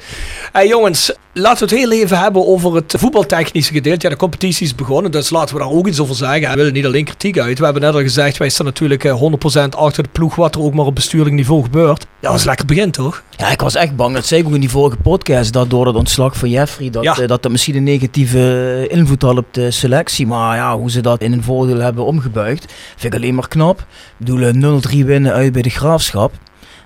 Hey, 0.51 0.67
jongens, 0.67 1.13
laten 1.33 1.67
we 1.67 1.75
het 1.75 1.83
heel 1.83 1.91
even 2.01 2.19
hebben 2.19 2.47
over 2.47 2.75
het 2.75 2.93
voetbaltechnische 2.97 3.73
gedeelte. 3.73 3.99
Ja, 4.05 4.09
de 4.09 4.19
competitie 4.19 4.65
is 4.65 4.75
begonnen, 4.75 5.11
dus 5.11 5.29
laten 5.29 5.55
we 5.55 5.61
daar 5.61 5.71
ook 5.71 5.87
iets 5.87 5.99
over 5.99 6.15
zeggen. 6.15 6.49
We 6.49 6.55
willen 6.55 6.73
niet 6.73 6.85
alleen 6.85 7.03
kritiek 7.05 7.39
uit. 7.39 7.57
We 7.59 7.63
hebben 7.63 7.81
net 7.81 7.93
al 7.93 8.01
gezegd, 8.01 8.37
wij 8.37 8.49
staan 8.49 8.65
natuurlijk 8.65 9.03
eh, 9.03 9.13
100% 9.19 9.75
achter 9.75 10.03
de 10.03 10.09
ploeg, 10.11 10.35
wat 10.35 10.55
er 10.55 10.61
ook 10.61 10.73
maar 10.73 10.85
op 10.85 10.95
bestuurlijk 10.95 11.35
niveau 11.35 11.63
gebeurt. 11.63 12.05
Ja, 12.19 12.29
dat 12.29 12.39
is 12.39 12.45
lekker 12.45 12.65
begin, 12.65 12.91
toch? 12.91 13.23
Ja, 13.37 13.49
ik 13.51 13.61
was 13.61 13.75
echt 13.75 13.95
bang. 13.95 14.13
Dat 14.15 14.25
zei 14.25 14.41
ik 14.41 14.47
ook 14.47 14.53
in 14.53 14.59
die 14.59 14.69
vorige 14.69 14.97
podcast. 14.97 15.53
Dat 15.53 15.69
door 15.69 15.85
het 15.87 15.95
ontslag 15.95 16.37
van 16.37 16.49
Jeffrey. 16.49 16.89
Dat, 16.89 17.03
Ja. 17.03 17.17
eh, 17.17 17.27
dat 17.27 17.43
dat 17.43 17.51
misschien 17.51 17.75
een 17.75 17.83
negatieve 17.83 18.85
invloed 18.89 19.21
had 19.21 19.37
op 19.37 19.45
de 19.53 19.71
selectie. 19.71 20.27
Maar 20.27 20.55
ja, 20.55 20.77
hoe 20.77 20.91
ze 20.91 21.01
dat 21.01 21.21
in 21.21 21.31
een 21.33 21.43
voordeel 21.43 21.79
hebben 21.79 22.05
omgebuigd. 22.05 22.73
Vind 22.97 23.13
ik 23.13 23.19
alleen 23.21 23.35
maar 23.35 23.47
knap. 23.47 23.79
Ik 23.79 23.85
bedoel, 24.17 24.41
eh, 24.41 24.53
0-3 24.53 25.05
winnen 25.05 25.33
uit 25.33 25.51
bij 25.51 25.61
de 25.61 25.69
graafschap. 25.69 26.33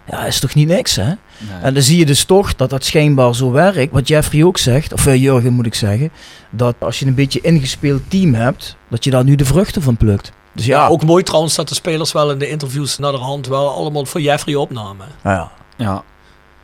Ja, 0.10 0.26
is 0.26 0.40
toch 0.40 0.54
niet 0.54 0.68
niks, 0.68 0.96
hè? 0.96 1.14
En 1.62 1.74
dan 1.74 1.84
zie 1.84 1.98
je 1.98 2.06
dus 2.06 2.24
toch 2.24 2.56
dat 2.56 2.70
dat 2.70 2.86
schijnbaar 2.86 3.36
zo 3.36 3.52
werkt. 3.52 3.94
Wat 3.94 4.08
Jeffrey 4.08 4.44
ook 4.44 4.58
zegt, 4.58 4.94
of 4.94 5.06
eh, 5.06 5.22
Jurgen 5.22 5.54
moet 5.54 5.66
ik 5.66 5.74
zeggen. 5.76 6.12
Dat 6.50 6.76
als 6.80 7.00
je 7.00 7.06
een 7.06 7.16
beetje 7.16 7.42
ingespeeld 7.42 8.02
team 8.08 8.34
hebt, 8.34 8.76
dat 8.88 9.04
je 9.04 9.10
daar 9.12 9.24
nu 9.24 9.36
de 9.36 9.46
vruchten 9.46 9.82
van 9.82 9.98
plukt. 9.98 10.32
Dus 10.54 10.66
ja, 10.66 10.82
Ja, 10.82 10.88
ook 10.88 11.04
mooi 11.04 11.24
trouwens 11.24 11.56
dat 11.56 11.70
de 11.70 11.76
spelers 11.76 12.12
wel 12.12 12.32
in 12.32 12.38
de 12.38 12.50
interviews 12.50 12.98
naar 12.98 13.12
de 13.12 13.18
hand 13.18 13.48
wel 13.48 13.70
allemaal 13.70 14.06
voor 14.06 14.22
Jeffrey 14.22 14.56
opnamen. 14.56 15.08
Nou 15.24 15.36
ja. 15.36 15.52
Ja, 15.78 16.04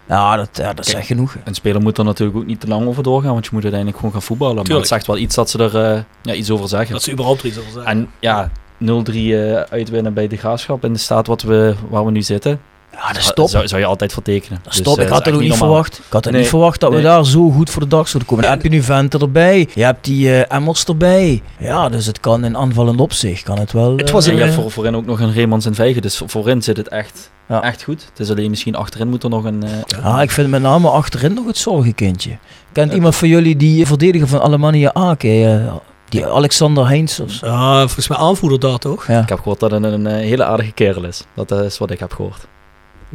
ja 0.07 0.35
dat, 0.35 0.49
ja, 0.53 0.73
dat 0.73 0.87
is 0.87 0.93
echt 0.93 1.07
genoeg. 1.07 1.35
een 1.43 1.53
speler 1.55 1.81
moet 1.81 1.97
er 1.97 2.03
natuurlijk 2.03 2.37
ook 2.37 2.45
niet 2.45 2.59
te 2.59 2.67
lang 2.67 2.87
over 2.87 3.03
doorgaan, 3.03 3.33
want 3.33 3.45
je 3.45 3.51
moet 3.53 3.61
uiteindelijk 3.61 3.99
gewoon 3.99 4.13
gaan 4.13 4.27
voetballen. 4.27 4.55
Maar 4.55 4.63
Tuurlijk. 4.63 4.89
het 4.89 4.93
zegt 4.93 5.07
wel 5.07 5.17
iets 5.17 5.35
dat 5.35 5.49
ze 5.49 5.57
er 5.57 5.95
eh, 5.95 6.01
ja, 6.21 6.33
iets 6.33 6.49
over 6.49 6.67
zeggen. 6.67 6.93
Dat 6.93 7.03
ze 7.03 7.11
überhaupt 7.11 7.41
er 7.41 7.47
iets 7.47 7.57
over 7.59 7.71
zeggen. 7.71 7.91
En 7.91 8.09
ja, 8.19 8.51
0-3 8.83 8.85
eh, 9.13 9.61
uitwinnen 9.61 10.13
bij 10.13 10.27
de 10.27 10.37
graafschap 10.37 10.85
in 10.85 10.93
de 10.93 10.99
staat 10.99 11.27
wat 11.27 11.41
we, 11.41 11.75
waar 11.89 12.05
we 12.05 12.11
nu 12.11 12.21
zitten. 12.21 12.59
Ja, 12.93 13.07
dat 13.07 13.17
is 13.17 13.31
top. 13.33 13.49
Zou, 13.49 13.67
zou 13.67 13.81
je 13.81 13.87
altijd 13.87 14.13
vertekenen. 14.13 14.59
Dat 14.63 14.73
is 14.73 14.81
top. 14.81 14.97
eh, 14.97 15.03
ik 15.03 15.09
had 15.09 15.25
het 15.25 15.33
ook 15.35 15.41
niet 15.41 15.55
verwacht. 15.55 15.97
Ik 15.97 16.03
had 16.09 16.23
het 16.23 16.33
Nee. 16.33 16.41
niet 16.41 16.49
verwacht 16.49 16.79
dat 16.79 16.93
we 16.93 17.01
daar 17.01 17.25
zo 17.25 17.49
goed 17.49 17.69
voor 17.69 17.81
de 17.81 17.87
dag 17.87 18.07
zouden 18.07 18.27
komen. 18.27 18.43
Dan 18.43 18.53
heb 18.53 18.63
je 18.63 18.69
nu 18.69 18.81
Vente 18.83 19.17
erbij. 19.19 19.67
Je 19.73 19.83
hebt 19.83 20.05
die 20.05 20.41
eh 20.43 20.55
Emmers 20.57 20.83
erbij. 20.85 21.41
Ja, 21.59 21.89
dus 21.89 22.05
het 22.05 22.19
kan 22.19 22.45
in 22.45 22.57
aanvallend 22.57 22.99
opzicht. 23.01 23.43
Kan 23.43 23.59
het 23.59 23.71
wel. 23.71 23.97
Het 23.97 24.11
was 24.11 24.27
eh, 24.27 24.51
voor, 24.53 24.71
voorin 24.71 24.95
ook 24.95 25.05
nog 25.05 25.19
een 25.19 25.33
Reemans 25.33 25.65
en 25.65 25.75
Vijgen, 25.75 26.01
dus 26.01 26.21
voorin 26.25 26.61
zit 26.61 26.77
het 26.77 26.87
echt, 26.87 27.31
Ja. 27.47 27.63
echt 27.63 27.83
goed. 27.83 28.05
Het 28.09 28.19
is 28.19 28.29
alleen 28.29 28.49
misschien 28.49 28.75
achterin 28.75 29.07
moet 29.09 29.23
er 29.23 29.29
nog 29.29 29.43
een... 29.43 29.63
eh, 29.63 29.69
Ja, 30.03 30.21
ik 30.21 30.31
vind 30.31 30.49
met 30.49 30.61
name 30.61 30.89
achterin 30.89 31.33
nog 31.33 31.45
het 31.45 31.57
zorgenkindje. 31.57 32.37
Kent 32.71 32.93
iemand 32.93 33.15
van 33.15 33.27
jullie 33.27 33.55
die 33.55 33.85
verdediger 33.85 34.27
van 34.27 34.41
Alemannia 34.41 34.93
Aken? 34.93 35.65
eh, 35.65 35.73
die 36.09 36.25
Alexander 36.25 36.87
Heins 36.87 37.19
of 37.19 37.31
zo? 37.31 37.45
Ja, 37.45 37.79
volgens 37.79 38.07
mij 38.07 38.17
aanvoerder 38.17 38.59
daar 38.59 38.77
toch? 38.77 39.07
Ja. 39.07 39.21
Ik 39.21 39.29
heb 39.29 39.37
gehoord 39.37 39.59
dat 39.59 39.71
het 39.71 39.83
een, 39.83 40.05
een, 40.05 40.15
hele 40.15 40.43
aardige 40.43 40.71
kerel 40.71 41.03
is. 41.03 41.23
Dat 41.35 41.51
is 41.51 41.77
wat 41.77 41.91
ik 41.91 41.99
heb 41.99 42.13
gehoord. 42.13 42.47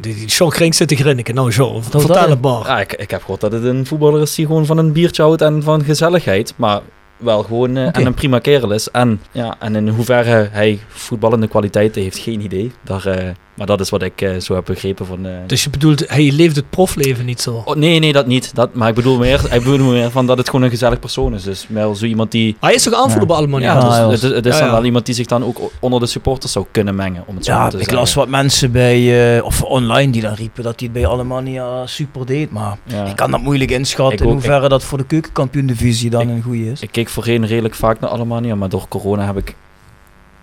Die, 0.01 0.15
die 0.15 0.31
Sean 0.31 0.51
Kring 0.51 0.75
zit 0.75 0.89
te 0.89 0.97
grinniken. 0.97 1.35
Nou, 1.35 1.53
Sean, 1.53 1.83
dat- 1.91 2.03
vertel 2.03 2.31
het 2.31 2.43
maar. 2.43 2.67
Ja, 2.67 2.81
ik, 2.81 2.93
ik 2.93 3.11
heb 3.11 3.21
gehoord 3.21 3.41
dat 3.41 3.53
het 3.53 3.65
een 3.65 3.87
voetballer 3.87 4.23
is 4.23 4.35
die 4.35 4.47
gewoon 4.47 4.67
van 4.67 4.79
een 4.79 4.93
biertje 4.93 5.23
houdt 5.23 5.43
en 5.43 5.63
van 5.63 5.85
gezelligheid. 5.85 6.53
Maar 6.57 6.81
wel 7.17 7.43
gewoon 7.43 7.71
Oké. 7.71 7.99
en 8.01 8.07
een 8.07 8.15
prima 8.15 8.39
kerel 8.39 8.73
is. 8.73 8.91
En, 8.91 9.21
ja, 9.33 9.57
en 9.59 9.77
in 9.77 9.89
hoeverre 9.89 10.49
hij 10.53 10.79
voetballende 10.89 11.49
kwaliteiten 11.49 12.03
heeft, 12.03 12.19
geen 12.19 12.41
idee. 12.41 12.73
Daar, 12.83 13.07
eh, 13.07 13.29
maar 13.57 13.67
dat 13.67 13.81
is 13.81 13.91
wat 13.91 14.03
ik 14.03 14.21
eh, 14.21 14.37
zo 14.41 14.55
heb 14.55 14.65
begrepen 14.65 15.07
van... 15.07 15.27
eh, 15.27 15.33
Dus 15.47 15.65
je 15.65 15.71
bedoelt, 15.71 16.09
hij 16.09 16.31
leeft 16.33 16.57
het 16.57 16.71
profleven 16.71 17.25
niet 17.25 17.41
zo. 17.41 17.63
Oh, 17.65 17.75
nee, 17.77 17.99
nee, 17.99 18.13
dat 18.13 18.27
niet. 18.27 18.55
Dat, 18.55 18.75
maar 18.75 18.89
ik 18.89 18.95
bedoel 18.95 19.19
meer, 19.19 19.45
ik 19.55 19.63
bedoel 19.63 19.91
meer 19.93 20.11
van 20.11 20.27
dat 20.27 20.39
het 20.39 20.47
gewoon 20.49 20.65
een 20.65 20.71
gezellig 20.71 20.99
persoon 20.99 21.35
is. 21.35 21.43
Dus 21.43 21.67
wel 21.69 21.95
zo 21.95 22.05
iemand 22.05 22.31
die... 22.31 22.57
Hij 22.61 22.75
is 22.75 22.83
toch 22.83 22.95
aanvoerder 22.95 23.37
Ja. 23.37 23.45
Ja, 23.61 23.75
Ja, 23.75 24.09
dus 24.09 24.23
het, 24.23 24.31
is- 24.31 24.37
het 24.37 24.47
is 24.47 24.53
Ja, 24.53 24.59
dan 24.59 24.69
ja. 24.69 24.75
wel 24.75 24.85
iemand 24.85 25.07
die 25.07 25.15
zich 25.15 25.27
dan 25.27 25.45
ook 25.45 25.61
onder 25.81 26.01
de 26.01 26.07
supporters 26.07 26.53
zou 26.53 26.67
kunnen 26.71 26.95
mengen, 26.95 27.23
om 27.27 27.35
het 27.37 27.45
zo 27.45 27.53
te 27.53 27.65
ik 27.67 27.71
zeggen. 27.73 27.95
las 27.95 28.15
wat 28.15 28.29
mensen 28.29 28.73
bij, 28.73 29.37
eh, 29.37 29.45
of 29.45 29.63
online 29.63 30.13
die 30.13 30.23
dan 30.23 30.35
riepen 30.35 30.63
dat 30.63 30.81
hij 30.81 30.89
het 30.93 31.01
bij 31.03 31.09
Alemannia 31.11 31.87
super 31.87 32.27
deed. 32.27 32.51
Maar 32.51 32.77
Ja. 32.85 33.05
ik 33.05 33.17
kan 33.17 33.31
dat 33.31 33.41
moeilijk 33.41 33.71
inschatten 33.71 34.19
Ik 34.19 34.25
in 34.25 34.31
hoeverre 34.31 34.69
dat 34.69 34.85
voor 34.85 34.99
de 34.99 35.05
keukenkampioen-divisie 35.05 36.11
dan 36.11 36.21
Ik- 36.21 36.29
een 36.29 36.43
goede 36.43 36.71
is. 36.71 36.81
Ik 36.81 36.93
keek 36.93 37.09
voorheen 37.09 37.47
redelijk 37.47 37.75
vaak 37.75 38.01
naar 38.01 38.11
Alemannia, 38.11 38.55
maar 38.55 38.69
door 38.69 38.87
corona 38.89 39.27
heb 39.27 39.37
ik 39.37 39.55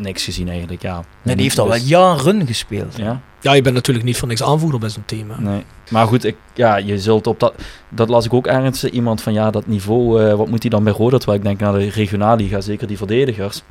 niks 0.04 0.24
gezien 0.24 0.50
eigenlijk. 0.50 0.82
Ja. 0.82 1.04
Nee, 1.22 1.36
die 1.36 1.44
heeft 1.44 1.60
al 1.60 1.68
wel 1.68 1.78
Dus- 1.78 1.88
jaren 1.88 2.48
gespeeld. 2.48 2.98
Ja, 2.98 3.22
Ja, 3.42 3.54
je 3.54 3.62
bent 3.62 3.76
natuurlijk 3.76 4.06
niet 4.06 4.18
voor 4.18 4.28
niks 4.28 4.44
aanvoerder 4.44 4.80
bij 4.80 4.90
zo'n 4.90 5.04
team. 5.06 5.30
Hè? 5.30 5.42
nee. 5.42 5.64
Maar 5.90 6.08
goed, 6.08 6.24
ik, 6.24 6.36
ja, 6.54 6.76
je 6.76 7.00
zult 7.00 7.28
op 7.28 7.40
dat... 7.40 7.54
Dat 7.90 8.10
las 8.10 8.26
ik 8.26 8.34
ook 8.34 8.48
ergens, 8.48 8.84
iemand 8.84 9.22
van 9.22 9.34
ja, 9.34 9.52
dat 9.52 9.68
niveau, 9.68 10.24
eh, 10.24 10.34
wat 10.36 10.48
moet 10.48 10.62
hij 10.62 10.70
dan 10.70 10.84
bij 10.84 10.94
Roda? 10.94 11.18
Terwijl 11.18 11.38
ik 11.40 11.46
denk 11.46 11.60
naar 11.60 11.74
de 11.74 11.90
regionalliga, 11.90 12.62
zeker 12.62 12.88
die 12.88 12.98
verdedigers. 12.98 13.62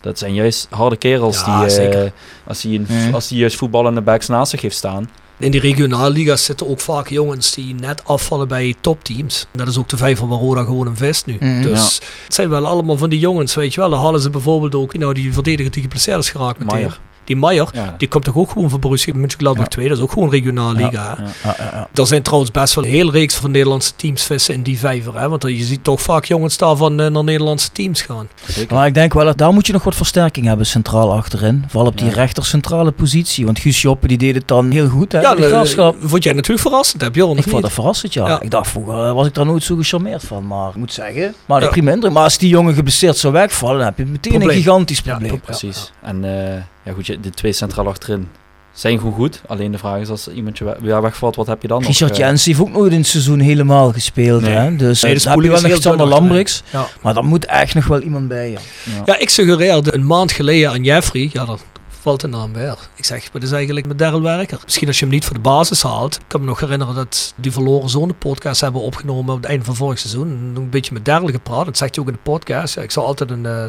Dat 0.00 0.18
zijn 0.18 0.34
juist 0.34 0.66
harde 0.70 0.96
kerels 0.96 1.40
Ja, 1.44 1.56
die, 1.58 1.66
eh, 1.68 1.74
zeker. 1.74 2.12
als 2.46 2.60
die, 2.60 2.78
een, 2.78 2.86
Mhm. 2.88 3.14
als 3.14 3.28
die 3.28 3.38
juist 3.38 3.56
voetballende 3.56 4.00
backs 4.00 4.28
naast 4.28 4.50
zich 4.50 4.60
heeft 4.60 4.76
staan. 4.76 5.10
In 5.38 5.50
die 5.50 5.60
regionalliga's 5.60 6.44
zitten 6.44 6.68
ook 6.68 6.80
vaak 6.80 7.08
jongens 7.08 7.54
die 7.54 7.74
net 7.74 8.04
afvallen 8.04 8.48
bij 8.48 8.74
topteams. 8.80 9.46
Dat 9.52 9.68
is 9.68 9.78
ook 9.78 9.88
de 9.88 9.96
vijver 9.96 10.28
waar 10.28 10.38
Roda 10.38 10.64
gewoon 10.64 10.86
een 10.86 10.96
vest 10.96 11.26
nu. 11.26 11.36
Mhm. 11.40 11.62
Dus 11.62 12.00
het 12.24 12.34
zijn 12.34 12.48
wel 12.48 12.66
allemaal 12.66 12.96
van 12.96 13.10
die 13.10 13.18
jongens, 13.18 13.54
weet 13.54 13.74
je 13.74 13.80
wel. 13.80 13.90
Dan 13.90 14.00
halen 14.00 14.20
ze 14.20 14.30
bijvoorbeeld 14.30 14.74
ook, 14.74 14.98
nou, 14.98 15.14
die 15.14 15.32
verdediger 15.32 15.72
die 15.72 15.82
geblesseerd 15.82 16.18
is 16.18 16.30
geraakt 16.30 16.58
meteen. 16.58 16.78
Maier. 16.78 17.00
Die 17.28 17.36
Maier, 17.36 17.68
Ja. 17.72 17.94
die 17.98 18.08
komt 18.08 18.24
toch 18.24 18.36
ook 18.36 18.50
gewoon 18.50 18.70
van 18.70 18.80
Borussia 18.80 19.12
Mönchengladbach 19.16 19.64
Ja. 19.64 19.70
2. 19.70 19.88
Dat 19.88 19.96
is 19.96 20.02
ook 20.02 20.12
gewoon 20.12 20.30
regionale 20.30 20.74
liga. 20.74 20.90
Ja. 20.90 21.16
Ja, 21.44 21.54
ja, 21.58 21.70
ja. 21.72 21.88
Er 21.94 22.06
zijn 22.06 22.22
trouwens 22.22 22.50
best 22.50 22.74
wel 22.74 22.84
een 22.84 22.90
hele 22.90 23.10
reeks 23.10 23.34
van 23.34 23.50
Nederlandse 23.50 23.92
teams 23.96 24.22
vissen 24.22 24.54
in 24.54 24.62
die 24.62 24.78
vijver. 24.78 25.20
Hè? 25.20 25.28
Want 25.28 25.42
je 25.42 25.64
ziet 25.64 25.84
toch 25.84 26.00
vaak 26.02 26.24
jongens 26.24 26.56
daarvan 26.56 27.00
eh, 27.00 27.10
naar 27.10 27.24
Nederlandse 27.24 27.72
teams 27.72 28.02
gaan. 28.02 28.28
Zeker. 28.48 28.74
Maar 28.74 28.86
ik 28.86 28.94
denk 28.94 29.12
wel, 29.14 29.24
dat 29.24 29.38
daar 29.38 29.52
moet 29.52 29.66
je 29.66 29.72
nog 29.72 29.84
wat 29.84 29.94
versterking 29.94 30.46
hebben 30.46 30.66
centraal 30.66 31.12
achterin. 31.12 31.64
Vooral 31.68 31.88
op 31.88 31.98
die 31.98 32.06
Ja. 32.06 32.12
rechter 32.12 32.44
centrale 32.44 32.90
positie. 32.92 33.44
Want 33.44 33.58
Guus 33.58 33.82
Joppe 33.82 34.06
die 34.08 34.18
deed 34.18 34.34
het 34.34 34.48
dan 34.48 34.70
heel 34.70 34.88
goed 34.88 35.12
hè, 35.12 35.20
Ja, 35.20 35.34
de 35.34 35.42
eh, 35.42 35.48
graafschap. 35.48 35.96
vond 36.02 36.22
jij 36.22 36.32
natuurlijk 36.32 36.68
verrassend, 36.68 37.02
heb 37.02 37.14
je 37.14 37.22
al 37.22 37.36
Ik 37.36 37.42
vond 37.48 37.62
dat 37.62 37.72
verrassend, 37.72 38.12
ja. 38.14 38.28
Ja. 38.28 38.40
Ik 38.40 38.50
dacht 38.50 38.70
vroeger 38.70 39.04
eh, 39.06 39.12
was 39.12 39.26
ik 39.26 39.34
daar 39.34 39.46
nooit 39.46 39.62
zo 39.62 39.76
gecharmeerd 39.76 40.24
van. 40.24 40.46
Maar 40.46 40.68
ik 40.68 40.74
moet 40.76 40.92
zeggen, 40.92 41.34
maar 41.46 41.58
de 41.60 41.64
Ja. 41.66 41.70
prima 41.72 41.90
indruk. 41.92 42.12
Maar 42.12 42.22
als 42.22 42.38
die 42.38 42.48
jongen 42.48 42.74
geblesseerd 42.74 43.16
zou 43.16 43.32
wegvallen, 43.32 43.76
dan 43.76 43.86
heb 43.86 43.98
je 43.98 44.04
meteen 44.04 44.32
Probleem. 44.32 44.56
een 44.56 44.62
gigantisch 44.62 45.00
Ja, 45.04 45.16
probleem. 45.16 45.40
Precies. 45.40 45.92
En 46.02 46.24
eh, 46.24 46.62
ja, 46.88 46.94
goed, 46.94 47.06
je- 47.06 47.20
de 47.20 47.30
twee 47.30 47.52
centraal 47.52 47.86
achterin 47.88 48.28
zijn 48.72 48.98
gewoon 48.98 49.12
goed. 49.12 49.40
Alleen 49.46 49.72
de 49.72 49.78
vraag 49.78 50.00
is, 50.00 50.08
als 50.08 50.28
iemand 50.28 50.58
je 50.58 51.00
wegvalt, 51.00 51.36
wat 51.36 51.46
heb 51.46 51.62
je 51.62 51.68
dan 51.68 51.82
Richard 51.82 52.10
nog? 52.10 52.20
eh? 52.20 52.26
Jensen 52.26 52.50
heeft 52.52 52.62
ook 52.68 52.72
nooit 52.76 52.92
een 52.92 53.04
seizoen 53.04 53.40
helemaal 53.40 53.92
gespeeld. 53.92 54.42
Nee. 54.42 54.54
Hè? 54.54 54.76
Dus 54.76 55.02
Nee, 55.02 55.14
eh, 55.14 55.24
heb 55.24 55.34
je 55.40 55.46
wel 55.48 55.56
is 55.56 55.62
nog 55.62 55.70
heel 55.70 55.80
Sander. 55.80 56.06
Lambrix. 56.06 56.62
Ja. 56.72 56.86
Maar 57.02 57.14
daar 57.14 57.24
moet 57.24 57.46
echt 57.46 57.74
nog 57.74 57.86
wel 57.86 58.00
iemand 58.00 58.28
bij. 58.28 58.50
Ja. 58.50 58.58
Ja. 58.84 59.02
Ja, 59.04 59.18
ik 59.18 59.28
suggereerde 59.30 59.94
een 59.94 60.06
maand 60.06 60.32
geleden 60.32 60.70
aan 60.70 60.82
Jeffrey. 60.84 61.30
Ja, 61.32 61.44
dat 61.44 61.64
valt 62.00 62.20
de 62.20 62.26
naam 62.26 62.52
weer. 62.52 62.76
Ik 62.94 63.04
zeg, 63.04 63.28
wat 63.32 63.42
is 63.42 63.50
eigenlijk 63.50 63.86
met 63.86 63.98
Daryl 63.98 64.22
Werker? 64.22 64.58
Misschien 64.64 64.86
als 64.86 64.98
je 64.98 65.04
hem 65.04 65.14
niet 65.14 65.24
voor 65.24 65.34
de 65.34 65.40
basis 65.40 65.82
haalt. 65.82 66.14
Ik 66.14 66.24
kan 66.26 66.40
me 66.40 66.46
nog 66.46 66.60
herinneren 66.60 66.94
dat 66.94 67.34
die 67.36 67.52
Verloren 67.52 67.88
Zone 67.88 68.12
podcast 68.12 68.60
hebben 68.60 68.80
opgenomen 68.80 69.34
op 69.34 69.40
het 69.40 69.50
einde 69.50 69.64
van 69.64 69.76
vorig 69.76 69.98
seizoen. 69.98 70.28
En 70.28 70.52
Een 70.62 70.70
beetje 70.70 70.92
met 70.92 71.04
Daryl 71.04 71.28
gepraat. 71.28 71.64
Dat 71.64 71.76
zegt 71.76 71.94
hij 71.94 72.04
ook 72.04 72.10
in 72.10 72.16
de 72.24 72.30
podcast. 72.30 72.74
Ja, 72.74 72.82
ik 72.82 72.90
zou 72.90 73.06
altijd 73.06 73.30
een 73.30 73.46
eh, 73.46 73.64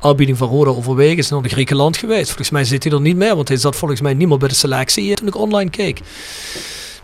aanbieding 0.00 0.38
van 0.38 0.48
Roda 0.48 0.70
overwegen. 0.70 1.18
Is 1.18 1.28
naar 1.28 1.42
de 1.42 1.48
Griekenland 1.48 1.96
geweest. 1.96 2.26
Volgens 2.26 2.50
mij 2.50 2.64
zit 2.64 2.84
hij 2.84 2.92
er 2.92 3.00
niet 3.00 3.16
meer. 3.16 3.34
Want 3.36 3.48
hij 3.48 3.56
zat 3.56 3.76
volgens 3.76 4.00
mij 4.00 4.14
niet 4.14 4.28
meer 4.28 4.38
bij 4.38 4.48
de 4.48 4.54
selectie 4.54 5.14
toen 5.14 5.28
ik 5.28 5.36
online 5.36 5.70
keek. 5.70 6.00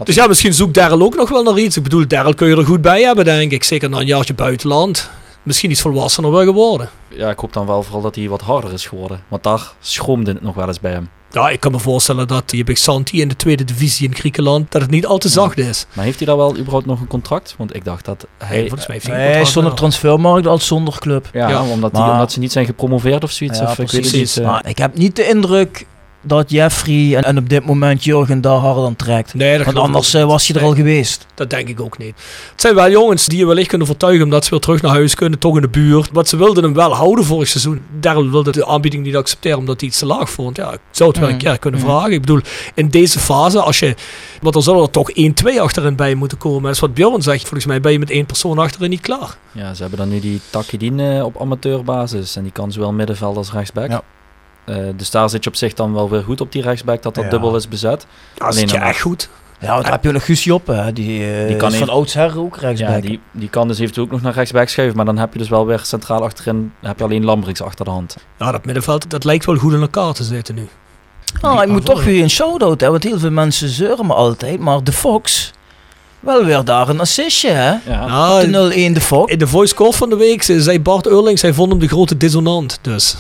Dus 0.05 0.15
ja, 0.15 0.27
misschien 0.27 0.55
zoekt 0.55 0.75
Daryl 0.75 1.03
ook 1.03 1.17
nog 1.17 1.29
wel 1.29 1.43
naar 1.43 1.59
iets. 1.59 1.77
Ik 1.77 1.83
bedoel, 1.83 2.07
Daryl 2.07 2.35
kun 2.35 2.49
je 2.49 2.57
er 2.57 2.65
goed 2.65 2.81
bij 2.81 3.03
hebben, 3.03 3.25
denk 3.25 3.53
ik. 3.53 3.65
Zeker 3.65 3.89
na 3.89 3.99
een 3.99 4.07
jaartje 4.07 4.35
buitenland. 4.35 5.11
Misschien 5.43 5.71
iets 5.71 5.81
volwassener 5.81 6.31
wel 6.31 6.45
geworden. 6.45 6.89
ja, 7.09 7.31
ik 7.31 7.39
hoop 7.39 7.53
dan 7.53 7.67
wel 7.67 7.83
vooral 7.83 8.03
dat 8.03 8.15
hij 8.15 8.29
wat 8.29 8.41
harder 8.41 8.73
is 8.73 8.87
geworden. 8.87 9.23
Want 9.29 9.43
daar 9.43 9.73
schroomde 9.81 10.33
het 10.33 10.43
nog 10.43 10.55
wel 10.55 10.67
eens 10.69 10.81
bij 10.81 10.93
hem. 10.93 11.09
Ja, 11.31 11.51
ik 11.51 11.61
kan 11.61 11.73
me 11.73 11.79
voorstellen 11.79 12.29
dat 12.29 12.43
je 12.47 12.65
bij 12.65 12.75
Santi 12.75 13.21
in 13.21 13.29
de 13.29 13.37
tweede 13.37 13.65
divisie 13.65 14.09
in 14.09 14.15
Griekenland, 14.15 14.71
dat 14.73 14.83
het 14.83 14.91
niet 14.91 15.07
al 15.07 15.19
te 15.19 15.29
zacht 15.29 15.59
is. 15.59 15.87
Maar 15.93 16.05
heeft 16.05 16.19
hij 16.19 16.27
daar 16.27 16.37
wel 16.37 16.57
überhaupt 16.57 16.87
nog 16.87 17.01
een 17.01 17.07
contract? 17.07 17.55
Want 17.59 17.75
ik 17.75 17.85
dacht 17.85 18.05
dat 18.05 18.27
hij... 18.39 18.61
Volgens 18.61 18.87
mij 18.87 18.97
heeft 18.97 19.07
hij 19.07 19.33
hij 19.33 19.41
op 19.47 19.55
wel. 19.55 19.75
transfermarkt 19.75 20.47
als 20.47 20.67
zonder 20.67 20.99
club. 20.99 21.29
ja, 21.33 21.49
Ja, 21.49 21.63
omdat, 21.63 21.95
die, 21.95 22.03
omdat 22.03 22.33
ze 22.33 22.39
niet 22.39 22.53
zijn 22.53 22.67
gepromoveerd 22.67 23.25
of 23.25 23.31
zoiets. 23.31 23.59
Ja, 23.59 23.65
of, 23.65 23.71
ik 23.71 23.77
weet 23.79 23.91
het 23.91 24.01
precies. 24.01 24.35
niet. 24.37 24.45
eh. 24.45 24.51
Maar 24.51 24.69
ik 24.69 24.79
heb 24.79 24.97
niet 24.97 25.17
de 25.17 25.29
indruk 25.29 25.87
dat 26.23 26.51
Jeffrey 26.51 27.17
en, 27.17 27.23
en 27.25 27.39
op 27.39 27.49
dit 27.49 27.65
moment 27.65 28.05
Jurgen 28.05 28.41
daar 28.41 28.57
harder 28.57 28.85
aan 28.85 28.97
trekt. 28.97 29.35
Nee, 29.35 29.57
dat, 29.57 29.67
Want 29.67 29.79
anders 29.79 30.15
eh, 30.15 30.21
niet. 30.21 30.31
was 30.31 30.47
je 30.47 30.55
er 30.55 30.61
Nee, 30.61 30.69
al 30.69 30.75
geweest. 30.77 31.27
Dat 31.35 31.51
denk 31.51 31.69
ik 31.69 31.81
ook 31.81 31.99
niet. 31.99 32.15
Het 32.51 32.61
zijn 32.61 32.75
wel 32.75 32.91
jongens 32.91 33.27
die 33.27 33.39
je 33.39 33.47
wellicht 33.47 33.69
kunnen 33.69 33.87
vertuigen 33.87 34.25
omdat 34.25 34.45
ze 34.45 34.51
weer 34.51 34.61
terug 34.61 34.83
naar 34.83 34.93
huis 34.93 35.15
kunnen, 35.15 35.39
toch 35.39 35.55
in 35.57 35.63
de 35.63 35.69
buurt. 35.69 36.09
Want 36.13 36.29
ze 36.29 36.37
wilden 36.37 36.63
hem 36.65 36.75
wel 36.75 36.95
houden 36.95 37.25
vorig 37.25 37.49
seizoen. 37.49 37.81
Daryl 38.01 38.31
wilde 38.31 38.53
de 38.53 38.67
aanbieding 38.67 39.05
niet 39.05 39.17
accepteren 39.17 39.59
omdat 39.59 39.81
hij 39.81 39.89
iets 39.89 39.99
te 39.99 40.07
laag 40.07 40.31
vond. 40.31 40.57
Ja, 40.57 40.73
ik 40.73 40.79
zou 40.91 41.09
het 41.11 41.19
wel 41.19 41.29
een 41.29 41.35
Mm. 41.35 41.41
keer 41.41 41.59
kunnen 41.59 41.81
Mm. 41.81 41.87
vragen. 41.87 42.13
Ik 42.13 42.21
bedoel, 42.21 42.41
in 42.75 42.89
deze 42.89 43.19
fase, 43.19 43.61
als 43.61 43.79
je, 43.79 43.95
want 44.41 44.55
er 44.55 44.63
zullen 44.63 44.83
er 44.83 44.91
toch 44.91 45.11
1-2 45.15 45.61
achterin 45.61 45.97
bij 45.97 46.15
moeten 46.15 46.39
komen. 46.39 46.63
Dat 46.63 46.73
is 46.75 46.81
wat 46.81 46.95
Bjorn 46.95 47.23
zegt. 47.23 47.41
Volgens 47.41 47.65
mij 47.67 47.81
ben 47.81 47.93
je 47.93 47.99
met 47.99 48.11
één 48.11 48.27
persoon 48.27 48.59
achterin 48.59 48.91
niet 48.91 49.01
klaar. 49.01 49.37
Ja, 49.53 49.75
ze 49.75 49.81
hebben 49.81 49.99
dan 50.01 50.09
nu 50.09 50.21
die 50.21 50.41
Takidin 50.51 51.01
eh, 51.01 51.25
op 51.25 51.41
amateurbasis. 51.41 52.37
En 52.37 52.43
die 52.43 52.53
kan 52.53 52.73
zowel 52.73 52.93
middenveld 52.93 53.37
als 53.37 53.53
rechtsback. 53.53 53.89
Ja. 53.91 54.03
Eh, 54.65 54.77
dus 54.97 55.11
daar 55.11 55.31
zit 55.31 55.45
je 55.45 55.51
op 55.51 55.57
zich 55.57 55.75
dan 55.75 55.93
wel 55.95 56.11
weer 56.11 56.23
goed 56.23 56.41
op 56.41 56.53
die 56.53 56.63
rechtsback, 56.63 57.03
dat 57.03 57.15
dat 57.15 57.25
Ja. 57.25 57.31
dubbel 57.31 57.57
is 57.57 57.69
bezet. 57.69 58.07
Ja, 58.35 58.45
dat 58.45 58.55
zit 58.55 58.71
je 58.71 58.77
echt 58.79 59.01
goed. 59.01 59.29
Ja, 59.61 59.69
want 59.69 59.83
dan 59.83 59.93
heb 59.93 60.05
je 60.05 60.13
nog 60.13 60.25
Guus 60.25 60.45
Joppe, 60.45 60.73
hè. 60.73 60.93
Die, 60.93 61.33
eh, 61.41 61.47
Die 61.47 61.57
kan 61.57 61.73
is 61.73 61.79
van 61.79 61.89
oudsher 61.89 62.39
ook 62.39 62.57
rechtsback. 62.57 62.91
Ja, 62.95 63.01
die, 63.01 63.21
die 63.33 63.49
kan 63.49 63.69
dus 63.69 63.79
eventueel 63.79 64.07
ook 64.07 64.13
nog 64.13 64.23
naar 64.23 64.33
rechtsback 64.33 64.69
schuiven, 64.69 64.97
maar 64.97 65.05
dan 65.07 65.19
heb 65.19 65.33
je 65.33 65.39
dus 65.39 65.49
wel 65.49 65.67
weer 65.67 65.81
centraal 65.83 66.23
achterin, 66.23 66.73
heb 66.81 66.99
je 66.99 67.05
alleen 67.05 67.25
Lambrix 67.25 67.63
achter 67.63 67.85
de 67.85 67.91
hand. 67.91 68.17
Ja, 68.39 68.53
dat 68.53 68.65
middenveld, 68.65 69.11
dat 69.11 69.25
lijkt 69.25 69.45
wel 69.45 69.57
goed 69.57 69.73
in 69.73 69.81
elkaar 69.81 70.13
te 70.13 70.25
zitten 70.25 70.55
nu. 70.55 70.69
Ah, 71.41 71.63
ik 71.63 71.69
moet 71.69 71.85
toch 71.85 72.05
weer 72.05 72.23
een 72.23 72.31
shout-out 72.31 72.81
hebben, 72.81 72.91
want 72.91 73.03
heel 73.03 73.19
veel 73.19 73.31
mensen 73.31 73.69
zeuren 73.69 74.07
me 74.07 74.15
altijd. 74.15 74.59
Maar 74.59 74.85
de 74.85 74.93
Fox, 74.93 75.53
wel 76.21 76.45
weer 76.45 76.65
daar 76.65 76.89
een 76.89 77.01
assistje, 77.01 77.51
hè? 77.51 77.71
Ja, 77.71 77.81
Ja, 77.87 78.41
De 78.41 78.47
0-1 78.91 78.93
de 78.95 79.01
Fox. 79.01 79.33
in 79.33 79.39
de 79.39 79.47
voice 79.47 79.75
call 79.75 79.93
van 79.93 80.09
de 80.11 80.17
week 80.17 80.43
zei 80.43 80.81
Bart 80.81 81.07
Eurlings, 81.07 81.43
hij 81.43 81.53
vond 81.53 81.71
hem 81.71 81.79
de 81.81 81.89
grote 81.89 82.17
dissonant. 82.17 82.79
Dus. 82.83 83.17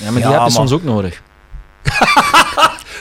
Ja 0.00 0.10
maar 0.10 0.12
die 0.14 0.22
heb 0.22 0.32
je 0.32 0.38
maar- 0.38 0.50
soms 0.50 0.72
ook 0.72 0.82
nodig. 0.84 1.22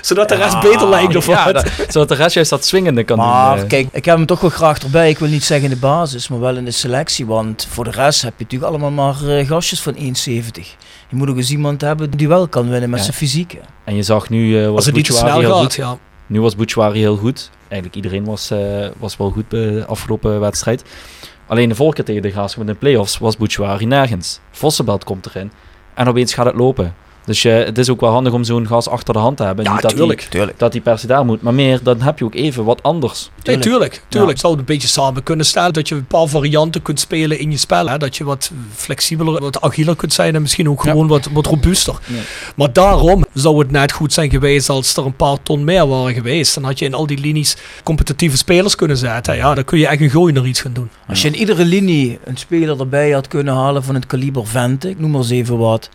Zodat 0.01 0.29
de 0.29 0.35
rest 0.35 0.59
beter 0.59 0.87
lijkt 0.89 1.15
of 1.15 1.27
Ja, 1.27 1.45
wat? 1.45 1.53
dat- 1.53 1.71
zodat 1.89 2.07
de 2.07 2.15
rest 2.15 2.33
juist 2.33 2.49
dat 2.49 2.65
swingende 2.65 3.03
kan 3.03 3.17
Maar 3.17 3.53
doen. 3.55 3.63
eh. 3.63 3.69
kijk, 3.69 3.87
ik 3.91 4.05
heb 4.05 4.15
hem 4.17 4.25
toch 4.25 4.39
wel 4.39 4.49
graag 4.49 4.77
erbij. 4.79 5.09
Ik 5.09 5.19
wil 5.19 5.27
niet 5.29 5.43
zeggen 5.43 5.65
in 5.69 5.73
de 5.73 5.79
basis, 5.79 6.27
maar 6.27 6.39
wel 6.39 6.55
in 6.57 6.65
de 6.65 6.71
selectie. 6.71 7.25
Want 7.25 7.67
voor 7.69 7.83
de 7.83 7.89
rest 7.91 8.21
heb 8.21 8.33
je 8.37 8.43
natuurlijk 8.43 8.71
allemaal 8.71 8.91
maar 8.91 9.27
eh, 9.37 9.47
gastjes 9.47 9.81
van 9.81 9.95
1,70. 9.95 10.01
Je 11.09 11.15
moet 11.15 11.29
ook 11.29 11.37
eens 11.37 11.51
iemand 11.51 11.81
hebben 11.81 12.09
die 12.11 12.27
wel 12.27 12.47
kan 12.47 12.69
winnen 12.69 12.89
met 12.89 12.99
Ja. 12.99 13.05
zijn 13.05 13.17
fysiek. 13.17 13.51
hè. 13.51 13.59
En 13.83 13.95
je 13.95 14.03
zag 14.03 14.29
nu, 14.29 14.57
eh, 14.59 14.65
Als 14.65 14.73
was 14.75 14.85
het 14.85 14.95
niet 14.95 15.05
te 15.05 15.11
Bouchouari 15.11 15.43
snel 15.45 15.53
heel 15.55 15.63
gaat, 15.63 15.75
goed. 15.75 15.83
ja. 15.85 15.97
Nu 16.27 16.41
was 16.41 16.55
Bouchouari 16.55 16.99
heel 16.99 17.17
goed. 17.17 17.49
Eigenlijk 17.67 17.95
iedereen 17.95 18.25
was, 18.25 18.51
eh, 18.51 18.59
was 18.97 19.17
wel 19.17 19.29
goed 19.31 19.47
bij 19.47 19.59
de 19.71 19.85
afgelopen 19.85 20.39
wedstrijd. 20.39 20.83
Alleen 21.47 21.69
de 21.69 21.75
vorige 21.75 21.95
keer 21.95 22.05
tegen 22.05 22.21
de 22.21 22.31
Graafschap 22.31 22.61
in 22.61 22.67
de 22.67 22.73
playoffs 22.75 23.17
was 23.17 23.37
Bouchouari 23.37 23.85
nergens. 23.85 24.39
Vossenbelt 24.51 25.03
komt 25.03 25.25
erin. 25.25 25.51
En 25.93 26.07
opeens 26.07 26.33
gaat 26.33 26.45
het 26.45 26.55
lopen. 26.55 26.93
Dus 27.29 27.41
je, 27.41 27.49
het 27.49 27.77
is 27.77 27.89
ook 27.89 28.01
wel 28.01 28.09
handig 28.11 28.33
om 28.33 28.43
zo'n 28.43 28.67
gas 28.67 28.87
achter 28.89 29.13
de 29.13 29.19
hand 29.19 29.37
te 29.37 29.43
hebben. 29.43 29.65
Ja, 29.65 29.71
Niet 29.73 29.81
dat 29.81 29.95
tuurlijk. 29.95 30.19
Die, 30.19 30.29
Tuurlijk. 30.29 30.59
dat 30.59 30.71
die 30.71 30.81
per 30.81 30.99
se 30.99 31.07
daar 31.07 31.25
moet. 31.25 31.41
Maar 31.41 31.53
meer, 31.53 31.79
dan 31.83 32.01
heb 32.01 32.19
je 32.19 32.25
ook 32.25 32.35
even 32.35 32.63
wat 32.63 32.83
anders. 32.83 33.29
Nee, 33.43 33.57
tuurlijk. 33.59 34.01
tuurlijk. 34.07 34.39
Zou 34.39 34.51
het 34.53 34.61
een 34.61 34.67
beetje 34.67 34.87
samen 34.87 35.23
kunnen 35.23 35.45
stellen 35.45 35.73
dat 35.73 35.87
je 35.87 35.95
een 35.95 36.05
paar 36.05 36.27
varianten 36.27 36.81
kunt 36.81 36.99
spelen 36.99 37.39
in 37.39 37.51
je 37.51 37.57
spel. 37.57 37.89
Hè? 37.89 37.97
Dat 37.97 38.17
je 38.17 38.23
wat 38.23 38.51
flexibeler, 38.75 39.41
wat 39.41 39.61
agieler 39.61 39.95
kunt 39.95 40.13
zijn 40.13 40.35
en 40.35 40.41
misschien 40.41 40.69
ook 40.69 40.83
Ja. 40.83 40.91
gewoon 40.91 41.07
wat, 41.07 41.29
wat 41.33 41.45
robuuster. 41.45 41.95
Maar 42.55 42.73
daarom 42.73 43.25
zou 43.33 43.59
het 43.59 43.71
net 43.71 43.91
goed 43.91 44.13
zijn 44.13 44.29
geweest 44.29 44.69
als 44.69 44.95
er 44.97 45.05
een 45.05 45.15
paar 45.15 45.37
ton 45.43 45.63
meer 45.63 45.87
waren 45.87 46.13
geweest. 46.13 46.53
Dan 46.55 46.63
had 46.63 46.79
je 46.79 46.85
in 46.85 46.93
al 46.93 47.07
die 47.07 47.19
linies 47.19 47.57
competitieve 47.83 48.37
spelers 48.37 48.75
kunnen 48.75 48.97
zetten. 48.97 49.35
Ja, 49.35 49.53
dan 49.53 49.63
kun 49.63 49.79
je 49.79 49.87
echt 49.87 50.01
een 50.01 50.09
gooi 50.09 50.33
naar 50.33 50.45
iets 50.45 50.61
gaan 50.61 50.73
doen. 50.73 50.89
Als 51.07 51.21
je 51.21 51.27
in 51.27 51.35
iedere 51.35 51.65
linie 51.65 52.19
een 52.23 52.37
speler 52.37 52.79
erbij 52.79 53.11
had 53.11 53.27
kunnen 53.27 53.53
halen 53.53 53.83
van 53.83 53.95
het 53.95 54.05
kaliber 54.05 54.47
Vente, 54.47 54.89
ik 54.89 54.99
noem 54.99 55.11
maar 55.11 55.21
eens 55.21 55.29
even 55.29 55.57
wat. 55.57 55.89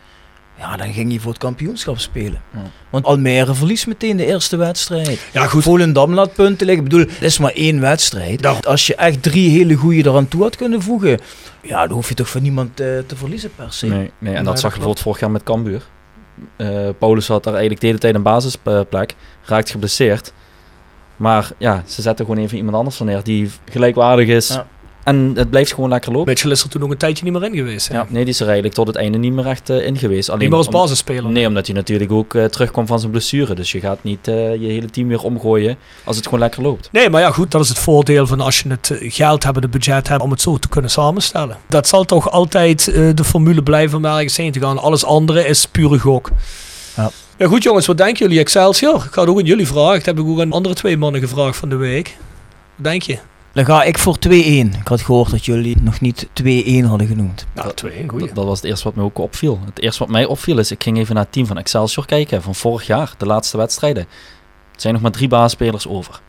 Ja, 0.59 0.77
dan 0.77 0.93
ging 0.93 1.13
je 1.13 1.21
voor 1.21 1.31
het 1.31 1.41
kampioenschap 1.41 1.99
spelen. 1.99 2.43
Ja. 2.53 2.63
Want 2.91 3.05
Almere 3.05 3.55
verliest 3.55 3.87
meteen 3.87 4.17
de 4.17 4.27
eerste 4.27 4.57
wedstrijd. 4.57 5.21
Ja, 5.33 5.47
goed. 5.47 5.63
Volendam 5.63 6.15
laat 6.15 6.35
punten 6.35 6.67
liggen. 6.67 6.85
Ik 6.85 6.91
bedoel, 6.91 7.07
het 7.09 7.23
is 7.23 7.39
maar 7.39 7.53
één 7.53 7.81
wedstrijd. 7.81 8.67
Als 8.67 8.87
je 8.87 8.95
echt 8.95 9.23
drie 9.23 9.51
hele 9.51 9.75
goede 9.75 10.09
eraan 10.09 10.29
toe 10.29 10.43
had 10.43 10.57
kunnen 10.57 10.83
voegen, 10.83 11.21
ja, 11.63 11.87
dan 11.87 11.97
hoef 11.97 12.09
je 12.09 12.15
toch 12.15 12.29
van 12.29 12.43
niemand 12.43 12.81
eh, 12.81 12.87
te 13.07 13.17
verliezen 13.17 13.51
per 13.57 13.73
se. 13.73 13.87
Nee, 13.87 14.11
nee, 14.19 14.35
en 14.35 14.45
dat 14.45 14.53
dat 14.53 14.61
zag 14.61 14.71
je 14.71 14.77
bijvoorbeeld 14.77 15.01
vorig 15.01 15.21
jaar 15.21 15.31
met 15.31 15.43
Cambuur. 15.43 15.83
Eh 16.57 16.89
Paulus 16.99 17.29
had 17.29 17.45
daar 17.45 17.53
eigenlijk 17.53 17.81
de 17.81 17.87
hele 17.87 17.99
tijd 17.99 18.15
een 18.15 18.23
basisplek. 18.23 19.15
Raakt 19.45 19.71
geblesseerd. 19.71 20.33
Maar 21.17 21.51
ja, 21.59 21.83
ze 21.87 22.03
zetten 22.03 22.27
gewoon 22.27 22.43
even 22.43 22.57
iemand 22.57 22.77
anders 22.77 22.97
van 22.97 23.07
neer 23.07 23.23
die 23.23 23.51
gelijkwaardig 23.71 24.29
is. 24.29 24.49
Ja. 24.49 24.67
En 25.05 25.33
het 25.35 25.51
blijft 25.51 25.75
gewoon 25.75 25.91
lekker 25.91 26.13
lopen. 26.13 26.29
Mitchell 26.29 26.51
is 26.51 26.63
er 26.63 26.69
toen 26.69 26.81
nog 26.81 26.91
een 26.91 26.97
tijdje 26.97 27.25
niet 27.25 27.33
meer 27.33 27.45
in 27.45 27.55
geweest. 27.57 27.89
Hè? 27.89 27.95
Ja, 27.95 28.07
nee, 28.09 28.25
die 28.25 28.33
is 28.33 28.41
er 28.41 28.45
eigenlijk 28.47 28.75
tot 28.75 28.87
het 28.87 28.97
einde 28.97 29.19
niet 29.19 29.33
meer 29.33 29.47
echt 29.47 29.71
eh, 29.71 29.87
in 29.87 29.99
geweest. 29.99 30.29
Alleen 30.29 30.41
Niet 30.41 30.49
meer 30.49 30.59
als 30.59 30.67
om- 30.67 30.73
basisspeler. 30.73 31.31
Nee, 31.31 31.47
omdat 31.47 31.67
hij 31.67 31.75
natuurlijk 31.75 32.13
ook 32.13 32.35
eh, 32.35 32.45
terugkwam 32.45 32.87
van 32.87 32.99
zijn 32.99 33.11
blessure. 33.11 33.55
Dus 33.55 33.73
je 33.73 33.81
gaat 33.81 33.99
niet 34.03 34.29
eh, 34.29 34.35
je 34.55 34.67
hele 34.67 34.91
team 34.91 35.09
weer 35.09 35.23
omgooien 35.23 35.77
als 36.05 36.17
het 36.17 36.25
gewoon 36.25 36.41
lekker 36.41 36.63
loopt. 36.63 36.89
Nee, 36.93 37.11
maar 37.11 37.21
ja, 37.21 37.31
goed, 37.31 37.51
dat 37.51 37.63
is 37.63 37.69
het 37.69 37.79
voordeel 37.79 38.27
van 38.27 38.41
als 38.41 38.61
je 38.61 38.69
het 38.69 38.93
geld 39.01 39.43
hebt, 39.45 39.57
het 39.63 39.71
budget 39.71 40.09
hebt 40.09 40.23
om 40.23 40.31
het 40.31 40.41
zo 40.41 40.57
te 40.59 40.69
kunnen 40.69 40.91
samenstellen. 40.91 41.57
Dat 41.69 41.89
zal 41.89 42.05
toch 42.05 42.31
altijd 42.31 42.89
eh, 42.89 43.09
de 43.15 43.25
formule 43.25 43.63
blijven 43.63 43.99
om 43.99 44.05
ergens 44.05 44.37
heen 44.37 44.53
te 44.53 44.61
gaan. 44.61 44.79
Alles 44.79 45.05
andere 45.05 45.47
is 45.47 45.67
pure 45.67 45.99
gok. 45.99 46.31
Ja. 46.97 47.11
Ja, 47.39 47.47
goed 47.47 47.63
jongens, 47.63 47.87
wat 47.87 47.97
denken 47.97 48.23
jullie? 48.27 48.41
Excelsior? 48.41 48.95
Ik 48.95 49.13
ga 49.13 49.21
het 49.21 49.31
ook 49.31 49.39
aan 49.39 49.45
jullie 49.45 49.67
vragen. 49.67 49.95
Dat 49.97 50.05
heb 50.05 50.19
ik 50.19 50.27
ook 50.27 50.41
aan 50.41 50.53
andere 50.53 50.75
twee 50.75 50.97
mannen 50.97 51.21
gevraagd 51.21 51.57
van 51.57 51.69
de 51.69 51.77
week. 51.77 52.17
Wat 52.77 52.85
denk 52.85 53.03
je? 53.03 53.19
Dan 53.55 53.65
ga 53.65 53.83
ik 53.83 53.99
voor 53.99 54.17
2-1. 54.29 54.31
Ik 54.31 54.69
had 54.85 55.01
gehoord 55.01 55.31
dat 55.31 55.45
jullie 55.45 55.77
nog 55.81 56.01
niet 56.01 56.27
2-1 56.43 56.85
hadden 56.87 57.07
genoemd. 57.07 57.47
Nou, 57.55 57.75
twee, 57.75 58.05
goeie. 58.09 58.27
Dat, 58.27 58.35
dat 58.35 58.45
was 58.45 58.57
het 58.61 58.67
eerste 58.67 58.85
wat 58.85 58.95
mij 58.95 59.05
ook 59.05 59.19
opviel. 59.19 59.61
Het 59.65 59.81
eerste 59.81 59.99
wat 59.99 60.09
mij 60.09 60.25
opviel 60.25 60.59
is, 60.59 60.71
ik 60.71 60.83
ging 60.83 60.99
even 60.99 61.15
naar 61.15 61.23
het 61.25 61.33
team 61.33 61.47
van 61.47 61.59
Excelsior 61.59 62.07
kijken 62.07 62.43
van 62.43 62.55
vorig 62.55 62.87
jaar, 62.87 63.13
de 63.19 63.27
laatste 63.27 63.57
wedstrijden. 63.57 64.03
Er 64.75 64.81
zijn 64.81 64.93
nog 64.93 65.03
maar 65.03 65.11
drie 65.11 65.29
basisspelers 65.29 65.87
over. 65.89 66.21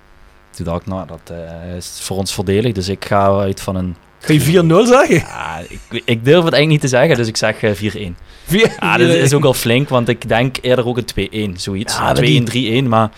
Toen 0.52 0.66
dacht 0.66 0.82
ik, 0.82 0.88
nou, 0.88 1.08
dat 1.08 1.20
eh, 1.38 1.76
is 1.76 2.00
voor 2.02 2.18
ons 2.18 2.34
voordelig. 2.34 2.74
Dus 2.74 2.90
ik 2.90 3.06
ga 3.06 3.38
uit 3.40 3.62
van 3.62 3.76
een... 3.76 3.96
Ga 4.20 4.34
je 4.34 4.40
4-0 4.42 4.88
zeggen? 4.88 5.16
Ja, 5.16 5.60
ik, 5.70 5.80
ik 6.06 6.26
durf 6.26 6.44
het 6.44 6.54
eigenlijk 6.54 6.68
niet 6.68 6.82
te 6.82 6.88
zeggen, 6.88 7.16
dus 7.16 7.28
ik 7.28 7.38
zeg 7.38 7.62
eh, 7.62 7.72
4-1. 8.12 8.16
Vier- 8.46 8.76
Ja, 8.80 8.98
dat 8.98 9.10
is 9.10 9.34
ook 9.34 9.46
al 9.46 9.54
flink, 9.54 9.90
want 9.90 10.10
ik 10.10 10.28
denk 10.28 10.58
eerder 10.62 10.88
ook 10.88 10.98
een 10.98 11.52
2-1, 11.54 11.56
zoiets. 11.56 11.94
Ja, 11.96 12.02
maar 12.02 12.16
die- 12.16 12.82
2-1, 12.82 12.84
3-1, 12.86 12.88
maar 12.88 13.10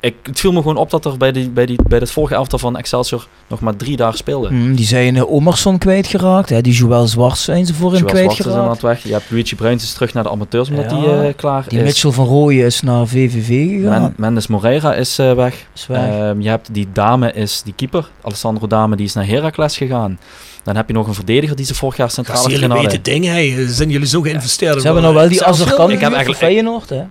ik, 0.00 0.14
het 0.22 0.40
viel 0.40 0.52
me 0.52 0.56
gewoon 0.60 0.76
op 0.76 0.90
dat 0.90 1.04
er 1.04 1.16
bij, 1.16 1.32
die, 1.32 1.50
bij, 1.50 1.66
die, 1.66 1.78
bij 1.88 1.98
het 1.98 2.10
vorige 2.10 2.34
elftal 2.34 2.58
van 2.58 2.76
Excelsior 2.76 3.26
nog 3.46 3.60
maar 3.60 3.76
drie 3.76 3.96
dagen 3.96 4.18
speelde. 4.18 4.48
Hmm, 4.48 4.74
die 4.74 4.86
zijn 4.86 5.14
uh, 5.14 5.32
Omerson 5.32 5.78
kwijtgeraakt. 5.78 6.48
Hè. 6.48 6.60
Die 6.60 6.72
Joël 6.72 7.06
Zwart 7.06 7.38
zijn 7.38 7.66
ze 7.66 7.74
voor 7.74 7.92
hem 7.92 8.00
Joël 8.00 8.16
Zwart 8.16 8.30
is 8.38 8.42
kwijtgeraakt. 8.44 8.82
weg. 8.82 9.02
Je 9.02 9.12
hebt 9.12 9.24
Luigi 9.30 9.54
Bruins 9.54 9.82
is 9.84 9.92
terug 9.92 10.12
naar 10.14 10.22
de 10.22 10.30
amateurs 10.30 10.68
omdat 10.70 10.90
Ja, 10.90 10.96
hij 11.00 11.28
eh, 11.28 11.34
klaar 11.36 11.64
Die 11.68 11.78
is. 11.78 11.84
Mitchell 11.84 12.10
van 12.10 12.26
Rooyen 12.26 12.66
is 12.66 12.80
naar 12.82 13.06
VVV 13.06 13.80
gegaan. 13.80 14.02
Men- 14.02 14.14
Mendes 14.16 14.46
Moreira 14.46 14.94
is 14.94 15.18
eh, 15.18 15.32
weg. 15.32 15.66
is 15.74 15.86
weg. 15.86 16.00
Ehm, 16.10 16.40
je 16.40 16.48
hebt 16.48 16.68
die 16.74 16.88
dame, 16.92 17.32
is 17.32 17.62
die 17.64 17.74
keeper, 17.76 18.10
Alessandro 18.22 18.66
Dame, 18.66 18.96
die 18.96 19.06
is 19.06 19.12
naar 19.14 19.26
Heracles 19.26 19.76
gegaan. 19.76 20.18
Dan 20.62 20.76
heb 20.76 20.88
je 20.88 20.94
nog 20.94 21.06
een 21.06 21.14
verdediger 21.14 21.56
die 21.56 21.64
ze 21.66 21.74
vorig 21.74 21.96
jaar 21.96 22.10
centraal 22.10 22.36
Dat 22.36 22.46
is 22.46 22.52
achterin 22.52 22.76
jullie 22.76 22.88
hadden. 23.02 23.02
weten 23.12 23.32
dingen, 23.42 23.56
hey. 23.66 23.74
Zijn 23.74 23.90
jullie 23.90 24.06
zo 24.06 24.20
geïnvesteerd? 24.20 24.76
ze 24.80 24.84
hebben 24.84 25.02
nou 25.02 25.14
wel 25.14 25.28
die? 25.28 25.44
Azarkan 25.44 25.90
Ik 25.90 26.00
heb 26.00 26.08
eigenlijk- 26.12 26.38
Feyenoord. 26.38 26.88
Hè. 26.88 27.02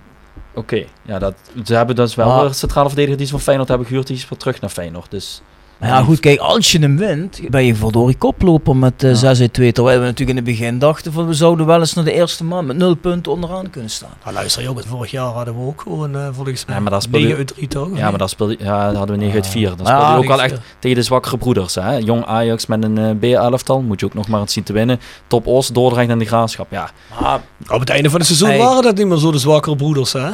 Oké, 0.54 0.84
ja, 1.02 1.18
dat, 1.18 1.34
ze 1.64 1.74
hebben 1.74 1.96
dus 1.96 2.14
wel 2.14 2.26
Maar- 2.28 2.44
een 2.44 2.54
centrale 2.54 2.86
verdediger 2.88 3.16
die 3.18 3.26
ze 3.26 3.32
van 3.32 3.40
Feyenoord 3.40 3.68
hebben 3.68 3.86
gehuurd, 3.86 4.06
die 4.06 4.16
is 4.16 4.28
weer 4.28 4.38
terug 4.38 4.60
naar 4.60 4.70
Feyenoord. 4.70 5.10
Dus 5.10 5.42
Maar 5.80 5.88
ja, 5.88 6.02
goed, 6.02 6.20
kijk, 6.20 6.38
als 6.38 6.72
je 6.72 6.78
hem 6.78 6.96
wint, 6.96 7.40
ben 7.50 7.64
je 7.64 7.74
verdorie 7.74 8.16
koploper 8.16 8.76
met 8.76 9.02
eh 9.02 9.10
Ja. 9.10 9.16
6 9.16 9.40
uit 9.40 9.52
2. 9.52 9.72
Terwijl 9.72 9.98
we 9.98 10.04
natuurlijk 10.04 10.38
in 10.38 10.44
het 10.44 10.44
begin 10.58 10.78
dachten 10.78 11.12
van 11.12 11.26
we 11.26 11.34
zouden 11.34 11.66
wel 11.66 11.78
eens 11.80 11.94
naar 11.94 12.04
de 12.04 12.12
eerste 12.12 12.44
man 12.44 12.66
met 12.66 12.76
0 12.76 12.94
punten 12.94 13.32
onderaan 13.32 13.70
kunnen 13.70 13.90
staan. 13.90 14.10
Nou, 14.22 14.34
luister 14.34 14.62
jongens, 14.62 14.86
vorig 14.86 15.10
jaar 15.10 15.26
hadden 15.32 15.54
we 15.54 15.60
ook 15.66 15.80
gewoon 15.80 16.16
uh, 16.16 16.28
volgens 16.32 16.64
mij 16.66 16.74
Ja, 16.74 16.80
maar 16.80 16.90
daar 16.90 17.02
speel 17.02 17.20
je- 17.20 17.26
9 17.26 17.38
uit 17.38 17.54
3 17.54 17.68
toch? 17.68 17.88
ja, 17.96 18.08
maar 18.10 18.18
dan 18.18 18.28
speelde 18.28 18.56
ja, 18.58 18.86
dan 18.86 18.96
hadden 18.96 19.16
we 19.16 19.22
9 19.22 19.34
uit 19.36 19.46
4. 19.46 19.68
Dan 19.76 19.86
Ah, 19.86 19.86
speelde 19.86 20.12
je 20.12 20.18
ook 20.18 20.36
wel 20.36 20.42
echt 20.42 20.60
tegen 20.78 20.96
de 20.96 21.02
zwakkere 21.02 21.38
broeders. 21.38 21.74
Hè? 21.74 21.96
Jong 21.96 22.24
Ajax 22.26 22.66
met 22.66 22.84
een 22.84 22.98
eh 22.98 23.10
B-elftal, 23.34 23.80
moet 23.82 24.00
je 24.00 24.06
ook 24.06 24.14
nog 24.14 24.28
maar 24.28 24.40
eens 24.40 24.52
zien 24.52 24.64
te 24.64 24.72
winnen. 24.72 25.00
Top 25.26 25.46
Os, 25.46 25.68
Dordrecht 25.68 26.08
en 26.10 26.18
de 26.18 26.24
Graafschap. 26.24 26.66
Ja, 26.70 26.90
Maar, 27.20 27.40
Op 27.70 27.80
het 27.80 27.88
einde 27.90 28.08
van 28.10 28.18
het 28.18 28.26
seizoen 28.28 28.48
Hey. 28.48 28.58
waren 28.58 28.82
dat 28.82 28.96
niet 28.96 29.06
meer 29.06 29.18
zo 29.18 29.30
de 29.30 29.38
zwakkere 29.38 29.76
broeders, 29.76 30.12
hè? 30.12 30.28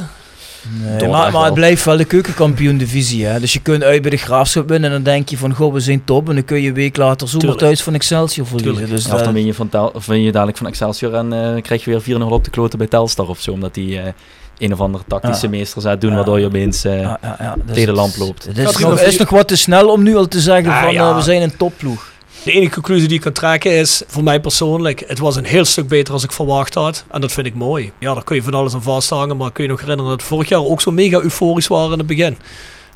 Nee, 0.98 1.08
maar, 1.08 1.44
het 1.44 1.54
blijft 1.54 1.84
wel 1.84 1.96
de 1.96 2.04
keukenkampioen 2.04 2.76
divisie. 2.76 3.24
Hè. 3.26 3.40
Dus 3.40 3.52
je 3.52 3.60
kunt 3.60 3.82
uit 3.82 4.02
bij 4.02 4.10
de 4.10 4.16
graafschap 4.16 4.68
winnen 4.68 4.90
en 4.90 4.94
dan 4.96 5.12
denk 5.12 5.28
je 5.28 5.38
van 5.38 5.54
goh, 5.54 5.72
we 5.72 5.80
zijn 5.80 6.04
top. 6.04 6.28
En 6.28 6.34
dan 6.34 6.44
kun 6.44 6.60
je 6.62 6.68
een 6.68 6.74
week 6.74 6.96
later 6.96 7.28
zomaar 7.28 7.54
thuis 7.56 7.82
van 7.82 7.94
Excelsior 7.94 8.46
verliezen. 8.46 8.74
Tuurlijk. 8.76 9.02
Dus 9.04 9.12
of 9.12 9.22
dan 9.22 9.32
win 9.32 9.46
je, 9.46 9.54
van 9.54 9.68
Tel, 9.68 9.90
of 9.94 10.06
win 10.06 10.22
je 10.22 10.32
dadelijk 10.32 10.58
van 10.58 10.66
Excelsior 10.66 11.14
en 11.14 11.32
eh, 11.56 11.62
krijg 11.62 11.84
je 11.84 12.00
weer 12.04 12.18
4-0 12.20 12.22
op 12.22 12.44
de 12.44 12.50
kloten 12.50 12.78
bij 12.78 12.86
Telstar 12.86 13.28
of 13.28 13.40
zo. 13.40 13.50
Omdat 13.52 13.74
die 13.74 14.00
eh, 14.00 14.12
een 14.58 14.72
of 14.72 14.80
andere 14.80 15.04
tactische 15.08 15.44
Ja. 15.44 15.50
meester 15.50 15.82
zou 15.82 15.98
doen, 15.98 16.10
Ja. 16.10 16.16
waardoor 16.16 16.40
je 16.40 16.46
opeens... 16.46 16.84
eh, 16.84 17.00
ja, 17.00 17.18
ja, 17.22 17.36
ja. 17.40 17.54
Dus 17.64 17.74
tegen 17.74 17.94
de 17.94 18.00
lamp 18.00 18.16
loopt. 18.16 18.44
Het 18.46 18.58
is, 18.58 18.76
nog, 18.78 19.00
is 19.00 19.16
nog 19.18 19.30
wat 19.30 19.48
te 19.48 19.56
snel 19.56 19.88
om 19.88 20.02
nu 20.02 20.16
al 20.16 20.28
te 20.28 20.40
zeggen 20.40 20.72
Ah, 20.72 20.82
van 20.82 20.92
ja. 20.92 21.08
eh, 21.10 21.16
we 21.16 21.22
zijn 21.22 21.42
een 21.42 21.56
topploeg. 21.56 22.14
De 22.47 22.53
enige 22.53 22.74
conclusie 22.74 23.09
die 23.09 23.16
ik 23.16 23.22
kan 23.22 23.32
trekken 23.32 23.72
is, 23.72 24.03
voor 24.07 24.22
mij 24.22 24.40
persoonlijk, 24.40 25.05
het 25.07 25.18
was 25.18 25.36
een 25.36 25.44
heel 25.44 25.64
stuk 25.64 25.88
beter 25.88 26.12
als 26.14 26.24
ik 26.24 26.32
verwacht 26.32 26.74
had. 26.74 27.05
En 27.11 27.20
dat 27.20 27.32
vind 27.32 27.47
ik 27.47 27.55
mooi. 27.55 27.92
Ja, 27.99 28.14
daar 28.14 28.24
kun 28.24 28.36
je 28.36 28.42
van 28.42 28.55
alles 28.55 28.74
aan 28.74 28.82
vasthangen, 28.82 29.36
maar 29.36 29.53
kun 29.53 29.64
je 29.64 29.70
nog 29.70 29.80
herinneren 29.80 30.11
dat 30.11 30.22
vorig 30.22 30.49
jaar 30.49 30.64
ook 30.64 30.80
zo 30.80 30.90
mega 30.90 31.20
euforisch 31.20 31.66
waren 31.66 31.92
in 31.92 31.99
het 31.99 32.07
begin. 32.07 32.36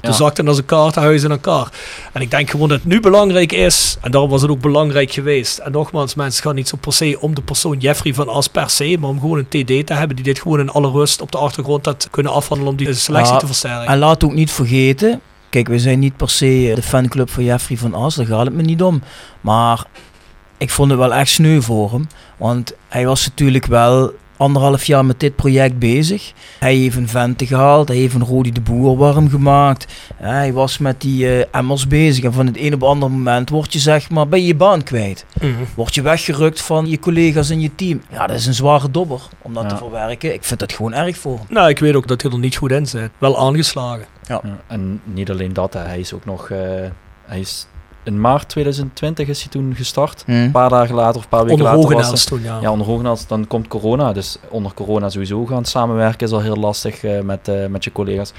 Toen 0.00 0.10
Ja. 0.10 0.16
zakten 0.16 0.48
als 0.48 0.58
een 0.58 0.64
kaartenhuis 0.64 1.22
in 1.22 1.30
elkaar. 1.30 1.68
En 2.12 2.20
ik 2.20 2.30
denk 2.30 2.50
gewoon 2.50 2.68
dat 2.68 2.78
het 2.78 2.86
nu 2.86 3.00
belangrijk 3.00 3.52
is, 3.52 3.96
en 4.00 4.10
daarom 4.10 4.30
was 4.30 4.42
het 4.42 4.50
ook 4.50 4.60
belangrijk 4.60 5.12
geweest. 5.12 5.58
En 5.58 5.72
nogmaals, 5.72 6.14
mensen 6.14 6.42
gaan 6.42 6.54
niet 6.54 6.68
zo 6.68 6.76
per 6.80 6.92
se 6.92 7.16
om 7.20 7.34
de 7.34 7.42
persoon 7.42 7.78
Jeffrey 7.78 8.14
van 8.14 8.28
As 8.28 8.48
per 8.48 8.70
se, 8.70 8.96
maar 9.00 9.10
om 9.10 9.20
gewoon 9.20 9.38
een 9.38 9.48
TD 9.48 9.86
te 9.86 9.94
hebben 9.94 10.16
die 10.16 10.24
dit 10.24 10.40
gewoon 10.40 10.60
in 10.60 10.70
alle 10.70 10.90
rust 10.90 11.20
op 11.20 11.32
de 11.32 11.38
achtergrond 11.38 11.86
had 11.86 12.08
kunnen 12.10 12.32
afhandelen 12.32 12.72
om 12.72 12.78
die 12.78 12.94
selectie 12.94 13.32
Ja. 13.32 13.38
te 13.40 13.46
versterken. 13.46 13.86
En 13.86 13.98
laat 13.98 14.24
ook 14.24 14.32
niet 14.34 14.50
vergeten, 14.50 15.20
kijk, 15.50 15.68
we 15.68 15.78
zijn 15.78 15.98
niet 15.98 16.16
per 16.16 16.30
se 16.30 16.72
de 16.74 16.82
fanclub 16.82 17.30
van 17.30 17.44
Jeffrey 17.44 17.78
van 17.78 17.94
As, 17.94 18.14
daar 18.14 18.26
gaat 18.26 18.44
het 18.44 18.54
me 18.54 18.62
niet 18.62 18.82
om. 18.82 19.02
Maar 19.40 19.84
ik 20.58 20.70
vond 20.70 20.90
het 20.90 20.98
wel 20.98 21.14
echt 21.14 21.30
sneu 21.30 21.60
voor 21.60 21.92
hem, 21.92 22.06
want 22.36 22.72
hij 22.88 23.06
was 23.06 23.26
natuurlijk 23.26 23.66
wel 23.66 24.12
anderhalf 24.40 24.84
jaar 24.84 25.04
met 25.04 25.20
dit 25.20 25.36
project 25.36 25.78
bezig. 25.78 26.32
Hij 26.58 26.74
heeft 26.74 26.96
een 26.96 27.08
vente 27.08 27.46
gehaald, 27.46 27.88
hij 27.88 27.96
heeft 27.96 28.14
een 28.14 28.24
Rodi 28.24 28.52
de 28.52 28.60
Boer 28.60 28.96
warm 28.96 29.28
gemaakt. 29.30 29.86
Hij 30.16 30.52
was 30.52 30.78
met 30.78 31.00
die 31.00 31.24
uh, 31.24 31.44
emmers 31.50 31.86
bezig 31.86 32.24
en 32.24 32.32
van 32.32 32.46
het 32.46 32.56
een 32.58 32.74
op 32.74 32.80
het 32.80 32.88
andere 32.88 33.12
moment 33.12 33.48
word 33.50 33.72
je 33.72 33.78
zeg 33.78 34.10
maar, 34.10 34.28
ben 34.28 34.40
je 34.40 34.46
je 34.46 34.54
baan 34.54 34.82
kwijt. 34.82 35.24
Mhm. 35.40 35.50
Word 35.74 35.94
je 35.94 36.02
weggerukt 36.02 36.60
van 36.62 36.86
je 36.88 36.98
collega's 36.98 37.50
en 37.50 37.60
je 37.60 37.74
team. 37.74 38.02
Ja, 38.10 38.26
dat 38.26 38.36
is 38.36 38.46
een 38.46 38.54
zware 38.54 38.90
dobber 38.90 39.20
om 39.42 39.54
dat 39.54 39.62
Ja. 39.62 39.68
te 39.68 39.76
verwerken. 39.76 40.34
Ik 40.34 40.44
vind 40.44 40.60
dat 40.60 40.72
gewoon 40.72 40.94
erg 40.94 41.16
voor. 41.18 41.38
Nou, 41.48 41.68
ik 41.68 41.78
weet 41.78 41.94
ook 41.94 42.06
dat 42.08 42.22
hij 42.22 42.30
er 42.30 42.38
niet 42.38 42.56
goed 42.56 42.70
in 42.70 42.86
zit. 42.86 43.10
Wel 43.18 43.38
aangeslagen. 43.38 44.04
Ja, 44.26 44.40
en 44.66 45.00
niet 45.04 45.30
alleen 45.30 45.52
dat, 45.52 45.72
hij 45.72 45.98
is 45.98 46.12
ook 46.12 46.24
nog. 46.24 46.50
eh, 46.50 46.58
hij 47.26 47.40
is 47.40 47.66
in 48.10 48.20
maart 48.20 48.48
2020 48.48 49.28
is 49.28 49.40
hij 49.40 49.50
toen 49.50 49.74
gestart. 49.74 50.24
Een 50.26 50.50
paar 50.50 50.68
dagen 50.68 50.94
later 50.94 51.16
of 51.16 51.22
een 51.22 51.28
paar 51.28 51.44
weken 51.44 51.64
Onder 51.64 51.94
later. 51.96 52.10
was 52.10 52.24
toen, 52.24 52.42
ja. 52.42 52.58
Ja, 52.60 52.70
onder 52.70 53.26
dan 53.28 53.46
komt 53.46 53.68
corona. 53.68 54.12
Dus 54.12 54.38
onder 54.48 54.74
corona 54.74 55.08
sowieso 55.08 55.46
gaan 55.46 55.64
samenwerken 55.64 56.26
is 56.26 56.32
al 56.32 56.40
heel 56.40 56.56
lastig 56.56 57.04
eh, 57.04 57.20
met, 57.20 57.48
eh, 57.48 57.66
met 57.66 57.84
je 57.84 57.92
collega's. 57.92 58.32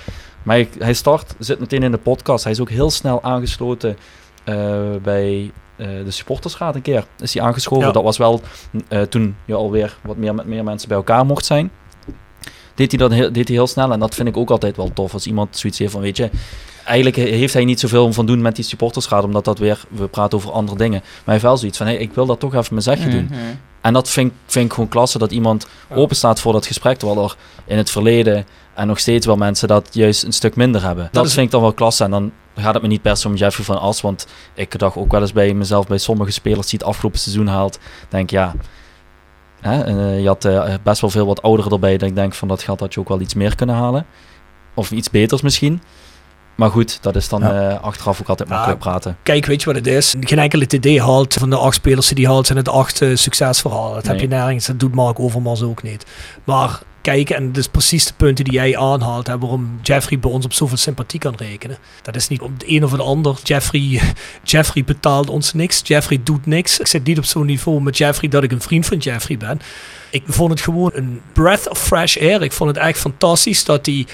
Maar 0.44 0.56
hij, 0.56 0.70
hij 0.80 0.94
start, 0.94 1.36
zit 1.40 1.60
meteen 1.60 1.84
in 1.84 1.92
de 1.92 1.98
podcast. 1.98 2.44
Hij 2.44 2.54
is 2.54 2.60
ook 2.60 2.70
heel 2.70 2.92
snel 2.92 3.24
aangesloten 3.24 3.98
eh, 4.44 4.80
bij 5.04 5.52
eh, 5.76 5.88
de 5.88 6.12
supportersraad 6.12 6.76
een 6.76 6.82
keer. 6.82 7.06
Is 7.20 7.34
hij 7.34 7.44
aangeschoven. 7.44 7.86
Ja. 7.86 7.92
Dat 7.92 8.04
was 8.04 8.18
wel 8.18 8.42
eh, 8.88 9.02
toen 9.02 9.36
je 9.46 9.54
alweer 9.54 9.98
wat 10.02 10.18
meer 10.18 10.36
met 10.36 10.46
meer 10.46 10.64
mensen 10.64 10.88
bij 10.88 10.98
elkaar 10.98 11.26
mocht 11.26 11.46
zijn. 11.46 11.72
Deed 12.82 12.92
hij 12.92 13.00
dat 13.00 13.12
heel, 13.12 13.32
deed 13.32 13.48
hij 13.48 13.58
heel 13.58 13.68
snel. 13.68 13.92
En 13.92 14.00
dat 14.00 14.16
vind 14.16 14.28
ik 14.28 14.38
ook 14.38 14.50
altijd 14.50 14.76
wel 14.78 14.92
tof. 14.94 15.14
Als 15.14 15.26
iemand 15.28 15.58
zoiets 15.58 15.80
heeft 15.80 15.92
van, 15.92 16.02
weet 16.02 16.18
je... 16.18 16.30
Eigenlijk 16.86 17.16
heeft 17.16 17.54
hij 17.54 17.66
niet 17.66 17.80
zoveel 17.80 18.14
van 18.14 18.26
doen 18.26 18.42
met 18.42 18.56
die 18.56 18.66
supportersraad. 18.66 19.24
Omdat 19.24 19.46
dat 19.46 19.60
weer... 19.60 19.80
We 19.90 20.08
praten 20.08 20.38
over 20.38 20.52
andere 20.52 20.78
dingen. 20.78 21.00
Maar 21.00 21.22
hij 21.24 21.34
heeft 21.34 21.44
wel 21.46 21.58
zoiets 21.58 21.78
van, 21.78 21.88
hey, 21.88 21.96
ik 21.96 22.14
wil 22.14 22.26
dat 22.26 22.40
toch 22.40 22.54
even 22.56 22.68
mijn 22.70 22.82
zegje 22.82 23.10
doen. 23.10 23.30
En 23.82 23.94
dat 23.94 24.10
vind, 24.10 24.32
ik- 24.32 24.38
vind 24.46 24.66
ik 24.66 24.74
gewoon 24.74 24.90
klasse, 24.90 25.18
dat 25.18 25.32
iemand 25.32 25.68
open 25.96 26.16
staat 26.16 26.40
voor 26.40 26.54
dat 26.54 26.66
gesprek. 26.66 26.98
Terwijl 26.98 27.24
er 27.24 27.36
in 27.66 27.78
het 27.78 27.90
verleden 27.90 28.46
en 28.74 28.88
nog 28.88 29.00
steeds 29.00 29.26
wel 29.26 29.36
mensen 29.36 29.68
dat 29.68 29.88
juist 29.92 30.24
een 30.24 30.32
stuk 30.34 30.56
minder 30.56 30.84
hebben. 30.84 31.10
Dat, 31.12 31.26
is- 31.26 31.34
vind 31.34 31.46
ik 31.46 31.52
dan 31.52 31.62
wel 31.62 31.74
klasse. 31.74 32.04
En 32.04 32.12
dan 32.12 32.32
gaat 32.56 32.74
het 32.74 32.82
me 32.84 32.88
niet 32.90 33.02
per 33.02 33.18
se 33.18 33.28
om 33.28 33.36
Jeffrey 33.36 33.66
van 33.66 33.80
As. 33.80 34.02
Want 34.02 34.28
ik 34.54 34.80
dacht 34.80 34.96
ook 34.96 35.12
wel 35.12 35.22
eens 35.22 35.34
bij 35.34 35.54
mezelf, 35.54 35.88
bij 35.88 35.98
sommige 35.98 36.32
spelers 36.32 36.68
die 36.70 36.80
het 36.80 36.88
afgelopen 36.88 37.20
seizoen 37.20 37.48
haalt. 37.48 37.80
Denk 38.10 38.30
ja, 38.30 38.54
hè, 39.62 39.84
eh, 39.84 40.22
je 40.22 40.28
had 40.28 40.46
eh, 40.46 40.74
best 40.84 41.02
wel 41.02 41.10
veel 41.10 41.26
wat 41.26 41.42
ouderen 41.42 41.72
erbij. 41.72 41.98
Dat 41.98 42.10
ik 42.10 42.16
denk 42.16 42.34
van 42.34 42.48
dat 42.48 42.64
geld 42.64 42.80
had 42.80 42.94
je 42.94 43.00
ook 43.00 43.08
wel 43.10 43.20
iets 43.22 43.34
meer 43.34 43.56
kunnen 43.56 43.76
halen. 43.76 44.06
Of 44.74 44.92
iets 44.92 45.10
beters 45.10 45.42
misschien. 45.42 45.82
Maar 46.56 46.70
goed, 46.70 46.98
dat 47.04 47.16
is 47.16 47.30
dan 47.30 47.42
Ja. 47.42 47.70
eh, 47.70 47.82
achteraf 47.84 48.22
ook 48.22 48.28
altijd 48.30 48.50
makkelijk 48.50 48.80
praten. 48.80 49.18
Kijk, 49.24 49.46
weet 49.46 49.60
je 49.60 49.66
wat 49.66 49.76
het 49.76 49.88
is? 49.88 50.16
Geen 50.20 50.40
enkel 50.40 50.60
TD 50.60 50.98
haalt 51.00 51.34
van 51.34 51.50
de 51.50 51.56
acht 51.58 51.76
spelers 51.76 52.08
die 52.08 52.16
die 52.16 52.28
haalt, 52.28 52.46
zijn 52.46 52.58
het 52.58 52.70
acht 52.70 53.02
succesverhalen. 53.14 53.94
Dat 53.96 54.08
heb 54.08 54.20
je 54.20 54.28
nergens. 54.28 54.66
Dat 54.66 54.80
doet 54.80 54.96
Mark 54.96 55.20
Overmars 55.20 55.62
ook 55.62 55.84
niet. 55.84 56.06
Maar 56.44 56.80
kijk, 57.02 57.30
en 57.30 57.48
dat 57.48 57.58
is 57.58 57.68
precies 57.68 58.06
de 58.06 58.14
punten 58.18 58.46
die 58.46 58.54
jij 58.54 58.78
aanhaalt, 58.78 59.28
hè, 59.28 59.38
waarom 59.38 59.80
Jeffrey 59.82 60.20
bij 60.20 60.32
ons 60.32 60.46
op 60.46 60.54
zoveel 60.54 60.78
sympathie 60.78 61.20
kan 61.20 61.34
rekenen. 61.38 61.78
Dat 62.02 62.16
is 62.16 62.28
niet 62.28 62.42
om 62.42 62.54
het 62.54 62.64
een 62.68 62.84
of 62.84 63.00
ander. 63.00 63.40
Jeffrey, 63.44 64.02
Jeffrey 64.44 64.84
betaalt 64.84 65.30
ons 65.30 65.54
niks. 65.54 65.82
Jeffrey 65.84 66.20
doet 66.24 66.46
niks. 66.46 66.80
Ik 66.80 66.88
zit 66.88 67.04
niet 67.04 67.18
op 67.18 67.26
zo'n 67.26 67.46
niveau 67.46 67.82
met 67.82 67.98
Jeffrey 67.98 68.30
dat 68.30 68.44
ik 68.44 68.52
een 68.52 68.62
vriend 68.62 68.86
van 68.86 68.98
Jeffrey 68.98 69.38
ben. 69.38 69.60
Ik 70.10 70.24
vond 70.26 70.52
het 70.52 70.62
gewoon 70.62 70.92
een 70.94 71.22
breath 71.34 71.70
of 71.70 71.80
fresh 71.80 72.18
air. 72.18 72.42
Ik 72.42 72.52
vond 72.52 72.70
het 72.70 72.80
echt 72.80 73.00
fantastisch 73.00 73.64
dat 73.66 73.86
die 73.86 74.08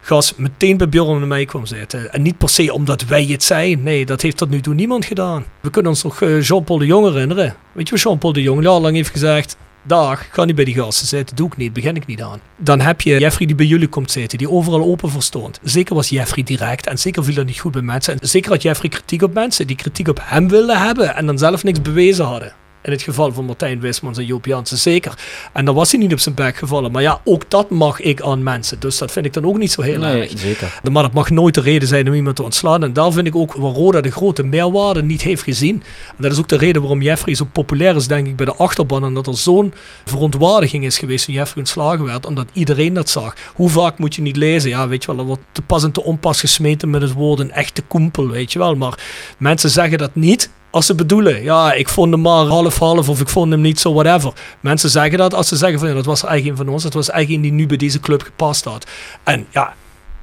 gast 0.00 0.38
meteen 0.38 0.76
bij 0.76 0.88
Bjorn 0.88 1.22
en 1.22 1.28
mij 1.28 1.44
kwam 1.44 1.66
zitten. 1.66 2.12
En 2.12 2.22
niet 2.22 2.38
per 2.38 2.48
se 2.48 2.72
omdat 2.72 3.04
wij 3.04 3.24
het 3.24 3.42
zijn. 3.42 3.82
Nee, 3.82 4.06
dat 4.06 4.22
heeft 4.22 4.36
tot 4.36 4.50
nu 4.50 4.60
toe 4.60 4.74
niemand 4.74 5.04
gedaan. 5.04 5.44
We 5.60 5.70
kunnen 5.70 5.90
ons 5.90 6.02
nog 6.02 6.22
eh, 6.22 6.42
Jean-Paul 6.42 6.78
de 6.78 6.86
Jong 6.86 7.06
herinneren. 7.06 7.56
Weet 7.72 7.88
je 7.88 7.96
Jean-Paul 7.96 8.32
de 8.32 8.42
Jong 8.42 8.62
lang 8.64 8.94
heeft 8.94 9.10
gezegd? 9.10 9.56
Dag, 9.84 10.28
ga 10.30 10.44
niet 10.44 10.56
bij 10.56 10.64
die 10.64 10.74
gasten 10.74 11.06
zitten. 11.06 11.36
Doe 11.36 11.46
ik 11.46 11.56
niet, 11.56 11.72
begin 11.72 11.96
ik 11.96 12.06
niet 12.06 12.22
aan. 12.22 12.40
Dan 12.56 12.80
heb 12.80 13.00
je 13.00 13.18
Jeffrey 13.18 13.46
die 13.46 13.56
bij 13.56 13.66
jullie 13.66 13.88
komt 13.88 14.10
zitten, 14.10 14.38
die 14.38 14.50
overal 14.50 14.82
open 14.82 15.10
voor 15.10 15.22
stond. 15.22 15.60
Zeker 15.62 15.94
was 15.94 16.08
Jeffrey 16.08 16.44
direct 16.44 16.86
en 16.86 16.98
zeker 16.98 17.24
viel 17.24 17.34
dat 17.34 17.46
niet 17.46 17.60
goed 17.60 17.72
bij 17.72 17.82
mensen. 17.82 18.20
En 18.20 18.28
zeker 18.28 18.50
had 18.50 18.62
Jeffrey 18.62 18.90
kritiek 18.90 19.22
op 19.22 19.34
mensen 19.34 19.66
die 19.66 19.76
kritiek 19.76 20.08
op 20.08 20.20
hem 20.22 20.48
wilden 20.48 20.78
hebben 20.78 21.14
en 21.14 21.26
dan 21.26 21.38
zelf 21.38 21.64
niks 21.64 21.82
bewezen 21.82 22.24
hadden. 22.24 22.52
In 22.82 22.92
het 22.92 23.02
geval 23.02 23.32
van 23.32 23.44
Martijn 23.44 23.80
Wismans 23.80 24.18
en 24.18 24.24
Joop 24.24 24.46
Jansen 24.46 24.78
zeker. 24.78 25.18
En 25.52 25.64
dan 25.64 25.74
was 25.74 25.90
hij 25.90 26.00
niet 26.00 26.12
op 26.12 26.18
zijn 26.18 26.34
bek 26.34 26.56
gevallen. 26.56 26.92
Maar 26.92 27.02
ja, 27.02 27.20
ook 27.24 27.50
dat 27.50 27.70
mag 27.70 28.00
ik 28.00 28.20
aan 28.22 28.42
mensen. 28.42 28.80
Dus 28.80 28.98
dat 28.98 29.12
vind 29.12 29.26
ik 29.26 29.32
dan 29.32 29.44
ook 29.44 29.58
niet 29.58 29.72
zo 29.72 29.82
heel 29.82 29.98
Nee, 30.00 30.20
erg. 30.20 30.38
zeker. 30.38 30.80
Maar 30.92 31.02
dat 31.02 31.12
mag 31.12 31.30
nooit 31.30 31.54
de 31.54 31.60
reden 31.60 31.88
zijn 31.88 32.08
om 32.08 32.14
iemand 32.14 32.36
te 32.36 32.42
ontslaan. 32.42 32.82
En 32.82 32.92
daar 32.92 33.12
vind 33.12 33.26
ik 33.26 33.36
ook 33.36 33.52
waar 33.54 33.72
Roda 33.72 34.00
de 34.00 34.10
grote 34.10 34.42
meerwaarde 34.42 35.02
niet 35.02 35.22
heeft 35.22 35.42
gezien. 35.42 35.82
En 36.08 36.22
dat 36.22 36.32
is 36.32 36.38
ook 36.38 36.48
de 36.48 36.56
reden 36.56 36.80
waarom 36.82 37.02
Jeffrey 37.02 37.34
zo 37.34 37.46
populair 37.52 37.96
is, 37.96 38.06
denk 38.06 38.26
ik, 38.26 38.36
bij 38.36 38.46
de 38.46 38.54
achterban. 38.54 39.04
En 39.04 39.14
dat 39.14 39.26
er 39.26 39.36
zo'n 39.36 39.74
verontwaardiging 40.04 40.84
is 40.84 40.98
geweest 40.98 41.24
toen 41.24 41.34
Jeffrey 41.34 41.58
ontslagen 41.58 42.04
werd. 42.04 42.26
Omdat 42.26 42.46
iedereen 42.52 42.94
dat 42.94 43.10
zag. 43.10 43.34
Hoe 43.54 43.68
vaak 43.68 43.98
moet 43.98 44.14
je 44.14 44.22
niet 44.22 44.36
lezen? 44.36 44.70
Ja, 44.70 44.88
weet 44.88 45.02
je 45.04 45.10
wel, 45.10 45.18
er 45.20 45.26
wordt 45.26 45.42
te 45.52 45.62
pas 45.62 45.84
en 45.84 45.92
te 45.92 46.02
onpas 46.02 46.40
gesmeten 46.40 46.90
met 46.90 47.02
het 47.02 47.12
woord 47.12 47.40
een 47.40 47.52
echte 47.52 47.82
koempel, 47.82 48.28
weet 48.28 48.52
je 48.52 48.58
wel. 48.58 48.74
Maar 48.76 48.98
mensen 49.38 49.70
zeggen 49.70 49.98
dat 49.98 50.14
niet. 50.14 50.50
Als 50.72 50.86
ze 50.86 50.94
bedoelen, 50.94 51.42
ja, 51.42 51.72
ik 51.72 51.88
vond 51.88 52.10
hem 52.12 52.20
maar 52.20 52.46
half-half 52.46 53.08
of 53.08 53.20
ik 53.20 53.28
vond 53.28 53.50
hem 53.50 53.60
niet 53.60 53.80
zo, 53.80 53.92
whatever. 53.92 54.32
Mensen 54.60 54.90
zeggen 54.90 55.18
dat 55.18 55.34
als 55.34 55.48
ze 55.48 55.56
zeggen 55.56 55.78
van, 55.78 55.88
ja, 55.88 55.94
dat 55.94 56.04
was 56.04 56.24
eigenlijk 56.24 56.58
een 56.58 56.64
van 56.64 56.74
ons. 56.74 56.82
Dat 56.82 56.92
was 56.92 57.10
eigenlijk 57.10 57.44
een 57.44 57.50
die 57.50 57.60
nu 57.60 57.66
bij 57.66 57.76
deze 57.76 58.00
club 58.00 58.22
gepast 58.22 58.64
had. 58.64 58.86
En 59.22 59.46
ja, 59.50 59.74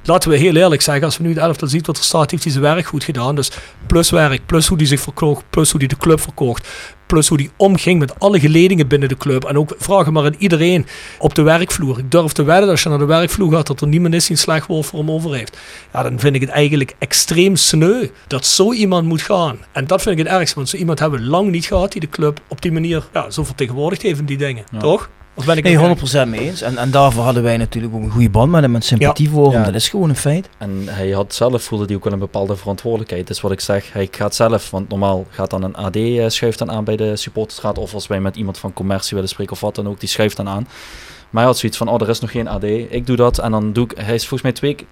laten 0.02 0.30
we 0.30 0.36
heel 0.36 0.56
eerlijk 0.56 0.82
zeggen, 0.82 1.04
als 1.04 1.16
we 1.16 1.22
nu 1.22 1.28
het 1.28 1.38
elftal 1.38 1.68
ziet 1.68 1.86
wat 1.86 1.96
er 1.96 2.04
staat, 2.04 2.30
heeft 2.30 2.42
hij 2.42 2.52
zijn 2.52 2.64
werk 2.64 2.86
goed 2.86 3.04
gedaan. 3.04 3.34
Dus 3.34 3.50
plus 3.86 4.10
werk, 4.10 4.46
plus 4.46 4.66
hoe 4.66 4.76
hij 4.76 4.86
zich 4.86 5.00
verkocht, 5.00 5.44
plus 5.50 5.70
hoe 5.70 5.80
hij 5.80 5.88
de 5.88 5.96
club 5.96 6.20
verkocht, 6.20 6.68
plus 7.10 7.28
hoe 7.28 7.38
hij 7.38 7.50
omging 7.56 7.98
met 7.98 8.20
alle 8.20 8.40
geledingen 8.40 8.88
binnen 8.88 9.08
de 9.08 9.16
club. 9.16 9.44
En 9.44 9.58
ook 9.58 9.74
vragen 9.78 10.12
maar 10.12 10.24
aan 10.24 10.34
iedereen 10.38 10.86
op 11.18 11.34
de 11.34 11.42
werkvloer. 11.42 11.98
Ik 11.98 12.10
durf 12.10 12.32
te 12.32 12.42
wedden 12.42 12.62
dat 12.62 12.70
als 12.70 12.82
je 12.82 12.88
naar 12.88 12.98
de 12.98 13.04
werkvloer 13.04 13.52
gaat, 13.52 13.66
dat 13.66 13.80
er 13.80 13.86
niemand 13.86 14.14
is 14.14 14.26
die 14.26 14.36
een 14.36 14.42
slecht 14.42 14.66
woord 14.66 14.86
voor 14.86 14.98
hem 14.98 15.10
over 15.10 15.34
heeft. 15.34 15.58
Ja, 15.92 16.02
dan 16.02 16.18
vind 16.18 16.34
ik 16.34 16.40
het 16.40 16.50
eigenlijk 16.50 16.94
extreem 16.98 17.56
sneu 17.56 18.08
dat 18.26 18.46
zo 18.46 18.72
iemand 18.72 19.06
moet 19.06 19.22
gaan. 19.22 19.58
En 19.72 19.86
dat 19.86 20.02
vind 20.02 20.18
ik 20.18 20.24
het 20.24 20.34
ergste, 20.34 20.54
want 20.54 20.68
zo 20.68 20.76
iemand 20.76 20.98
hebben 20.98 21.20
we 21.20 21.26
lang 21.26 21.50
niet 21.50 21.66
gehad 21.66 21.92
die 21.92 22.00
de 22.00 22.08
club 22.08 22.40
op 22.48 22.62
die 22.62 22.72
manier 22.72 23.08
ja, 23.12 23.30
zo 23.30 23.44
vertegenwoordigd 23.44 24.02
heeft 24.02 24.18
in 24.18 24.26
die 24.26 24.38
dingen. 24.38 24.64
Ja. 24.72 24.78
Toch? 24.78 25.08
Of 25.40 25.46
ben 25.46 25.56
ik 25.56 25.64
Nee, 25.64 25.76
nog 25.76 26.24
100% 26.26 26.28
mee 26.28 26.40
eens. 26.40 26.62
En, 26.62 26.78
en 26.78 26.90
daarvoor 26.90 27.24
hadden 27.24 27.42
wij 27.42 27.56
natuurlijk 27.56 27.94
ook 27.94 28.02
een 28.02 28.10
goede 28.10 28.30
band 28.30 28.50
met 28.50 28.62
hem, 28.62 28.70
met 28.70 28.84
sympathie 28.84 29.30
voor 29.30 29.52
hem. 29.52 29.60
Ja. 29.60 29.66
Dat 29.66 29.74
is 29.74 29.88
gewoon 29.88 30.08
een 30.08 30.16
feit. 30.16 30.48
En 30.58 30.82
hij 30.84 31.10
had 31.10 31.34
zelf, 31.34 31.62
voelde 31.62 31.84
hij 31.84 31.94
ook 31.94 32.04
wel 32.04 32.12
een 32.12 32.18
bepaalde 32.18 32.56
verantwoordelijkheid. 32.56 33.26
Dus 33.26 33.40
wat 33.40 33.52
ik 33.52 33.60
zeg, 33.60 33.92
hij 33.92 34.08
gaat 34.10 34.34
zelf, 34.34 34.70
want 34.70 34.88
normaal 34.88 35.26
gaat 35.30 35.50
dan 35.50 35.62
een 35.62 35.74
AD 35.74 35.96
eh, 35.96 36.28
schuift 36.28 36.58
dan 36.58 36.70
aan 36.70 36.84
bij 36.84 36.96
de 36.96 37.16
supportersraad. 37.16 37.78
Of 37.78 37.94
als 37.94 38.06
wij 38.06 38.20
met 38.20 38.36
iemand 38.36 38.58
van 38.58 38.72
commercie 38.72 39.14
willen 39.14 39.28
spreken 39.28 39.52
of 39.52 39.60
wat 39.60 39.74
dan 39.74 39.88
ook, 39.88 40.00
die 40.00 40.08
schuift 40.08 40.36
dan 40.36 40.48
aan. 40.48 40.68
Maar 41.30 41.42
hij 41.42 41.50
had 41.50 41.58
zoiets 41.58 41.78
van, 41.78 41.88
oh, 41.88 42.00
er 42.00 42.08
is 42.08 42.20
nog 42.20 42.30
geen 42.30 42.48
AD. 42.48 42.64
Ik 42.64 43.06
doe 43.06 43.16
dat 43.16 43.38
en 43.38 43.50
dan 43.50 43.72
doe 43.72 43.84
ik, 43.84 43.92
hij 43.96 44.14
is 44.14 44.26
volgens 44.26 44.42
mij 44.42 44.52
twee, 44.52 44.86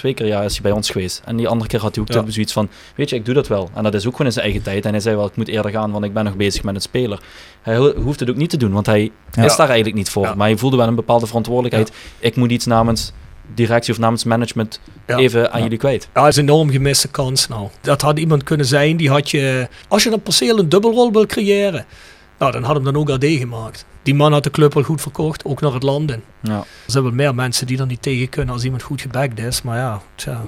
twee 0.00 0.14
keer 0.14 0.26
ja, 0.26 0.42
is 0.42 0.52
hij 0.52 0.62
bij 0.62 0.70
ons 0.72 0.90
geweest. 0.90 1.22
En 1.24 1.36
die 1.36 1.48
andere 1.48 1.70
keer 1.70 1.80
had 1.80 1.94
hij 1.94 2.04
ook 2.04 2.12
Ja. 2.26 2.32
zoiets 2.32 2.52
van, 2.52 2.68
weet 2.94 3.10
je, 3.10 3.16
ik 3.16 3.24
doe 3.24 3.34
dat 3.34 3.48
wel. 3.48 3.70
En 3.74 3.82
dat 3.82 3.94
is 3.94 4.06
ook 4.06 4.10
gewoon 4.12 4.26
in 4.26 4.32
zijn 4.32 4.44
eigen 4.44 4.62
tijd. 4.62 4.84
En 4.84 4.90
hij 4.90 5.00
zei 5.00 5.16
wel, 5.16 5.26
ik 5.26 5.36
moet 5.36 5.48
eerder 5.48 5.70
gaan, 5.70 5.90
want 5.90 6.04
ik 6.04 6.12
ben 6.12 6.24
nog 6.24 6.36
bezig 6.36 6.62
met 6.62 6.74
het 6.74 6.82
speler. 6.82 7.20
Hij 7.62 7.76
ho- 7.76 7.94
hoeft 7.94 8.20
het 8.20 8.30
ook 8.30 8.36
niet 8.36 8.50
te 8.50 8.56
doen, 8.56 8.72
want 8.72 8.86
hij 8.86 9.10
Ja. 9.32 9.44
is 9.44 9.56
daar 9.56 9.66
eigenlijk 9.66 9.96
niet 9.96 10.10
voor. 10.10 10.24
Ja. 10.24 10.34
Maar 10.34 10.46
hij 10.48 10.56
voelde 10.56 10.76
wel 10.76 10.86
een 10.88 10.94
bepaalde 10.94 11.26
verantwoordelijkheid. 11.26 11.92
Ik 12.18 12.36
moet 12.36 12.50
iets 12.50 12.66
namens 12.66 13.12
directie 13.54 13.92
of 13.92 13.98
namens 13.98 14.24
management 14.24 14.80
Ja. 15.06 15.16
even 15.16 15.50
aan 15.52 15.56
Ja. 15.58 15.62
jullie 15.64 15.78
kwijt. 15.78 16.08
Ja, 16.14 16.20
dat 16.20 16.30
is 16.30 16.36
een 16.36 16.42
enorm 16.42 16.70
gemiste 16.70 17.08
kans 17.08 17.48
nou. 17.48 17.68
Dat 17.80 18.00
had 18.00 18.18
iemand 18.18 18.42
kunnen 18.42 18.66
zijn, 18.66 18.96
die 18.96 19.10
had 19.10 19.30
je... 19.30 19.68
Als 19.88 20.02
je 20.02 20.12
een 20.12 20.22
perceel 20.22 20.58
een 20.58 20.68
dubbelrol 20.68 21.12
wil 21.12 21.26
creëren, 21.26 21.84
nou, 22.38 22.52
dan 22.52 22.62
had 22.62 22.74
hem 22.74 22.84
dan 22.84 22.96
ook 22.96 23.10
AD 23.10 23.24
gemaakt. 23.24 23.84
Die 24.10 24.18
man 24.18 24.32
had 24.32 24.44
de 24.44 24.50
club 24.50 24.74
wel 24.74 24.82
goed 24.82 25.00
verkocht, 25.00 25.44
ook 25.44 25.60
naar 25.60 25.72
het 25.72 25.82
land 25.82 26.10
in. 26.10 26.22
Ja. 26.42 26.56
Er 26.56 26.64
zijn 26.86 27.04
wel 27.04 27.12
meer 27.12 27.34
mensen 27.34 27.66
die 27.66 27.78
er 27.78 27.86
niet 27.86 28.02
tegen 28.02 28.28
kunnen 28.28 28.54
als 28.54 28.64
iemand 28.64 28.82
goed 28.82 29.00
gebackt 29.00 29.38
is. 29.38 29.62
Maar 29.62 29.76
ja, 29.76 30.00
tja, 30.14 30.40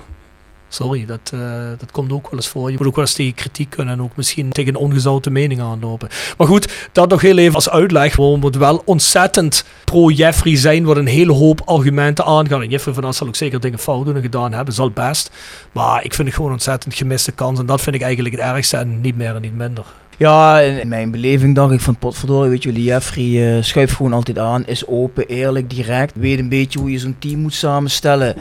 sorry, 0.68 1.06
dat, 1.06 1.30
eh, 1.34 1.40
dat 1.78 1.90
komt 1.90 2.12
ook 2.12 2.30
wel 2.30 2.38
eens 2.38 2.48
voor. 2.48 2.70
Je 2.70 2.76
moet 2.78 2.86
ook 2.86 2.96
wel 2.96 3.04
eens 3.04 3.14
tegen 3.14 3.34
kritiek 3.34 3.70
kunnen 3.70 3.94
en 3.94 4.02
ook 4.02 4.16
misschien 4.16 4.50
tegen 4.50 4.74
een 4.74 4.80
ongezouten 4.80 5.32
mening 5.32 5.60
aanlopen. 5.60 6.09
Maar 6.39 6.47
goed, 6.47 6.89
dat 6.93 7.09
nog 7.09 7.20
heel 7.20 7.39
even 7.39 7.55
als 7.55 7.70
uitleg. 7.70 8.16
We 8.16 8.36
moeten 8.36 8.60
wel 8.60 8.82
ontzettend 8.84 9.64
pro-Jeffrey 9.84 10.56
zijn, 10.56 10.84
wat 10.84 10.97
een 10.97 11.06
hele 11.06 11.32
hoop 11.32 11.60
argumenten 11.64 12.24
aangaan. 12.24 12.62
En 12.62 12.68
Jeffrey 12.68 12.94
van 12.94 13.05
As 13.05 13.16
zal 13.16 13.26
ook 13.26 13.36
zeker 13.36 13.60
dingen 13.60 13.78
fout 13.78 14.05
doen 14.05 14.16
en 14.16 14.22
gedaan 14.22 14.52
hebben, 14.52 14.74
zal 14.74 14.90
best. 14.90 15.30
Maar 15.72 16.05
ik 16.05 16.14
vind 16.14 16.28
het 16.28 16.36
gewoon 16.36 16.52
ontzettend 16.52 16.94
gemiste 16.94 17.32
kans. 17.32 17.59
En 17.59 17.66
dat 17.66 17.80
vind 17.80 17.97
ik 17.97 18.02
eigenlijk 18.02 18.34
het 18.34 18.44
ergste 18.44 18.76
en 18.76 19.01
niet 19.01 19.16
meer 19.16 19.34
en 19.34 19.43
niet 19.43 19.56
minder. 19.56 19.84
Ja, 20.18 20.60
in 20.60 20.89
mijn 20.89 21.10
beleving 21.10 21.55
dacht 21.55 21.72
ik 21.72 21.80
van 21.80 21.97
potverdorie, 21.97 22.51
weet 22.51 22.62
je, 22.62 22.72
die 22.72 22.84
Jeffrey 22.84 23.56
eh, 23.56 23.62
schuift 23.62 23.94
gewoon 23.94 24.12
altijd 24.12 24.39
aan, 24.39 24.66
is 24.66 24.86
open, 24.86 25.26
eerlijk, 25.26 25.70
direct, 25.70 26.12
weet 26.14 26.39
een 26.39 26.48
beetje 26.48 26.78
hoe 26.78 26.90
je 26.90 26.98
zo'n 26.98 27.16
team 27.18 27.39
moet 27.40 27.55
samenstellen. 27.55 28.36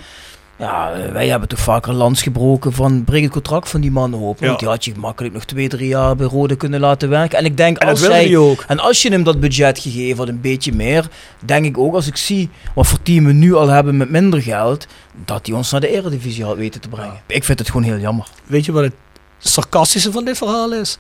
Ja, 0.58 0.92
eh, 0.94 1.12
wij 1.12 1.28
hebben 1.28 1.50
toch 1.50 1.60
vaker 1.60 1.94
lans 1.94 2.22
gebroken 2.22 2.74
van 2.74 3.04
breng 3.04 3.24
het 3.24 3.32
contract 3.32 3.70
van 3.70 3.82
die 3.82 3.92
man 3.92 4.16
open. 4.16 4.38
Ja. 4.40 4.48
Want 4.48 4.60
die 4.60 4.68
had 4.68 4.86
je 4.86 4.94
makkelijk 4.98 5.34
nog 5.34 5.46
twee, 5.46 5.68
drie 5.70 5.88
jaar 5.88 6.16
bij 6.16 6.28
Rode 6.28 6.56
kunnen 6.56 6.80
laten 6.80 7.10
werken. 7.10 7.38
En 7.38 7.46
ik 7.46 7.58
denk 7.58 7.78
En 7.78 7.88
dat 7.88 7.96
als 7.96 8.06
zij, 8.06 8.26
hij 8.26 8.38
ook. 8.38 8.64
en 8.68 8.80
als 8.80 9.02
je 9.02 9.10
hem 9.10 9.24
dat 9.24 9.40
budget 9.40 9.80
gegeven 9.80 10.18
had, 10.18 10.28
een 10.28 10.42
beetje 10.42 10.74
meer, 10.74 11.08
denk 11.40 11.66
ik 11.66 11.78
ook 11.78 11.94
als 11.94 12.08
ik 12.08 12.18
zie 12.18 12.50
wat 12.76 12.88
voor 12.88 13.02
team 13.02 13.26
we 13.26 13.34
nu 13.34 13.54
al 13.56 13.68
hebben 13.68 13.98
met 13.98 14.10
minder 14.10 14.42
geld, 14.42 14.88
dat 15.26 15.46
hij 15.46 15.56
ons 15.56 15.72
naar 15.72 15.82
de 15.82 15.90
Eredivisie 15.90 16.44
had 16.44 16.56
weten 16.58 16.82
te 16.82 16.90
brengen. 16.90 17.22
Ik 17.28 17.44
vind 17.44 17.60
het 17.60 17.68
gewoon 17.68 17.86
heel 17.86 18.00
jammer. 18.00 18.28
Weet 18.46 18.66
je 18.66 18.72
wat 18.72 18.84
het 18.84 18.94
sarcastische 19.38 20.12
van 20.12 20.26
dit 20.26 20.38
verhaal 20.38 20.74
is? 20.74 20.98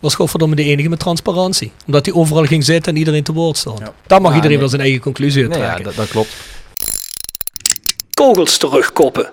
Was 0.00 0.14
godverdomme 0.14 0.54
de 0.56 0.62
enige 0.64 0.88
met 0.88 0.98
transparantie. 0.98 1.72
Omdat 1.86 2.06
hij 2.06 2.14
overal 2.14 2.44
ging 2.44 2.64
zitten 2.64 2.92
en 2.92 2.98
iedereen 2.98 3.22
te 3.22 3.32
woord 3.32 3.56
stond. 3.56 3.78
Daar 4.06 4.20
mag 4.20 4.30
Ja, 4.30 4.36
iedereen 4.36 4.48
nee. 4.50 4.58
wel 4.58 4.68
zijn 4.68 4.80
eigen 4.82 5.00
conclusie 5.00 5.42
uit 5.42 5.50
Nee, 5.50 5.60
ja, 5.60 5.64
trekken. 5.66 5.84
dat, 5.84 5.94
dat 5.96 6.08
klopt. 6.08 6.32
Kogels 8.14 8.56
terugkoppen. 8.58 9.28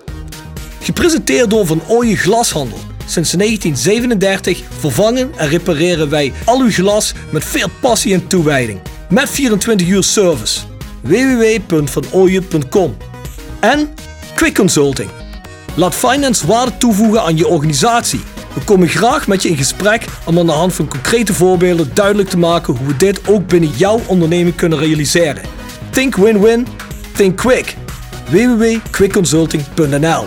Gepresenteerd 0.82 1.50
door 1.50 1.66
Van 1.66 1.82
Ooyen 1.88 2.16
Glashandel. 2.16 2.78
Sinds 3.06 3.30
1937 3.32 4.62
vervangen 4.78 5.30
en 5.36 5.48
repareren 5.48 6.10
wij 6.10 6.32
al 6.44 6.60
uw 6.60 6.70
glas 6.70 7.12
met 7.30 7.44
veel 7.44 7.68
passie 7.80 8.14
en 8.14 8.26
toewijding. 8.26 8.80
Met 9.08 9.30
24 9.30 9.86
uur 9.88 10.02
service. 10.02 10.60
www.vanooyen.com 11.00 12.96
En 13.60 13.94
Quick 14.34 14.54
Consulting. 14.54 15.10
Laat 15.78 15.94
finance 15.94 16.46
waarde 16.46 16.76
toevoegen 16.76 17.22
aan 17.22 17.36
je 17.36 17.46
organisatie. 17.46 18.20
We 18.54 18.60
komen 18.64 18.88
graag 18.88 19.26
met 19.26 19.42
je 19.42 19.48
in 19.48 19.56
gesprek 19.56 20.04
om 20.24 20.38
aan 20.38 20.46
de 20.46 20.52
hand 20.52 20.74
van 20.74 20.88
concrete 20.88 21.34
voorbeelden 21.34 21.90
duidelijk 21.94 22.28
te 22.28 22.38
maken 22.38 22.76
hoe 22.76 22.86
we 22.86 22.96
dit 22.96 23.28
ook 23.28 23.46
binnen 23.46 23.70
jouw 23.70 24.00
onderneming 24.06 24.56
kunnen 24.56 24.78
realiseren. 24.78 25.42
Think 25.90 26.16
win-win, 26.16 26.66
think 27.16 27.36
quick. 27.36 27.76
www.quickconsulting.nl 28.30 30.26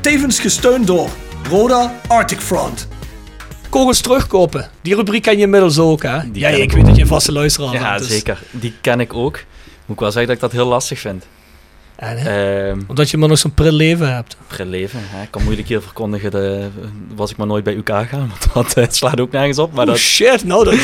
Tevens 0.00 0.40
gesteund 0.40 0.86
door 0.86 1.08
Roda 1.50 1.94
Arctic 2.06 2.40
Front. 2.40 2.88
Kogels 3.68 4.00
terugkopen. 4.00 4.70
Die 4.82 4.94
rubriek 4.94 5.22
ken 5.22 5.36
je 5.36 5.42
inmiddels 5.42 5.78
ook, 5.78 6.02
hè? 6.02 6.30
Die 6.30 6.40
ja, 6.42 6.48
ik 6.48 6.72
weet 6.72 6.86
dat 6.86 6.96
je 6.96 7.02
een 7.02 7.08
vaste 7.08 7.32
luisteraar 7.32 7.72
Ja, 7.72 7.88
bent. 7.88 7.98
dus- 7.98 8.08
zeker. 8.08 8.42
Die 8.50 8.74
ken 8.80 9.00
ik 9.00 9.14
ook. 9.14 9.32
Moet 9.86 9.96
ik 9.96 10.00
wel 10.02 10.10
zeggen 10.12 10.26
dat 10.26 10.36
ik 10.36 10.40
dat 10.42 10.52
heel 10.52 10.66
lastig 10.68 10.98
vind. 11.00 11.24
Ehm 11.98 12.80
Omdat 12.86 13.10
je 13.10 13.16
maar 13.16 13.28
nog 13.28 13.38
zo'n 13.38 13.52
pril 13.54 13.72
leven 13.72 14.14
hebt. 14.14 14.36
pril 14.46 14.66
leven. 14.66 14.98
Hè. 15.02 15.22
Ik 15.22 15.30
kan 15.30 15.42
moeilijk 15.42 15.68
hier 15.68 15.80
verkondigen, 15.82 16.30
de, 16.30 16.66
was 17.14 17.30
ik 17.30 17.36
maar 17.36 17.46
nooit 17.46 17.64
bij 17.64 17.74
UK 17.74 17.88
gaan. 17.88 18.32
Want 18.52 18.54
dat 18.54 18.76
eh, 18.76 18.84
slaat 18.90 19.20
ook 19.20 19.30
nergens 19.32 19.58
op. 19.58 19.72
Maar 19.72 19.84
oh 19.86 19.90
dat, 19.90 19.98
shit, 20.00 20.44
nou 20.44 20.64
dat... 20.64 20.74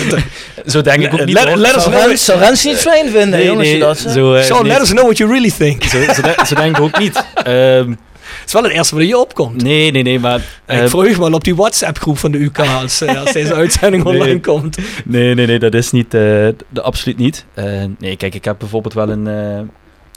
zo 0.72 0.80
denk 0.82 1.02
ik 1.02 1.12
ook 1.12 1.24
niet 1.24 1.34
Let- 1.44 1.54
let 1.56 1.76
us 1.76 1.82
Zou 1.82 1.94
know- 1.94 2.16
zou 2.16 2.38
Rens 2.38 2.64
niet 2.64 2.76
fijn 2.76 3.04
vinden, 3.10 3.28
Nee, 3.30 3.44
jongens, 3.46 3.68
nee, 3.68 3.78
dat 3.78 3.98
zo, 3.98 4.34
eh, 4.34 4.50
nee, 4.50 4.62
let 4.64 4.80
us 4.80 4.88
know 4.90 5.02
what 5.04 5.16
you 5.18 5.30
really 5.30 5.50
think. 5.50 5.82
zo, 5.84 5.98
zo, 6.12 6.22
de- 6.22 6.42
zo 6.46 6.54
denk 6.54 6.76
ik 6.76 6.82
ook 6.82 6.98
niet. 6.98 7.16
Ehm, 7.34 7.90
Het 8.24 8.46
is 8.46 8.52
wel 8.52 8.62
het 8.62 8.72
eerste 8.72 8.94
wat 8.94 9.06
je 9.08 9.18
opkomt. 9.18 9.62
nee, 9.62 9.90
nee, 9.90 10.02
nee, 10.02 10.18
maar... 10.18 10.38
ik 10.38 10.42
ehm, 10.66 10.96
me 10.96 11.18
wel 11.18 11.32
op 11.32 11.44
die 11.44 11.54
WhatsApp-groep 11.54 12.18
van 12.18 12.30
de 12.32 12.38
UK 12.42 12.58
als, 12.58 13.00
eh, 13.00 13.20
als 13.20 13.32
deze 13.32 13.54
uitzending 13.64 14.04
Nee. 14.04 14.12
online 14.12 14.40
komt. 14.40 14.76
Nee, 15.04 15.34
nee, 15.34 15.46
nee, 15.46 15.58
dat 15.58 15.74
is 15.74 15.90
niet, 15.90 16.14
eh, 16.14 16.20
de, 16.20 16.82
absoluut 16.82 17.18
niet. 17.18 17.44
Eh, 17.54 17.64
nee, 17.98 18.16
kijk, 18.16 18.34
ik 18.34 18.44
heb 18.44 18.56
bijvoorbeeld 18.58 18.94
wel 18.94 19.08
een, 19.08 19.26
eh, 19.28 19.60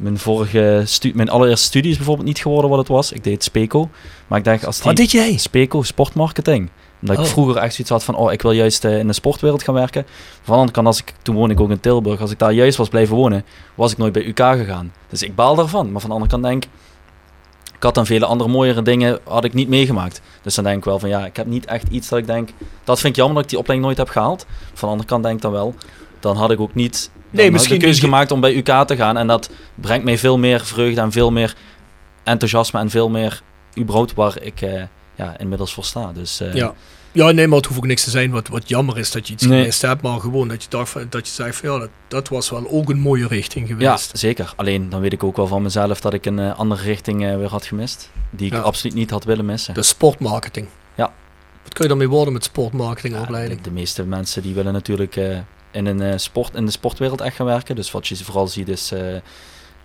mijn 0.02 0.18
vorige, 0.18 0.86
mijn 1.14 1.30
allereerste 1.30 1.66
studie 1.66 1.92
is 1.92 1.98
bijvoorbeeld 1.98 2.28
niet 2.28 2.40
geworden 2.40 2.70
wat 2.70 2.80
het 2.80 2.88
was. 2.88 3.12
Ik 3.12 3.24
deed 3.24 3.44
Speco, 3.44 3.90
maar 4.28 4.38
ik 4.38 4.44
denk 4.44 4.64
als 4.64 4.76
die... 4.76 4.86
Wat 4.86 4.96
deed 4.96 5.12
jij? 5.12 5.38
Speco, 5.38 5.82
sportmarketing. 5.84 6.70
Omdat 7.02 7.18
Oh. 7.18 7.24
ik 7.24 7.30
vroeger 7.30 7.56
echt 7.58 7.74
zoiets 7.74 7.90
had 7.94 8.04
van, 8.04 8.16
oh, 8.16 8.32
ik 8.32 8.42
wil 8.42 8.52
juist 8.52 8.86
eh, 8.86 8.98
in 9.00 9.08
de 9.08 9.14
sportwereld 9.14 9.64
gaan 9.64 9.74
werken. 9.74 10.06
Van 10.08 10.44
de 10.46 10.52
andere 10.52 10.72
kant, 10.72 10.88
als 10.88 11.00
ik, 11.00 11.14
toen 11.22 11.36
woon 11.36 11.50
ik 11.50 11.60
ook 11.60 11.70
in 11.70 11.80
Tilburg, 11.80 12.22
als 12.22 12.32
ik 12.32 12.40
daar 12.40 12.52
juist 12.54 12.78
was 12.78 12.90
blijven 12.90 13.16
wonen, 13.16 13.46
was 13.76 13.92
ik 13.92 13.98
nooit 13.98 14.14
bij 14.14 14.26
UK 14.26 14.40
gegaan. 14.40 14.94
Dus 15.10 15.22
ik 15.24 15.36
baal 15.36 15.56
daarvan. 15.56 15.92
Maar 15.92 16.02
van 16.02 16.10
de 16.10 16.16
andere 16.16 16.32
kant 16.32 16.44
denk 16.44 16.64
ik, 16.64 16.70
ik 17.76 17.84
had 17.84 17.96
dan 17.96 18.06
vele 18.06 18.26
andere 18.26 18.50
mooiere 18.50 18.82
dingen, 18.82 19.20
had 19.24 19.44
ik 19.44 19.54
niet 19.54 19.68
meegemaakt. 19.68 20.22
Dus 20.42 20.56
dan 20.56 20.64
denk 20.64 20.78
ik 20.78 20.84
wel 20.84 21.00
van, 21.00 21.10
ja, 21.10 21.26
ik 21.26 21.36
heb 21.36 21.46
niet 21.46 21.66
echt 21.66 21.88
iets 21.90 22.10
dat 22.10 22.20
ik 22.20 22.26
denk, 22.28 22.50
dat 22.84 23.00
vind 23.00 23.10
ik 23.14 23.16
jammer 23.20 23.36
dat 23.36 23.44
ik 23.44 23.50
die 23.50 23.60
opleiding 23.60 23.90
nooit 23.90 24.08
heb 24.08 24.16
gehaald. 24.16 24.46
Van 24.74 24.80
de 24.88 24.88
andere 24.88 25.10
kant 25.10 25.24
denk 25.24 25.36
ik 25.36 25.42
dan 25.42 25.52
wel, 25.52 25.76
dan 26.20 26.36
had 26.38 26.52
ik 26.52 26.60
ook 26.60 26.76
niet 26.76 27.10
dan 27.32 27.46
ik 27.46 27.52
misschien 27.52 27.76
de 27.80 27.84
keuze 27.84 28.00
niet- 28.02 28.10
gemaakt 28.10 28.32
om 28.32 28.40
bij 28.42 28.56
UK 28.58 28.88
te 28.88 28.96
gaan. 28.96 29.18
En 29.18 29.28
dat 29.28 29.50
brengt 29.76 30.06
mij 30.06 30.18
veel 30.18 30.38
meer 30.38 30.66
vreugde 30.66 31.02
en 31.02 31.12
veel 31.12 31.32
meer 31.32 31.56
enthousiasme 32.24 32.80
en 32.80 32.90
veel 32.90 33.10
meer 33.10 33.42
überhaupt 33.78 34.14
waar 34.14 34.42
ik 34.42 34.62
eh, 34.62 34.82
ja, 35.16 35.38
inmiddels 35.38 35.74
voor 35.74 35.84
sta. 35.84 36.12
Dus 36.14 36.40
eh, 36.40 36.54
Ja. 36.54 36.74
Ja, 37.12 37.32
nee, 37.32 37.48
maar 37.48 37.58
het 37.58 37.66
hoeft 37.66 37.80
ook 37.80 37.86
niks 37.86 38.04
te 38.04 38.10
zijn 38.10 38.32
wat, 38.32 38.48
wat 38.48 38.70
jammer 38.70 38.98
is 38.98 39.12
dat 39.12 39.28
je 39.28 39.34
iets 39.34 39.44
Nee. 39.46 39.60
gemist 39.60 39.82
hebt. 39.82 40.02
Maar 40.02 40.20
gewoon 40.20 40.48
dat 40.48 40.64
je, 40.64 40.70
dacht 40.70 41.12
dat 41.12 41.28
je 41.28 41.34
zegt 41.34 41.56
van 41.56 41.70
ja, 41.72 41.80
dat, 41.80 41.90
dat 42.08 42.28
was 42.28 42.50
wel 42.50 42.68
ook 42.70 42.90
een 42.90 43.00
mooie 43.00 43.28
richting 43.28 43.68
ja, 43.70 43.76
geweest. 43.76 44.18
zeker. 44.18 44.54
Alleen 44.56 44.90
dan 44.90 45.02
weet 45.02 45.14
ik 45.14 45.24
ook 45.24 45.36
wel 45.36 45.48
van 45.48 45.62
mezelf 45.62 46.02
dat 46.02 46.14
ik 46.14 46.26
een 46.26 46.40
eh, 46.40 46.60
andere 46.60 46.82
richting 46.84 47.20
weer 47.20 47.50
had 47.50 47.66
gemist. 47.66 48.12
Die 48.30 48.48
ik 48.48 48.54
Ja. 48.54 48.60
absoluut 48.60 48.96
niet 48.96 49.10
had 49.10 49.24
willen 49.24 49.46
missen. 49.46 49.74
De 49.74 49.84
sportmarketing. 49.84 50.68
Ja. 50.96 51.14
Wat 51.64 51.74
kun 51.74 51.84
je 51.84 51.88
daarmee 51.90 52.10
worden 52.10 52.34
met 52.34 52.44
Ja, 52.44 52.50
sportmarketingopleiding? 52.50 53.62
de, 53.62 53.70
de 53.70 53.76
meeste 53.76 54.04
mensen 54.04 54.42
die 54.42 54.54
willen 54.54 54.74
natuurlijk 54.74 55.16
in, 55.72 55.86
een, 55.86 56.02
eh, 56.02 56.18
sport, 56.18 56.56
in 56.56 56.66
de 56.66 56.72
sportwereld 56.72 57.22
echt 57.22 57.36
gaan 57.36 57.46
werken. 57.46 57.76
Dus 57.76 57.92
wat 57.92 58.08
je 58.08 58.16
vooral 58.16 58.48
ziet 58.48 58.70
is 58.70 58.92
eh, 58.92 59.14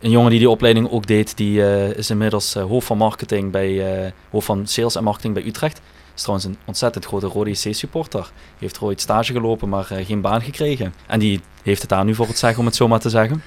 een 0.01 0.11
jongen 0.11 0.31
die 0.31 0.39
die 0.39 0.51
opleiding 0.51 0.91
ook 0.91 1.07
deed, 1.07 1.37
die 1.37 1.65
eh, 1.65 1.97
is 1.97 2.11
inmiddels 2.11 2.55
hoofd 2.55 2.87
van 2.87 2.97
marketing 2.97 3.51
bij 3.51 4.13
hoofd 4.31 4.47
van 4.47 4.67
sales 4.67 4.95
en 4.95 5.05
marketing 5.05 5.35
bij 5.35 5.45
Utrecht. 5.45 5.81
Is 6.15 6.21
trouwens 6.21 6.47
een 6.47 6.59
ontzettend 6.65 7.05
grote 7.05 7.27
Rode 7.27 7.51
IC 7.51 7.75
supporter. 7.75 8.31
Heeft 8.59 8.77
er 8.77 8.85
ooit 8.85 9.01
stage 9.01 9.33
gelopen, 9.33 9.69
maar 9.69 9.85
geen 9.85 10.21
baan 10.21 10.43
gekregen. 10.43 10.95
En 11.07 11.19
die 11.19 11.41
heeft 11.63 11.81
het 11.81 11.91
daar 11.91 12.05
nu 12.05 12.15
voor 12.15 12.27
het 12.27 12.39
zeggen, 12.39 12.59
om 12.59 12.67
het 12.67 12.77
zo 12.77 12.89
maar 12.89 13.01
te 13.01 13.11
zeggen. 13.11 13.43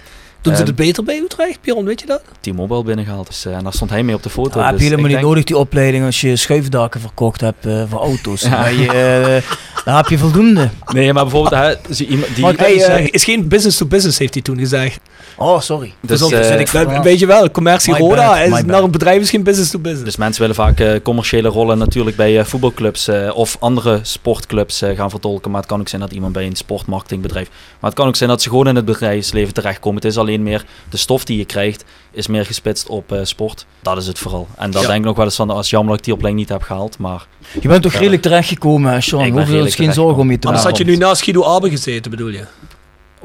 Doen 0.46 0.54
ze 0.56 0.60
Ehm, 0.60 0.68
het 0.70 0.76
beter 0.76 1.04
bij 1.04 1.18
Utrecht, 1.18 1.62
Bjorn, 1.62 1.86
weet 1.86 2.00
je 2.00 2.06
dat? 2.06 2.22
T-Mobile 2.42 2.84
binnengehaald. 2.84 3.28
Dus, 3.28 3.46
eh, 3.46 3.56
en 3.56 3.64
daar 3.64 3.74
stond 3.74 3.90
hij 3.90 4.04
mee 4.04 4.16
op 4.16 4.24
de 4.24 4.30
foto. 4.30 4.60
Ah, 4.60 4.64
heb 4.66 4.72
dus 4.74 4.82
je 4.84 4.90
helemaal 4.90 5.06
niet 5.10 5.16
denk- 5.16 5.28
nodig, 5.28 5.44
die 5.44 5.58
opleiding, 5.58 6.06
als 6.06 6.22
je 6.22 6.36
schuifdaken 6.36 7.00
verkocht 7.02 7.42
hebt 7.42 7.66
eh, 7.66 7.84
voor 7.90 8.00
auto's. 8.00 8.42
Ja. 8.46 8.50
Maar 8.50 8.74
je, 8.74 8.88
eh, 8.88 9.52
daar 9.86 9.98
heb 9.98 10.08
je 10.08 10.18
voldoende. 10.18 10.70
Nee, 10.94 11.14
maar 11.14 11.24
bijvoorbeeld 11.24 11.54
hij, 11.56 11.78
die... 11.98 12.18
Maar 12.42 12.54
Hey, 12.58 12.74
hey, 12.76 12.98
eh, 13.04 13.08
is 13.12 13.24
geen 13.24 13.48
business 13.48 13.78
to 13.78 13.86
business, 13.86 14.18
heeft 14.18 14.34
hij 14.34 14.44
toen 14.44 14.58
gezegd. 14.58 15.00
Oh, 15.38 15.60
sorry. 15.60 15.94
Dus, 16.02 16.22
ook- 16.22 16.32
eh, 16.32 16.52
ik 16.52 16.58
Dat- 16.58 16.70
verbaasd. 16.70 17.04
weet 17.04 17.20
je 17.20 17.26
wel, 17.26 17.52
commercie 17.52 17.94
My 17.94 18.00
Roda 18.00 18.28
bad, 18.48 18.58
is 18.60 18.64
naar 18.66 18.84
een 18.84 18.92
bedrijf 18.92 19.22
is 19.22 19.30
geen 19.30 19.44
business 19.44 19.72
to 19.72 19.80
business. 19.80 20.04
Dus 20.06 20.16
mensen 20.16 20.42
willen 20.42 20.56
vaak 20.56 20.80
eh, 20.80 21.02
commerciële 21.04 21.50
rollen 21.50 21.78
natuurlijk 21.78 22.16
bij 22.16 22.40
eh, 22.40 22.46
voetbalclubs 22.46 23.08
eh, 23.08 23.32
of 23.36 23.58
andere 23.60 24.00
sportclubs 24.02 24.82
eh, 24.82 24.96
gaan 24.98 25.10
vertolken. 25.10 25.52
Maar 25.52 25.60
het 25.60 25.70
kan 25.70 25.80
ook 25.80 25.88
zijn 25.88 26.02
dat 26.02 26.12
iemand 26.12 26.34
bij 26.34 26.46
een 26.46 26.56
sportmarketingbedrijf. 26.56 27.50
Maar 27.80 27.90
het 27.90 28.00
kan 28.00 28.08
ook 28.08 28.16
zijn 28.16 28.30
dat 28.30 28.42
ze 28.42 28.50
gewoon 28.50 28.68
in 28.68 28.76
het 28.76 28.86
bedrijfsleven 28.86 29.54
terechtkomen. 29.54 30.02
Het 30.02 30.12
is 30.12 30.18
alleen 30.18 30.44
meer 30.44 30.64
de 30.90 30.98
stof 30.98 31.24
die 31.26 31.38
je 31.38 31.46
krijgt, 31.46 31.84
is 32.12 32.28
meer 32.28 32.46
gespitst 32.46 32.88
op 32.88 33.12
eh, 33.12 33.20
sport. 33.24 33.66
Dat 33.82 33.98
is 33.98 34.08
het 34.08 34.20
vooral. 34.20 34.48
En 34.58 34.72
Ja. 34.72 34.80
denk 34.80 34.94
ik 34.94 35.04
nog 35.04 35.16
wel 35.16 35.26
eens 35.26 35.36
van, 35.36 35.50
als 35.50 35.70
jammer 35.70 35.90
dat 35.90 36.00
ik 36.00 36.06
die 36.06 36.14
opleiding 36.14 36.46
niet 36.48 36.54
heb 36.58 36.68
gehaald. 36.68 36.98
Maar 36.98 37.28
Je 37.62 37.68
bent 37.68 37.82
toch 37.84 37.94
redelijk 37.94 38.22
terechtgekomen, 38.22 38.92
hè, 38.92 39.02
Sean? 39.02 39.30
Hoeveel 39.30 39.66
is 39.66 39.76
geen 39.76 39.94
zorgen 39.94 40.22
om 40.22 40.32
je 40.32 40.40
te 40.40 40.48
Anders 40.48 40.66
maken. 40.66 40.80
had 40.80 40.88
je 40.90 40.94
nu 40.98 41.06
naast 41.06 41.22
Guido 41.24 41.44
Abe 41.44 41.70
gezeten, 41.70 42.12
bedoel 42.12 42.28
je? 42.30 42.44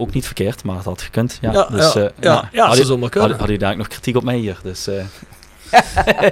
Ook 0.01 0.13
niet 0.13 0.25
verkeerd, 0.27 0.65
maar 0.65 0.77
het 0.77 0.85
had 0.85 1.03
gekund. 1.03 1.39
Ja, 1.41 1.53
Ja, 1.53 1.67
dus, 1.71 1.93
ja, 1.93 2.01
eh, 2.01 2.09
ja, 2.21 2.33
nou, 2.35 2.45
ja, 2.53 2.59
had 2.67 2.69
zou 2.75 2.79
je- 2.79 2.85
zomaar 2.93 3.09
kunnen. 3.11 3.31
Had, 3.31 3.41
had 3.41 3.49
je 3.49 3.59
daar 3.59 3.77
nog 3.77 3.89
kritiek 3.89 4.17
op 4.17 4.23
mij 4.25 4.37
hier. 4.37 4.59
Dus, 4.63 4.87
eh, 4.87 5.03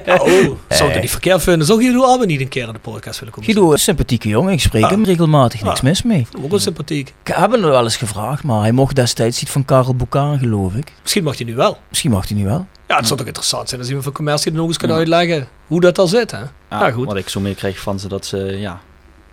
Oh, 0.07 0.29
zou 0.69 0.89
ik 0.89 0.93
dat 0.93 1.01
niet 1.01 1.11
verkeerd 1.11 1.43
vinden? 1.43 1.67
Zou 1.67 1.83
Guido 1.83 2.05
Abe 2.07 2.27
niet 2.27 2.41
een 2.41 2.49
keer 2.49 2.67
in 2.67 2.73
de 2.73 2.79
podcast 2.79 3.19
willen 3.19 3.35
komen? 3.35 3.51
Guido 3.51 3.67
is 3.69 3.73
een 3.73 3.79
sympathieke 3.79 4.29
jongen, 4.29 4.53
ik 4.53 4.61
spreek 4.61 4.83
Ah. 4.85 4.91
hem 4.91 5.05
regelmatig, 5.05 5.63
niks 5.63 5.79
Ah. 5.79 5.83
mis 5.85 6.03
mee. 6.03 6.27
Ook 6.43 6.51
wel 6.51 6.59
sympathiek. 6.59 7.15
Ik 7.25 7.35
heb 7.37 7.51
hem 7.53 7.61
wel 7.63 7.83
eens 7.85 7.97
gevraagd, 7.97 8.43
maar 8.43 8.61
hij 8.61 8.73
mocht 8.73 8.95
destijds 8.97 9.41
niet 9.41 9.51
van 9.51 9.65
Karel 9.65 9.95
Boekaan, 9.95 10.39
geloof 10.39 10.75
ik. 10.75 10.93
Misschien 11.03 11.25
mag 11.25 11.37
hij 11.37 11.47
nu 11.47 11.55
wel. 11.55 11.79
Misschien 11.89 12.11
mag 12.11 12.29
hij 12.29 12.37
nu 12.37 12.45
wel. 12.45 12.67
Ja, 12.89 12.97
het 12.97 13.07
zou 13.07 13.19
toch 13.19 13.27
interessant 13.27 13.67
zijn 13.69 13.79
als 13.81 13.89
iemand 13.89 14.07
van 14.07 14.15
commercie 14.17 14.53
nog 14.53 14.67
eens 14.67 14.77
kan 14.77 14.89
Ja. 14.89 14.95
uitleggen 14.95 15.49
hoe 15.67 15.81
dat 15.81 15.99
al 15.99 16.07
zit, 16.07 16.31
hè? 16.31 16.39
ja, 16.39 16.49
Ja, 16.71 16.91
goed. 16.91 17.07
Wat 17.07 17.17
ik 17.17 17.29
zo 17.29 17.41
mee 17.41 17.55
krijg 17.55 17.79
van 17.81 17.99
ze 17.99 18.09
dat 18.09 18.27
ze 18.27 18.37
ja, 18.39 18.81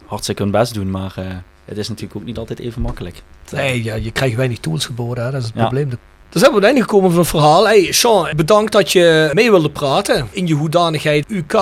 hartstikke 0.05 0.41
hun 0.41 0.51
best 0.51 0.73
doen. 0.73 0.91
Maar 0.91 1.13
eh, 1.15 1.25
het 1.65 1.77
is 1.77 1.87
natuurlijk 1.89 2.15
ook 2.19 2.25
niet 2.25 2.37
altijd 2.37 2.59
even 2.59 2.81
makkelijk. 2.81 3.21
Nee, 3.51 3.83
ja, 3.83 3.95
je 3.95 4.11
krijgt 4.11 4.35
weinig 4.35 4.59
tools 4.59 4.85
geboden, 4.85 5.23
hè? 5.25 5.31
dat 5.31 5.41
is 5.41 5.45
het 5.47 5.55
Ja. 5.55 5.61
probleem. 5.61 5.89
Dus 6.29 6.43
zijn 6.43 6.53
we 6.53 6.57
aan 6.57 6.63
het 6.65 6.73
einde 6.75 6.81
gekomen 6.81 7.09
van 7.11 7.19
het 7.19 7.29
verhaal. 7.29 7.65
Hey, 7.65 7.91
Sean, 7.91 8.27
bedankt 8.35 8.71
dat 8.71 8.91
je 8.91 9.29
mee 9.33 9.51
wilde 9.51 9.69
praten. 9.69 10.27
In 10.31 10.47
je 10.47 10.53
hoedanigheid 10.53 11.25
UK 11.31 11.55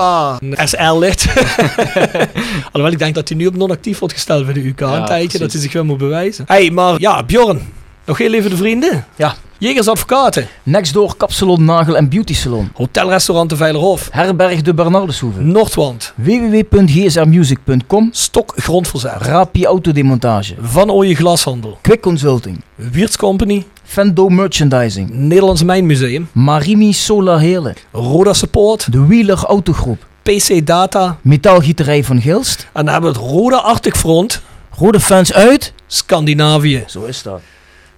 SR-lid. 0.64 1.26
Alhoewel, 2.72 2.92
ik 2.92 2.98
denk 2.98 3.14
dat 3.14 3.28
hij 3.28 3.38
nu 3.38 3.46
op 3.46 3.56
non-actief 3.56 3.98
wordt 3.98 4.14
gesteld 4.14 4.44
bij 4.44 4.54
de 4.54 4.66
UK. 4.66 4.80
Ja, 4.80 4.96
een 4.96 5.04
tijdje, 5.04 5.14
precies. 5.24 5.38
dat 5.40 5.52
hij 5.52 5.60
zich 5.60 5.72
weer 5.72 5.84
moet 5.84 5.98
bewijzen. 5.98 6.44
Hey, 6.48 6.70
maar 6.70 7.00
ja, 7.00 7.22
Bjorn. 7.22 7.72
Nog 8.06 8.18
heel 8.18 8.32
even 8.32 8.50
de 8.50 8.56
vrienden. 8.56 9.04
Ja. 9.16 9.34
Jegers 9.58 9.88
Advocaten. 9.88 10.48
Next 10.62 10.92
door 10.92 11.16
Kapsalon, 11.16 11.64
Nagel 11.64 11.96
en 11.96 12.08
Beauty 12.08 12.34
Salon. 12.34 12.70
Hotelrestaurant 12.74 13.50
de 13.50 13.56
Veilerhof. 13.56 14.08
Herberg 14.12 14.62
de 14.62 14.74
Bernardeshoeve. 14.74 15.40
Noordwand. 15.40 16.12
www.gsrmusic.com. 16.16 18.08
Stok 18.12 18.52
Grondverzet. 18.56 19.12
Rapi 19.18 19.64
Autodemontage. 19.64 20.54
Van 20.60 20.90
Ooyen 20.90 21.16
Glashandel. 21.16 21.78
Quick 21.80 22.00
Consulting. 22.00 22.60
Wiertz 22.74 23.16
Company. 23.16 23.64
Fendo 23.84 24.28
Merchandising. 24.28 25.10
Nederlands 25.10 25.62
Mijnmuseum. 25.62 26.28
Marimi 26.32 26.92
Solar 26.92 27.38
Heerlen. 27.38 27.74
Roda 27.92 28.32
Support. 28.32 28.92
De 28.92 29.06
Wheeler 29.06 29.44
Autogroep. 29.44 30.06
PC 30.22 30.66
Data. 30.66 31.18
Metaalgieterij 31.22 32.04
van 32.04 32.20
Gilst. 32.20 32.66
En 32.72 32.84
dan 32.84 32.92
hebben 32.92 33.12
we 33.12 33.18
het 33.18 33.26
Roda 33.30 33.56
Arctic 33.56 33.96
Front. 33.96 34.42
Rode 34.78 35.00
fans 35.00 35.32
uit. 35.32 35.72
Scandinavië. 35.86 36.84
Zo 36.86 37.04
is 37.04 37.22
dat. 37.22 37.40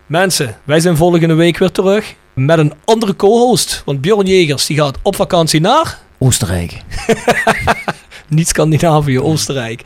Mensen, 0.06 0.56
wij 0.64 0.80
zijn 0.80 0.96
volgende 0.96 1.34
week 1.34 1.58
weer 1.58 1.70
terug 1.72 2.14
met 2.34 2.58
een 2.58 2.72
andere 2.84 3.16
co-host. 3.16 3.82
Want 3.84 4.00
Bjorn 4.00 4.26
Jegers 4.26 4.66
die 4.66 4.76
gaat 4.76 4.98
op 5.02 5.16
vakantie 5.16 5.60
naar 5.60 5.98
Oostenrijk. 6.18 6.76
niet 8.28 8.48
Scandinavië, 8.48 9.20
Oostenrijk. 9.20 9.82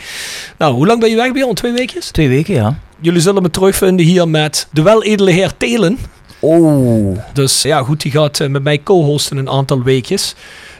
Nou, 0.58 0.74
hoe 0.74 0.86
lang 0.86 1.00
ben 1.00 1.10
je 1.10 1.16
weg 1.16 1.32
Bjorn? 1.32 1.54
Twee 1.54 1.72
weekjes? 1.72 2.10
Twee 2.10 2.28
weken, 2.28 2.54
ja. 2.54 2.78
Jullie 3.00 3.20
zullen 3.20 3.42
me 3.42 3.50
terugvinden 3.50 4.06
hier 4.06 4.28
met 4.28 4.68
de 4.72 4.82
weledele 4.82 5.30
heer 5.30 5.56
Telen. 5.56 5.98
Oh. 6.40 7.18
Dus 7.32 7.62
ja 7.62 7.82
goed, 7.82 8.00
die 8.02 8.12
gaat 8.12 8.40
eh, 8.40 8.48
met 8.48 8.62
mij 8.62 8.82
co-hosten 8.82 9.36
een 9.36 9.48
aantal 9.50 9.82
weekjes. 9.82 10.34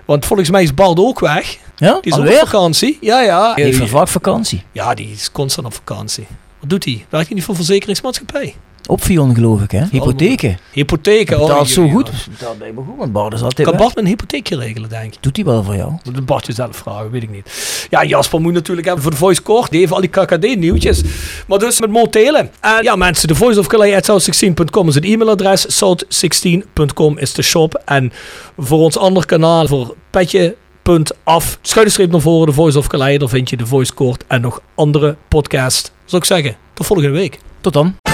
Want 0.05 0.27
volgens 0.27 0.51
mij 0.51 0.63
is 0.63 0.75
Bald 0.75 0.99
ook 0.99 1.21
weg. 1.21 1.57
Ja, 1.77 1.99
Die 2.01 2.13
is 2.13 2.19
alweer? 2.19 2.33
op 2.43 2.49
vakantie. 2.49 2.99
Ja, 3.01 3.21
ja. 3.23 3.53
Heeft 3.55 3.79
hij 3.79 3.87
vaak 3.87 4.09
vakantie. 4.09 4.63
Ja, 4.73 4.95
die 4.95 5.11
is 5.11 5.33
constant 5.33 5.67
op 5.67 5.75
vakantie. 5.75 6.27
Wat 6.61 6.71
doet 6.71 6.85
hij? 6.85 7.05
Werkt 7.09 7.27
hij 7.27 7.37
niet 7.37 7.45
voor 7.45 7.55
verzekeringsmaatschappij? 7.55 8.55
Opvion 8.87 9.35
geloof 9.35 9.63
ik, 9.63 9.71
hè? 9.71 9.85
Hypotheken. 9.91 10.59
Hypotheken. 10.73 11.39
Dat 11.39 11.51
oh, 11.51 11.61
is 11.61 11.73
zo 11.73 11.89
goed. 11.89 12.11
Dat 12.39 12.59
ben 12.59 12.69
ik 12.69 12.75
me 12.75 12.81
goed, 12.87 12.97
want 12.97 13.13
Bart 13.13 13.33
is 13.33 13.43
altijd 13.43 13.69
Kan. 13.69 13.77
Bart 13.77 13.99
een 13.99 14.07
hypotheekje 14.07 14.57
regelen, 14.57 14.89
denk 14.89 15.15
ik? 15.15 15.23
Doet 15.23 15.37
hij 15.37 15.45
wel 15.45 15.65
voor 15.65 15.77
jou? 15.77 15.93
Dat 16.03 16.15
moet 16.15 16.27
Bart 16.27 16.47
jezelf 16.47 16.77
vragen, 16.77 17.11
weet 17.11 17.23
ik 17.23 17.31
niet. 17.31 17.87
Ja, 17.91 18.05
Jasper 18.05 18.41
moet 18.41 18.53
natuurlijk 18.53 18.87
hebben 18.87 19.03
voor 19.03 19.13
de 19.13 19.19
Voice 19.19 19.43
Kort. 19.43 19.71
Die 19.71 19.81
heeft 19.81 19.93
al 19.93 20.01
die 20.01 20.11
KKD-nieuwtjes. 20.11 21.03
Maar 21.47 21.59
dus 21.59 21.81
met 21.81 21.91
Montelen. 21.91 22.51
En 22.61 22.83
ja, 22.83 22.97
mensen, 22.97 23.29
de 23.29 23.35
Voice 23.35 23.59
of 23.59 23.67
Calais.south16.com 23.67 24.89
is 24.89 24.95
het 24.95 25.05
e-mailadres. 25.05 25.83
South16.com 25.83 27.19
is 27.19 27.33
de 27.33 27.43
shop. 27.43 27.83
En 27.85 28.13
voor 28.59 28.79
ons 28.79 28.99
andere 28.99 29.27
kanaal, 29.27 29.67
voor 29.67 29.95
petje.af, 30.11 31.59
schuine 31.63 31.91
streep 31.91 32.11
naar 32.11 32.21
voren, 32.21 32.47
de 32.47 32.53
Voice 32.53 32.79
of 32.79 32.87
Calais. 32.87 33.19
Daar 33.19 33.29
vind 33.29 33.51
je 33.51 33.57
de 33.57 33.67
Voice 33.67 33.95
Kort 33.95 34.25
en 34.27 34.41
nog 34.41 34.61
andere 34.75 35.17
podcasts. 35.29 35.91
Zou 36.05 36.23
ik 36.23 36.29
zeggen, 36.29 36.57
tot 36.75 36.87
volgende 36.87 37.11
week. 37.13 37.39
Tot 37.61 37.73
dan. 37.73 38.10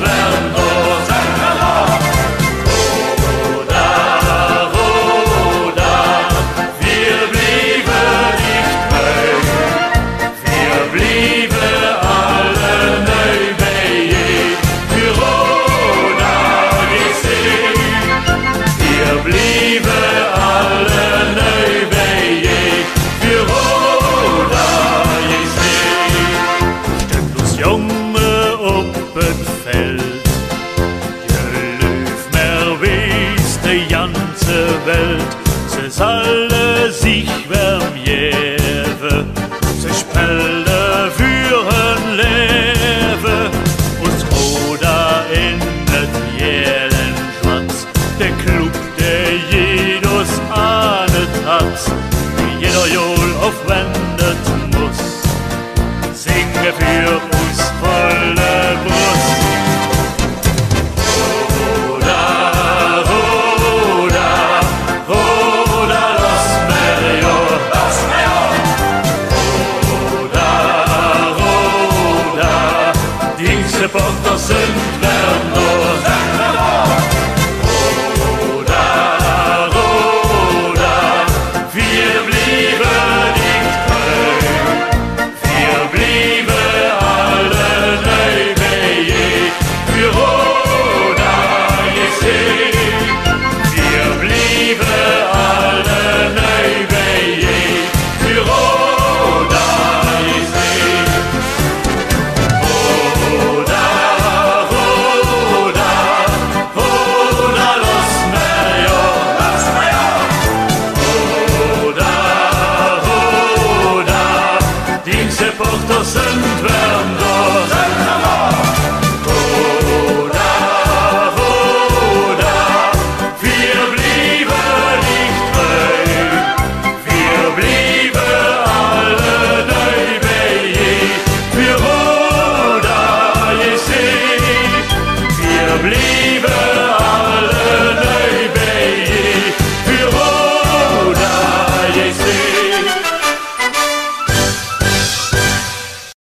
Jongen 0.00 0.67